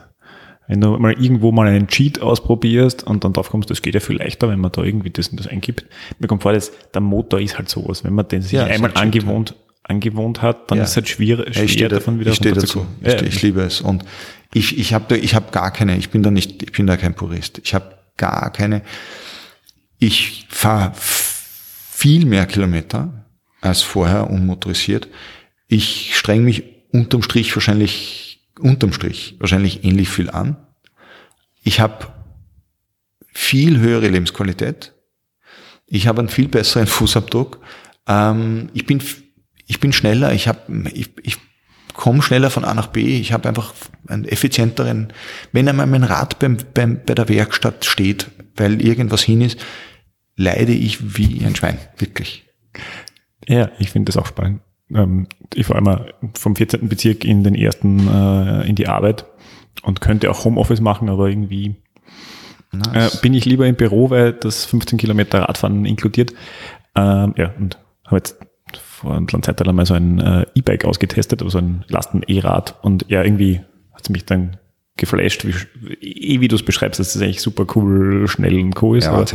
wenn 0.68 0.80
du 0.80 0.98
mal 0.98 1.14
irgendwo 1.14 1.52
mal 1.52 1.68
einen 1.68 1.88
Cheat 1.88 2.22
ausprobierst 2.22 3.03
und 3.03 3.23
dann 3.23 3.34
drauf 3.34 3.49
kommst, 3.49 3.69
das 3.69 3.81
geht 3.81 3.94
ja 3.95 3.99
viel 3.99 4.18
leichter, 4.18 4.49
wenn 4.49 4.60
man 4.60 4.72
da 4.72 4.84
irgendwie 4.84 5.10
das 5.10 5.27
und 5.27 5.40
das 5.40 5.48
eingibt. 5.48 5.85
Mir 6.19 6.27
kommt 6.27 6.44
vor, 6.44 6.53
dass 6.53 6.72
der 6.94 7.02
Motor 7.02 7.41
ist 7.41 7.57
halt 7.57 7.69
sowas. 7.69 8.03
Wenn 8.03 8.14
man 8.14 8.27
den 8.27 8.41
sich 8.41 8.53
ja, 8.53 8.65
einmal 8.65 8.94
halt 8.94 8.98
angewohnt, 8.98 9.49
Cheat. 9.49 9.57
angewohnt 9.84 10.41
hat, 10.41 10.72
dann 10.72 10.77
ja. 10.77 10.85
ist 10.85 10.91
es 10.91 10.95
halt 10.95 11.10
schwierig, 11.10 11.53
schwer, 11.53 11.64
ich 11.65 11.73
stehe 11.73 11.90
davon 11.90 12.19
wieder 12.19 12.31
ich 12.31 12.38
stehe 12.38 12.56
dazu. 12.56 12.85
Ich, 13.02 13.07
ja. 13.07 13.22
ich 13.22 13.41
liebe 13.41 13.61
es. 13.61 13.81
Und 13.81 14.06
ich, 14.53 14.80
ich 14.80 14.94
habe 14.94 15.18
ich 15.18 15.35
hab 15.35 15.52
gar 15.52 15.72
keine, 15.72 15.98
ich 15.98 16.10
bin 16.10 16.23
da 16.23 16.31
nicht, 16.31 16.64
ich 16.64 16.72
bin 16.72 16.88
da 16.88 16.95
kein 16.95 17.14
Purist. 17.14 17.60
Ich 17.64 17.73
habe 17.73 17.98
gar 18.15 18.52
keine, 18.52 18.84
ich 19.99 20.45
fahre 20.49 20.94
viel 20.95 22.26
mehr 22.26 22.45
Kilometer 22.45 23.26
als 23.60 23.81
vorher 23.81 24.30
unmotorisiert. 24.30 25.07
Ich 25.68 26.15
streng 26.15 26.44
mich 26.44 26.64
unterm 26.91 27.22
Strich 27.22 27.56
wahrscheinlich 27.56 28.23
unterm 28.60 28.94
Strich 28.94 29.36
wahrscheinlich 29.40 29.84
ähnlich 29.84 30.10
viel 30.10 30.30
an. 30.30 30.58
Ich 31.64 31.80
habe 31.80 32.08
viel 33.32 33.80
höhere 33.80 34.08
Lebensqualität. 34.08 34.94
Ich 35.88 36.08
habe 36.08 36.20
einen 36.20 36.30
viel 36.30 36.48
besseren 36.48 36.88
Fußabdruck. 36.88 37.60
Ähm, 38.08 38.70
ich 38.74 38.86
bin 38.86 39.02
ich 39.66 39.80
bin 39.80 39.94
schneller. 39.94 40.34
Ich 40.34 40.48
habe 40.48 40.90
ich, 40.94 41.10
ich 41.24 41.38
komme 41.94 42.22
schneller 42.22 42.50
von 42.50 42.66
A 42.66 42.74
nach 42.74 42.88
B. 42.88 43.20
Ich 43.20 43.32
habe 43.32 43.48
einfach 43.48 43.74
einen 44.08 44.26
effizienteren. 44.26 45.14
Wenn 45.52 45.70
einmal 45.70 45.88
mein 45.88 46.04
Rad 46.04 46.40
beim, 46.40 46.58
beim, 46.74 47.02
bei 47.06 47.16
der 47.16 47.30
Werkstatt 47.30 47.86
steht, 47.86 48.30
weil 48.56 48.82
irgendwas 48.82 49.24
hin 49.24 49.42
ist, 49.42 49.60
leide 50.36 50.74
ich 50.74 51.18
wie 51.18 51.46
ein 51.46 51.56
Schwein, 51.56 51.78
wirklich. 51.98 52.46
Ja, 53.48 53.72
ich 53.80 53.92
finde 53.92 54.12
das 54.12 54.18
auch 54.18 54.26
spannend. 54.26 54.62
Ähm, 54.92 55.28
ich 55.54 55.70
war 55.70 55.78
einmal 55.78 56.14
vom 56.34 56.56
14. 56.56 56.88
Bezirk 56.88 57.26
in 57.26 57.44
den 57.44 57.56
ersten 57.56 58.08
äh, 58.08 58.68
in 58.68 58.76
die 58.76 58.88
Arbeit 58.88 59.26
und 59.84 60.02
könnte 60.02 60.30
auch 60.30 60.46
Homeoffice 60.46 60.82
machen, 60.82 61.10
aber 61.10 61.30
irgendwie 61.30 61.76
nice. 62.72 63.16
äh, 63.16 63.22
bin 63.22 63.34
ich 63.34 63.46
lieber 63.46 63.68
im 63.68 63.76
Büro, 63.76 64.10
weil 64.10 64.34
das 64.34 64.66
15 64.66 64.98
Kilometer 64.98 65.42
Radfahren 65.42 65.86
inkludiert. 65.86 66.34
Ähm, 66.96 67.34
ja, 67.38 67.54
und 67.58 67.80
habe 68.06 68.18
jetzt 68.18 68.38
vor 68.78 69.16
einer 69.16 69.42
Zeit 69.42 69.68
einmal 69.68 69.86
so 69.86 69.94
ein 69.94 70.20
äh, 70.20 70.46
E-Bike 70.56 70.86
ausgetestet, 70.86 71.42
aber 71.42 71.52
so 71.52 71.58
ein 71.58 71.84
Lasten-E-Rad 71.88 72.76
und 72.84 73.06
ja, 73.10 73.24
irgendwie 73.24 73.60
hat 73.94 74.04
es 74.04 74.10
mich 74.10 74.26
dann 74.26 74.58
geflasht, 74.96 75.46
wie, 75.46 75.54
eh, 76.02 76.40
wie 76.40 76.48
du 76.48 76.56
es 76.56 76.64
beschreibst, 76.64 77.00
dass 77.00 77.16
es 77.16 77.22
eigentlich 77.22 77.42
super 77.42 77.66
cool, 77.76 78.28
schnell 78.28 78.60
und 78.60 78.82
cool 78.82 78.98
ist. 78.98 79.06
Ja, 79.06 79.12
aber, 79.12 79.26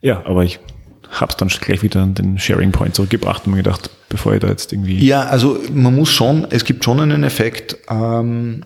ja, 0.00 0.26
aber 0.26 0.44
ich 0.44 0.60
habe 1.10 1.30
es 1.30 1.36
dann 1.36 1.48
gleich 1.48 1.82
wieder 1.82 2.02
an 2.02 2.14
den 2.14 2.38
Sharing 2.38 2.72
Point 2.72 2.94
zurückgebracht 2.94 3.46
und 3.46 3.52
mir 3.52 3.58
gedacht, 3.58 3.90
bevor 4.08 4.34
ich 4.34 4.40
da 4.40 4.48
jetzt 4.48 4.72
irgendwie. 4.72 5.04
Ja, 5.04 5.24
also 5.24 5.60
man 5.72 5.94
muss 5.94 6.10
schon, 6.10 6.46
es 6.50 6.64
gibt 6.64 6.84
schon 6.84 7.00
einen 7.00 7.24
Effekt. 7.24 7.76
Ähm, 7.88 8.64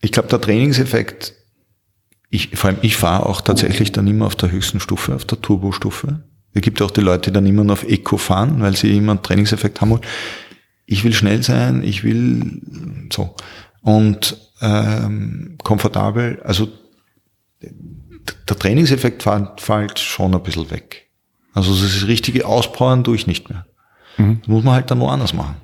ich 0.00 0.12
glaube, 0.12 0.28
der 0.28 0.40
Trainingseffekt, 0.40 1.34
ich, 2.30 2.56
vor 2.56 2.70
allem 2.70 2.78
ich 2.82 2.96
fahre 2.96 3.26
auch 3.26 3.40
tatsächlich 3.40 3.92
dann 3.92 4.06
immer 4.06 4.26
auf 4.26 4.36
der 4.36 4.50
höchsten 4.50 4.80
Stufe, 4.80 5.14
auf 5.14 5.24
der 5.24 5.40
Turbo-Stufe. 5.40 6.22
Es 6.52 6.62
gibt 6.62 6.82
auch 6.82 6.90
die 6.90 7.00
Leute, 7.00 7.30
die 7.30 7.34
dann 7.34 7.46
immer 7.46 7.64
noch 7.64 7.74
auf 7.74 7.88
Eco 7.88 8.16
fahren, 8.16 8.60
weil 8.60 8.76
sie 8.76 8.96
immer 8.96 9.12
einen 9.12 9.22
Trainingseffekt 9.22 9.80
haben 9.80 9.90
wollen. 9.90 10.02
Ich 10.86 11.04
will 11.04 11.12
schnell 11.12 11.42
sein, 11.42 11.82
ich 11.84 12.02
will 12.02 12.60
so. 13.12 13.34
Und 13.82 14.36
ähm, 14.60 15.56
komfortabel, 15.62 16.42
also 16.44 16.68
der 17.62 18.58
Trainingseffekt 18.58 19.22
fällt 19.58 19.98
schon 19.98 20.34
ein 20.34 20.42
bisschen 20.42 20.70
weg. 20.70 21.09
Also 21.52 21.72
das 21.72 22.06
richtige 22.06 22.46
Auspowern 22.46 23.04
tue 23.04 23.16
ich 23.16 23.26
nicht 23.26 23.48
mehr. 23.48 23.66
Mhm. 24.16 24.38
Das 24.40 24.48
muss 24.48 24.64
man 24.64 24.74
halt 24.74 24.90
dann 24.90 25.00
woanders 25.00 25.32
machen. 25.32 25.56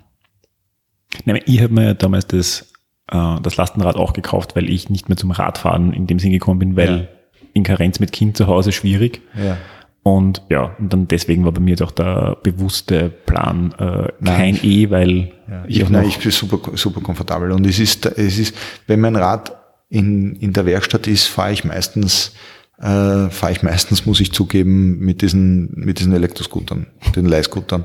Nein, 1.25 1.41
ich 1.47 1.61
habe 1.61 1.73
mir 1.73 1.85
ja 1.85 1.95
damals 1.95 2.27
das, 2.27 2.73
äh, 3.11 3.41
das 3.41 3.57
Lastenrad 3.57 3.97
auch 3.97 4.13
gekauft, 4.13 4.57
weil 4.57 4.69
ich 4.69 4.91
nicht 4.91 5.09
mehr 5.09 5.17
zum 5.17 5.31
Radfahren 5.31 5.93
in 5.93 6.07
dem 6.07 6.19
Sinn 6.19 6.33
gekommen 6.33 6.59
bin, 6.59 6.77
weil 6.77 6.97
ja. 6.99 7.41
in 7.55 7.63
Karenz 7.63 8.01
mit 8.01 8.13
Kind 8.13 8.37
zu 8.37 8.47
Hause 8.47 8.73
schwierig. 8.73 9.23
Ja. 9.37 9.57
Und 10.03 10.43
ja, 10.51 10.77
und 10.79 10.93
dann 10.93 11.09
deswegen 11.09 11.45
war 11.45 11.51
bei 11.51 11.61
mir 11.61 11.75
doch 11.75 11.91
der 11.91 12.37
bewusste 12.43 13.11
Plan 13.11 13.73
äh, 13.77 14.13
kein 14.25 14.57
E, 14.63 14.89
weil 14.91 15.33
ja, 15.51 15.65
ich, 15.67 15.81
ich, 15.81 15.89
nein, 15.89 16.07
ich 16.07 16.19
bin 16.19 16.31
super, 16.31 16.77
super 16.77 17.01
komfortabel. 17.01 17.51
Und 17.51 17.67
es 17.67 17.81
ist, 17.81 18.07
es 18.07 18.39
ist, 18.39 18.55
wenn 18.87 19.01
mein 19.01 19.17
Rad 19.17 19.57
in, 19.89 20.37
in 20.37 20.53
der 20.53 20.65
Werkstatt 20.65 21.09
ist, 21.09 21.27
fahre 21.27 21.53
ich 21.53 21.65
meistens 21.65 22.35
äh, 22.79 23.31
fahre 23.31 23.53
ich 23.53 23.63
meistens, 23.63 24.07
muss 24.07 24.21
ich 24.21 24.33
zugeben, 24.33 24.99
mit 24.99 25.23
diesen, 25.23 25.73
mit 25.75 25.99
diesen 25.99 26.13
Elektroscootern, 26.13 26.87
den 27.15 27.27
Leihscootern, 27.27 27.85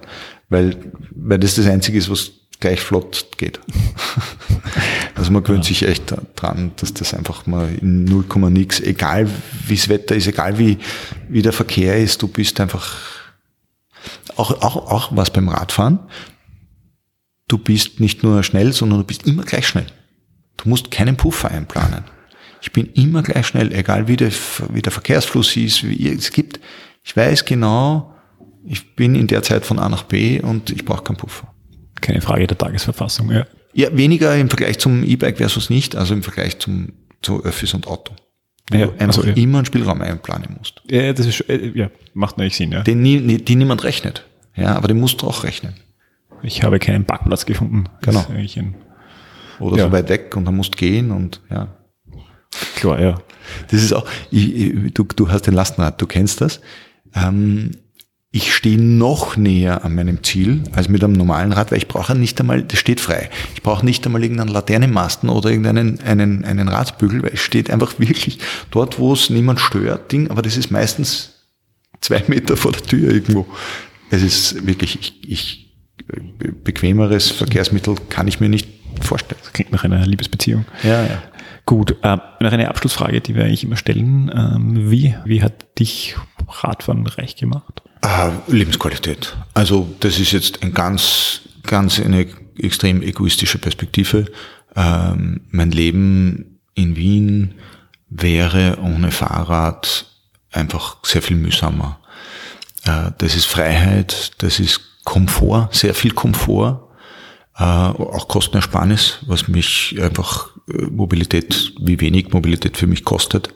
weil, 0.49 0.76
weil 1.11 1.39
das 1.39 1.55
das 1.55 1.68
Einzige 1.68 1.97
ist, 1.97 2.09
was 2.09 2.31
gleich 2.59 2.81
flott 2.81 3.27
geht. 3.38 3.59
also 5.15 5.31
man 5.31 5.43
gewöhnt 5.43 5.65
ja. 5.65 5.69
sich 5.69 5.88
echt 5.88 6.13
dran, 6.35 6.72
dass 6.76 6.93
das 6.93 7.13
einfach 7.13 7.47
mal 7.47 7.69
in 7.81 8.05
0, 8.05 8.26
nix, 8.51 8.80
egal 8.80 9.30
wie 9.68 9.76
das 9.76 9.89
Wetter 9.89 10.15
ist, 10.15 10.27
egal 10.27 10.57
wie, 10.57 10.77
wie 11.27 11.41
der 11.41 11.53
Verkehr 11.53 11.97
ist, 11.97 12.22
du 12.22 12.27
bist 12.27 12.59
einfach, 12.59 12.97
auch, 14.35 14.51
auch, 14.61 14.76
auch 14.91 15.15
was 15.15 15.31
beim 15.31 15.49
Radfahren, 15.49 15.99
du 17.47 17.57
bist 17.57 17.99
nicht 17.99 18.23
nur 18.23 18.43
schnell, 18.43 18.73
sondern 18.73 18.99
du 18.99 19.05
bist 19.05 19.26
immer 19.26 19.43
gleich 19.43 19.68
schnell. 19.68 19.88
Du 20.57 20.69
musst 20.69 20.91
keinen 20.91 21.18
Puffer 21.18 21.49
einplanen. 21.49 22.03
Ich 22.61 22.71
bin 22.71 22.88
immer 22.93 23.23
gleich 23.23 23.47
schnell, 23.47 23.73
egal 23.73 24.07
wie 24.07 24.17
der, 24.17 24.31
wie 24.71 24.81
der 24.81 24.91
Verkehrsfluss 24.91 25.55
ist, 25.57 25.88
wie 25.88 26.09
es 26.09 26.31
gibt. 26.31 26.59
Ich 27.03 27.17
weiß 27.17 27.45
genau, 27.45 28.13
ich 28.63 28.95
bin 28.95 29.15
in 29.15 29.27
der 29.27 29.41
Zeit 29.41 29.65
von 29.65 29.79
A 29.79 29.89
nach 29.89 30.03
B 30.03 30.39
und 30.39 30.69
ich 30.69 30.85
brauche 30.85 31.03
keinen 31.03 31.17
Puffer. 31.17 31.53
Keine 31.99 32.21
Frage 32.21 32.47
der 32.47 32.57
Tagesverfassung, 32.57 33.31
ja. 33.31 33.45
Ja, 33.73 33.95
weniger 33.95 34.35
im 34.35 34.49
Vergleich 34.49 34.79
zum 34.79 35.03
E-Bike 35.03 35.38
versus 35.38 35.69
nicht, 35.69 35.95
also 35.95 36.13
im 36.13 36.23
Vergleich 36.23 36.59
zum, 36.59 36.89
zu 37.21 37.43
Öffis 37.43 37.73
und 37.73 37.88
Auto. 37.88 38.13
Wo 38.69 38.77
ja, 38.77 38.88
du 38.88 38.91
einfach 38.93 39.19
also, 39.19 39.23
ja. 39.23 39.33
immer 39.35 39.59
einen 39.59 39.65
Spielraum 39.65 40.01
einplanen 40.01 40.55
musst. 40.57 40.81
Ja, 40.89 41.13
das 41.13 41.25
ist, 41.25 41.49
äh, 41.49 41.71
ja, 41.73 41.89
macht 42.13 42.38
natürlich 42.38 42.57
Sinn, 42.57 42.71
ja. 42.73 42.81
Den, 42.81 43.01
nie, 43.01 43.38
die 43.38 43.55
niemand 43.55 43.83
rechnet. 43.83 44.25
Ja, 44.55 44.75
aber 44.75 44.89
den 44.89 44.99
musst 44.99 45.21
du 45.21 45.27
auch 45.27 45.43
rechnen. 45.43 45.75
Ich 46.43 46.63
habe 46.63 46.79
keinen 46.79 47.05
Parkplatz 47.05 47.45
gefunden. 47.45 47.85
Genau. 48.01 48.25
Oder 49.59 49.77
ja. 49.77 49.85
so 49.85 49.91
weit 49.91 50.09
weg 50.09 50.35
und 50.35 50.45
dann 50.45 50.55
musst 50.55 50.75
gehen 50.75 51.11
und, 51.11 51.39
ja. 51.49 51.67
Klar, 52.75 52.99
ja. 52.99 53.21
Das 53.69 53.81
ist 53.81 53.93
auch, 53.93 54.07
ich, 54.29 54.93
du, 54.93 55.03
du 55.03 55.29
hast 55.29 55.47
den 55.47 55.53
Lastenrad, 55.53 56.01
du 56.01 56.07
kennst 56.07 56.41
das. 56.41 56.61
Ähm, 57.13 57.71
ich 58.33 58.55
stehe 58.55 58.81
noch 58.81 59.35
näher 59.35 59.83
an 59.83 59.93
meinem 59.93 60.23
Ziel 60.23 60.63
als 60.71 60.87
mit 60.87 61.03
einem 61.03 61.13
normalen 61.13 61.51
Rad, 61.51 61.71
weil 61.71 61.79
ich 61.79 61.89
brauche 61.89 62.15
nicht 62.15 62.39
einmal, 62.39 62.63
das 62.63 62.79
steht 62.79 63.01
frei. 63.01 63.29
Ich 63.55 63.61
brauche 63.61 63.85
nicht 63.85 64.05
einmal 64.05 64.23
irgendeinen 64.23 64.49
Laternenmasten 64.49 65.27
oder 65.27 65.49
irgendeinen 65.49 65.99
einen, 65.99 66.45
einen 66.45 66.69
Radbügel, 66.69 67.23
weil 67.23 67.33
es 67.33 67.41
steht 67.41 67.69
einfach 67.69 67.95
wirklich 67.97 68.39
dort, 68.71 68.99
wo 68.99 69.13
es 69.13 69.29
niemand 69.29 69.59
stört, 69.59 70.11
Ding, 70.11 70.29
aber 70.29 70.41
das 70.41 70.55
ist 70.55 70.71
meistens 70.71 71.33
zwei 71.99 72.23
Meter 72.27 72.55
vor 72.55 72.71
der 72.71 72.83
Tür 72.83 73.11
irgendwo. 73.11 73.45
Es 74.09 74.21
ist 74.23 74.65
wirklich, 74.65 74.97
ich, 74.99 75.29
ich 75.29 75.71
bequemeres 76.63 77.31
Verkehrsmittel 77.31 77.95
kann 78.09 78.27
ich 78.27 78.39
mir 78.39 78.49
nicht 78.49 78.67
vorstellen. 79.01 79.39
Das 79.43 79.53
klingt 79.53 79.71
nach 79.71 79.83
einer 79.83 80.05
Liebesbeziehung. 80.05 80.65
Ja, 80.83 81.03
ja. 81.03 81.23
Gut, 81.65 81.95
äh, 82.01 82.17
noch 82.39 82.51
eine 82.51 82.69
Abschlussfrage, 82.69 83.21
die 83.21 83.35
wir 83.35 83.45
eigentlich 83.45 83.63
immer 83.63 83.77
stellen. 83.77 84.31
Ähm, 84.33 84.91
wie, 84.91 85.15
wie 85.25 85.43
hat 85.43 85.79
dich 85.79 86.15
Radfahren 86.47 87.05
reich 87.07 87.35
gemacht? 87.35 87.81
Äh, 88.01 88.31
Lebensqualität. 88.47 89.35
Also 89.53 89.93
das 89.99 90.19
ist 90.19 90.31
jetzt 90.31 90.63
ein 90.63 90.73
ganz, 90.73 91.41
ganz 91.63 91.99
eine 91.99 92.27
extrem 92.57 93.01
egoistische 93.01 93.57
Perspektive. 93.57 94.25
Ähm, 94.75 95.41
mein 95.49 95.71
Leben 95.71 96.59
in 96.73 96.95
Wien 96.95 97.55
wäre 98.09 98.77
ohne 98.81 99.11
Fahrrad 99.11 100.05
einfach 100.51 100.97
sehr 101.03 101.21
viel 101.21 101.38
mühsamer. 101.38 101.99
Äh, 102.85 103.11
das 103.17 103.35
ist 103.35 103.45
Freiheit, 103.45 104.31
das 104.39 104.59
ist 104.59 104.81
Komfort, 105.03 105.69
sehr 105.71 105.93
viel 105.93 106.11
Komfort, 106.11 106.90
äh, 107.57 107.63
auch 107.63 108.27
Kostenersparnis, 108.27 109.19
was 109.27 109.47
mich 109.47 109.97
einfach 110.01 110.49
äh, 110.67 110.83
Mobilität, 110.83 111.73
wie 111.79 111.99
wenig 111.99 112.31
Mobilität 112.31 112.77
für 112.77 112.87
mich 112.87 113.03
kostet. 113.03 113.53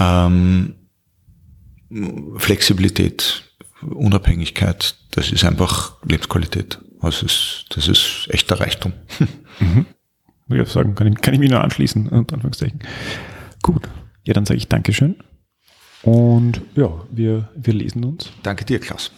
Ähm, 0.00 0.74
Flexibilität, 2.36 3.44
Unabhängigkeit, 3.82 4.96
das 5.12 5.30
ist 5.30 5.44
einfach 5.44 5.96
Lebensqualität. 6.04 6.78
Also 7.00 7.26
ist, 7.26 7.66
das 7.70 7.88
ist 7.88 8.28
echter 8.28 8.60
Reichtum. 8.60 8.92
Mhm. 9.58 9.86
Ich 10.48 10.54
würde 10.54 10.70
sagen, 10.70 10.94
kann 10.94 11.06
ich, 11.06 11.18
kann 11.22 11.32
ich 11.32 11.40
mich 11.40 11.50
nur 11.50 11.64
anschließen, 11.64 12.10
unter 12.10 12.34
Anführungszeichen. 12.34 12.80
Gut. 13.62 13.88
Ja, 14.24 14.34
dann 14.34 14.44
sage 14.44 14.58
ich 14.58 14.68
Dankeschön. 14.68 15.16
Und 16.02 16.60
ja, 16.74 16.90
wir, 17.10 17.48
wir 17.56 17.72
lesen 17.72 18.04
uns. 18.04 18.30
Danke 18.42 18.66
dir, 18.66 18.78
Klaus. 18.78 19.10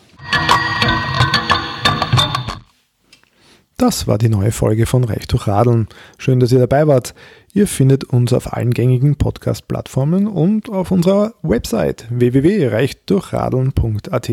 Das 3.81 4.09
war 4.09 4.19
die 4.19 4.29
neue 4.29 4.51
Folge 4.51 4.87
von 4.87 5.05
Reich 5.05 5.29
durch 5.29 5.47
Radeln. 5.47 5.87
Schön, 6.19 6.41
dass 6.41 6.51
ihr 6.51 6.59
dabei 6.59 6.89
wart. 6.89 7.15
Ihr 7.55 7.69
findet 7.69 8.03
uns 8.03 8.33
auf 8.33 8.53
allen 8.53 8.75
gängigen 8.75 9.15
Podcast-Plattformen 9.15 10.27
und 10.27 10.69
auf 10.69 10.91
unserer 10.91 11.35
Website 11.43 12.07
www.reichdurchradeln.at. 12.11 14.31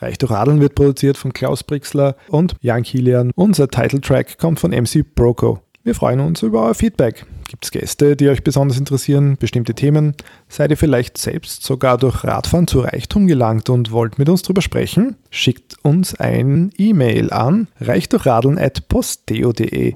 Reich 0.00 0.18
durch 0.18 0.30
Radeln 0.30 0.60
wird 0.60 0.76
produziert 0.76 1.16
von 1.16 1.32
Klaus 1.32 1.64
Brixler 1.64 2.14
und 2.28 2.54
Jan 2.60 2.84
Kilian. 2.84 3.32
Unser 3.34 3.66
Titeltrack 3.66 4.38
kommt 4.38 4.60
von 4.60 4.70
MC 4.70 5.04
Broco. 5.12 5.60
Wir 5.88 5.94
freuen 5.94 6.20
uns 6.20 6.42
über 6.42 6.66
euer 6.66 6.74
Feedback. 6.74 7.24
Gibt 7.48 7.64
es 7.64 7.70
Gäste, 7.70 8.14
die 8.14 8.28
euch 8.28 8.44
besonders 8.44 8.78
interessieren, 8.78 9.38
bestimmte 9.38 9.72
Themen? 9.72 10.12
Seid 10.46 10.70
ihr 10.70 10.76
vielleicht 10.76 11.16
selbst 11.16 11.62
sogar 11.62 11.96
durch 11.96 12.24
Radfahren 12.24 12.66
zu 12.66 12.80
Reichtum 12.80 13.26
gelangt 13.26 13.70
und 13.70 13.90
wollt 13.90 14.18
mit 14.18 14.28
uns 14.28 14.42
drüber 14.42 14.60
sprechen? 14.60 15.16
Schickt 15.30 15.82
uns 15.82 16.14
ein 16.14 16.72
E-Mail 16.76 17.32
an 17.32 17.68
reichdurchradeln.posteo.de. 17.80 19.94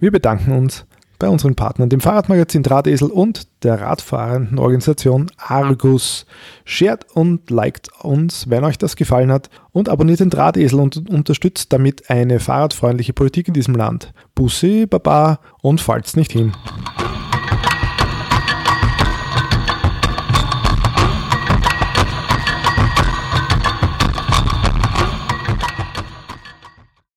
Wir 0.00 0.10
bedanken 0.10 0.52
uns 0.52 0.86
bei 1.18 1.28
unseren 1.28 1.54
Partnern, 1.54 1.88
dem 1.88 2.00
Fahrradmagazin 2.00 2.62
Drahtesel 2.62 3.10
und 3.10 3.48
der 3.62 3.80
radfahrenden 3.80 4.58
Organisation 4.58 5.30
Argus. 5.36 6.26
Shared 6.64 7.06
und 7.14 7.50
liked 7.50 7.88
uns, 8.02 8.48
wenn 8.50 8.64
euch 8.64 8.78
das 8.78 8.96
gefallen 8.96 9.32
hat 9.32 9.50
und 9.72 9.88
abonniert 9.88 10.20
den 10.20 10.30
Drahtesel 10.30 10.80
und 10.80 11.08
unterstützt 11.08 11.72
damit 11.72 12.10
eine 12.10 12.40
fahrradfreundliche 12.40 13.12
Politik 13.12 13.48
in 13.48 13.54
diesem 13.54 13.74
Land. 13.74 14.12
Bussi, 14.34 14.86
Baba 14.86 15.40
und 15.62 15.80
fallt's 15.80 16.16
nicht 16.16 16.32
hin. 16.32 16.52